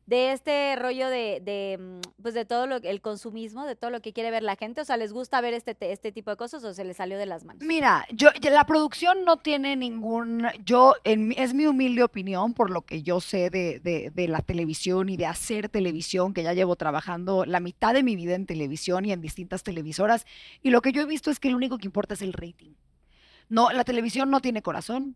[0.08, 4.02] De este rollo de, de, mm, pues de todo lo, el consumismo, de todo lo
[4.02, 6.38] que quiere ver la gente, o sea, ¿les gusta ver este, te- este tipo de
[6.38, 7.64] cosas o se les salió de las manos?
[7.64, 12.82] Mira, yo la producción no tiene ningún, yo en es mi humilde opinión por lo
[12.82, 16.76] que yo sé de, de- de la televisión y de hacer televisión, que ya llevo
[16.76, 20.26] trabajando la mitad de mi vida en televisión y en distintas televisoras,
[20.62, 22.72] y lo que yo he visto es que lo único que importa es el rating.
[23.50, 25.16] No, la televisión no tiene corazón,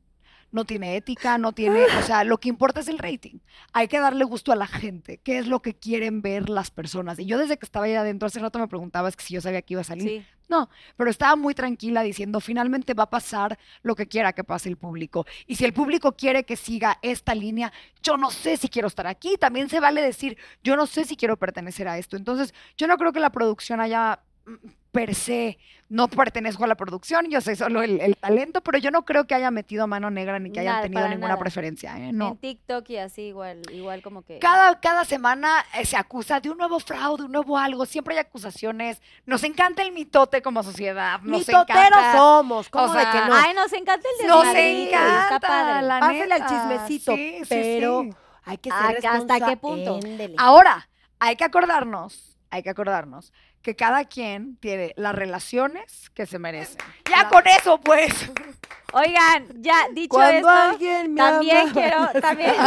[0.51, 3.39] no tiene ética, no tiene, o sea, lo que importa es el rating.
[3.73, 7.19] Hay que darle gusto a la gente, qué es lo que quieren ver las personas.
[7.19, 9.61] Y yo desde que estaba ahí adentro, hace rato me preguntabas que si yo sabía
[9.61, 10.07] que iba a salir.
[10.07, 10.25] Sí.
[10.47, 14.69] No, pero estaba muy tranquila diciendo, finalmente va a pasar lo que quiera que pase
[14.69, 15.25] el público.
[15.47, 17.73] Y si el público quiere que siga esta línea,
[18.03, 19.37] yo no sé si quiero estar aquí.
[19.37, 22.15] También se vale decir, yo no sé si quiero pertenecer a esto.
[22.15, 25.57] Entonces, yo no creo que la producción haya mm, per se,
[25.89, 29.27] no pertenezco a la producción, yo soy solo el, el talento, pero yo no creo
[29.27, 31.39] que haya metido mano negra ni que hayan tenido ninguna nada.
[31.39, 31.97] preferencia.
[31.99, 32.09] ¿eh?
[32.09, 32.37] En No.
[32.39, 34.39] TikTok y así, igual, igual como que.
[34.39, 38.21] Cada, cada semana eh, se acusa de un nuevo fraude, un nuevo algo, siempre hay
[38.21, 39.01] acusaciones.
[39.25, 41.19] Nos encanta el mitote como sociedad.
[41.21, 41.67] Nos Mitoteros
[41.99, 42.13] encanta.
[42.13, 43.35] somos, ¿cómo o de que no?
[43.35, 45.87] Ay, nos encanta el Nos desmadrito, encanta, Está padre.
[45.87, 46.47] la Pásale al neta.
[46.47, 48.09] chismecito, Sí, sí, pero sí.
[48.45, 49.99] hay que Ah, ser ¿hasta qué punto?
[50.01, 50.35] Éndele.
[50.37, 50.87] Ahora,
[51.19, 53.33] hay que acordarnos, hay que acordarnos
[53.65, 56.77] que cada quien tiene las relaciones que se merecen.
[57.09, 58.13] Ya con eso, pues.
[58.93, 61.73] Oigan, ya dicho Cuando esto, alguien me también ama.
[61.73, 62.53] quiero, también.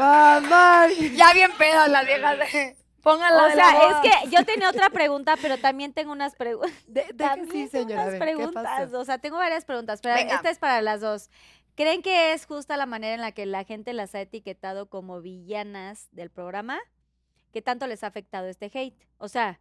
[0.00, 2.38] Alguien- ya bien pedas las viejas.
[2.38, 6.34] de- Pónganla O la sea, es que yo tenía otra pregunta, pero también tengo unas
[6.34, 6.72] preguntas.
[6.86, 8.02] De, de- También sí, tengo señora.
[8.02, 8.92] unas ver, ¿qué preguntas.
[8.94, 10.34] O sea, tengo varias preguntas, pero Venga.
[10.36, 11.30] esta es para las dos.
[11.76, 15.20] ¿Creen que es justa la manera en la que la gente las ha etiquetado como
[15.20, 16.78] villanas del programa?
[17.52, 18.94] ¿Qué tanto les ha afectado este hate?
[19.18, 19.60] O sea,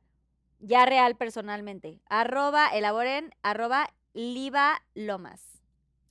[0.59, 1.99] ya real personalmente.
[2.09, 5.41] Arroba, elaboren, arroba, Liva Lomas.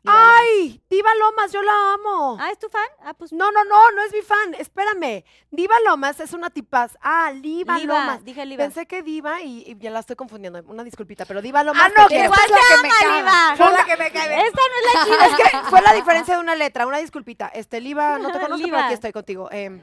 [0.03, 0.37] Liva Lomas.
[0.39, 0.81] ¡Ay!
[0.89, 2.39] Diva Lomas, yo la amo.
[2.41, 2.87] Ah, ¿es tu fan?
[3.01, 4.55] Ah, pues No, no, no, no es mi fan.
[4.55, 5.25] Espérame.
[5.51, 6.97] Diva Lomas es una tipaz.
[7.01, 8.25] Ah, Liva, Liva, Lomas.
[8.25, 8.63] dije Liva.
[8.63, 10.63] Pensé que Diva y, y ya la estoy confundiendo.
[10.69, 11.83] Una disculpita, pero Diva Lomas.
[11.87, 13.17] Ah, no, te que esta es la que me ama.
[13.19, 13.57] Liva.
[13.57, 14.47] Fue la que me cae.
[14.47, 15.27] Esta no es la chida.
[15.27, 17.49] Es que fue la diferencia de una letra, una disculpita.
[17.49, 18.77] Este, Liva, no te conozco, Liva.
[18.77, 19.49] pero aquí estoy contigo.
[19.51, 19.83] Em,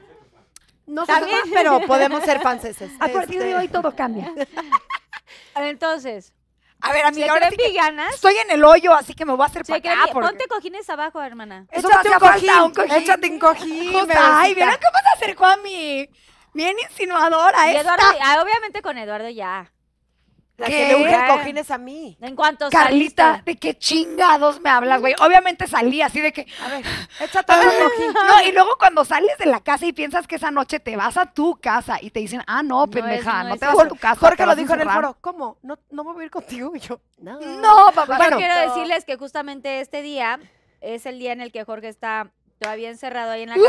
[0.86, 1.40] no Está bien.
[1.52, 2.90] pero podemos ser franceses.
[3.00, 4.32] A partir de Este, hoy todo cambia.
[5.56, 6.32] Entonces,
[6.80, 7.56] A ver, ¿se amiga, ahora sí
[8.12, 10.12] estoy en el hoyo, así que me voy a hacer ¿Se para acá.
[10.12, 11.66] porque- Ponte cojines abajo, hermana.
[11.70, 12.92] Eso Échate un cojín, falta, un cojín.
[12.92, 14.10] échate un cojín.
[14.16, 16.08] Ay, ¿vieron cómo se acercó a mí?
[16.52, 17.94] Bien insinuadora Y esta.
[17.94, 19.72] Eduardo, ah, obviamente con Eduardo ya.
[20.56, 20.72] La ¿Qué?
[20.72, 22.16] que le urge el cojín es a mí.
[22.20, 23.50] En cuanto Carlita, saliste.
[23.52, 25.12] ¿de qué chingados me hablas, güey?
[25.20, 26.46] Obviamente salí así de que...
[26.64, 26.84] A ver,
[27.20, 28.12] échate un cojín.
[28.12, 31.16] No, y luego cuando sales de la casa y piensas que esa noche te vas
[31.16, 34.14] a tu casa y te dicen, ah, no, pendeja, no te vas a tu casa.
[34.20, 35.04] Jorge lo dijo en el encerrar".
[35.04, 35.18] foro.
[35.20, 35.58] ¿Cómo?
[35.62, 36.70] ¿No, ¿No me voy a ir contigo?
[36.76, 37.40] Y yo, no.
[37.40, 38.16] No, papá.
[38.16, 40.38] Bueno, Quiero decirles que justamente este día
[40.80, 43.68] es el día en el que Jorge está todavía encerrado ahí en la casa.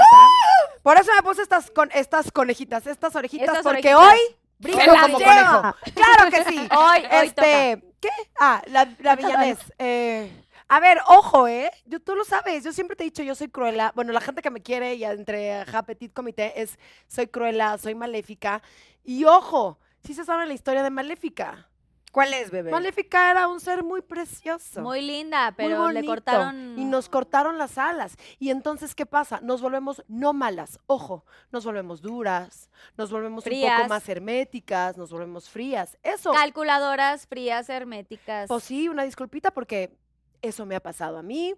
[0.83, 4.13] Por eso me puse estas, con, estas conejitas, estas orejitas, Estas porque orejitas.
[4.29, 5.75] hoy brinco Se como conejo.
[5.93, 6.57] Claro que sí.
[6.71, 8.09] Hoy, hoy este, ¿qué?
[8.39, 9.59] Ah, la, la villanés.
[9.77, 10.31] Eh,
[10.67, 11.71] a ver, ojo, ¿eh?
[11.85, 13.91] Yo, tú lo sabes, yo siempre te he dicho, yo soy cruela.
[13.95, 16.77] Bueno, la gente que me quiere y entre ajá, Petit Comité es,
[17.07, 18.61] soy cruela, soy maléfica.
[19.03, 21.67] Y ojo, Sí se sabe la historia de Maléfica.
[22.15, 22.71] ¿Cuál es, bebé?
[22.71, 24.79] Maléfica era un ser muy precioso.
[24.79, 26.79] Muy linda, muy pero le cortaron.
[26.79, 28.15] Y nos cortaron las alas.
[28.39, 29.41] Y entonces, ¿qué pasa?
[29.41, 35.11] Nos volvemos no malas, ojo, nos volvemos duras, nos volvemos un poco más herméticas, nos
[35.11, 35.97] volvemos frías.
[36.03, 38.47] Eso, Calculadoras frías, herméticas.
[38.47, 39.97] pues sí, una disculpita porque
[40.41, 41.53] eso me ha pasado a mí.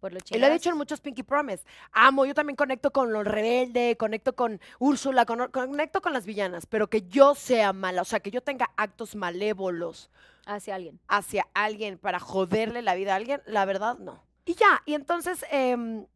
[0.00, 1.64] Por lo Y lo he dicho en muchos Pinky Promise.
[1.92, 6.66] Amo, yo también conecto con lo rebelde, conecto con Úrsula, con- conecto con las villanas,
[6.66, 10.10] pero que yo sea mala, o sea, que yo tenga actos malévolos
[10.46, 11.00] Hacia alguien.
[11.08, 14.22] hacia alguien para joderle la vida a alguien, la verdad no.
[14.44, 16.06] Y ya, y entonces em,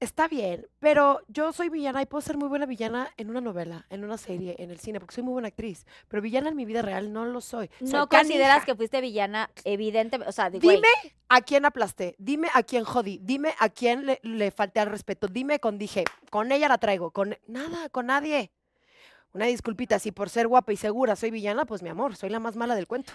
[0.00, 3.86] está bien, pero yo soy villana y puedo ser muy buena villana en una novela,
[3.90, 6.64] en una serie, en el cine, porque soy muy buena actriz, pero villana en mi
[6.64, 7.70] vida real no lo soy.
[7.80, 8.66] Soy No consideras canija.
[8.66, 10.28] que fuiste villana, evidentemente.
[10.28, 10.88] O sea, de- Dime
[11.28, 15.28] a quién aplasté, dime a quién jodí, dime a quién le, le falté al respeto,
[15.28, 18.50] dime con dije, con ella la traigo, con nada, con nadie.
[19.32, 22.40] Una disculpita, si por ser guapa y segura soy villana, pues mi amor, soy la
[22.40, 23.12] más mala del cuento.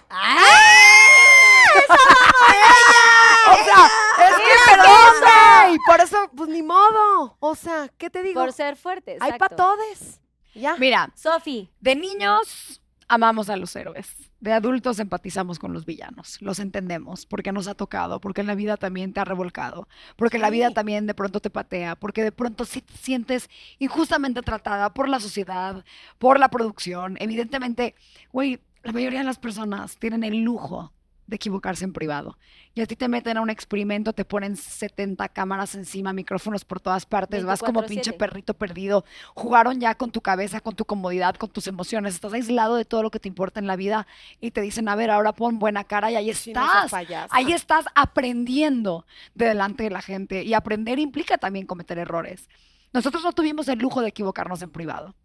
[3.50, 3.86] O sea,
[4.28, 7.38] es que perdón, güey, por eso, pues ni modo.
[7.40, 8.42] O sea, ¿qué te digo?
[8.42, 9.18] por ser fuerte.
[9.20, 10.20] Hay para todes.
[10.54, 10.76] Ya.
[10.78, 14.08] Mira, Sofi, de niños amamos a los héroes.
[14.40, 16.42] De adultos empatizamos con los villanos.
[16.42, 20.40] Los entendemos porque nos ha tocado, porque en la vida también te ha revolcado, porque
[20.40, 23.50] la vida también de pronto te patea, porque de pronto sí te sientes
[23.80, 25.84] injustamente tratada por la sociedad,
[26.18, 27.18] por la producción.
[27.20, 27.96] Evidentemente,
[28.32, 30.92] güey, la mayoría de las personas tienen el lujo
[31.32, 32.38] de equivocarse en privado.
[32.76, 36.82] Y a ti te meten a un experimento, te ponen 70 cámaras encima, micrófonos por
[36.82, 38.18] todas partes, vas como pinche 24/7.
[38.18, 39.06] perrito perdido.
[39.34, 42.16] Jugaron ya con tu cabeza, con tu comodidad, con tus emociones.
[42.16, 44.08] Estás aislado de todo lo que te importa en la vida
[44.41, 46.94] y te dicen, a ver, ahora pon buena cara y ahí estás.
[47.30, 50.44] Ahí estás aprendiendo de delante de la gente.
[50.44, 52.49] Y aprender implica también cometer errores.
[52.91, 55.16] Nosotros no tuvimos el lujo de equivocarnos en privado.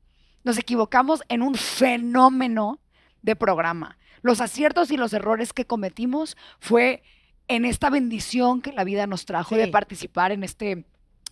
[0.45, 2.78] Nos equivocamos en un fenómeno
[3.23, 3.99] de programa.
[4.27, 7.05] Los aciertos y los errores que cometimos fue
[7.47, 10.85] en esta bendición que la vida nos trajo de participar en este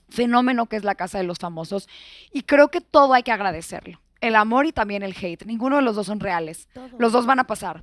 [0.09, 1.89] fenómeno que es la Casa de los Famosos.
[2.33, 4.01] Y creo que todo hay que agradecerlo.
[4.21, 5.45] El amor y también el hate.
[5.45, 6.69] Ninguno de los dos son reales.
[6.97, 7.83] Los dos van a pasar.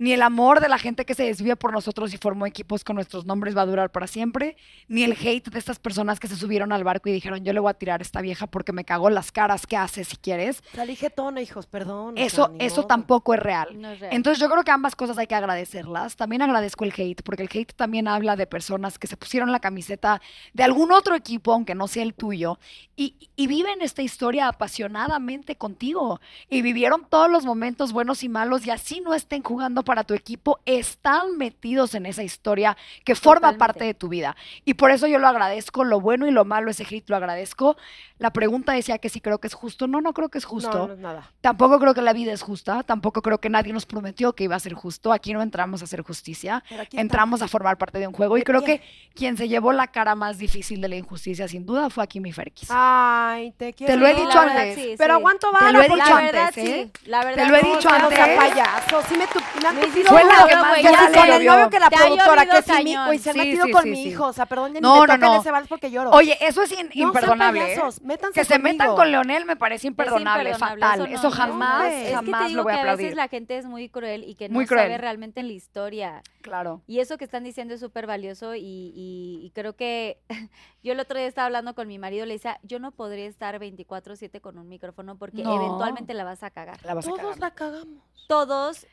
[0.00, 2.96] Ni el amor de la gente que se desvía por nosotros y formó equipos con
[2.96, 4.56] nuestros nombres va a durar para siempre,
[4.88, 7.60] ni el hate de estas personas que se subieron al barco y dijeron, yo le
[7.60, 10.62] voy a tirar a esta vieja porque me cagó las caras, ¿qué hace si quieres?
[10.74, 12.16] Salí jetona, hijos, perdón.
[12.16, 13.78] Eso, eso tampoco es real.
[13.78, 14.14] no es real.
[14.14, 16.16] Entonces yo creo que ambas cosas hay que agradecerlas.
[16.16, 19.60] También agradezco el hate, porque el hate también habla de personas que se pusieron la
[19.60, 20.22] camiseta
[20.54, 22.58] de algún otro equipo, aunque no sea el tuyo,
[22.96, 26.22] y, y viven esta historia apasionadamente contigo.
[26.48, 30.14] Y vivieron todos los momentos buenos y malos, y así no estén jugando para tu
[30.14, 33.58] equipo, están metidos en esa historia que forma Totalmente.
[33.58, 34.36] parte de tu vida.
[34.64, 37.76] Y por eso yo lo agradezco, lo bueno y lo malo, ese hate lo agradezco.
[38.18, 39.88] La pregunta decía que si creo que es justo.
[39.88, 40.70] No, no creo que es justo.
[40.78, 41.32] No, no es nada.
[41.40, 44.54] Tampoco creo que la vida es justa, tampoco creo que nadie nos prometió que iba
[44.54, 45.12] a ser justo.
[45.12, 47.00] Aquí no entramos a hacer justicia, aquí está.
[47.00, 48.80] entramos a formar parte de un juego y creo que
[49.16, 52.68] quien se llevó la cara más difícil de la injusticia sin duda fue Kimi Ferkis.
[52.70, 53.96] Ay, te quiero.
[53.96, 55.18] lo he dicho la verdad, antes, sí, Pero sí.
[55.18, 55.72] aguanto Te vara.
[55.72, 56.90] lo he dicho La verdad, antes, ¿eh?
[56.94, 57.08] sí.
[57.10, 58.18] La verdad, lo he no, dicho no, No antes.
[58.24, 59.02] sea payaso.
[59.08, 59.40] Sí me, tu,
[59.74, 63.18] me una- llorar, que ya con el novio que la productora, que es mi, güey,
[63.18, 64.08] se han metido sí, con sí, mi sí.
[64.10, 64.26] hijo.
[64.26, 65.40] O sea, perdón, No, me no, toquen no.
[65.40, 66.10] ese vals porque lloro.
[66.10, 67.60] Oye, eso es No imperdonable.
[67.60, 67.76] ¿eh?
[67.76, 70.98] payasos, métanse Que se metan con Leonel me parece imperdonable, imperdonable, fatal.
[70.98, 71.96] no, Eso, no, jamás, hombre.
[71.98, 73.04] Es que te jamás digo lo voy a que a aplaudir.
[73.06, 76.22] veces la gente es muy cruel y que no Muy sabe realmente en la historia.
[76.42, 76.82] Claro.
[76.86, 78.60] Y eso que están diciendo es súper valioso y,
[78.94, 80.18] y- y creo que
[80.82, 83.58] yo el otro día estaba hablando con mi marido, le decía, yo no podría estar
[83.58, 85.54] 24/7 con un micrófono porque No.
[85.56, 86.78] eventualmente la vas a cagar.
[86.84, 87.38] La vas a Todos cagar.
[87.38, 88.02] la cagamos.
[88.28, 88.86] Todos,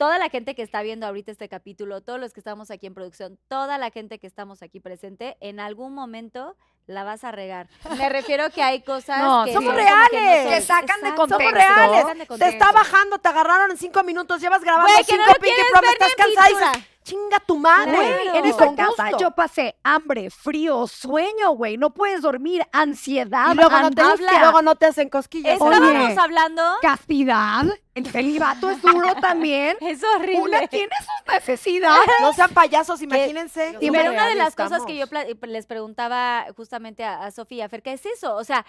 [0.00, 2.94] toda la gente que está viendo ahorita este capítulo, todos los que estamos aquí en
[2.94, 7.68] producción, toda la gente que estamos aquí presente, en algún momento la vas a regar.
[7.98, 10.42] Me refiero que hay cosas No, que somos que no reales.
[10.42, 11.38] son- Que sacan de contexto.
[11.38, 12.28] Somos reales.
[12.38, 15.60] Te está bajando, te agarraron en cinco minutos, llevas grabando no cinco lo Pinky
[15.92, 17.92] estás cansada y chinga tu madre.
[17.96, 18.34] Claro.
[18.38, 19.18] En esta con casa gusto.
[19.18, 21.76] yo pasé hambre, frío, sueño, güey.
[21.78, 25.60] No puedes dormir, ansiedad, Y luego, no te, y luego no te hacen cosquillas.
[25.60, 25.74] Oye.
[25.74, 26.62] Estábamos hablando.
[26.82, 27.64] castidad.
[27.94, 29.76] El celibato es duro también.
[29.80, 30.68] Es Una horrible.
[30.68, 32.08] tiene sus necesidades.
[32.20, 33.76] No sean payasos, imagínense.
[33.80, 35.06] Y una de las cosas que yo
[35.42, 38.64] les preguntaba justamente a, a Sofía Ferca es eso, o sea,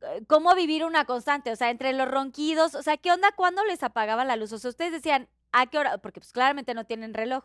[0.00, 1.52] eh, ¿cómo vivir una constante?
[1.52, 4.54] O sea, entre los ronquidos, o sea, ¿qué onda cuando les apagaban la luz?
[4.54, 5.98] O sea, ustedes decían, ¿a qué hora?
[5.98, 7.44] Porque pues claramente no tienen reloj.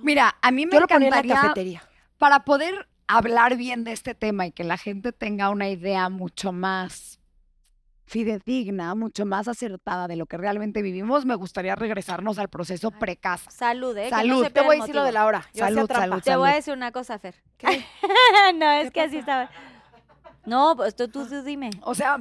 [0.00, 1.82] Mira, a mí me Yo lo ponía en la cafetería.
[2.16, 6.50] para poder hablar bien de este tema y que la gente tenga una idea mucho
[6.52, 7.17] más
[8.08, 13.50] fidedigna, mucho más acertada de lo que realmente vivimos, me gustaría regresarnos al proceso precasa.
[13.50, 14.04] Salud, ¿eh?
[14.04, 14.44] Que no Salud.
[14.44, 15.46] se Te voy a decir lo de la hora.
[15.54, 17.34] Yo Salud, salud, Te voy a decir una cosa, Fer.
[17.58, 17.84] ¿Qué?
[18.54, 19.50] no, es ¿Qué que así estaba.
[20.46, 21.70] No, pues tú, tú, tú dime.
[21.82, 22.18] O sea,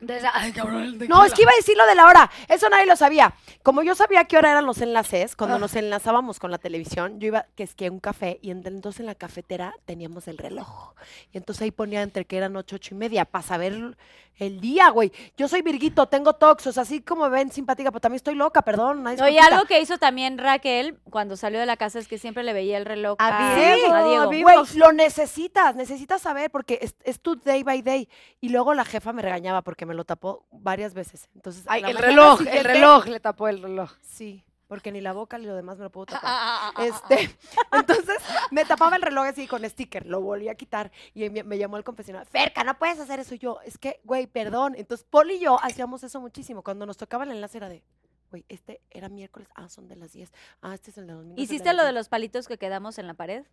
[0.00, 2.30] Desde- ay, cabrón, ¿de No, es que iba a decir lo de la hora.
[2.46, 3.34] Eso nadie lo sabía.
[3.64, 5.58] Como yo sabía qué hora eran los enlaces, cuando Ah.
[5.58, 8.64] nos enlazábamos con la televisión, yo iba que es que a un café y en-
[8.64, 10.92] entonces en la cafetera teníamos el reloj.
[11.32, 13.96] Y entonces ahí ponía entre que eran ocho, ocho y media para saber
[14.38, 15.12] el día, güey.
[15.36, 19.02] Yo soy Virguito, tengo toxos, así como ven simpática, pero también estoy loca, perdón.
[19.02, 22.44] No, y algo que hizo también Raquel cuando salió de la casa es que siempre
[22.44, 24.42] le veía el reloj A a, Diego, a a Diego.
[24.42, 28.08] Güey, lo necesitas, necesitas saber porque es, es tu day by day.
[28.40, 31.28] Y luego la jefa me regañaba porque me lo tapó varias veces.
[31.34, 33.92] Entonces, Ay, el reloj, el reloj le tapó el reloj.
[34.02, 36.22] Sí, porque ni la boca ni lo demás me lo puedo tapar.
[36.24, 37.36] Ah, Este,
[37.72, 38.18] entonces
[38.50, 41.76] me tapaba el reloj así con sticker, lo volví a quitar y me, me llamó
[41.76, 43.34] al confesionario, Ferca, no puedes hacer eso.
[43.34, 44.74] Y yo, es que, güey, perdón.
[44.76, 46.62] Entonces, Paul y yo hacíamos eso muchísimo.
[46.62, 47.82] Cuando nos tocaba el enlace era de,
[48.30, 50.30] güey, este era miércoles, ah, son de las 10,
[50.62, 51.94] ah, este es el de el ¿Hiciste lo de 10".
[51.94, 53.44] los palitos que quedamos en la pared?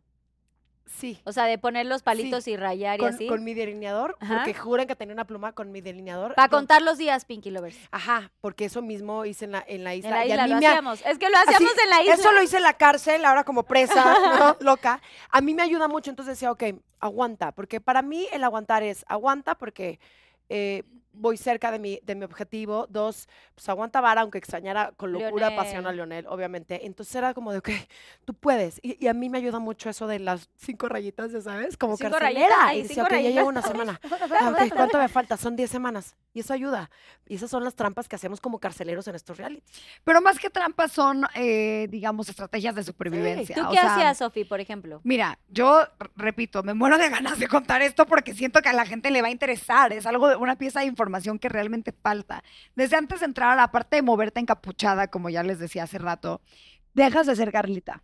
[0.86, 1.20] Sí.
[1.24, 3.28] O sea, de poner los palitos y rayar y Con, así.
[3.28, 4.36] con mi delineador, Ajá.
[4.38, 6.36] porque juran que tenía una pluma con mi delineador.
[6.36, 7.78] Para contar los días, Pinky Lovers.
[7.92, 10.10] Ajá, porque eso mismo hice en la, en la isla.
[10.10, 11.02] En la y a isla mí lo me hacíamos.
[11.06, 12.14] Es que lo hacíamos Así, en la isla.
[12.14, 14.04] Eso lo hice en la cárcel, ahora como presa,
[14.40, 14.58] ¿no?
[14.60, 15.02] loca.
[15.32, 16.64] A mí me ayuda mucho, entonces decía, ok,
[17.00, 20.00] aguanta, porque para mí el aguantar es aguanta porque
[20.50, 20.84] eh,
[21.18, 22.88] voy cerca de mi, de mi objetivo.
[22.90, 26.86] Dos, pues aguanta vara, aunque extrañara con locura, pasión a Leonel, obviamente.
[26.86, 27.70] Entonces era como de, ok,
[28.26, 28.80] tú puedes.
[28.84, 31.98] Y, y a mí me ayuda mucho eso de las cinco rayitas, ya sabes, como
[31.98, 32.48] Cinco carcelera.
[32.50, 33.36] rayitas, ay, y decía, cinco ok, ya rayitas.
[33.36, 34.00] llevo una semana.
[34.38, 35.38] Ah, ok, ¿cuánto me falta?
[35.38, 36.16] Son 10 semanas.
[36.34, 36.90] Y eso ayuda.
[37.28, 39.64] Y esas son las trampas que hacemos como carceleros en estos reality.
[40.04, 43.56] Pero más que trampas son, eh, digamos, estrategias de supervivencia.
[43.56, 45.00] ¿Tú o qué sea, hacías, Sofi, por ejemplo?
[45.04, 45.84] Mira, yo
[46.16, 49.22] repito, me muero de ganas de contar esto porque siento que a la gente le
[49.22, 49.94] va a interesar.
[49.94, 51.05] Es algo de una pieza de información
[51.40, 52.44] que realmente falta.
[52.76, 56.42] Desde antes de entrar, aparte de moverte encapuchada, como ya les decía hace rato,
[56.94, 58.04] dejas de ser Carlita.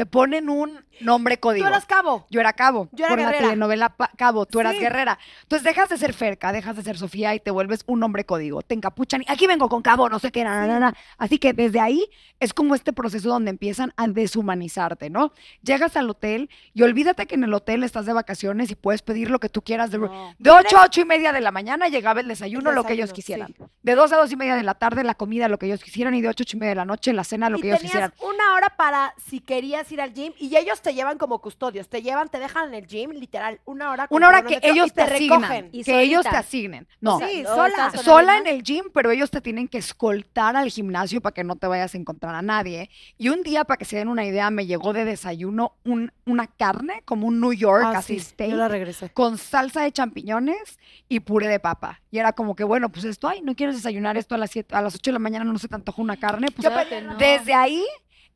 [0.00, 1.62] Te ponen un nombre código.
[1.66, 2.26] Tú eras cabo.
[2.30, 2.88] Yo era Cabo.
[2.92, 3.48] Yo era por la Guerrera.
[3.48, 4.80] telenovela Pa- Cabo, tú eras Sí.
[4.80, 5.18] Guerrera.
[5.42, 8.62] Entonces dejas de ser Ferca, dejas de ser Sofía y te vuelves un nombre código.
[8.62, 10.94] Te encapuchan y aquí vengo con Cabo, no sé qué, na, na.
[11.18, 12.06] Así que desde ahí
[12.38, 15.32] es como este proceso donde empiezan a deshumanizarte, ¿no?
[15.62, 19.30] Llegas al hotel y olvídate que en el hotel estás de vacaciones y puedes pedir
[19.30, 19.90] lo que tú quieras.
[19.90, 20.34] De, No.
[20.38, 23.12] de 8 a 8 y media de la mañana llegaba el desayuno, lo que ellos
[23.12, 23.48] quisieran.
[23.48, 23.64] sí.
[23.82, 26.14] De 2 a 2 y media de la tarde la comida, lo que ellos quisieran.
[26.14, 27.68] Y de 8 a 8 y media de la noche la cena, lo y que
[27.68, 28.14] ellos quisieran.
[28.22, 32.02] una hora para si querías ir al gym y ellos te llevan como custodios, te
[32.02, 34.06] llevan, te dejan en el gym, literal, una hora.
[34.10, 35.40] Una hora que ellos te, asignan.
[35.42, 35.68] recogen.
[35.72, 36.86] Y que ellos te asignen.
[37.00, 37.18] No.
[37.18, 37.90] Sí, No, sola.
[38.02, 41.56] sola en el gym, pero ellos te tienen que escoltar al gimnasio para que no
[41.56, 42.90] te vayas a encontrar a nadie.
[43.18, 46.46] Y un día, para que se den una idea, me llegó de desayuno un- una
[46.46, 49.10] carne, como un New York, Ah, así sí, steak, yo la regresé.
[49.10, 52.00] con salsa de champiñones y puré de papa.
[52.10, 54.74] Y era como que, bueno, pues esto, ay, ¿no quieres desayunar esto a las, siete,
[54.74, 55.44] a las 8 de la mañana?
[55.44, 56.48] No se te antoja una carne.
[56.50, 57.16] Pues que no.
[57.16, 57.84] desde ahí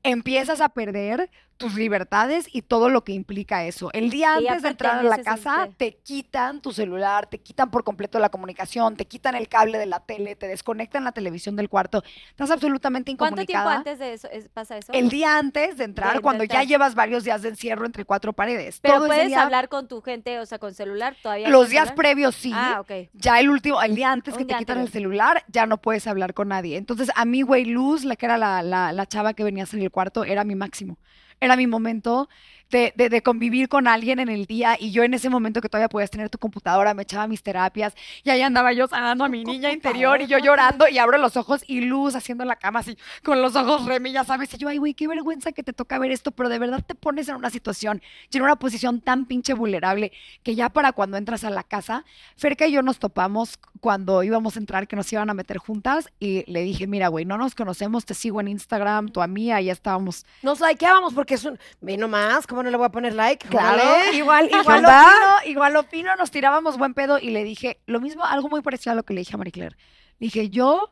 [0.05, 3.91] empiezas a perder tus libertades y todo lo que implica eso.
[3.93, 5.77] El día antes de entrar a la casa, usted.
[5.77, 9.87] te quitan tu celular, te quitan por completo la comunicación, te quitan el cable de
[9.87, 12.03] la tele, te desconectan la televisión del cuarto.
[12.31, 13.77] Estás absolutamente ¿Cuánto tiempo incomunicada.
[13.79, 14.93] antes de eso es- pasa eso?
[14.93, 18.33] El día antes de entrar, De cuando ya llevas varios días de encierro entre cuatro
[18.33, 18.81] paredes.
[18.81, 21.49] Pero Todo puedes día- hablar con tu gente, o sea, con celular todavía.
[21.49, 21.97] Los días celular?
[21.97, 22.51] previos sí.
[22.55, 23.09] Ah, ok.
[23.15, 26.07] Ya el último, el día antes Un que te quitan el celular, ya no puedes
[26.07, 26.77] hablar con nadie.
[26.77, 29.67] Entonces, a mí, güey, Luz, la que era la, la, la chava que venía a
[29.67, 30.99] salir el cuarto, era mi máximo.
[31.40, 32.28] Era mi momento
[32.75, 34.77] de, de- de convivir con alguien en el día.
[34.79, 37.95] Y yo en ese momento que todavía podías tener tu computadora, me echaba mis terapias.
[38.25, 40.89] Y ahí andaba yo sanando a mi niña interior y yo llorando.
[40.89, 44.25] Y abro los ojos y Luz haciendo la cama así, con los ojos remi, ya
[44.25, 44.53] sabes.
[44.55, 46.33] Y yo, ay, güey, qué vergüenza que te toca ver esto.
[46.33, 50.11] Pero de verdad te pones en una situación y en una posición tan pinche vulnerable
[50.43, 52.05] que ya para cuando entras a la casa,
[52.37, 56.09] Ferca y yo nos topamos cuando íbamos a entrar, que nos iban a meter juntas,
[56.19, 59.66] y le dije, mira, güey, no nos conocemos, te sigo en Instagram, tu amiga, y
[59.66, 60.24] ya estábamos.
[60.43, 61.59] Nos likeábamos porque es un.
[61.81, 63.47] Ve nomás, ¿cómo no le voy a poner like?
[63.49, 68.01] Claro, igual, ¿Qué igual opino, igual opino, nos tirábamos buen pedo, y le dije, lo
[68.01, 69.77] mismo, algo muy parecido a lo que le dije a Marie Claire.
[70.19, 70.91] Le dije, yo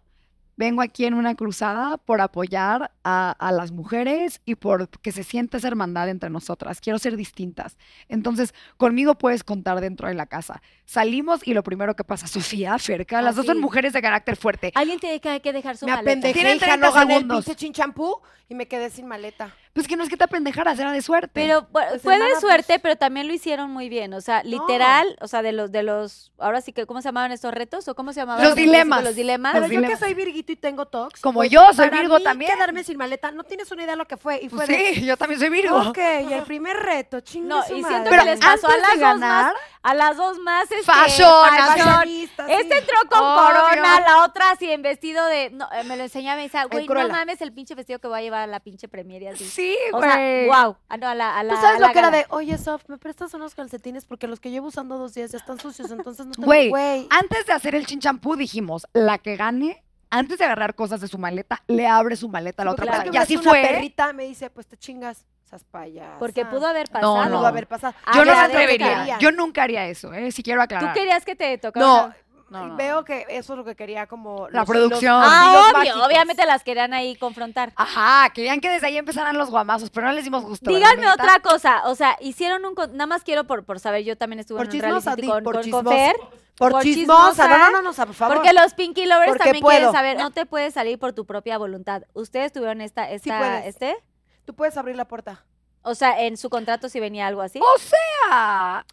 [0.54, 5.24] vengo aquí en una cruzada por apoyar a, a las mujeres y por que se
[5.24, 6.80] sienta esa hermandad entre nosotras.
[6.80, 7.78] Quiero ser distintas.
[8.08, 10.60] Entonces, conmigo puedes contar dentro de la casa.
[10.84, 14.72] Salimos y lo primero que pasa, Sofía, Ferca, las dos son mujeres de carácter fuerte.
[14.74, 16.10] Alguien tiene que, que dejar su Me maleta.
[16.10, 19.54] apendejé, Tienen hija, 30 no gané el pinche chinchampú y me quedé sin maleta.
[19.74, 21.30] Pues que no es que te apendejaras, era de suerte.
[21.32, 24.12] Pero Pues, fue de hermana, suerte, pues- pero también lo hicieron muy bien.
[24.12, 27.32] O sea, literal, o sea, de los, de los, ahora sí que, ¿cómo se llamaban
[27.32, 27.88] estos retos?
[27.88, 28.44] ¿O cómo se llamaban?
[28.44, 29.02] Los dilemas.
[29.02, 29.52] Los dilemas.
[29.54, 31.22] Pero Los yo que soy Virguito y tengo tox.
[31.22, 32.52] Como güey, yo, soy para Virgo mí, también.
[32.52, 34.40] quedarme sin maleta, no tienes una idea lo que fue.
[34.42, 35.76] Y fue de, sí, yo también soy Virgo.
[35.88, 37.94] Ok, y el primer reto, chingue No, y madre.
[37.94, 40.70] siento Pero que les pasó a las de dos más, ganar, a las dos más,
[40.70, 42.02] este, Fashion, fashion.
[42.04, 42.28] Sí.
[42.48, 46.34] Este entró con corona, la otra así en vestido de, no, eh, me lo enseñaba
[46.36, 48.60] y me decía, güey, no mames el pinche vestido que voy a llevar a la
[48.60, 49.44] pinche premier y así.
[49.44, 50.46] Sí, Sí, O sea, güey.
[50.46, 50.76] wow.
[50.88, 52.58] A, no, a la, a la, ¿Tú sabes a lo la que era de, oye,
[52.58, 54.04] Sof, ¿me prestas unos calcetines?
[54.04, 57.06] Porque los que llevo usando dos días ya están sucios, entonces no tengo, Güey.
[57.10, 61.16] Antes de hacer el chinchampú dijimos, la que gane, antes de agarrar cosas de su
[61.18, 63.10] maleta, le abre su maleta a la otra persona.
[63.10, 63.62] que Y así una fue.
[63.62, 66.18] perrita me dice, pues te chingas, esas payasas.
[66.18, 67.24] Porque pudo haber pasado.
[67.28, 67.36] no.
[67.38, 67.94] Pudo haber pasado.
[68.04, 69.18] Ah, Yo no me atrevería.
[69.18, 70.30] Yo nunca haría eso, ¿eh?
[70.32, 70.94] Si quiero ¿Tú aclarar.
[70.94, 71.86] querías que te tocara?
[71.86, 72.16] No, una-
[72.52, 72.76] No, no.
[72.76, 74.48] veo que eso es lo que quería como...
[74.50, 75.20] La los- producción.
[75.20, 76.04] los Ah, obvio.
[76.04, 77.72] Obviamente las querían ahí confrontar.
[77.76, 80.70] Ajá, querían que desde ahí empezaran los guamazos, pero no les dimos gusto.
[80.70, 81.82] ¿verdad, Díganme otra cosa.
[81.86, 82.74] O sea, hicieron un.
[82.92, 84.04] Nada más quiero por, por saber.
[84.04, 85.96] Yo también estuve Por en un chismosa, reality con, por con, con chismosa.
[85.96, 86.16] Fer.
[86.56, 87.30] Por, por chismosa.
[87.30, 88.36] chismosa, No, no, no, no, por favor.
[88.36, 90.18] Porque los Pinky Lovers Porque también quieren saber.
[90.18, 92.02] No te puedes salir por tu propia voluntad.
[92.12, 93.66] ¿Ustedes tuvieron esta, esta, puedes.
[93.66, 93.96] este?
[94.44, 95.44] Tú puedes abrir la puerta.
[95.82, 97.58] O sea, en su contrato si venía algo así.
[97.58, 98.84] O sea,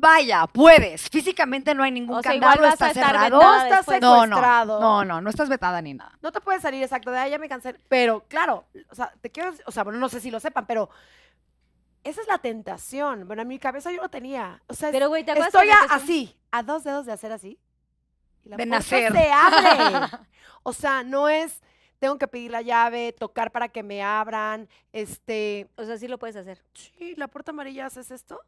[0.00, 1.08] vaya, puedes.
[1.08, 3.38] Físicamente no hay ningún O sea, candado, está cerrado.
[3.38, 4.00] vetada No estás.
[4.00, 4.80] No, no, secuestrado.
[4.80, 6.16] no, no, no estás vetada ni nada.
[6.22, 7.74] No te puedes salir exacto de ahí, ya me cansé.
[7.88, 10.88] Pero claro, o sea, te quiero, o sea, bueno, no sé si lo sepan, pero
[12.02, 13.26] esa es la tentación.
[13.26, 14.62] Bueno, en mi cabeza yo lo tenía.
[14.68, 17.58] O sea, Pero, güey, ¿te acuerdas estoy a- así, a dos dedos de hacer así.
[18.42, 19.12] Y la De puerta nacer.
[19.12, 20.06] se abre.
[20.62, 21.60] o sea, no es
[21.98, 26.16] tengo que pedir la llave, tocar para que me abran, este, O sea, sí lo
[26.18, 26.62] puedes hacer.
[26.72, 28.40] sí, la puerta amarilla haces esto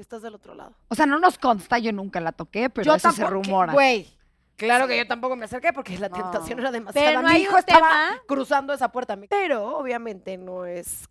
[0.00, 0.74] estás del otro lado.
[0.88, 3.72] O sea, no nos consta, yo nunca la toqué, pero yo eso se tampoco, rumora.
[3.72, 4.08] Güey,
[4.56, 6.62] claro que yo tampoco me acerqué porque la tentación No.
[6.62, 7.06] era demasiada.
[7.08, 8.22] Pero no Mi hijo estaba tema.
[8.26, 9.16] cruzando esa puerta.
[9.28, 11.08] Pero obviamente no es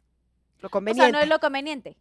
[0.59, 1.03] lo O conveniente.
[1.03, 1.97] sea, no es lo conveniente.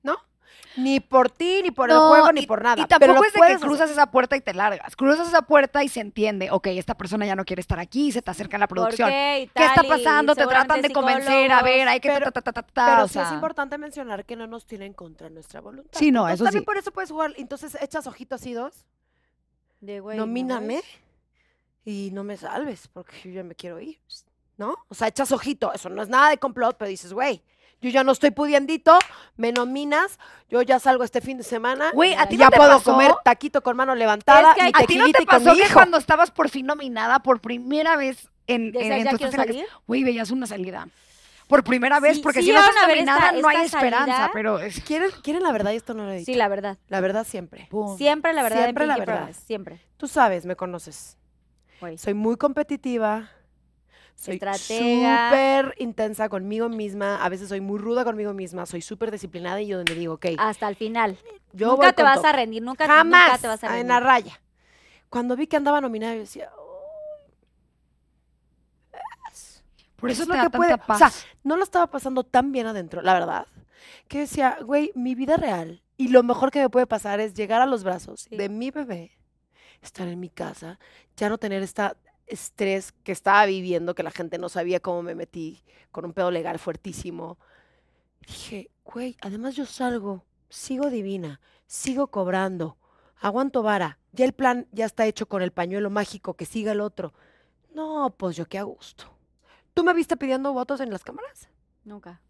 [0.77, 2.81] Ni por ti, ni por el juego, ni y- por nada.
[2.83, 3.93] Y tampoco es de que cruzas hacer.
[3.95, 4.95] esa puerta y te largas.
[4.95, 8.23] Cruzas esa puerta y se entiende, ok, esta persona ya no quiere estar aquí, se
[8.23, 9.09] te acerca a la ¿Por producción.
[9.09, 9.41] qué?
[9.43, 10.35] Y ¿Qué está y pasando?
[10.37, 13.05] Te tratan de convencer, a ver, hay que Pero- ta, ta, ta, ta, ta, Pero
[13.05, 15.99] o sí es importante mencionar que no nos tienen contra nuestra voluntad.
[15.99, 16.67] Sí, no, Entonces, eso también sí.
[16.67, 17.33] por eso puedes jugar.
[17.37, 18.87] Entonces echas ojitos así dos,
[19.81, 20.83] De, güey, ¿me nomíname
[21.85, 23.99] y no me salves porque yo ya me quiero ir.
[24.57, 24.75] ¿No?
[24.89, 25.73] O sea, echas ojito.
[25.73, 27.43] Eso no es nada de complot, pero dices, güey,
[27.81, 28.99] yo ya no estoy pudiendito,
[29.37, 30.19] me nominas,
[30.51, 31.91] yo ya salgo este fin de semana.
[31.93, 32.93] Güey, ¿a ti ya no te puedo pasó?
[32.93, 35.67] comer taquito con mano levantada Es que y ¿A ti no te pasó mi que
[35.67, 35.75] hijo.
[35.75, 39.65] cuando estabas por fin nominada por primera vez en, en ya.
[39.87, 40.89] Güey, veías una salida.
[41.49, 44.13] Por primera vez, Sí, porque sí si no estás nominada esta- no hay esta esperanza,
[44.13, 44.31] salida.
[44.35, 44.81] pero es...
[44.83, 45.73] ¿Quieren, ¿Quieren la verdad?
[45.73, 46.27] Y esto no lo he dicho.
[46.31, 46.77] Sí, la verdad.
[46.89, 47.69] La verdad siempre.
[47.97, 49.17] Siempre la verdad Siempre la verdad.
[49.21, 49.81] Promise, Siempre.
[49.97, 51.17] Tú sabes, me conoces.
[51.97, 53.31] Soy muy competitiva.
[54.19, 55.29] Soy Estratega.
[55.31, 57.25] súper intensa conmigo misma.
[57.25, 58.67] A veces soy muy ruda conmigo misma.
[58.67, 61.17] Soy súper disciplinada y yo donde digo, ok, Hasta el final.
[61.53, 62.27] yo nunca te vas todo.
[62.27, 63.89] a rendir, nunca, Jamás nunca te vas a en rendir.
[63.91, 64.41] la raya.
[65.09, 66.51] Cuando vi que andaba nominada, yo decía,
[69.97, 70.71] Por eso es lo que puede.
[70.77, 71.27] tanta O sea, paz.
[71.43, 73.47] no lo estaba pasando tan bien adentro, la verdad.
[74.07, 77.61] Que decía, güey, mi vida real y lo mejor que me puede pasar es llegar
[77.63, 78.37] a los brazos Sí.
[78.37, 79.19] de mi bebé,
[79.83, 80.79] estar en mi casa,
[81.17, 81.97] ya no tener esta
[82.29, 86.31] estrés que estaba viviendo, que la gente no sabía cómo me metí, con un pedo
[86.31, 87.39] legal fuertísimo.
[88.27, 92.77] Dije, güey, además yo salgo, sigo divina, sigo cobrando,
[93.21, 96.81] aguanto vara, ya el plan ya está hecho con el pañuelo mágico, que siga el
[96.81, 97.13] otro.
[97.73, 99.05] No, pues yo qué a gusto.
[99.75, 101.49] ¿Tú me viste pidiendo votos en las cámaras?
[101.85, 102.21] Nunca.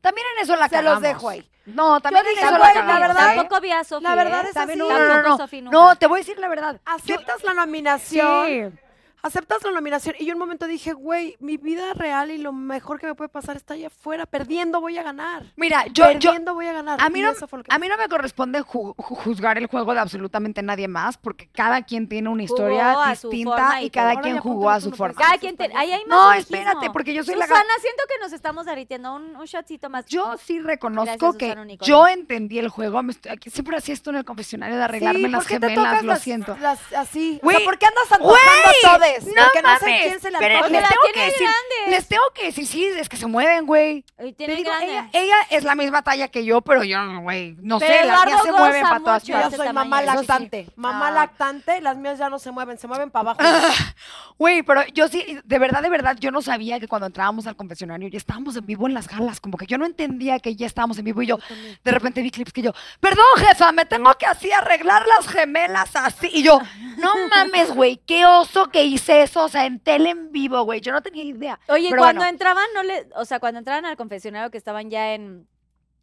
[0.00, 1.48] También en eso la Se los dejo ahí.
[1.64, 3.34] No, también en dije, eso güey, la verdad.
[3.36, 4.08] Tampoco vi a Sofía.
[4.08, 4.48] La verdad ¿eh?
[4.48, 4.90] es También así.
[4.90, 5.36] No, no, no.
[5.36, 5.78] Sofi nunca.
[5.78, 6.80] No, te voy a decir la verdad.
[6.84, 8.46] Aceptas la nominación.
[8.46, 8.78] Sí.
[9.22, 10.16] Aceptas la nominación.
[10.18, 13.14] Y yo en un momento dije, güey, mi vida real y lo mejor que me
[13.14, 14.26] puede pasar está allá afuera.
[14.26, 15.44] Perdiendo voy a ganar.
[15.56, 17.00] Mira, yo, yo, Perdiendo voy a ganar.
[17.00, 17.32] a mí no-
[17.68, 21.48] a mí no me corresponde ju- ju- juzgar el juego de absolutamente nadie más, porque
[21.52, 24.22] cada quien tiene una historia Jugó distinta y y cada todo.
[24.22, 25.20] Quien jugó a su no forma.
[25.20, 25.64] Cada quien te...
[25.76, 26.56] Ahí hay No, masoquismo.
[26.56, 29.14] espérate, porque yo soy la Susana, siento que nos estamos derritiendo.
[29.14, 30.04] Un, un shotcito más.
[30.06, 33.02] Yo sí reconozco Gracias, que Susana yo entendí el juego.
[33.02, 35.60] me estoy- aquí siempre hacía esto en el confesionario de arreglarme Sí, las ¿por qué
[35.60, 36.56] te gemelas, tocas lo las- siento.
[36.60, 37.38] las- así.
[37.42, 40.30] Güey, o sea, ¿por qué andas antojando güey, no Porque no sé mames, quién se
[40.30, 41.90] le pero les tengo que decir, grande.
[41.96, 44.04] les tengo que decir, sí, es que se mueven, güey.
[44.36, 47.92] Te digo, ella, ella es la misma talla que yo, pero yo, güey, no Pero
[47.92, 49.56] sé, las mías se mueven para todas mucho Yo partes.
[49.58, 50.02] soy mamá tamaño.
[50.02, 50.26] Eso sí.
[50.28, 50.66] lactante.
[50.76, 51.10] Mamá Ah.
[51.12, 53.40] lactante, las mías ya no se mueven, se mueven para abajo.
[54.38, 57.54] Güey, pero yo sí, de verdad, de verdad, yo no sabía que cuando entrábamos al
[57.54, 60.66] confesionario ya estábamos en vivo en las galas, como que yo no entendía que ya
[60.66, 61.38] estábamos en vivo y yo
[61.84, 65.94] de repente vi clips que yo, perdón jefa, me tengo que así arreglar las gemelas
[65.94, 66.28] así.
[66.32, 66.60] Y yo,
[66.98, 70.80] no mames, güey, qué oso que hice eso, o sea, en tele en vivo, güey,
[70.80, 71.60] yo no tenía idea.
[71.68, 72.30] Oye, Pero cuando bueno.
[72.30, 75.48] entraban, no le, o sea, cuando entraban al confesionario que estaban ya en,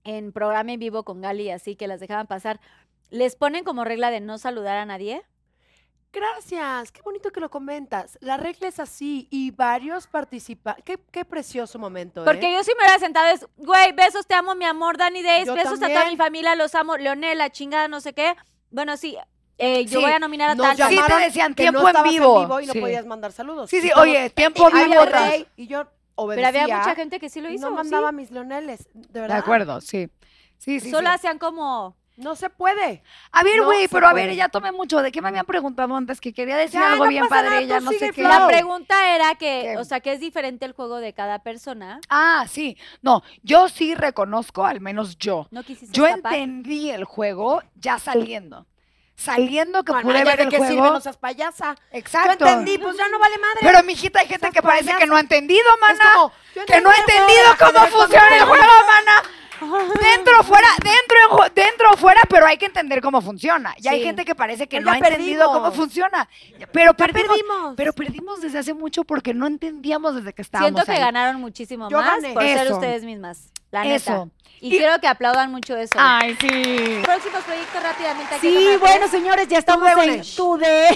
[0.04, 2.60] en programa en vivo con Gali así, que las dejaban pasar,
[3.10, 5.24] ¿les ponen como regla de no saludar a nadie?
[6.12, 8.18] Gracias, qué bonito que lo comentas.
[8.20, 10.76] La regla es así y varios participan.
[10.84, 12.26] Qué, qué precioso momento, ¿eh?
[12.26, 15.46] Porque yo sí me hubiera sentado, es, güey, besos, te amo, mi amor, Dani Days,
[15.46, 18.36] Yo besos a toda mi familia, los amo, Leonel, la chingada, no sé qué.
[18.72, 19.18] Bueno, sí,
[19.60, 20.90] eh, yo Sí, voy a nominar a Nos tal, tal.
[20.90, 22.60] Sí, te decían que tiempo no en estabas vivo.
[22.62, 22.80] y no Sí.
[22.80, 23.70] podías mandar saludos.
[23.70, 25.04] Sí, sí, oye, tiempo "Ay, vivo.
[25.04, 26.52] el rey", Y yo, obedecía.
[26.52, 27.66] Pero había mucha gente que sí lo y hizo.
[27.70, 27.76] no ¿sí?
[27.76, 29.38] mandaba mis leoneles, de De verdad.
[29.38, 30.10] acuerdo, sí.
[30.58, 31.16] Sí, sí, Solo sí.
[31.16, 31.96] hacían como.
[32.18, 33.02] No se puede.
[33.32, 34.26] A ver, No güey, se pero a puede.
[34.28, 35.02] ver, ya tomé mucho.
[35.02, 36.20] ¿De qué me habían preguntado antes?
[36.20, 38.12] Que quería decir Ya, algo no bien pasa padre, nada, ya tú no sé sigue,
[38.12, 38.24] qué.
[38.24, 39.78] La pregunta era que, ¿Qué?
[39.78, 42.02] o sea, que es diferente el juego de cada persona.
[42.10, 42.76] Ah, sí.
[43.02, 45.48] No, yo sí reconozco, al menos yo.
[45.52, 46.34] No quisiste Yo escapar.
[46.34, 48.66] entendí el juego ya saliendo.
[49.20, 50.72] Saliendo que Bueno, pude ver de el qué juego.
[50.74, 51.76] sirve, no seas payasa.
[51.92, 52.46] Exacto.
[52.46, 53.58] Yo entendí, pues ya no vale madre.
[53.62, 56.12] Pero, mijita, hay gente que parece que no ha entendido, Es mana.
[56.16, 56.32] como,
[56.66, 59.22] que no ha entendido cómo funciona el juego, mana.
[59.60, 63.76] Dentro, fuera, dentro, dentro, fuera, pero hay que entender cómo funciona.
[63.78, 64.06] Y hay Sí.
[64.06, 65.76] gente que parece que Pero no ya ha entendido cómo perdimos.
[65.76, 66.30] funciona.
[66.72, 67.74] Pero perdimos, perdimos.
[67.76, 71.04] pero perdimos desde hace mucho porque no entendíamos desde que estábamos Siento que ahí.
[71.04, 72.34] ganaron muchísimo Yo más gané.
[72.34, 72.76] por ser Eso.
[72.76, 73.52] ustedes mismas.
[73.72, 73.96] La neta.
[73.96, 74.30] Eso.
[74.62, 75.94] Y, Y- quiero que aplaudan mucho eso.
[75.98, 77.00] Ay, sí.
[77.04, 78.36] Próximos proyectos rápidamente.
[78.36, 80.36] aquí Sí, bueno, señores, ya estamos en Tudenes.
[80.36, 80.88] Tude.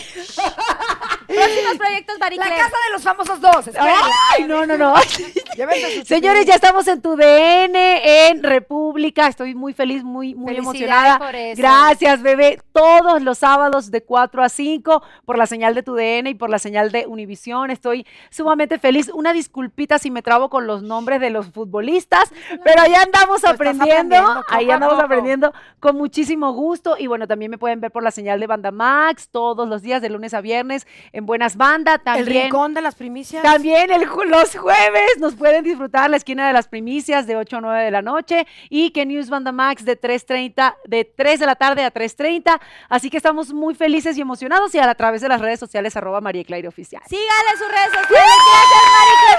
[1.27, 2.50] Próximos proyectos, La Maricler.
[2.50, 3.69] casa de los famosos dos.
[3.80, 4.93] Ay, no, no, no.
[6.06, 9.27] Señores, ya estamos en tu DN, en República.
[9.27, 11.18] Estoy muy feliz, muy, muy emocionada.
[11.19, 11.61] por eso.
[11.61, 12.60] Gracias, bebé.
[12.74, 16.50] Todos los sábados de 4 a 5 por la señal de tu DN y por
[16.50, 17.72] la señal de Univisión.
[17.72, 19.10] Estoy sumamente feliz.
[19.14, 22.32] Una disculpita si me trabo con los nombres de los futbolistas,
[22.64, 24.16] pero ahí andamos aprendiendo.
[24.16, 25.06] aprendiendo, Ahí andamos poco.
[25.06, 26.95] aprendiendo con muchísimo gusto.
[26.98, 30.01] Y bueno, también me pueden ver por la señal de Banda Max todos los días,
[30.01, 31.95] de lunes a viernes, en Buenas Bandas.
[31.98, 32.43] El También.
[32.45, 33.43] rincón de las primicias.
[33.43, 37.58] También el ju- los jueves nos pueden disfrutar la esquina de las primicias de 8
[37.58, 41.45] a 9 de la noche y que News Banda Max de 3.30, de 3 de
[41.45, 42.59] la tarde a 3.30.
[42.90, 46.22] Así que estamos muy felices y emocionados y a través de las redes sociales arroba
[46.22, 47.01] María Claire Oficial.
[47.08, 48.33] Síganle sus redes sociales.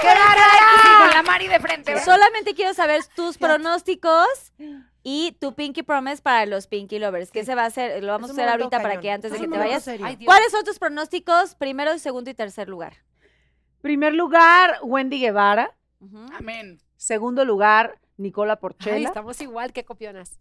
[0.03, 0.83] Gracias, aquí.
[0.83, 1.93] Sí, con la Mari de frente.
[1.95, 2.05] ¿verdad?
[2.05, 4.53] Solamente quiero saber tus pronósticos
[5.03, 7.31] y tu Pinky Promise para los Pinky Lovers.
[7.31, 8.03] Que se va a hacer?
[8.03, 9.87] Lo vamos a hacer ahorita para que antes de que te vayas.
[9.89, 10.19] Ay.
[10.25, 12.95] ¿Cuáles son tus pronósticos primero, segundo y tercer lugar?
[13.81, 15.77] Primer lugar, Wendy Guevara.
[16.33, 16.81] Amén.
[16.97, 19.09] Segundo lugar, Nicola Ay, Porchela.
[19.09, 20.39] estamos igual que copionas.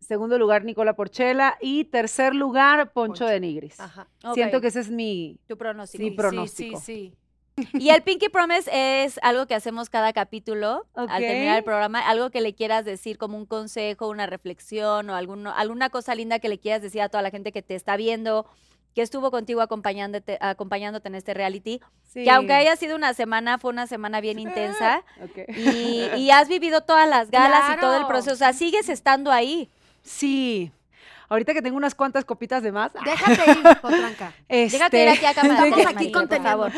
[0.00, 1.58] Segundo lugar, Nicola Porchela.
[1.60, 3.78] Y tercer lugar, Poncho, de Nigris.
[3.80, 4.08] Ajá.
[4.32, 5.38] Siento que ese es mi...
[5.48, 6.02] tu pronóstico.
[6.02, 6.80] Sí, Sí, pronóstico.
[6.80, 7.16] Sí, sí,
[7.74, 8.70] Y el Pinky Promise
[9.04, 13.18] es algo que hacemos cada capítulo al terminar el programa, algo que le quieras decir
[13.18, 17.08] como un consejo, una reflexión o alguno, alguna cosa linda que le quieras decir a
[17.08, 18.46] toda la gente que te está viendo,
[18.94, 21.80] que estuvo contigo acompañándote, acompañándote en este reality,
[22.12, 25.48] que aunque haya sido una semana, fue una semana bien intensa Ok.
[25.56, 29.30] y, y has vivido todas las galas y todo el proceso, o sea, sigues estando
[29.30, 29.70] ahí.
[30.02, 30.72] Sí.
[31.28, 32.92] Ahorita que tengo unas cuantas copitas de más.
[33.04, 34.32] Déjate ir, potranca.
[34.48, 35.66] Déjate ir este, aquí a cámara.
[35.66, 36.72] Estamos aquí por favor.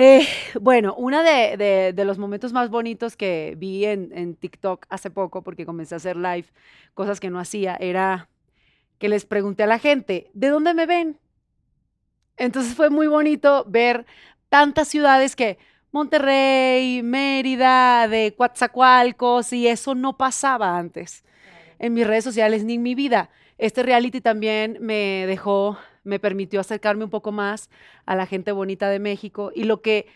[0.00, 0.26] Eh,
[0.60, 5.10] bueno, uno de, de- de los momentos más bonitos que vi en, en TikTok hace
[5.10, 6.46] poco, porque comencé a hacer live,
[6.94, 8.28] cosas que no hacía, era
[8.98, 11.18] que les pregunté a la gente, ¿de dónde me ven?
[12.36, 14.06] Entonces fue muy bonito ver
[14.48, 15.58] tantas ciudades que
[15.90, 21.24] Monterrey, Mérida, de Coatzacoalcos, y eso no pasaba antes
[21.78, 23.30] en mis redes sociales ni en mi vida.
[23.58, 27.70] Este reality también me dejó, me permitió acercarme un poco más
[28.06, 30.06] a la gente bonita de México y lo que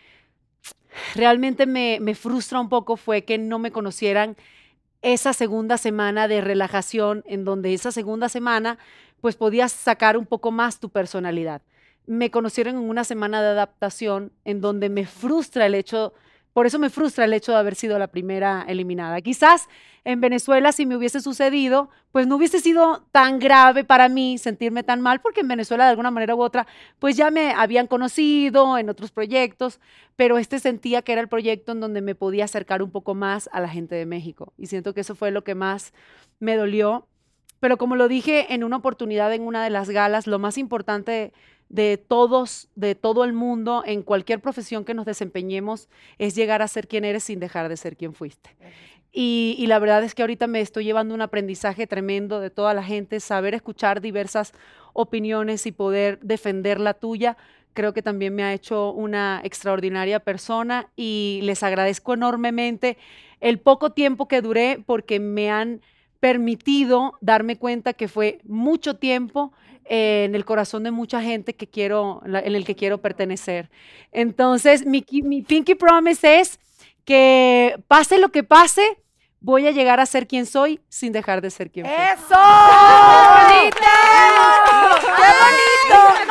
[1.15, 4.37] realmente me, me frustra un poco fue que no me conocieran
[5.03, 8.79] esa segunda semana de relajación en donde esa segunda semana
[9.21, 11.63] pues podías sacar un poco más tu personalidad.
[12.07, 16.13] Me conocieron en una semana de adaptación en donde me frustra el hecho,
[16.53, 19.21] por eso me frustra el hecho de haber sido la primera eliminada.
[19.21, 19.69] Quizás
[20.05, 24.83] en Venezuela si me hubiese sucedido, pues no hubiese sido tan grave para mí sentirme
[24.83, 26.67] tan mal, porque en Venezuela de alguna manera u otra,
[26.99, 29.81] pues ya me habían conocido en otros proyectos,
[30.17, 33.49] pero este sentía que era el proyecto en donde me podía acercar un poco más
[33.53, 34.53] a la gente de México.
[34.59, 35.93] Y siento que eso fue lo que más
[36.39, 37.07] me dolió.
[37.61, 41.33] Pero como lo dije en una oportunidad en una de las galas, lo más importante
[41.73, 46.69] de todos, de todo el mundo, en cualquier profesión que nos desempeñemos, es llegar a
[46.69, 48.51] ser quien eres sin dejar de ser quien fuiste.
[49.11, 52.75] Y, y la verdad es que ahorita me estoy llevando un aprendizaje tremendo de toda
[52.75, 54.53] la gente, saber escuchar diversas
[54.93, 57.39] opiniones y poder defender la tuya.
[57.73, 62.99] Creo que también me ha hecho una extraordinaria persona y les agradezco enormemente
[63.41, 65.81] el poco tiempo que duré porque me han
[66.23, 69.53] permitido darme cuenta que fue mucho tiempo
[69.85, 73.69] eh, en el corazón de mucha gente que quiero, la- en el que quiero pertenecer.
[74.13, 76.61] Entonces, mi, mi Pinky Promise es
[77.05, 78.99] que pase lo que pase,
[79.41, 81.93] voy a llegar a ser quien soy sin dejar de ser quien fui.
[81.93, 82.39] ¡Eso!
[83.35, 83.77] bonito!
[85.19, 86.23] ¡Qué bonito!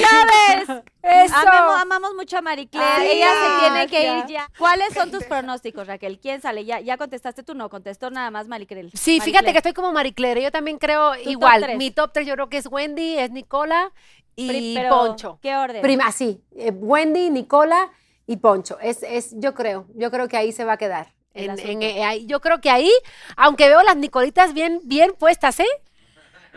[0.00, 0.82] Lovers.
[1.02, 1.34] Eso.
[1.34, 2.40] Amemos- amamos mucho a.
[2.74, 4.48] Ay, Ella se tiene que ir ya.
[4.58, 6.18] ¿Cuáles son tus pronósticos, Raquel?
[6.20, 6.64] ¿Quién sale?
[6.64, 7.54] ¿Ya, ya contestaste tú?
[7.54, 8.90] No, contestó nada más Marie Claire.
[8.94, 10.42] Sí, Marie fíjate que estoy como Marie Claire.
[10.42, 11.76] Yo también creo igual.
[11.76, 13.92] Mi top 3 yo creo que es Wendy, es Nicola
[14.36, 15.38] y pero, Poncho.
[15.42, 15.82] ¿Qué orden?
[15.82, 17.90] Prima, sí, eh, Wendy, Nicola
[18.26, 18.78] y Poncho.
[18.80, 21.14] Es, es, yo creo, yo creo que ahí se va a quedar.
[21.32, 21.70] En- asunto.
[21.70, 22.90] en- eh, yo creo que ahí,
[23.36, 25.66] aunque veo las Nicolitas bien, bien puestas, ¿eh?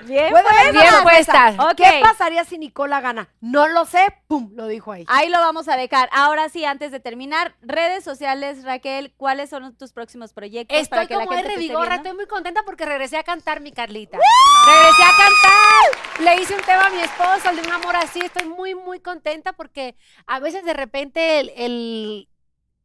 [0.06, 1.56] Bien, haber Bien puestas.
[1.76, 3.30] ¿Qué pasaría si Nicola gana?
[3.42, 5.06] No lo sé, pum, lo dijo ahí.
[5.08, 6.10] Ahí lo vamos a dejar.
[6.12, 10.78] Ahora sí, antes de terminar, redes sociales, Raquel, ¿cuáles son tus próximos proyectos?
[10.78, 11.84] Estoy que la como gente viendo?
[11.84, 14.18] estoy muy contenta porque regresé a cantar, mi Carlita.
[14.66, 16.24] Regresé a cantar.
[16.24, 18.20] Le hice un tema a mi esposo, el de un amor así.
[18.20, 19.96] Estoy muy, muy contenta porque
[20.28, 22.30] a veces de repente el, el,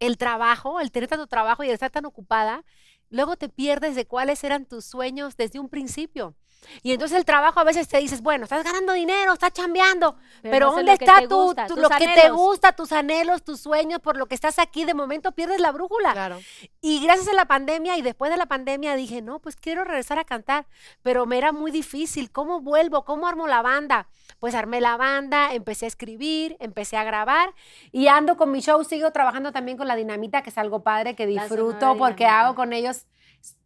[0.00, 2.64] el trabajo, el tener tanto trabajo y el estar tan ocupada,
[3.10, 6.34] luego te pierdes de cuáles eran tus sueños desde un principio.
[6.82, 10.52] Y entonces el trabajo a veces te dices, bueno, estás ganando dinero, estás chambeando, Pero
[10.52, 13.60] pero, no sé ¿dónde está tu, gusta, tu- lo que te gusta, tus anhelos, tus
[13.60, 14.84] sueños, por lo que estás aquí?
[14.84, 16.12] De momento pierdes la brújula.
[16.12, 16.40] Claro.
[16.80, 20.18] Y gracias a la pandemia y después de la pandemia dije, no, pues quiero regresar
[20.18, 20.66] a cantar,
[21.02, 22.30] pero me era muy difícil.
[22.30, 23.04] ¿Cómo vuelvo?
[23.04, 24.08] ¿Cómo armo la banda?
[24.38, 27.54] Pues armé la banda, empecé a escribir, empecé a grabar
[27.92, 31.14] y ando con mi show, sigo trabajando también con la dinamita, que es algo padre
[31.14, 33.06] que disfruto porque hago con ellos.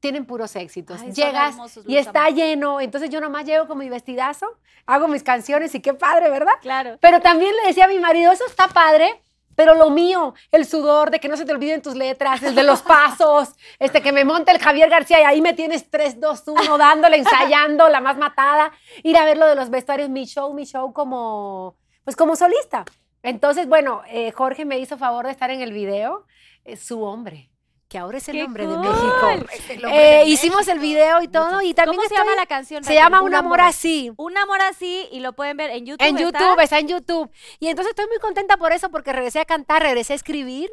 [0.00, 1.00] Tienen puros éxitos.
[1.00, 2.80] Ay, Llegas hermosos, y está lleno.
[2.80, 4.46] Entonces yo nomás llego con mi vestidazo,
[4.86, 6.54] hago mis canciones y qué padre, ¿verdad?
[6.60, 6.98] Claro.
[7.00, 9.20] Pero también le decía a mi marido, eso está padre,
[9.54, 12.62] pero lo mío, el sudor, de que no se te olviden tus letras, el de
[12.62, 16.44] los pasos, este que me monta el Javier García y ahí me tienes 3, 2,
[16.46, 20.52] 1, dándole, ensayando, la más matada, ir a ver lo de los vestuarios, mi show,
[20.54, 22.84] mi show como, pues como solista.
[23.22, 26.26] Entonces, bueno, eh, Jorge me hizo favor de estar en el video,
[26.64, 27.50] eh, su hombre,
[27.92, 28.76] que ahora es el ¡Qué hombre de!
[28.78, 29.28] México.
[29.68, 32.82] El Eh, de hicimos el video y todo, y también ¿Cómo se llama la canción?
[32.82, 33.04] Se Raquel?
[33.04, 34.10] llama Un amor así.
[34.16, 36.06] Un amor así y lo pueden ver en YouTube.
[36.06, 36.38] En ¿está?
[36.38, 37.30] YouTube, está en YouTube.
[37.60, 40.70] Y entonces estoy muy contenta por eso, porque regresé a cantar, regresé a escribir.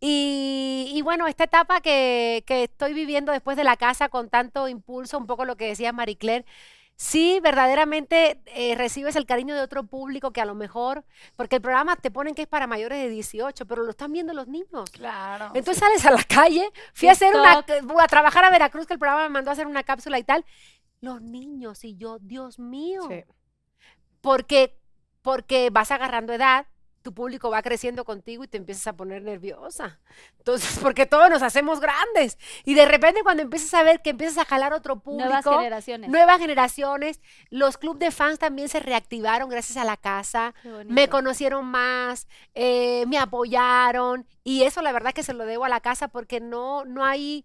[0.00, 4.68] Y, y bueno, esta etapa que, que estoy viviendo después de la casa con tanto
[4.68, 6.44] impulso, un poco lo que decía Marie Claire,
[6.96, 11.04] sí, verdaderamente eh, recibes el cariño de otro público que a lo mejor,
[11.36, 14.32] porque el programa te ponen que es para mayores de 18, pero lo están viendo
[14.32, 14.90] los niños.
[14.90, 15.46] Claro.
[15.54, 18.98] Entonces sales a la calle, fui a hacer una, a trabajar a Veracruz, que el
[18.98, 20.44] programa me mandó a hacer una cápsula y tal.
[21.00, 23.02] Los niños y yo, Dios mío.
[23.08, 23.24] Sí.
[24.20, 24.80] Porque,
[25.20, 26.66] porque vas agarrando edad,
[27.04, 30.00] tu público va creciendo contigo y te empiezas a poner nerviosa.
[30.38, 32.38] Entonces, porque todos nos hacemos grandes.
[32.64, 36.10] Y de repente cuando empiezas a ver que empiezas a jalar otro público, Nuevas generaciones.
[36.10, 40.54] nuevas generaciones, los clubes de fans también se reactivaron gracias a la casa
[40.86, 45.68] me conocieron más, eh, me apoyaron y eso la verdad que se lo debo a
[45.68, 47.44] la casa porque no, no hay,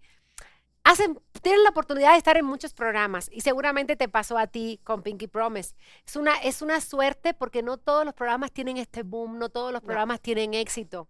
[0.90, 4.80] hacen, tienen la oportunidad de estar en muchos programas y seguramente te pasó a ti
[4.84, 5.76] con Pinky Promise.
[6.06, 9.72] Es una, es una suerte porque no todos los programas tienen este boom, no todos
[9.72, 11.08] los programas tienen éxito.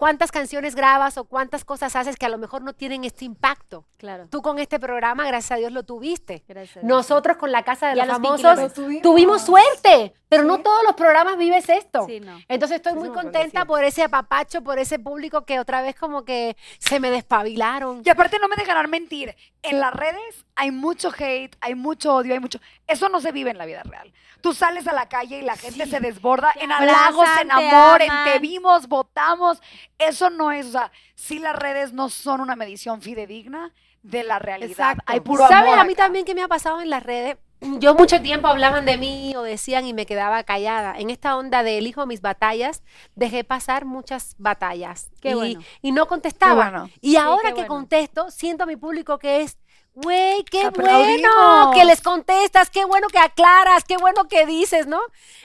[0.00, 3.84] ¿Cuántas canciones grabas o cuántas cosas haces que a lo mejor no tienen este impacto?
[3.98, 4.28] Claro.
[4.30, 6.42] Tú con este programa, gracias a Dios, lo tuviste.
[6.48, 6.78] Gracias.
[6.78, 6.88] a Dios.
[6.88, 8.72] Nosotros con la Casa de los Famosos
[9.02, 12.06] tuvimos suerte, pero no todos los programas vives esto.
[12.06, 12.38] Sí, no.
[12.48, 16.56] Entonces estoy muy contenta por ese apapacho, por ese público que otra vez como que
[16.78, 18.00] se me despabilaron.
[18.02, 22.32] Y aparte no me dejarán mentir, en las redes hay mucho hate, hay mucho odio,
[22.32, 22.58] hay mucho...
[22.86, 24.10] Eso no se vive en la vida real.
[24.40, 28.10] Tú sales a la calle y la gente se desborda en halagos, en amor, en
[28.24, 29.60] te vimos, votamos.
[30.00, 33.72] Eso no es, o sea, sí las redes no son una medición fidedigna
[34.02, 34.70] de la realidad.
[34.70, 35.04] Exacto.
[35.06, 36.04] Hay puro ¿Sabes amor a mí acá.
[36.04, 37.36] también que me ha pasado en las redes?
[37.78, 40.98] Yo mucho tiempo hablaban de mí o decían y me quedaba callada.
[40.98, 42.82] En esta onda de elijo mis batallas,
[43.14, 45.10] dejé pasar muchas batallas.
[45.20, 45.60] Qué y, bueno.
[45.82, 46.70] y no contestaba.
[46.70, 46.90] bueno.
[47.00, 47.68] Y ahora que bueno.
[47.68, 49.58] contesto, siento a mi público que es,
[49.94, 51.30] güey, qué Aplaudimos.
[51.34, 55.00] bueno que les contestas, qué bueno que aclaras, qué bueno que dices, ¿no?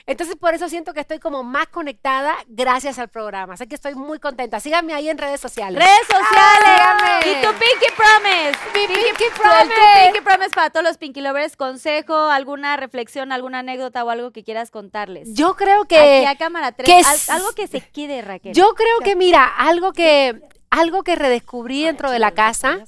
[0.06, 3.54] Entonces por eso siento que estoy como más conectada gracias al programa.
[3.54, 4.60] Así que estoy muy contenta.
[4.60, 5.82] Síganme ahí en redes sociales.
[5.82, 6.62] Redes sociales.
[6.64, 7.18] síganme.
[7.40, 8.58] Y tu Pinky Promise.
[8.72, 9.74] Mi Pinky el tu Promise.
[10.04, 11.56] Pinky Promise para todos los Pinky Lovers.
[11.56, 15.34] Consejo, alguna reflexión, alguna anécdota o algo que quieras contarles.
[15.34, 16.26] Yo creo Aquí que...
[16.26, 16.86] a cámara 3.
[16.86, 18.54] que es- algo que se quede, Raquel.
[18.54, 22.78] Yo creo que, mira, algo que, algo que redescubrí dentro de la casa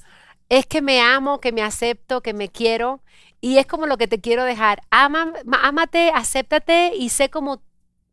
[0.49, 3.01] es que me amo, que me acepto, que me quiero.
[3.41, 4.81] Y es como lo que te quiero dejar.
[4.89, 7.61] Ama, ma- ámate, acéptate y sé como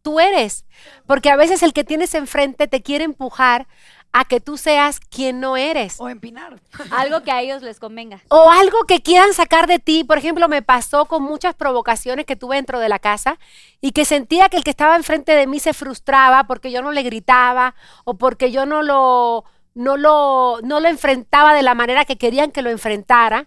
[0.02, 0.64] tú eres.
[1.06, 3.66] Porque a veces el que tienes enfrente te quiere empujar
[4.12, 5.96] a que tú seas quien no eres.
[5.98, 6.60] O empinar.
[6.90, 8.22] Algo que a ellos les convenga.
[8.28, 10.04] O algo que quieran sacar de ti.
[10.04, 13.38] Por ejemplo, me pasó con muchas provocaciones que tuve dentro de la casa
[13.82, 16.92] y que sentía que el que estaba enfrente de mí se frustraba porque yo no
[16.92, 17.74] le gritaba
[18.04, 19.44] o porque yo no lo,
[19.76, 23.46] no lo, no lo enfrentaba de la manera que querían que lo enfrentara.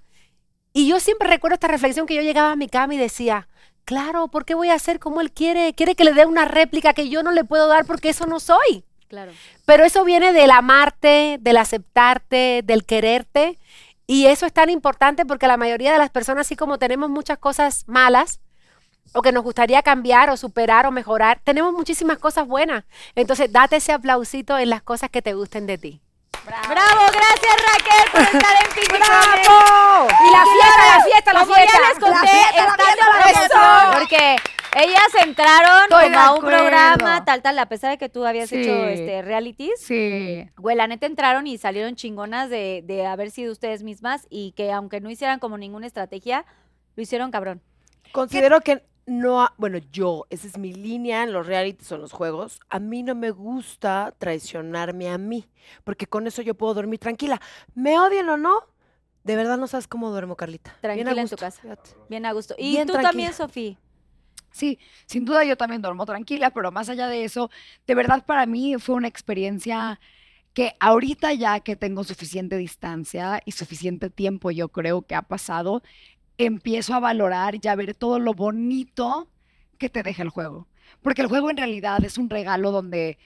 [0.71, 3.47] Y yo siempre recuerdo esta reflexión que yo llegaba a mi cama y decía,
[3.83, 5.73] claro, ¿por qué voy a hacer como él quiere?
[5.73, 8.39] Quiere que le dé una réplica que yo no le puedo dar porque eso no
[8.39, 8.85] soy.
[9.07, 9.31] Claro.
[9.65, 13.57] Pero eso viene del amarte, del aceptarte, del quererte.
[14.05, 17.39] Y eso es tan importante porque la mayoría de las personas, así como tenemos muchas
[17.39, 18.39] cosas malas,
[19.13, 22.85] o que nos gustaría cambiar o superar o mejorar, tenemos muchísimas cosas buenas.
[23.15, 26.01] Entonces, date ese aplausito en las cosas que te gusten de ti.
[26.45, 29.49] Bravo, gracias Raquel por estar en Pinky Promise.
[30.25, 31.73] Y la fiesta, la fiesta, la Como fiesta.
[31.81, 32.15] ya les conté,
[32.55, 34.35] La fiesta, la porque
[34.75, 38.49] ellas entraron Estoy como a un programa tal, tal, a pesar de que tú habías
[38.49, 38.57] Sí.
[38.61, 39.81] hecho este, realities.
[39.81, 40.49] Sí.
[40.57, 44.71] Güey, la neta entraron y salieron chingonas de, de haber sido ustedes mismas y que
[44.71, 46.45] aunque no hicieran como ninguna estrategia,
[46.95, 47.61] lo hicieron cabrón.
[48.11, 52.01] Considero que no, ha- bueno, yo, esa es mi línea en los realities o en
[52.01, 52.59] los juegos.
[52.69, 55.49] A mí no me gusta traicionarme a mí,
[55.83, 57.41] porque con eso yo puedo dormir tranquila.
[57.75, 58.61] Me odien o no,
[59.23, 60.71] de verdad no sabes cómo duermo, Carlita.
[60.93, 61.61] Bien a Tranquila en tu casa.
[61.61, 61.91] fíjate.
[62.09, 62.55] Bien a gusto.
[62.57, 63.09] Y Bien tú tranquila.
[63.11, 63.77] también, Sofía.
[64.51, 67.49] Sí, sin duda yo también duermo tranquila, pero más allá de eso,
[67.87, 69.99] de verdad para mí fue una experiencia
[70.53, 75.83] que ahorita ya que tengo suficiente distancia y suficiente tiempo, yo creo que ha pasado,
[76.39, 79.29] empiezo a valorar y a ver todo lo bonito
[79.77, 80.67] que te deja el juego.
[81.01, 83.17] Porque el juego en realidad es un regalo donde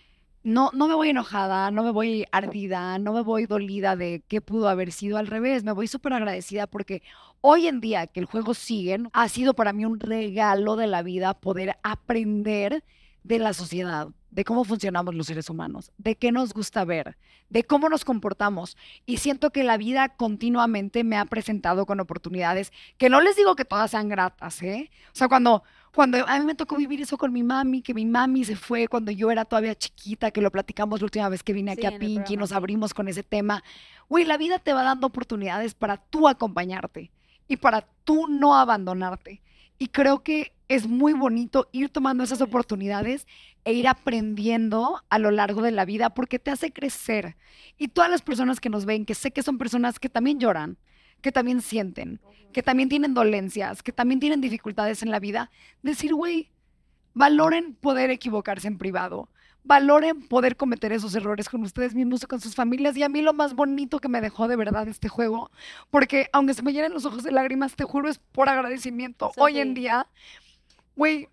[0.43, 4.41] no, no me voy enojada, no me voy ardida, no me voy dolida de qué
[4.41, 7.01] pudo haber sido al revés, me voy súper agradecida porque
[7.39, 11.01] hoy en día que el juego sigue, ha sido para mí un regalo de la
[11.03, 12.83] vida poder aprender
[13.23, 17.17] de la sociedad, de cómo funcionamos los seres humanos, de qué nos gusta ver,
[17.49, 18.77] de cómo nos comportamos.
[19.05, 23.55] Y siento que la vida continuamente me ha presentado con oportunidades que no les digo
[23.55, 24.91] que todas sean gratas, ¿eh?
[25.07, 28.05] O sea, cuando, cuando a mí me tocó vivir eso con mi mami, que mi
[28.05, 31.53] mami se fue cuando yo era todavía chiquita, que lo platicamos la última vez que
[31.53, 33.63] vine aquí Sí, a Pinky, nos abrimos con ese tema.
[34.09, 37.11] Güey, la vida te va dando oportunidades para tú acompañarte
[37.47, 39.41] y para tú no abandonarte.
[39.77, 43.27] Y creo que es muy bonito ir tomando esas oportunidades
[43.65, 47.35] e ir aprendiendo a lo largo de la vida porque te hace crecer.
[47.77, 50.77] Y todas las personas que nos ven, que sé que son personas que también lloran,
[51.21, 52.19] que también sienten,
[52.51, 55.51] que también tienen dolencias, que también tienen dificultades en la vida,
[55.81, 56.51] decir, güey,
[57.13, 59.29] valoren poder equivocarse en privado.
[59.65, 62.97] Valoren poder cometer esos errores con ustedes mismos o con sus familias.
[62.97, 65.51] Y a mí lo más bonito que me dejó de verdad este juego,
[65.89, 69.31] porque aunque se me llenen los ojos de lágrimas, te juro, es por agradecimiento.
[69.37, 70.07] Hoy en día,
[70.95, 71.29] güey,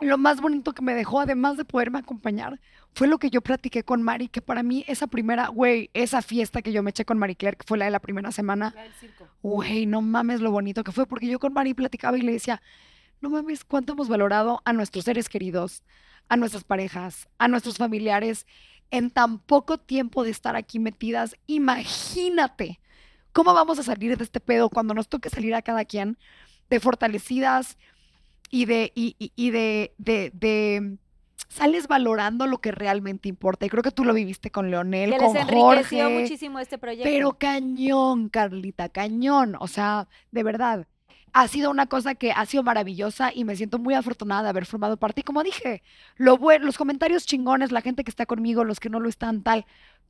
[0.00, 2.60] lo más bonito que me dejó, además de poderme acompañar,
[2.94, 6.62] fue lo que yo platiqué con Mari, que para mí esa primera, güey, esa fiesta
[6.62, 8.74] que yo me eché con Mari Claire, que fue la de la primera semana,
[9.42, 12.60] güey, no mames lo bonito que fue, porque yo con Mari platicaba y le decía,
[13.20, 15.82] no mames cuánto hemos valorado a nuestros seres queridos,
[16.28, 18.46] a nuestras parejas, a nuestros familiares,
[18.90, 21.36] en tan poco tiempo de estar aquí metidas.
[21.46, 22.80] Imagínate
[23.32, 26.18] cómo vamos a salir de este pedo cuando nos toque salir a cada quien
[26.70, 27.78] de fortalecidas
[28.50, 30.96] y de, y, y- y de, de, de-
[31.48, 33.66] sales valorando lo que realmente importa.
[33.66, 36.20] Y creo que tú lo viviste con Leonel, Que con les enriqueció Jorge.
[36.20, 37.08] muchísimo este proyecto.
[37.08, 39.56] Pero cañón, Carlita, cañón.
[39.60, 40.86] O sea, de verdad.
[41.32, 44.64] Ha sido una cosa que ha sido maravillosa y me siento muy afortunada de haber
[44.64, 45.20] formado parte.
[45.20, 45.82] Y como dije,
[46.16, 49.66] lo los comentarios chingones, la gente que está conmigo, los que no lo están, tal,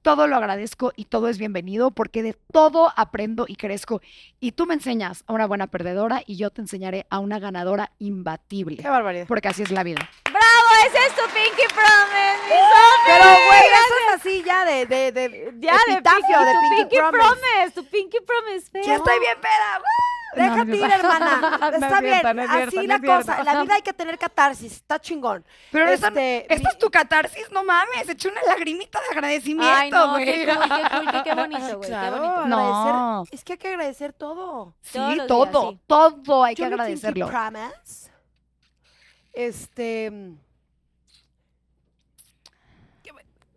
[0.07, 4.01] todo lo agradezco y todo es bienvenido porque de todo aprendo y crezco.
[4.39, 7.91] Y tú me enseñas a una buena perdedora y yo te enseñaré a una ganadora
[7.99, 8.77] imbatible.
[8.85, 9.27] Qué barbaridad.
[9.27, 10.09] Porque así es la vida.
[10.31, 10.69] ¡Bravo!
[10.87, 13.03] ¡Ese es tu Pinky Promise, mi Sofi!
[13.05, 16.83] Pero, güey, eso es así ya de, de, de Ya, de Pinky, de tu Pinky,
[16.83, 17.19] Pinky Promise.
[17.19, 17.71] Promise.
[17.75, 18.71] Tu Pinky Promise.
[18.87, 19.83] Ya estoy bien peda.
[20.37, 21.59] Déjate ir, hermana.
[21.61, 22.13] No es Está bien.
[22.21, 23.39] cierto, no es cierto, así no la cosa.
[23.39, 24.73] En la vida hay que tener catarsis.
[24.73, 25.45] Está chingón.
[25.73, 25.97] Pero Este,
[26.55, 28.09] esta mi- es tu catarsis, no mames.
[28.09, 30.25] Eché una lagrimita de agradecimiento, Ay, no, güey.
[30.25, 32.47] qué cool, qué cool, qué, qué bonito, güey, Claro, qué bonito.
[32.49, 32.85] No.
[32.85, 34.75] agradecer- Es que hay que agradecer todo.
[34.83, 35.81] Sí, Todos los días, todo, sí.
[35.87, 37.29] todo hay que Yo agradecerlo.
[37.29, 38.11] Promise,
[39.33, 40.13] este.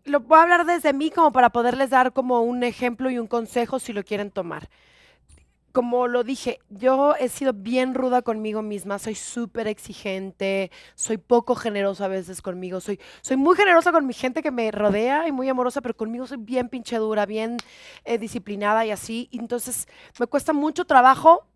[0.04, 3.26] Lo voy a hablar desde mí como para poderles dar como un ejemplo y un
[3.28, 4.68] consejo si lo quieren tomar.
[5.72, 11.54] Como lo dije, yo he sido bien ruda conmigo misma, soy súper exigente, soy poco
[11.54, 15.32] generosa a veces conmigo, soy, soy muy generosa con mi gente que me rodea y
[15.32, 17.56] muy amorosa, pero conmigo soy bien pinche dura, bien
[18.04, 19.28] eh, disciplinada y así.
[19.32, 19.86] Entonces
[20.18, 21.46] me cuesta mucho trabajo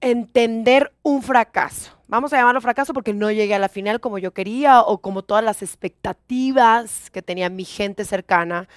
[0.00, 1.92] entender un fracaso.
[2.06, 5.22] Vamos a llamarlo fracaso porque no llegué a la final como yo quería o como
[5.22, 8.68] todas las expectativas que tenía mi gente cercana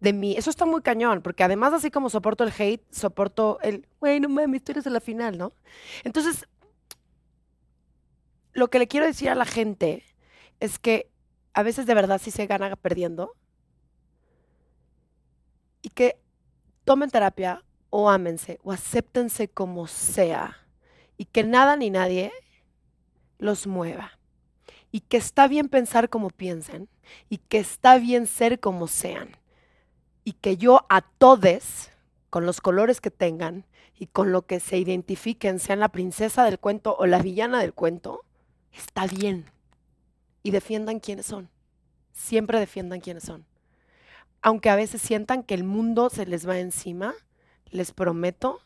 [0.00, 0.34] de mí.
[0.36, 4.28] Eso está muy cañón, porque además así como soporto el hate, soporto el, güey, no
[4.28, 5.52] mames, tú eres en la final, ¿no?
[6.04, 6.46] Entonces,
[8.52, 10.02] lo que le quiero decir a la gente
[10.60, 11.10] es que
[11.54, 13.34] a veces de verdad sí se gana perdiendo
[15.82, 16.18] y que
[16.84, 20.56] tomen terapia o ámense o acéptense como sea
[21.16, 22.32] y que nada ni nadie
[23.38, 24.18] los mueva
[24.90, 26.88] y que está bien pensar como piensen
[27.28, 29.36] y que está bien ser como sean
[30.26, 31.92] y que yo a todes
[32.30, 33.64] con los colores que tengan
[33.96, 37.72] y con lo que se identifiquen, sean la princesa del cuento o la villana del
[37.72, 38.24] cuento,
[38.72, 39.48] está bien.
[40.42, 41.48] Y defiendan quiénes son.
[42.12, 43.46] Siempre defiendan quiénes son.
[44.42, 47.14] Aunque a veces sientan que el mundo se les va encima,
[47.70, 48.60] les prometo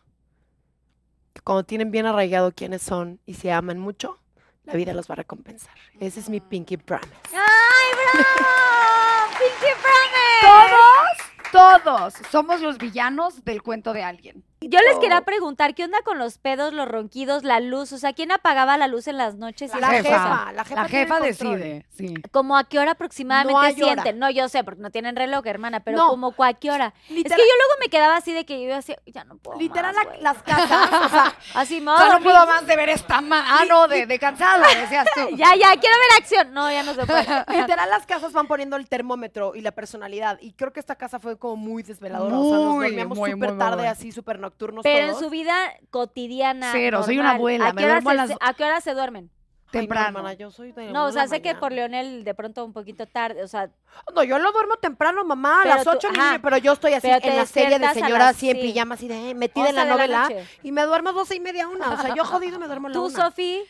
[1.34, 4.18] que cuando tienen bien arraigado quiénes son y se aman mucho,
[4.64, 5.74] la vida los va a recompensar.
[6.00, 7.12] Ese es mi Pinky Promise.
[7.34, 9.28] ¡Ay, bravo!
[9.38, 10.00] ¡Pinky Promise!
[10.40, 14.44] Todos, todos somos los villanos del cuento de alguien.
[14.62, 17.92] Yo les quería preguntar, ¿qué onda con los pedos, los ronquidos, la luz?
[17.92, 19.72] O sea, ¿quién apagaba la luz en las noches?
[19.74, 22.12] y La esas jefa, la jefa La jefa decide, sí.
[22.30, 23.84] ¿Como a qué hora aproximadamente No hay hora.
[23.94, 24.18] sienten?
[24.18, 26.08] No, yo sé, porque no tienen reloj, hermana, pero No.
[26.08, 26.92] como a qué hora.
[27.08, 29.58] Literal, Es que yo luego me quedaba así de que yo así, ya no puedo
[29.58, 30.22] literal más, la- güey".
[30.22, 33.42] las casas, o sea, Así me O sea, no puedo más de ver esta ma
[33.48, 35.20] Ah, no, de, de cansada, decías tú.
[35.36, 36.52] Ya, ya, quiero ver acción.
[36.52, 37.24] No, ya no se puede.
[37.48, 40.38] literal las casas van poniendo el termómetro y la personalidad.
[40.42, 42.36] Y creo que esta casa fue como muy desveladora.
[42.38, 43.86] o sea, nos dormíamos súper tarde, muy.
[43.86, 45.54] así súper nocturnos Pero en su vida
[45.90, 46.70] cotidiana.
[46.72, 48.94] Cero, soy una abuela, ¿A me qué, hora duermo a las- ¿A qué hora se
[48.94, 49.30] duermen?
[49.32, 50.06] Ay, no, temprano.
[50.18, 51.70] hermana, yo soy de No, o sea, sé que por.
[51.70, 53.70] Leonel de pronto un poquito tarde, o sea,
[54.14, 56.40] No, yo lo duermo temprano, mamá, a las tú- 8 ajá.
[56.42, 58.62] pero yo estoy así en la serie de a señora las- así en sí.
[58.62, 60.44] pijama, así de eh, metida en la 11 de la novela.
[60.64, 61.90] y me duermo 12 y media, una.
[61.92, 63.24] O sea, yo jodido me duermo a la tú, una.
[63.26, 63.62] Sofi,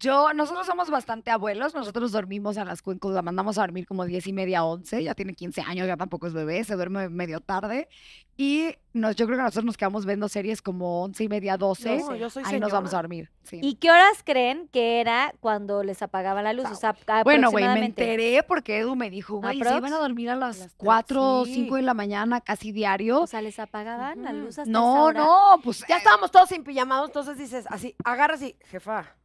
[0.00, 4.04] Yo, nosotros somos bastante abuelos, nosotros dormimos a las cuencos, la mandamos a dormir como
[4.04, 7.40] 10 y media, 11, ya tiene 15 años, ya tampoco es bebé, se duerme medio
[7.40, 7.88] tarde.
[8.36, 11.98] Y nos, yo creo que nosotros nos quedamos viendo series como 11 y media, 12.
[11.98, 13.32] No, yo soy Ahí nos vamos a dormir.
[13.42, 13.58] sí.
[13.60, 16.66] ¿y qué horas creen que era cuando les apagaban la luz?
[16.70, 16.94] O sea,
[17.24, 20.58] Bueno, güey, me enteré porque Edu me dijo, güey, se iban a dormir a las
[20.58, 21.54] Las tres, 4 o sí.
[21.54, 23.22] 5 de la mañana casi diario.
[23.22, 24.38] O sea, les apagaban la Ujú.
[24.38, 25.18] luz hasta esa no, hora?
[25.20, 29.16] no, pues Ya estábamos todos en pijamados, entonces dices así, agarras y, jefa,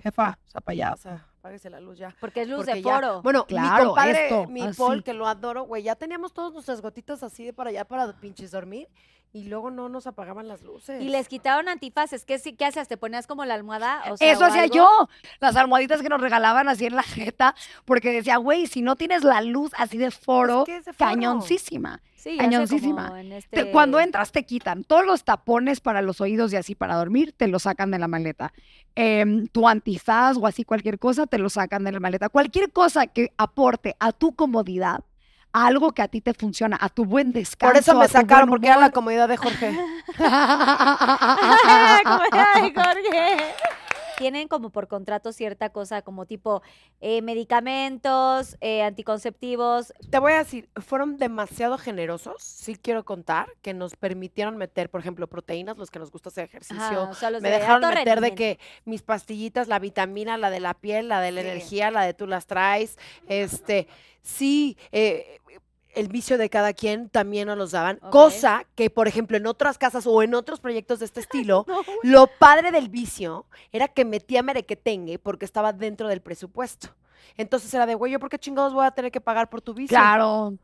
[0.00, 2.14] jefa, o sea, para allá, o sea, apáguese la luz ya.
[2.20, 3.22] Porque es luz Porque de ya- foro.
[3.22, 4.78] Bueno, Claro, mi compadre, esto, mi así.
[4.78, 8.12] Paul, que lo adoro, güey, ya teníamos todos nuestras gotitas así de para allá para
[8.20, 8.88] pinches dormir
[9.32, 11.00] y luego no nos apagaban las luces.
[11.00, 12.24] Y les quitaron antifaces.
[12.24, 12.88] ¿Qué, qué hacías?
[12.88, 14.02] ¿Te ponías como la almohada?
[14.10, 14.74] O sea, Eso hacía algo?
[14.74, 15.08] yo.
[15.40, 19.22] Las almohaditas que nos regalaban así en la jeta, porque decía, güey, si no tienes
[19.24, 21.10] la luz así de foro, que es de foro.
[21.10, 22.00] cañoncísima.
[22.16, 23.10] Sí, cañoncísima.
[23.14, 26.96] Te- este- cuando entras te quitan todos los tapones para los oídos y así para
[26.96, 28.52] dormir, te los sacan de la maleta.
[28.94, 32.28] Em, tu antifaz o así cualquier cosa, te lo sacan de la maleta.
[32.28, 35.00] Cualquier cosa que aporte a tu comodidad,
[35.52, 37.72] a algo que a ti te funciona, a tu buen descanso.
[37.72, 39.70] Por eso me sacaron, porque era la comodidad de Jorge.
[42.60, 43.36] De Jorge.
[44.20, 46.60] Tienen como por contrato cierta cosa como tipo
[47.00, 49.94] eh, medicamentos, eh, anticonceptivos.
[50.10, 55.00] Te voy a decir, fueron demasiado generosos, sí quiero contar, que nos permitieron meter, por
[55.00, 56.76] ejemplo, proteínas, los que nos gusta hacer ejercicio.
[56.84, 60.50] Ajá, o sea, los me de dejaron meter de que mis pastillitas, la vitamina, la
[60.50, 61.46] de la piel, la de la Sí.
[61.48, 63.88] energía, la de tú las traes, este,
[64.20, 65.38] sí, eh,
[65.94, 69.78] el vicio de cada quien también nos los daban, cosa que, por ejemplo, en otras
[69.78, 71.66] casas o en otros proyectos de este estilo,
[72.02, 76.88] lo padre del vicio era que metía merequetengue porque estaba dentro del presupuesto.
[77.36, 79.74] Entonces era de, güey, ¿yo por qué chingados voy a tener que pagar por tu
[79.74, 79.96] vicio?
[79.96, 80.54] Claro.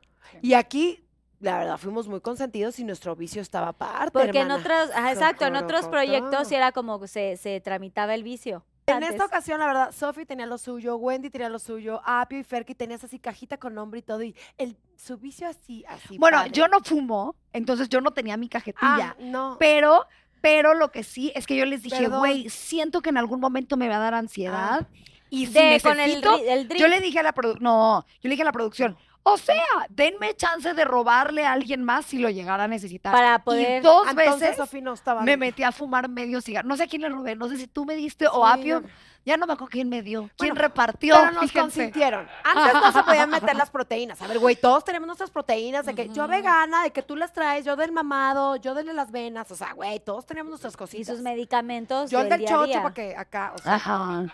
[0.42, 1.05] Y aquí,
[1.40, 5.46] la verdad, fuimos muy consentidos y nuestro vicio estaba aparte, Porque en otros, ajá, exacto,
[5.46, 8.64] en otros proyectos sí era como se, se tramitaba el vicio.
[8.86, 12.44] En esta ocasión, la verdad, Sophie tenía lo suyo, Wendy tenía lo suyo, Apio y
[12.44, 16.18] Ferky tenías así cajita con nombre y todo, y el, su vicio así, así.
[16.18, 16.52] Bueno, padre.
[16.52, 19.10] yo no fumo, entonces yo no tenía mi cajetilla.
[19.10, 19.56] Ah, no.
[19.58, 20.06] Pero,
[20.40, 23.76] pero lo que sí es que yo les dije, güey, siento que en algún momento
[23.76, 24.86] me va a dar ansiedad.
[25.28, 26.81] Y si De, con el, necesito, ri- el drink.
[26.81, 28.97] yo le dije a la produ- no, yo le dije a la producción,
[29.28, 29.56] o sea,
[29.88, 33.12] denme chance de robarle a alguien más si lo llegara a necesitar.
[33.12, 36.68] Para poder- Y dos Entonces, veces Sophie no estaba me metí a fumar medio cigarro.
[36.68, 38.82] No sé a quién le robé, no sé si tú me diste o Apio.
[39.24, 40.30] Ya no me acuerdo quién me dio.
[40.36, 41.16] ¿Quién Bueno, repartió?
[41.16, 41.58] Pero nos Fíjense.
[41.60, 42.28] consintieron.
[42.44, 44.22] Antes no se podían meter las proteínas.
[44.22, 47.32] A ver, güey, todos tenemos nuestras proteínas de que yo vegana, de que tú las
[47.32, 49.50] traes, yo del mamado, yo de las venas.
[49.50, 51.08] O sea, güey, todos tenemos nuestras y cositas.
[51.16, 53.74] sus medicamentos yo el del del día chocho para que acá, o sea.
[53.74, 54.26] Ajá.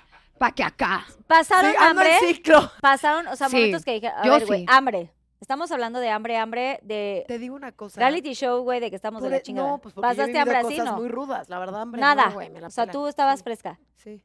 [0.42, 1.06] Pa' que acá.
[1.28, 2.68] Pasaron sí, hambre, ciclo.
[2.80, 4.66] pasaron, o sea, Sí, momentos que dije, a yo ver, güey, sí.
[4.68, 5.12] hambre.
[5.40, 8.00] Estamos hablando de hambre, hambre, de Te digo una cosa.
[8.00, 9.68] reality show, güey, de que estamos de la chingada.
[9.68, 10.96] No, pues porque yo he ¿Pasaste hambre así, cosas no?
[10.98, 12.26] muy rudas, la verdad, hambre Nada.
[12.26, 12.92] no, güey, me la o sea, pela.
[12.92, 13.78] tú estabas Sí, fresca.
[13.94, 14.20] Sí.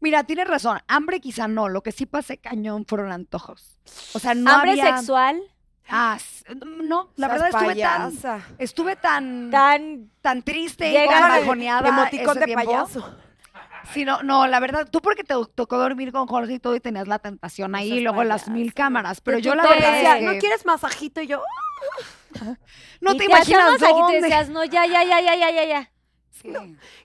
[0.00, 0.78] Mira, tienes razón.
[0.88, 1.68] Hambre quizá no.
[1.68, 3.78] Lo que sí pasé cañón fueron antojos.
[4.14, 4.96] O sea, no hambre había...
[4.96, 5.38] sexual,
[5.88, 6.16] Ah,
[6.84, 8.40] no, la verdad estuve tan, payasa.
[8.58, 10.10] estuve tan, tan...
[10.22, 12.64] tan triste y el bajoneada Emoticón ese de tiempo.
[12.64, 13.16] payaso.
[13.92, 16.80] Sí, no, no, la verdad, tú porque te tocó dormir con Jorge y todo y
[16.80, 20.20] tenías la tentación ahí y luego las mil cámaras, pero yo la verdad decía, es
[20.20, 21.20] que ¿no quieres masajito?
[21.20, 21.42] Y yo,
[23.00, 24.18] no y te imaginas dónde.
[24.18, 25.90] te decías, no, ya, ya, ya, ya, ya, ya, ya.
[26.30, 26.52] Sí.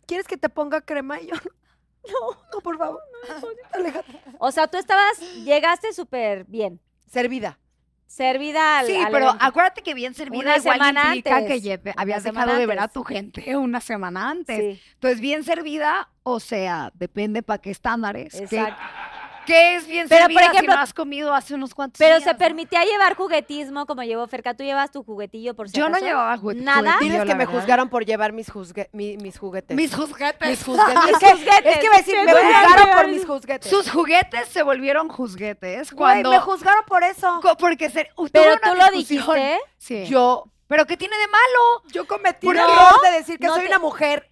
[0.05, 1.19] ¿quieres que te ponga crema?
[1.19, 1.35] Y yo,
[2.07, 3.01] no, no, por favor.
[3.71, 4.21] Aléjate.
[4.39, 6.79] O sea, tú estabas, llegaste súper bien.
[7.07, 7.59] Servida.
[8.07, 9.45] Servida al Sí, al pero evento.
[9.45, 11.61] acuérdate que bien servida Una igual semana implica antes.
[11.61, 14.57] que habías dejado de ver a tu gente una semana antes.
[14.77, 18.33] Sí, Entonces, bien servida, o sea, depende para qué estándares.
[18.33, 18.81] ¿Qué, exacto.
[19.47, 22.23] Qué es bien Pero, por ejemplo, si no has comido hace unos cuantos Pero días?
[22.23, 22.37] se no?
[22.37, 24.53] permitía llevar juguetismo como llevó Ferca.
[24.53, 26.77] ¿Tú llevas tu juguetillo por si Yo no llevaba juguete- ¿Nada?
[26.93, 27.59] juguetillo, Diles que me verdad.
[27.59, 29.75] juzgaron por llevar mis, juzgue- mi- mis juguetes.
[29.75, 30.47] Mis juguetes.
[30.47, 31.03] Mis juzguetes.
[31.05, 33.69] Mis es, que, es que iba a decir, me juzgaron por mis juguetes.
[33.69, 36.29] Sus juguetes se volvieron juzguetes Güey, cuando...
[36.31, 37.39] me juzgaron por eso.
[37.57, 39.59] porque se, Pero tú lo dijiste.
[39.77, 40.05] Sí.
[40.05, 41.83] Yo, ¿Pero qué tiene de malo?
[41.93, 44.29] yo cometí ¿Por el error de decir que soy una mujer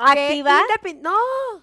[0.00, 0.60] ¿Activa?
[1.00, 1.14] No,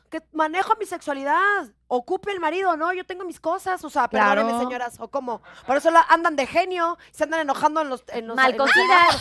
[0.09, 1.67] que manejo mi sexualidad.
[1.87, 3.83] Ocupe el marido, no, yo tengo mis cosas.
[3.83, 4.41] O sea, Claro.
[4.41, 5.41] perdónenme, señoras, o cómo.
[5.65, 8.03] Por eso la- andan de genio, se andan enojando en los.
[8.09, 9.17] En los Mal en cocidas.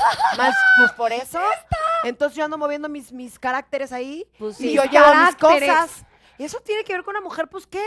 [0.78, 1.40] pues por eso.
[2.04, 4.28] Entonces yo ando moviendo mis, mis caracteres ahí.
[4.38, 4.72] Pues y sí.
[4.74, 6.04] yo Mis llevo mis cosas.
[6.38, 7.82] Y eso tiene que ver con una mujer, pues qué.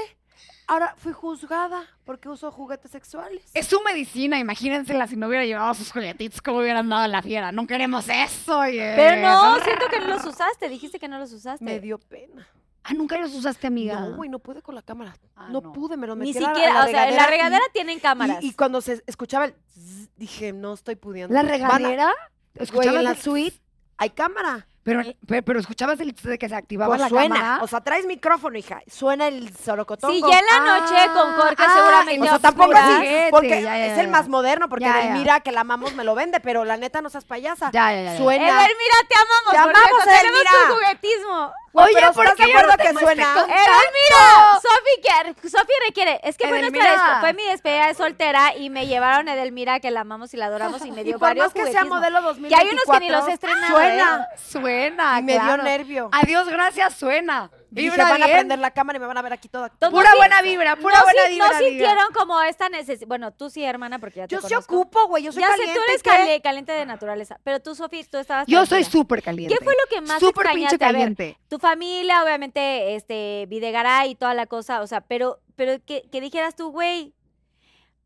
[0.69, 3.43] Ahora fui juzgada porque uso juguetes sexuales.
[3.55, 7.21] Es su medicina, imagínensela si no hubiera llevado sus juguetitos, cómo hubieran dado en la
[7.23, 7.51] fiera.
[7.51, 8.93] No queremos eso, oye.
[8.95, 10.69] Pero no, siento que no los usaste.
[10.69, 11.65] Dijiste que no los usaste.
[11.65, 12.47] Me dio pena.
[12.83, 13.99] Ah, nunca los usaste, amiga.
[13.99, 15.15] No, güey, no pude con la cámara.
[15.35, 15.73] Ah, no, no.
[15.73, 17.63] pude, me lo metí Ni a la- a siquiera, la o sea, en la regadera
[17.67, 18.43] y- tienen cámaras.
[18.43, 21.33] Y, y cuando se escuchaba el zzz, dije, no estoy pudiendo.
[21.33, 22.05] ¿La a- regadera?
[22.53, 23.59] Güey, ¿Escuchabas en la suite
[23.97, 24.67] hay cámara.
[24.83, 27.35] Pero, pero, pero escuchabas el de que se activaba Pues la suena.
[27.35, 27.63] cámara.
[27.63, 28.81] O sea, traes micrófono, hija.
[28.87, 30.13] Suena el sorocotongo.
[30.13, 33.77] Si ya en la noche con Jorge ah, seguramente O sea, tampoco así, porque ya,
[33.77, 35.05] ya, es el más moderno, porque Ya, ya.
[35.09, 37.71] Edelmira, que la amamos, me lo vende, pero la neta no seas payasa.
[37.71, 38.17] ya, ya, ya.
[38.17, 38.45] Suena.
[38.45, 39.51] Edelmira, te amamos.
[39.51, 41.53] Te porque amamos, tenemos tu juguetismo.
[41.73, 43.33] Oye, pero ¿por ¿estás de acuerdo que tengo este suena?
[43.33, 43.53] contacto?
[43.53, 46.19] Edelmira, Sofi Sofi requiere.
[46.23, 49.79] Es que fue nuestra despe- fue mi despedida de soltera y me llevaron a Edelmira,
[49.79, 51.85] que la amamos y la adoramos y me Y dio por varios más que sea
[51.85, 54.27] modelo Que 2024, hay unos que ni los he estrenado, Suena.
[54.37, 55.63] Suena, Y me dio claro.
[55.63, 56.09] nervio.
[56.11, 57.49] Adiós, gracias, suena.
[57.71, 58.37] Dije, Vibra van a bien.
[58.37, 59.69] prender la cámara y me van a ver aquí toda.
[59.69, 61.47] Todos Pura sí- buena vibra, pura no, buena sí- vibra.
[61.47, 63.07] no sintieron como esta necesidad.
[63.07, 65.23] Bueno, tú sí, hermana, porque ya te Yo sí ocupo, güey.
[65.23, 65.73] Yo soy ya caliente.
[65.73, 67.39] sé, tú eres caliente de naturaleza.
[67.43, 69.55] Pero tú, Sofi, tú estabas Yo soy súper caliente.
[69.55, 70.85] ¿Qué fue lo que más Súper pinche extrañaste?
[70.85, 71.37] A ver, caliente.
[71.47, 76.21] tu familia, obviamente, este, Videgaray y toda la cosa, o sea, pero, pero que, que
[76.21, 77.13] dijeras tú, güey,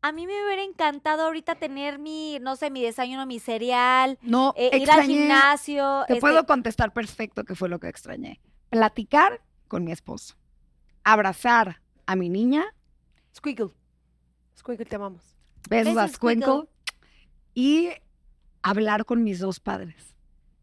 [0.02, 4.52] a mí me hubiera encantado ahorita tener mi, no sé, mi desayuno, mi cereal, No,
[4.54, 6.04] eh, ir al extrañé- gimnasio.
[6.06, 8.38] Te este, puedo contestar perfecto qué fue lo que extrañé.
[8.68, 9.40] Platicar
[9.74, 10.36] con mi esposo.
[11.02, 12.64] Abrazar a mi niña.
[13.36, 13.72] Squiggle.
[14.56, 15.34] Squiggle, te amamos.
[15.68, 16.06] Besos a.
[16.06, 16.68] Squinkle.
[17.54, 17.88] Y
[18.62, 20.14] hablar con mis dos padres.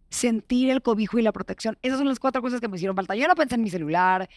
[0.09, 1.77] Sentir el cobijo y la protección.
[1.81, 3.13] Esas son las cuatro cosas que me hicieron falta.
[3.13, 4.29] Yo no pensé en mi celular.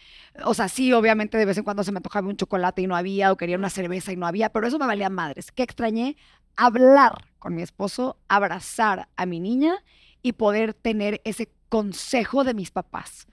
[0.43, 2.97] O sea, sí, obviamente de vez en cuando se me antojaba un chocolate y no
[2.97, 5.53] había, o quería una cerveza y no había, pero eso me valía madres.
[5.53, 6.17] ¿Qué extrañé?
[6.57, 9.77] Hablar con mi esposo, abrazar a mi niña
[10.21, 13.25] y poder tener ese consejo de mis papás.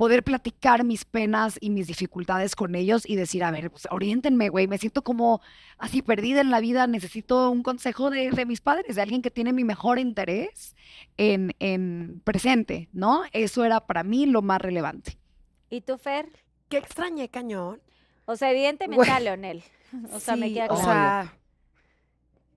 [0.00, 4.48] Poder platicar mis penas y mis dificultades con ellos y decir, a ver, pues, oriéntenme,
[4.48, 5.42] güey, me siento como
[5.76, 9.30] así perdida en la vida, necesito un consejo de, de mis padres, de alguien que
[9.30, 10.74] tiene mi mejor interés
[11.18, 13.24] en, en presente, ¿no?
[13.32, 15.18] Eso era para mí lo más relevante.
[15.68, 16.30] ¿Y tú, Fer?
[16.70, 17.82] ¿Qué extrañé, cañón?
[18.24, 19.62] O sea, evidentemente a Leonel.
[20.14, 20.82] O sea, me Sí, queda o claro.
[20.84, 21.34] sea,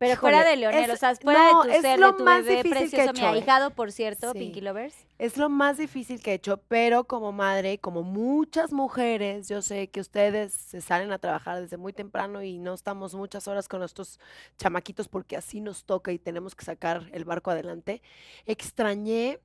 [0.10, 2.18] Pero fuera de Leonel, es- o sea, fuera no, de tu es ser, lo de
[2.18, 3.38] tu más bebé difícil que he precioso, mi hecho, ¿eh?
[3.40, 4.40] ahijado, por cierto, Sí.
[4.40, 4.96] Pinky Lovers.
[5.18, 9.88] es lo más difícil que he hecho, pero como madre, como muchas mujeres, yo sé
[9.90, 13.80] que ustedes se salen a trabajar desde muy temprano y no estamos muchas horas con
[13.80, 14.20] nuestros
[14.58, 18.02] chamaquitos porque así nos toca y tenemos que sacar el barco adelante.
[18.46, 19.40] Extrañé,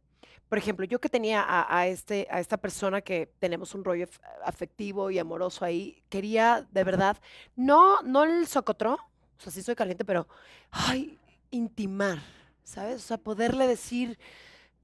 [0.48, 4.06] por ejemplo, yo que tenía a, a este, a esta persona que tenemos un rollo
[4.06, 7.16] af- afectivo y amoroso ahí, quería de verdad,
[7.56, 8.98] no, no el socotró,
[9.39, 10.26] o sea, sí soy caliente, pero,
[10.70, 11.18] ay,
[11.50, 12.18] intimar,
[12.65, 12.97] ¿sabes?
[12.97, 14.18] O sea, poderle decir,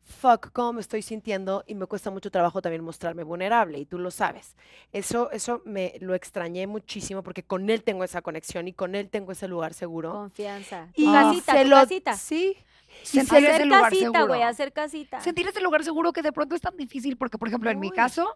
[0.03, 3.99] fuck, cómo me estoy sintiendo y me cuesta mucho trabajo también mostrarme vulnerable y tú
[3.99, 4.55] lo sabes.
[4.93, 9.09] Eso, eso me lo extrañé muchísimo porque con él tengo esa conexión y con él
[9.09, 10.13] tengo ese lugar seguro.
[10.13, 10.89] Confianza.
[10.95, 12.15] Y Tu casita, se lo- casita.
[12.17, 12.57] Sí.
[13.03, 14.27] Sentir Hacer ese lugar casita, seguro.
[14.29, 15.21] güey, hacer casita.
[15.21, 17.91] Sentir ese lugar seguro que de pronto es tan difícil porque, por ejemplo, en mi
[17.91, 18.35] caso,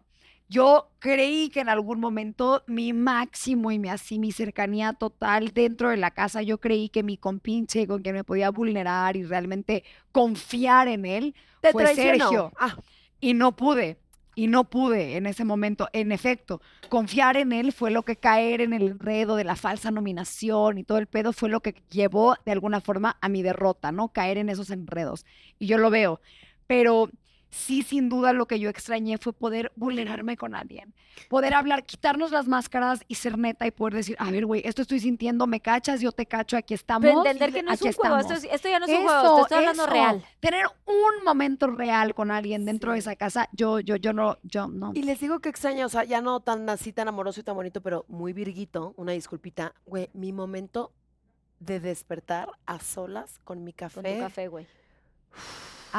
[0.49, 5.91] yo creí que en algún momento mi máximo y mi así mi cercanía total dentro
[5.91, 9.85] de la casa, yo creí que mi compinche con quien me podía vulnerar y realmente
[10.13, 12.19] confiar en él Te fue traicionó.
[12.31, 12.53] Sergio.
[12.59, 12.77] Ah,
[13.21, 13.99] Y no pude,
[14.39, 15.89] y no pude en ese momento.
[15.93, 19.91] En efecto, confiar en él fue lo que caer en el enredo de la falsa
[19.91, 23.91] nominación y todo el pedo fue lo que llevó de alguna forma a mi derrota,
[23.91, 24.13] ¿no?
[24.13, 25.27] Caer en esos enredos.
[25.59, 26.21] Y yo lo veo.
[26.69, 27.11] Pero
[27.51, 30.95] sí, sin duda, lo que yo extrañé fue poder vulnerarme con alguien.
[31.29, 34.83] Poder hablar, quitarnos las máscaras y ser neta y poder decir, a ver, güey, esto
[34.83, 37.03] estoy sintiendo, me cachas, yo te cacho, aquí estamos.
[37.09, 38.45] Pero entender que no es un juego, esto, estamos".
[38.45, 39.93] es- esto ya no es un juego, te estoy hablando eso.
[39.93, 40.25] real.
[40.41, 44.69] Tener un momento real con alguien dentro de esa casa, yo, yo, yo no, yo
[44.69, 44.93] no.
[44.95, 47.57] y les digo que extraño, o sea, ya no tan así, tan amoroso y tan
[47.57, 49.75] bonito, pero muy virguito, una disculpita.
[49.87, 50.93] Güey, mi momento
[51.61, 54.15] de despertar a solas con mi Con café.
[54.15, 54.67] tu café, güey.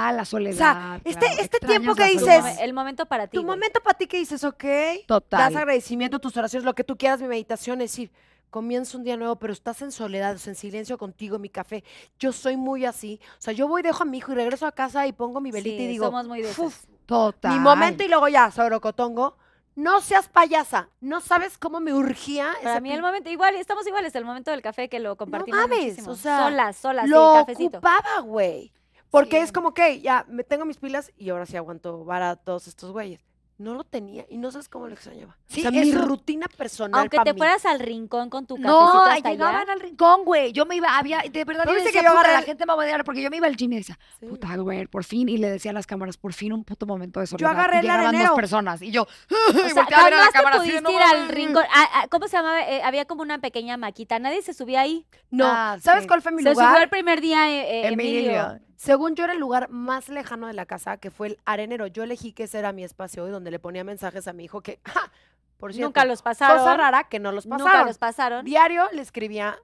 [0.08, 0.96] Ah, la soledad.
[1.04, 1.34] este- claro.
[1.40, 2.58] este Extrañas tiempo que dices- soledad.
[2.64, 3.38] el momento para ti.
[3.38, 3.56] Tu güey.
[3.58, 5.56] momento para ti que dices, ok, das Total.
[5.58, 8.12] agradecimiento, tus oraciones, lo que tú quieras, mi meditación, es decir,
[8.50, 11.84] comienzo un día nuevo, pero estás en soledad, o sea, en silencio contigo, mi café.
[12.18, 13.20] Yo soy muy así.
[13.34, 15.52] O sea, yo voy, dejo a mi hijo y regreso a casa y pongo mi
[15.52, 16.88] velita Sí, y digo, somos muy de "Uf, esas.
[17.06, 17.54] Total.
[17.54, 19.36] mi momento y luego ya, sobrocotongo.
[19.76, 20.90] No seas payasa.
[21.00, 24.62] No sabes cómo me urgía Para mí el momento, igual, estamos iguales, el momento del
[24.62, 26.12] café que lo compartimos mames, muchísimo.
[26.12, 27.78] o sea, solas, solas, sí, Lo el cafecito.
[27.78, 28.74] ocupaba, güey.
[29.10, 29.44] Porque Sí.
[29.44, 32.68] es como que ya me tengo mis pilas y ahora sí aguanto vara a todos
[32.68, 33.22] estos güeyes.
[33.58, 35.36] No lo tenía y no sabes cómo lo extrañaba.
[35.48, 36.98] Sí, o sea, mi rutina personal.
[37.02, 37.38] Aunque te mí.
[37.38, 39.74] fueras al rincón con tu cafecito No, hasta llegaban allá.
[39.74, 40.54] al rincón, güey.
[40.54, 42.66] Yo me iba, había, de verdad, ¿No yo viste decía, que yo puta, la gente
[42.66, 44.28] me va a odiar porque yo me iba al gym y decía, Sí.
[44.28, 45.28] puta, güey, por fin.
[45.28, 47.52] Y le decía a las cámaras, por fin un puto momento de soledad.
[47.52, 48.30] agarré y el llegaban arenero.
[48.30, 48.82] dos personas.
[48.82, 51.18] Y yo, O y sea, a ver a la cámara así pudiste "No ir al
[51.20, 51.36] mames".
[51.36, 51.64] rincón.
[51.74, 52.62] Ah, ah, ¿Cómo se llamaba?
[52.62, 54.20] Eh, había como una pequeña maquita.
[54.20, 55.06] Nadie se subía ahí.
[55.32, 56.08] No, Ah, ¿sabes sí.
[56.08, 56.84] cuál fue mi Se subió lugar?
[56.84, 58.20] el primer día eh, eh, Emilio.
[58.22, 58.60] Emilio.
[58.80, 61.88] Según yo era el lugar más lejano de la casa, que fue el arenero.
[61.88, 64.62] Yo elegí que ese era mi espacio y donde le ponía mensajes a mi hijo
[64.62, 65.12] que, ¡ja!
[65.58, 66.60] por cierto, Nunca los pasaron.
[66.60, 67.88] cosa rara que no los Nunca pasaron.
[67.88, 68.46] los pasaron.
[68.46, 69.58] Diario le escribía,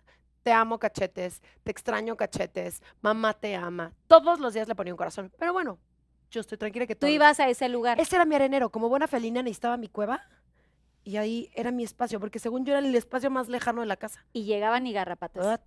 [0.43, 3.93] te amo cachetes, te extraño cachetes, mamá te ama.
[4.07, 5.31] Todos los días le ponía un corazón.
[5.39, 5.79] Pero bueno,
[6.29, 7.09] yo estoy tranquila que Tú todo.
[7.11, 7.97] ibas a ese lugar.
[8.01, 8.69] Ese era mi arenero.
[8.69, 10.27] Como buena felina necesitaba mi cueva
[11.05, 13.95] y ahí era mi espacio, porque según yo era el espacio más lejano de la
[13.95, 14.25] casa.
[14.33, 15.61] Y llegaban y garrapatas.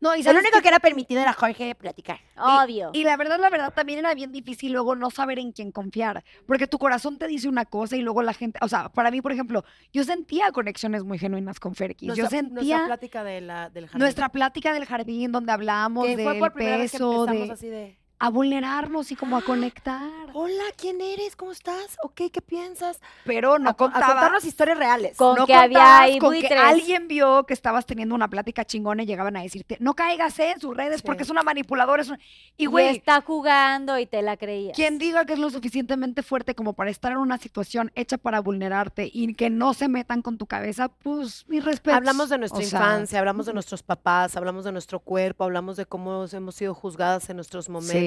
[0.00, 2.20] No, y Lo ¿sabes único que era permitido era Jorge platicar.
[2.36, 2.90] Obvio.
[2.92, 6.22] Y la verdad, la verdad, también era bien difícil luego no saber en quién confiar,
[6.46, 9.20] porque tu corazón te dice una cosa y luego la gente, o sea, para mí,
[9.20, 12.14] por ejemplo, yo sentía conexiones muy genuinas con Ferkis.
[12.14, 14.00] Yo Nuestra, sentía nuestra plática de la, del jardín.
[14.00, 15.52] nuestra plática del jardín donde
[16.22, 18.05] fue por primera vez que peso, empezamos de así de...
[18.18, 20.10] a vulnerarnos y como a conectar.
[20.32, 21.36] Hola, ¿quién eres?
[21.36, 21.98] ¿Cómo estás?
[22.02, 23.00] Ok, ¿qué piensas?
[23.24, 25.16] Pero no a, contarnos historias reales.
[25.16, 29.02] Con no que había ahí con que alguien vio que estabas teniendo una plática chingona
[29.02, 32.02] y llegaban a decirte, no caigas eh, en sus redes porque es una manipuladora.
[32.02, 32.18] Es una-".
[32.56, 34.74] Y Y güey, está jugando y te la creías.
[34.74, 38.40] quien diga que es lo suficientemente fuerte como para estar en una situación hecha para
[38.40, 41.96] vulnerarte y que no se metan con tu cabeza, pues mi respeto.
[41.96, 45.76] Hablamos de nuestra O sea, infancia, hablamos de nuestros papás, hablamos de nuestro cuerpo, hablamos
[45.76, 48.00] de cómo hemos sido juzgadas en nuestros momentos.
[48.00, 48.05] Sí.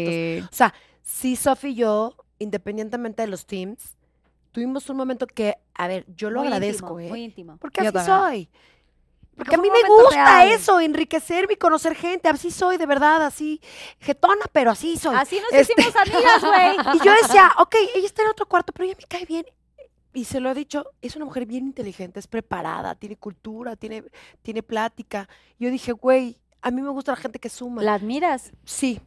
[0.51, 3.95] O sea, sí, Sofi y yo, independientemente de los teams,
[4.51, 7.09] tuvimos un momento que, a ver, yo lo Muy agradezco, íntimo, ¿eh?
[7.09, 7.57] Muy íntimo.
[7.57, 8.17] Porque Yo así también.
[8.19, 8.49] soy.
[9.35, 10.51] Porque Porque a mí me gusta real.
[10.51, 12.27] eso, enriquecerme y conocer gente.
[12.27, 13.61] Así soy, de verdad, así.
[14.01, 15.15] Getona, pero así soy.
[15.15, 16.75] Así nos Este- hicimos amigas, güey.
[17.01, 19.45] Y yo decía, ok, ella está en otro cuarto, pero ella me cae bien.
[20.13, 24.03] Y se lo he dicho, es una mujer bien inteligente, es preparada, tiene cultura, tiene,
[24.41, 25.29] tiene plática.
[25.59, 27.81] Yo dije, güey, a mí me gusta la gente que suma.
[27.83, 28.51] ¿La admiras?
[28.65, 28.99] Sí.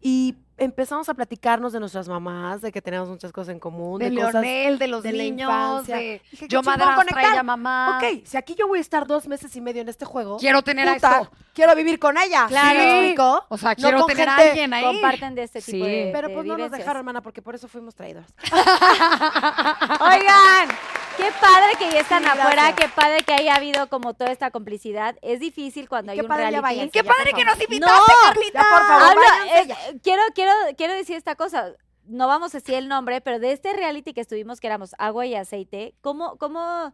[0.00, 4.10] Y empezamos a platicarnos de nuestras mamás, de que tenemos muchas cosas en común, De
[4.10, 5.96] de, cosas Leonel, de los de la niños, infancia.
[5.96, 7.98] de Dije, yo madrastra, ella mamá.
[7.98, 10.60] Ok, si aquí yo voy a estar dos meses y medio en este juego, Quiero
[10.62, 11.32] tener a puta, esto.
[11.54, 12.42] quiero vivir con ella.
[12.46, 12.78] ¿sí Claro.
[12.80, 13.44] explico?
[13.48, 14.84] O sea, quiero tener a alguien ahí.
[14.84, 15.90] Comparten de este tipo Sí.
[15.90, 18.28] de Pero de pues no nos dejaron, hermana, porque por eso fuimos traidores.
[20.00, 20.68] Oigan,
[21.16, 24.50] qué padre que ya están Sí, afuera, qué padre que haya habido como toda esta
[24.50, 25.16] complicidad.
[25.22, 26.90] Es difícil cuando hay qué un reality.
[26.90, 28.60] Qué ya, padre que nos invitaste, No, Carlita.
[28.62, 29.16] ya, por favor.
[29.16, 29.76] Váyanse es- ya.
[30.02, 31.72] quiero, quiero, quiero decir esta cosa.
[32.06, 35.26] No vamos a decir el nombre, pero de este reality que estuvimos, que éramos agua
[35.26, 36.92] y aceite, ¿cómo, cómo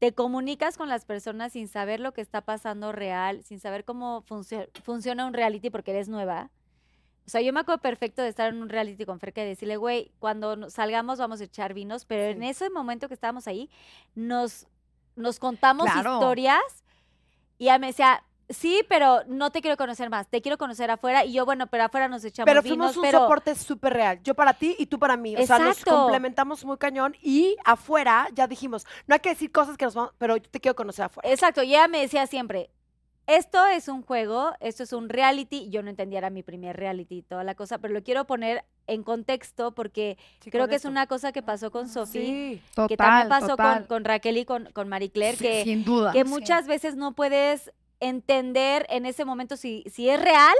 [0.00, 4.22] te comunicas con las personas sin saber lo que está pasando real, sin saber cómo
[4.22, 6.50] funcio- funciona un reality porque eres nueva?
[7.28, 9.76] O sea, yo me acuerdo perfecto de estar en un reality con Ferca y decirle,
[9.76, 13.68] güey, cuando salgamos vamos a echar vinos, pero en ese momento que estábamos ahí,
[14.14, 14.66] nos,
[15.14, 16.14] nos contamos Claro.
[16.14, 16.62] historias
[17.58, 21.26] y ella me decía, sí, pero no te quiero conocer más, te quiero conocer afuera.
[21.26, 23.18] Y yo, bueno, pero afuera nos echamos Pero vinos, fuimos un pero...
[23.18, 24.22] soporte súper real.
[24.22, 25.36] Yo para ti y tú para mí.
[25.36, 27.14] O sea, nos complementamos muy cañón.
[27.20, 30.60] Y afuera ya dijimos, no hay que decir cosas que nos vamos, pero yo te
[30.60, 31.28] quiero conocer afuera.
[31.28, 32.70] Exacto, y ella me decía siempre,
[33.28, 35.68] esto es un juego, esto es un reality.
[35.70, 38.64] Yo no entendía, era mi primer reality y toda la cosa, pero lo quiero poner
[38.88, 42.62] en contexto porque Sí, creo que es una cosa que pasó con Sofía, Sí.
[42.74, 43.86] Total, que también pasó con, total.
[43.86, 46.12] con Raquel y con, con Marie Claire, Sí, que, sin duda.
[46.12, 46.28] que sí.
[46.28, 50.54] muchas veces no puedes entender en ese momento si, si es real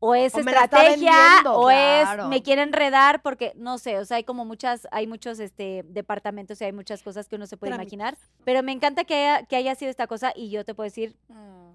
[0.00, 2.22] o es O estrategia o claro.
[2.24, 5.84] es me quieren enredar porque no sé, o sea, hay como muchas hay muchos este
[5.88, 7.92] departamentos y hay muchas cosas que uno se puede Trámites.
[7.92, 10.84] imaginar, pero me encanta que haya, que haya sido esta cosa y yo te puedo
[10.84, 11.16] decir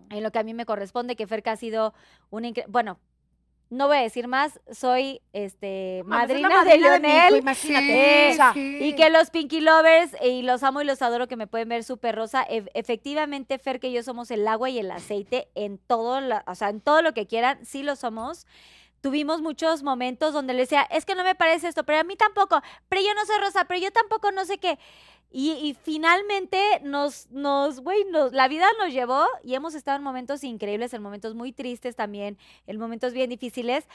[0.10, 1.94] en lo que a mí me corresponde que Ferca ha sido
[2.30, 3.00] un bueno,
[3.74, 8.26] no voy a decir más, soy este es la madrina, de madrina de imagínate.
[8.28, 11.28] Sí, O sea, Y que los Pinky Lovers, eh, y los amo y los adoro,
[11.28, 12.44] que me pueden ver súper rosa.
[12.50, 16.56] e- efectivamente, Fer, que yo somos el agua y el aceite en todo, la- o
[16.56, 18.46] sea, en todo lo que quieran, sí lo somos.
[19.02, 22.16] Tuvimos muchos momentos donde le decía, es que no me parece esto, pero a mí
[22.16, 24.80] tampoco, pero yo no soy rosa, pero yo tampoco no sé qué.
[25.36, 30.04] Y, y finalmente nos, nos, güey, nos, la vida nos llevó y hemos estado en
[30.04, 32.38] momentos increíbles, en momentos muy tristes también,
[32.68, 33.88] en momentos bien difíciles.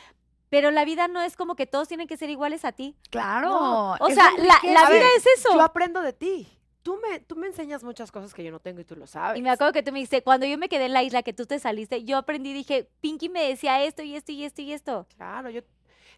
[0.49, 2.97] Pero la vida no es como que todos tienen que ser iguales a ti.
[3.11, 3.51] Claro.
[3.51, 5.55] No, O sea, la, la vida ver, es eso.
[5.55, 6.49] Yo aprendo de ti.
[6.83, 9.39] Tú me, tú me enseñas muchas cosas que yo no tengo y tú lo sabes.
[9.39, 11.35] Y me acuerdo que tú me dijiste, cuando yo me quedé en la isla, que
[11.35, 14.73] tú te saliste, yo aprendí, dije, Pinky me decía esto y esto y esto y
[14.73, 15.07] esto.
[15.17, 15.61] Claro, yo.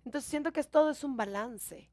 [0.06, 1.90] Entonces siento que todo es un balance.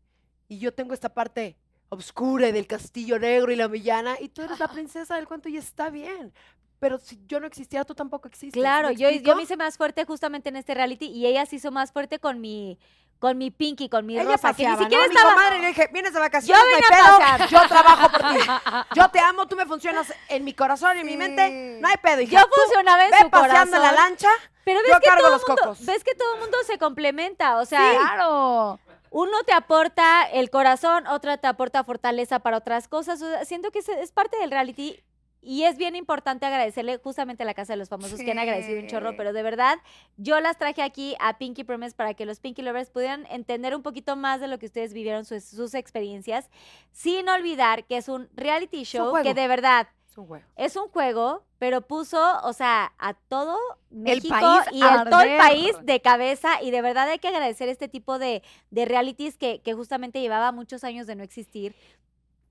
[0.47, 1.57] Y yo tengo esta parte
[1.89, 5.57] oscura del castillo negro y la villana, y tú eres la princesa del cuento y
[5.57, 6.33] está bien.
[6.79, 8.59] Pero si yo no existiera, tú tampoco existes.
[8.61, 11.55] Claro, ¿me yo, yo me hice más fuerte justamente en este reality y ella se
[11.55, 12.77] hizo más fuerte con mi,
[13.17, 15.11] con mi Pinky, con mi Ella Rosa, que ni paseaba, siquiera ¿no?
[15.11, 15.29] estaba...
[15.31, 18.39] Mi comadre le dije, vienes de vacaciones, no hay pedo, yo trabajo por ti.
[18.95, 21.97] Yo te amo, tú me funcionas en mi corazón y en mi mente, no hay
[21.97, 22.21] pedo.
[22.21, 24.29] Yo funcionaba en ve su paseando la lancha,
[24.63, 25.83] Pero ves yo que cargo todo los mundo, cocos.
[25.85, 28.79] ves que todo el mundo se complementa, o sea, Claro.
[29.11, 33.21] Uno te aporta el corazón, otra te aporta fortaleza para otras cosas.
[33.21, 34.99] o sea, siento que es, parte del reality
[35.41, 38.79] y es bien importante agradecerle justamente a la Casa de los Famosos que han agradecido
[38.81, 39.77] un chorro, pero de verdad
[40.17, 43.83] yo las traje aquí a Pinky Promise para que los Pinky Lovers pudieran entender un
[43.83, 46.49] poquito más de lo que ustedes vivieron, sus, sus experiencias,
[46.91, 49.87] sin olvidar que es un reality show que de verdad
[50.17, 50.45] Es un huevo.
[50.55, 53.55] es un juego, pero puso, o sea, a todo
[53.91, 56.61] México país y a el, todo el país de cabeza.
[56.63, 60.51] Y de verdad hay que agradecer este tipo de, de realities que, que justamente llevaba
[60.51, 61.75] muchos años de no existir.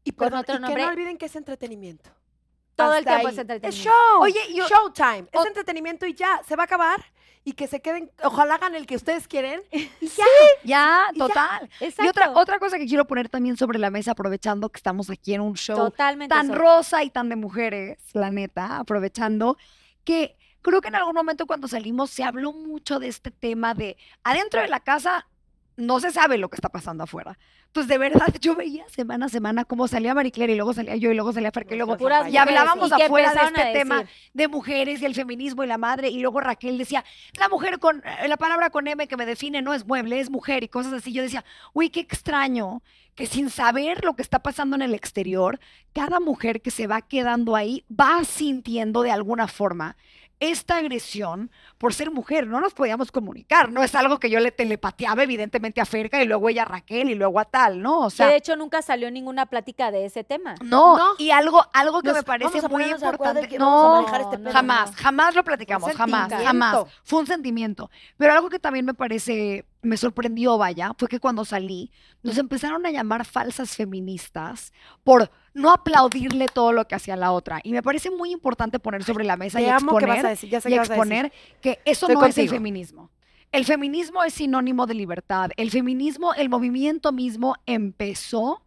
[0.05, 0.83] Y, Con perdón, otro y que nombre.
[0.85, 2.11] no olviden que es entretenimiento.
[2.77, 3.33] Todo el tiempo ahí.
[3.35, 3.91] es entretenimiento.
[3.91, 4.21] show.
[4.23, 5.27] Oye, y o- Showtime.
[5.33, 6.43] Es o- entretenimiento y ya.
[6.47, 7.03] Se va a acabar.
[7.49, 8.11] Y que se queden.
[8.25, 9.63] Ojalá hagan el que ustedes quieren.
[9.71, 10.25] Y ya.
[10.65, 11.27] Ya, Y ya.
[11.27, 11.71] total.
[11.79, 12.05] Exacto.
[12.05, 15.33] Y otra, otra cosa que quiero poner también sobre la mesa, aprovechando que estamos aquí
[15.33, 16.35] en un show Totalmente.
[16.35, 19.57] tan rosa y tan de mujeres, la neta, aprovechando
[20.03, 23.97] que creo que en algún momento cuando salimos se habló mucho de este tema de
[24.25, 25.29] adentro de la casa
[25.77, 27.39] no se sabe lo que está pasando afuera.
[27.67, 30.97] Entonces, de verdad, yo veía semana a semana cómo salía Marie Claire y luego salía
[30.97, 34.05] yo y luego salía Ferque y luego Puras y hablábamos y afuera de este tema
[34.33, 37.05] de mujeres y el feminismo y la madre y luego Raquel decía,
[37.39, 40.31] la mujer con eh, la palabra con M que me define no es mueble, es
[40.31, 41.13] mujer y cosas así.
[41.13, 42.83] Yo decía, uy, qué extraño
[43.15, 45.59] que sin saber lo que está pasando en el exterior,
[45.93, 49.97] cada mujer que se va quedando ahí va sintiendo de alguna forma
[50.41, 52.47] esta agresión por ser mujer.
[52.47, 56.27] No nos podíamos comunicar, no es algo que yo le telepateaba evidentemente a Ferca y
[56.27, 58.01] luego ella a Raquel y luego a tal, ¿no?
[58.01, 60.55] O que sea, de hecho nunca salió ninguna plática de ese tema.
[60.63, 61.07] no, No.
[61.19, 63.49] y algo, algo que Nos- me parece vamos a muy importante.
[63.49, 64.97] que vamos a No, manejar este no, jamás, no.
[64.99, 66.85] jamás lo platicamos, jamás, jamás.
[67.05, 67.91] Fue un sentimiento.
[68.17, 71.91] Pero algo que también me parece, me sorprendió, vaya, fue que cuando salí,
[72.23, 74.73] nos empezaron a llamar falsas feministas
[75.05, 77.61] por no aplaudirle todo lo que hacía la otra.
[77.63, 80.61] Y me parece muy importante poner sobre la mesa y Te que exponer, decir.
[80.61, 83.11] Sé y exponer que eso Estoy no es el feminismo.
[83.53, 85.51] El feminismo es sinónimo de libertad.
[85.57, 88.66] El feminismo, el movimiento mismo empezó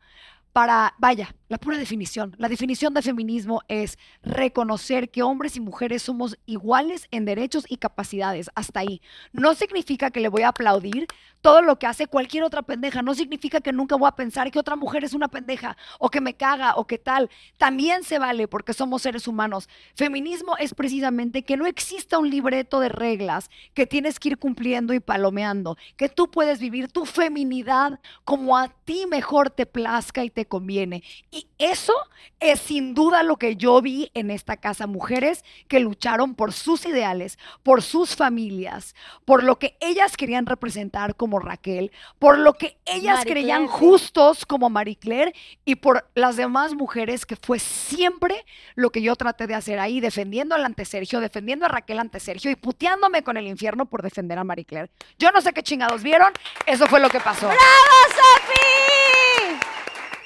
[0.60, 2.36] para, vaya, la pura definición.
[2.38, 7.78] La definición de feminismo es reconocer que hombres y mujeres somos iguales en derechos y
[7.78, 8.52] capacidades.
[8.56, 9.02] Hasta ahí.
[9.32, 11.08] No significa que le voy a aplaudir
[11.42, 13.02] todo lo que hace cualquier otra pendeja.
[13.02, 16.20] No significa que nunca voy a pensar que otra mujer es una pendeja o que
[16.20, 17.30] me caga o que tal.
[17.58, 19.70] También se vale porque somos seres humanos.
[19.96, 24.94] Feminismo es precisamente que no exista un libreto de reglas que tienes que ir cumpliendo
[24.94, 30.30] y palomeando, que tú puedes vivir tu feminidad como a ti mejor te plazca y
[30.30, 31.04] te conviene.
[31.32, 31.94] Y eso
[32.40, 36.86] es sin duda lo que yo vi en esta casa, mujeres que lucharon por sus
[36.86, 38.96] ideales, por sus familias,
[39.26, 43.80] por lo que ellas querían representar como Raquel, por lo que ellas Marie creían Claire,
[43.80, 45.34] justos como Marie Claire
[45.66, 48.46] y por las demás mujeres que fue siempre
[48.76, 52.20] lo que yo traté de hacer ahí, defendiendo al ante Sergio, defendiendo a Raquel ante
[52.20, 54.90] Sergio y puteándome con el infierno por defender a Marie Claire.
[55.18, 56.34] Yo no sé qué chingados vieron,
[56.66, 57.50] eso fue lo que pasó.
[57.50, 58.79] ¡Sofi!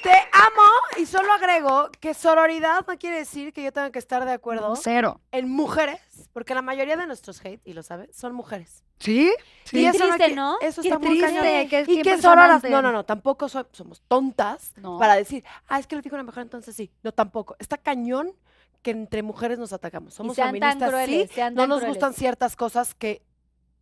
[0.04, 0.62] Te amo
[0.98, 4.76] y solo agrego que sororidad no quiere decir que yo tenga que estar de acuerdo
[4.76, 5.20] Cero.
[5.32, 5.98] en mujeres,
[6.34, 8.84] porque la mayoría de nuestros hate, y lo sabes, son mujeres.
[8.98, 9.32] ¿Sí?
[9.70, 10.58] Qué y eso triste, qui- ¿no?
[10.60, 11.68] Eso Qué está muy triste, cañón.
[11.70, 12.60] que es y que sororas.
[12.60, 12.70] personante.
[12.70, 14.98] No, no, no, tampoco so- somos tontas No.
[14.98, 16.92] para decir, ah, es que lo dijo una mujer, entonces sí.
[17.02, 17.56] No, tampoco.
[17.58, 18.30] Está cañón
[18.82, 20.12] que entre mujeres nos atacamos.
[20.12, 21.34] Somos sean tan feministas, crueles, sí.
[21.34, 21.96] sean No tan nos crueles.
[21.96, 23.22] gustan ciertas cosas que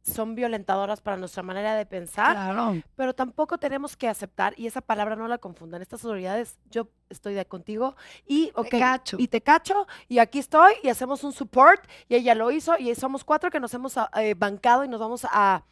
[0.03, 2.83] son violentadoras para nuestra manera de pensar, Claro.
[2.97, 7.35] pero tampoco tenemos que aceptar, y esa palabra no la confundan, estas sororidades, yo estoy
[7.35, 7.95] de contigo,
[8.27, 9.17] y, ok, cacho.
[9.21, 12.95] y te cacho, y aquí estoy, y hacemos un support, y ella lo hizo, y
[12.95, 15.63] somos cuatro que nos hemos ah, eh, bancado y nos vamos a,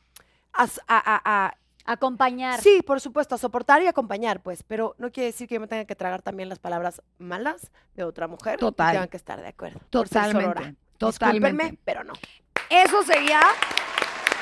[0.52, 2.60] a, a- a- a- Acompañar.
[2.60, 5.66] Sí, por supuesto, a soportar y acompañar, pues, pero no quiere decir que yo me
[5.66, 8.60] tenga que tragar también las palabras malas de otra mujer.
[8.60, 8.90] Total.
[8.90, 9.80] Y tengan que estar de acuerdo.
[9.88, 10.76] Totalmente.
[10.98, 11.48] Totalmente.
[11.48, 12.12] Discúlpenme, pero no.
[12.68, 13.40] Eso sería,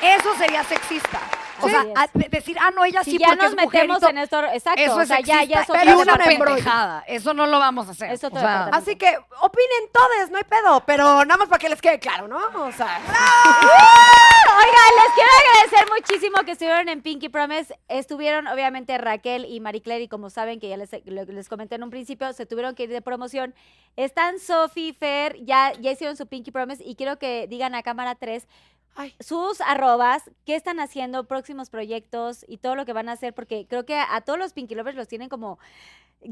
[0.01, 1.19] eso sería sexista.
[1.61, 1.87] O sea, es.
[1.93, 3.99] a- de- decir, ah, no, ella si sí ya porque nos es mujer y metemos
[3.99, 6.15] todo, en esto, exacto, Eso o es sea, ya, ya es sexista, otro pero una
[6.17, 7.03] pendejada.
[7.05, 8.11] Eso no lo vamos a hacer.
[8.13, 8.77] Es otro O sea, departamento.
[8.77, 12.29] Así que opinen todos, no hay pedo, pero nada más para que les quede claro,
[12.29, 12.37] ¿no?
[12.37, 13.01] O sea,
[14.57, 17.77] Oigan, les quiero agradecer muchísimo que estuvieron en Pinky Promise.
[17.87, 21.75] Estuvieron, obviamente, Raquel y Marie Claire, y como saben, que ya les, lo les comenté
[21.75, 23.53] en un principio, se tuvieron que ir de promoción.
[23.95, 28.15] Están Sofi, Fer, ya, ya hicieron su Pinky Promise, y quiero que digan a cámara
[28.15, 28.47] 3
[29.19, 33.65] sus arrobas, qué están haciendo, próximos proyectos y todo lo que van a hacer, porque
[33.67, 35.59] creo que a, a todos los Pinky Lovers los tienen como...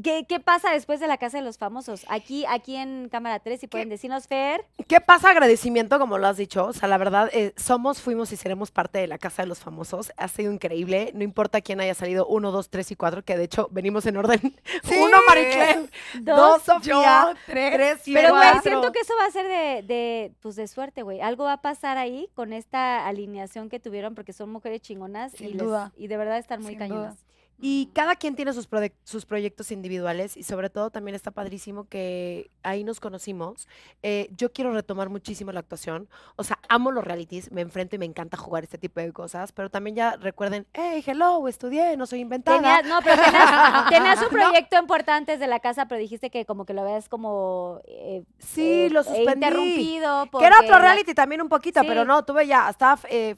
[0.04, 2.04] ¿Qué, qué pasa después de la Casa de los Famosos?
[2.08, 4.66] Aquí, aquí en Cámara 3, si pueden decirnos, Fer.
[4.86, 6.66] ¿Qué pasa agradecimiento, como lo has dicho?
[6.66, 9.60] O sea, la verdad, eh, somos, fuimos y seremos parte de la Casa de los
[9.60, 10.12] Famosos.
[10.18, 11.10] Ha sido increíble.
[11.14, 14.18] No importa quién haya salido, uno, dos, tres y cuatro, que de hecho venimos en
[14.18, 14.40] orden.
[15.00, 15.90] Uno, Mariclén.
[16.20, 17.28] Dos, Sofía.
[17.32, 20.56] yo, tres, tres y Pero, güey, siento que eso va a ser de, de, pues,
[20.56, 21.20] de suerte, güey.
[21.22, 25.48] Algo va a pasar ahí con esta alineación que tuvieron porque son mujeres chingonas y,
[25.48, 25.58] les-
[26.08, 27.16] de verdad están muy Sin cañonas.
[27.16, 27.27] duda.
[27.60, 31.88] Y cada quien tiene sus, prode- sus proyectos individuales y sobre todo también está padrísimo
[31.88, 33.66] que ahí nos conocimos.
[34.04, 36.08] Eh, yo quiero retomar muchísimo la actuación.
[36.36, 39.50] O sea, amo los realities, me enfrento y me encanta jugar este tipo de cosas,
[39.50, 42.58] pero también ya recuerden, hey, hello, estudié, no soy inventada.
[42.58, 44.28] Tenías, no, pero tenías, tenías un No.
[44.30, 48.22] proyecto importante antes de la casa, pero dijiste que como que lo habías como eh,
[48.38, 49.32] Sí, eh, lo suspendí.
[49.32, 50.28] interrumpido.
[50.38, 52.06] Que era otro reality también un poquito, pero Sí.
[52.06, 53.34] no, tuve ya, estaba eh,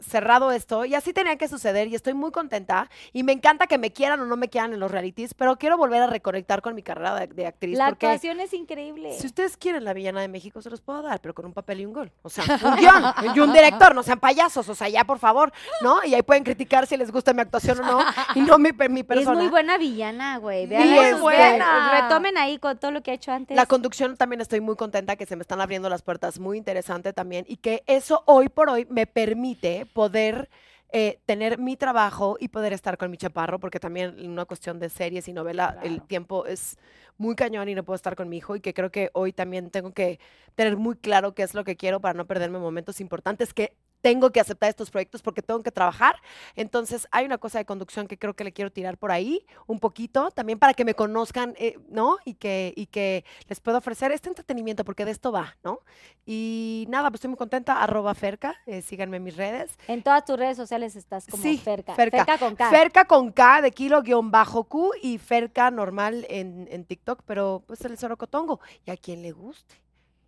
[0.00, 3.78] cerrado esto y así tenía que suceder y estoy muy contenta y me encanta que
[3.78, 6.74] me quieran o no me quieran en los realities, pero quiero volver a reconectar con
[6.74, 9.12] mi carrera de, de actriz La porque actuación es increíble.
[9.18, 11.80] si ustedes quieren la villana de México se los puedo dar, pero con un papel
[11.80, 14.88] y un gol, o sea, un guion y un director, no sean payasos, o sea,
[14.88, 15.52] ya por favor,
[15.82, 16.04] ¿no?
[16.04, 18.00] Y ahí pueden criticar si les gusta mi actuación o no
[18.34, 19.38] y no mi, mi Es persona.
[19.38, 20.66] muy buena villana, güey.
[20.66, 20.82] Vean
[21.14, 22.02] es buena.
[22.02, 23.56] Retomen ahí con todo lo que ha hecho antes.
[23.56, 27.12] La conducción también estoy muy contenta que se me están abriendo las puertas, muy interesante
[27.12, 30.48] también, y que eso hoy por hoy me permite poder
[30.92, 34.78] eh, tener mi trabajo y poder estar con mi chaparro, porque también en una cuestión
[34.78, 36.78] de series y novela el tiempo es
[37.18, 39.70] muy cañón y no puedo estar con mi hijo y que creo que hoy también
[39.70, 40.20] tengo que
[40.54, 43.74] tener muy claro qué es lo que quiero para no perderme momentos importantes que
[44.06, 46.14] tengo que aceptar estos proyectos porque tengo que trabajar.
[46.54, 49.80] Entonces, hay una cosa de conducción que creo que le quiero tirar por ahí un
[49.80, 52.18] poquito, también para que me conozcan, eh, ¿no?
[52.24, 55.80] Y que, y que les pueda ofrecer este entretenimiento, porque de esto va, ¿no?
[56.24, 59.76] Y nada, pues estoy muy contenta, arroba Ferca, eh, síganme en mis redes.
[59.88, 61.96] En todas tus redes sociales estás como Sí, Ferca.
[61.96, 62.38] Ferca.
[62.38, 62.70] con K.
[62.70, 67.64] Ferca con K de kilo guion bajo Q y Ferca normal en, en TikTok, pero
[67.66, 68.60] pues el sorocotongo.
[68.84, 69.74] Y a quien le guste,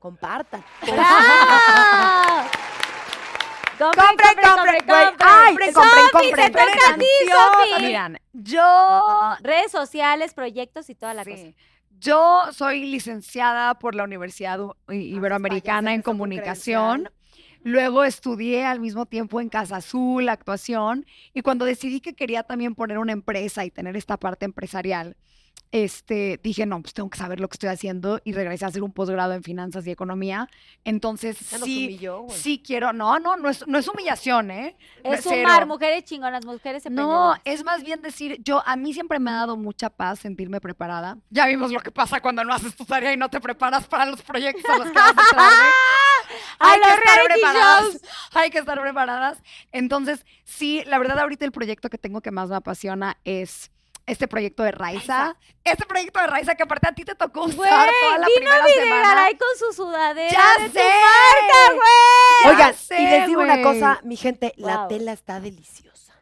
[0.00, 0.64] compartan.
[0.82, 2.48] ¡Bravo!
[3.78, 5.14] Compren, Compren, compren.
[5.20, 6.44] Ay, compren, Sofi, compren.
[6.46, 7.84] se toca a ti, Sofi.
[7.86, 11.36] Miran, yo Redes sociales, proyectos y toda la cosa.
[11.36, 11.54] Sí.
[12.00, 17.10] Yo soy licenciada por la Universidad I- Iberoamericana en Comunicación.
[17.64, 21.04] Luego estudié al mismo tiempo en Casa Azul, actuación.
[21.34, 25.16] Y cuando decidí que quería también poner una empresa y tener esta parte empresarial,
[25.70, 28.82] este, dije, no, pues tengo que saber lo que estoy haciendo y regresé a hacer
[28.82, 30.48] un posgrado en finanzas y economía.
[30.84, 34.76] Entonces, sí, humilló, sí quiero, no, no, no es, no es humillación, ¿eh?
[35.04, 35.46] Es cero.
[35.48, 39.34] sumar mujeres chingonas, mujeres No, es más bien decir, yo a mí siempre me ha
[39.34, 41.18] dado mucha paz sentirme preparada.
[41.30, 44.06] Ya vimos lo que pasa cuando no haces tu tarea y no te preparas para
[44.06, 45.48] los proyectos a los que vas a
[46.58, 47.82] Hay que estar preparadas.
[47.84, 48.00] shows.
[48.32, 49.42] Hay que estar preparadas.
[49.72, 53.70] Entonces, sí, la verdad ahorita el proyecto que tengo que más me apasiona es
[54.08, 55.36] este proyecto de Raiza.
[55.62, 58.36] Este proyecto de Raiza que aparte a ti te tocó usar Güey, toda la vino
[58.36, 59.28] primera semana.
[59.38, 60.84] Con su sudadera ¡Ya de tu sé!
[60.84, 62.54] marca, güey.
[62.54, 66.14] Oigan, y sé, les digo una cosa, mi gente, la tela está deliciosa.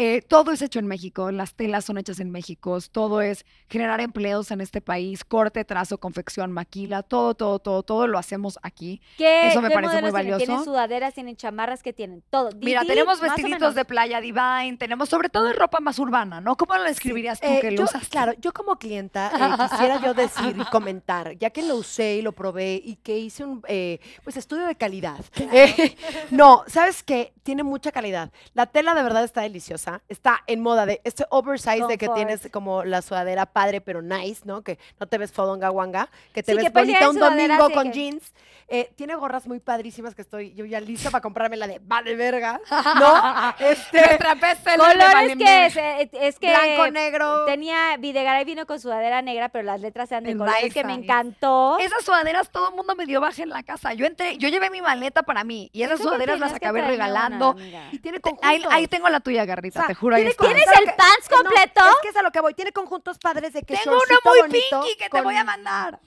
[0.00, 4.00] Eh, todo es hecho en México, las telas son hechas en México, todo es generar
[4.00, 9.00] empleos en este país, corte, trazo, confección, maquila, todo, todo, todo, todo lo hacemos aquí.
[9.16, 10.54] ¿Qué, Eso me qué parece muy modelos tienen?
[10.56, 10.64] Valioso.
[10.70, 12.22] sudaderas, tienen chamarras, ¿qué tienen?
[12.30, 12.50] Todo.
[12.50, 16.54] Di- Mira, di tenemos vestiditos de playa divine, tenemos sobre todo ropa más urbana, ¿no?
[16.56, 18.08] ¿Cómo lo describirías tú Eh, que lo yo, usas?
[18.08, 22.22] Claro, yo como clienta eh, quisiera yo decir y comentar, ya que lo usé y
[22.22, 25.18] lo probé y que hice un eh, pues estudio de calidad.
[25.52, 25.96] Eh,
[26.30, 27.32] no, ¿sabes qué?
[27.42, 28.30] Tiene mucha calidad.
[28.54, 29.87] La tela de verdad está deliciosa.
[30.08, 34.42] Está en moda de este oversize de que tienes como la sudadera padre pero nice,
[34.44, 34.62] ¿no?
[34.62, 37.84] Que no te ves fodonga wanga, que te Sí, ves que bonita un domingo con
[37.90, 38.32] que- jeans.
[38.70, 42.14] Eh, tiene gorras muy padrísimas que estoy yo ya lista para comprarme la de vale
[42.16, 42.60] verga,
[43.00, 43.54] ¿no?
[43.58, 43.98] Este
[44.76, 45.98] Colores que Verga.
[46.00, 47.44] es, es que blanco negro.
[47.46, 50.94] tenía Videgaray vino con sudadera negra, pero las letras eran de En colores que me
[50.94, 51.78] encantó.
[51.78, 53.94] Esas sudaderas todo el mundo me dio baja en la casa.
[53.94, 57.52] Yo entré, yo llevé mi maleta para mí y esas sudaderas las acabé regalando.
[57.52, 58.20] una, y tiene.
[58.42, 60.16] Ahí, ahí tengo la tuya, Garrita, sea, te juro.
[60.16, 60.44] ahí está.
[60.44, 61.80] ¿Tienes ¿sabes el pants No, completo?
[61.88, 62.54] es que es a lo que voy.
[62.54, 65.44] Tiene conjuntos padres de que Tengo uno muy bonito pinky que te con- voy a
[65.44, 65.98] mandar.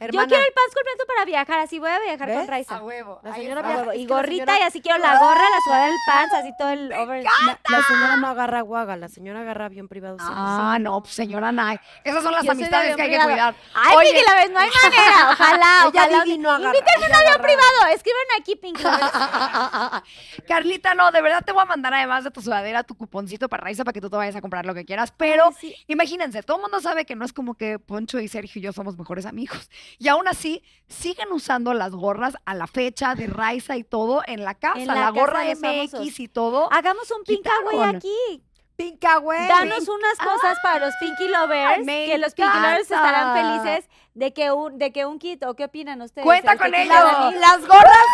[0.00, 2.46] Hermana, Yo quiero el pants completo para viajar, así voy a viajar con.
[2.46, 2.76] Raiza.
[2.76, 3.20] A huevo.
[3.24, 3.92] La señora viaja- huevo.
[3.94, 6.92] Y gorrita señora- y así quiero la gorra, la sudadera, el pants, así todo el
[6.92, 7.24] over.
[7.24, 10.16] la, la señora no agarra guaga, la señora agarra avión privado.
[10.20, 11.80] Ah, no, pues señora Nay.
[12.04, 13.54] Esas son las Yo amistades que hay que cuidar.
[13.74, 15.30] Ay, Oye, Pinky Lovers, no hay manera.
[15.32, 16.24] Ojalá, Ella ojalá.
[16.24, 16.78] Didi no agarra.
[16.78, 17.86] Invítenme un ella avión privado.
[17.92, 18.82] Escriban aquí, Pinky.
[20.46, 23.64] Carlita, no, de verdad te voy a mandar además de tu sudadera tu cuponcito para
[23.64, 25.12] Raiza para que tú te vayas a comprar lo que quieras.
[25.16, 25.74] Pero Ay, sí.
[25.88, 28.72] imagínense, todo el mundo sabe que no es como que Poncho y Sergio y yo
[28.72, 29.68] somos mejores amigos.
[29.98, 34.44] Y aún así, siguen usando las gorras a la fecha de Raiza y todo en
[34.44, 34.78] la casa.
[34.80, 36.20] En la, la casa gorra MX famosos.
[36.20, 36.72] y todo.
[36.72, 38.42] Hagamos un Pinkaway aquí.
[38.76, 39.48] Pinca, güey.
[39.48, 41.84] Danos unas cosas para los Pinky Lovers.
[41.84, 45.42] que los Pinky Lovers estarán felices de que un, de que un kit.
[45.44, 46.24] ¿O qué opinan ustedes?
[46.24, 46.92] Cuenta El con que ello.
[46.92, 48.06] quita Las, gorras,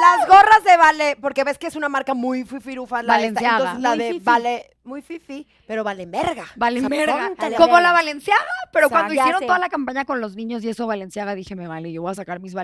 [0.00, 3.02] las gorras de Vale, porque ves que es una marca muy fifirufa.
[3.02, 3.56] La esta, Valenciaga.
[3.58, 4.24] entonces la Muy de fifi.
[4.24, 7.26] Vale, muy fifi, pero O sea, verga.
[7.28, 8.40] póntale Como la Valenciaga,
[8.72, 8.90] pero Exacto.
[8.90, 9.46] cuando Ya hicieron sé.
[9.46, 12.14] toda la campaña con los niños y eso Valenciaga, dije, me vale, yo voy a
[12.14, 12.54] sacar mis.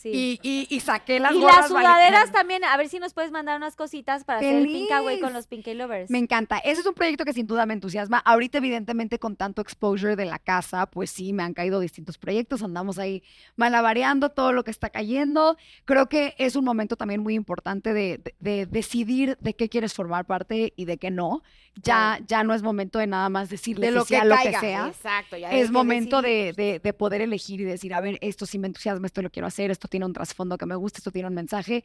[0.00, 0.10] Sí.
[0.12, 3.30] Y, y, y saqué las y gorras las sudaderas también, a ver si nos puedes
[3.30, 4.66] mandar unas cositas para hacer el.
[4.66, 6.10] Pinkaway con los Pinky Lovers.
[6.10, 6.58] Me encanta.
[6.58, 8.18] Ese es un proyecto que sin duda me entusiasma.
[8.18, 12.62] Ahorita, evidentemente, con tanto exposure de la casa, pues sí, me han caído distintos proyectos.
[12.62, 13.22] Andamos ahí
[13.56, 15.56] malabareando todo lo que está cayendo.
[15.84, 19.94] Creo que es un momento también muy importante de, de- de decidir de qué quieres
[19.94, 21.42] formar parte y de qué no.
[21.82, 24.42] Ya, ya no es momento de nada más decirle De lo que sea lo que
[24.42, 24.60] caiga.
[24.60, 24.88] sea.
[24.88, 25.36] Exacto.
[25.38, 29.06] ya Es momento de- de poder elegir y decir, a ver, esto sí me entusiasma,
[29.06, 31.84] esto lo quiero hacer, esto tiene un trasfondo que me gusta, esto tiene un mensaje.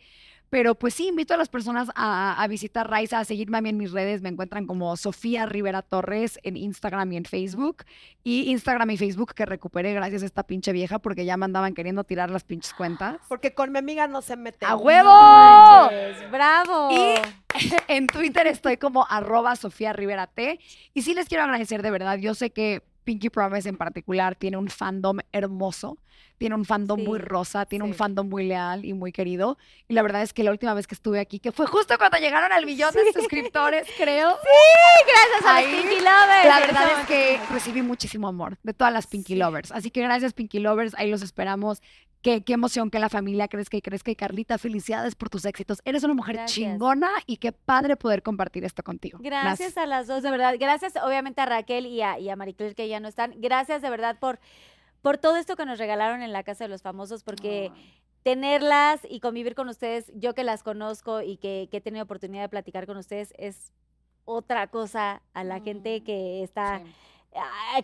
[0.50, 3.70] Pero pues sí, invito a las personas a, a visitar Raiza, a seguirme a mí
[3.70, 4.22] en mis redes.
[4.22, 7.84] Me encuentran como Sofía Rivera Torres en Instagram y en Facebook.
[8.24, 11.74] Y Instagram y Facebook que recuperé gracias a esta pinche vieja porque ya me andaban
[11.74, 13.18] queriendo tirar las pinches cuentas.
[13.28, 14.66] Porque con mi amiga no se mete.
[14.66, 15.10] ¡A huevo!
[15.10, 16.90] Manches, ¡Bravo!
[16.92, 17.16] Y
[17.88, 20.60] en Twitter estoy como arroba Sofía Rivera T.
[20.94, 22.18] Y sí les quiero agradecer de verdad.
[22.18, 25.98] Yo sé que Pinky Promise en particular tiene un fandom hermoso,
[26.38, 27.98] tiene un fandom muy Sí, rosa, tiene un sí.
[27.98, 29.58] fandom muy leal y muy querido.
[29.88, 32.18] Y la verdad es que la última vez que estuve aquí, que fue justo cuando
[32.18, 34.36] llegaron al millón de suscriptores, creo.
[35.08, 36.46] gracias a los Ahí, Pinky Lovers.
[36.46, 39.72] La verdad es que recibí muchísimo amor de todas las Pinky Lovers.
[39.72, 40.94] Así que gracias, Pinky Lovers.
[40.98, 41.82] Ahí los esperamos.
[42.22, 44.12] Qué, qué emoción que la familia crezca y crezca.
[44.12, 45.82] Y Carlita, felicidades por tus éxitos.
[45.86, 46.56] Eres una mujer Gracias.
[46.56, 49.20] chingona y qué padre poder compartir esto contigo.
[49.22, 50.56] Gracias a las dos, de verdad.
[50.60, 53.34] Gracias, obviamente, a Raquel y a, y a Maricler, que ya no están.
[53.38, 54.40] Gracias, de verdad, por,
[55.02, 57.72] por todo esto que nos regalaron en la Casa de los Famosos, porque
[58.24, 62.42] tenerlas y convivir con ustedes, yo que las conozco y que, que he tenido oportunidad
[62.42, 63.72] de platicar con ustedes, es
[64.26, 66.82] otra cosa a la gente que está ah,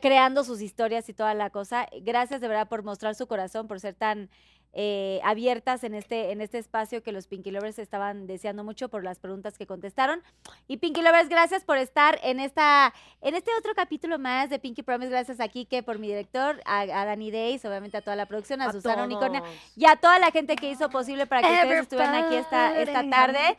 [0.02, 1.88] creando sus historias y toda la cosa.
[2.02, 4.30] Gracias de verdad por mostrar su corazón, por ser tan
[4.76, 9.04] eh, abiertas en este, en este espacio que los Pinky Lovers estaban deseando mucho por
[9.04, 10.24] las preguntas que contestaron.
[10.68, 12.92] Y Pinky Lovers, gracias por estar en esta,
[13.22, 15.12] en este otro capítulo más de Pinky Promise.
[15.12, 18.62] Gracias a Kike por mi director, a, a Dani Days, obviamente a toda la producción,
[18.62, 19.54] a, A Susana Unicornia todos.
[19.76, 23.08] y a toda la gente que hizo posible para que ustedes estuvieran aquí esta, esta
[23.08, 23.58] tarde.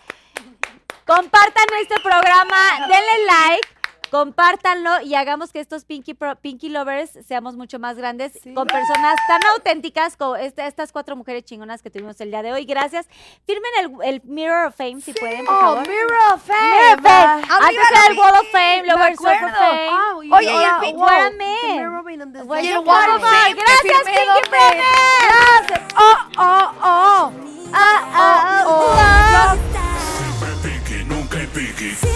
[1.07, 2.57] Compartan nuestro programa,
[2.89, 3.69] denle like,
[4.11, 9.17] compártanlo y hagamos que estos Pinky, Pro- Pinky Lovers seamos mucho más grandes con personas
[9.27, 12.65] tan auténticas como esta- estas cuatro mujeres chingonas que tuvimos el día de hoy.
[12.65, 13.07] Gracias.
[13.47, 15.89] Firmen el, el Mirror of Fame si pueden, por Oh, favor.
[15.89, 16.71] Mirror of Fame.
[16.71, 17.45] Mirror of Fame.
[17.51, 19.51] Antes era el Wall of Fame, luego el Surf of.
[19.51, 19.89] Fame.
[19.91, 22.65] Ah, Oye, y el what a man.
[22.65, 24.83] Y Wall of Fame Gracias, Pinky Promise.
[25.29, 25.95] Gracias.
[25.97, 27.33] Oh, oh, oh.
[27.77, 29.57] Ah, ah, Oh, oh.
[30.19, 32.14] Siempre Pinky, nunca hay Pinky.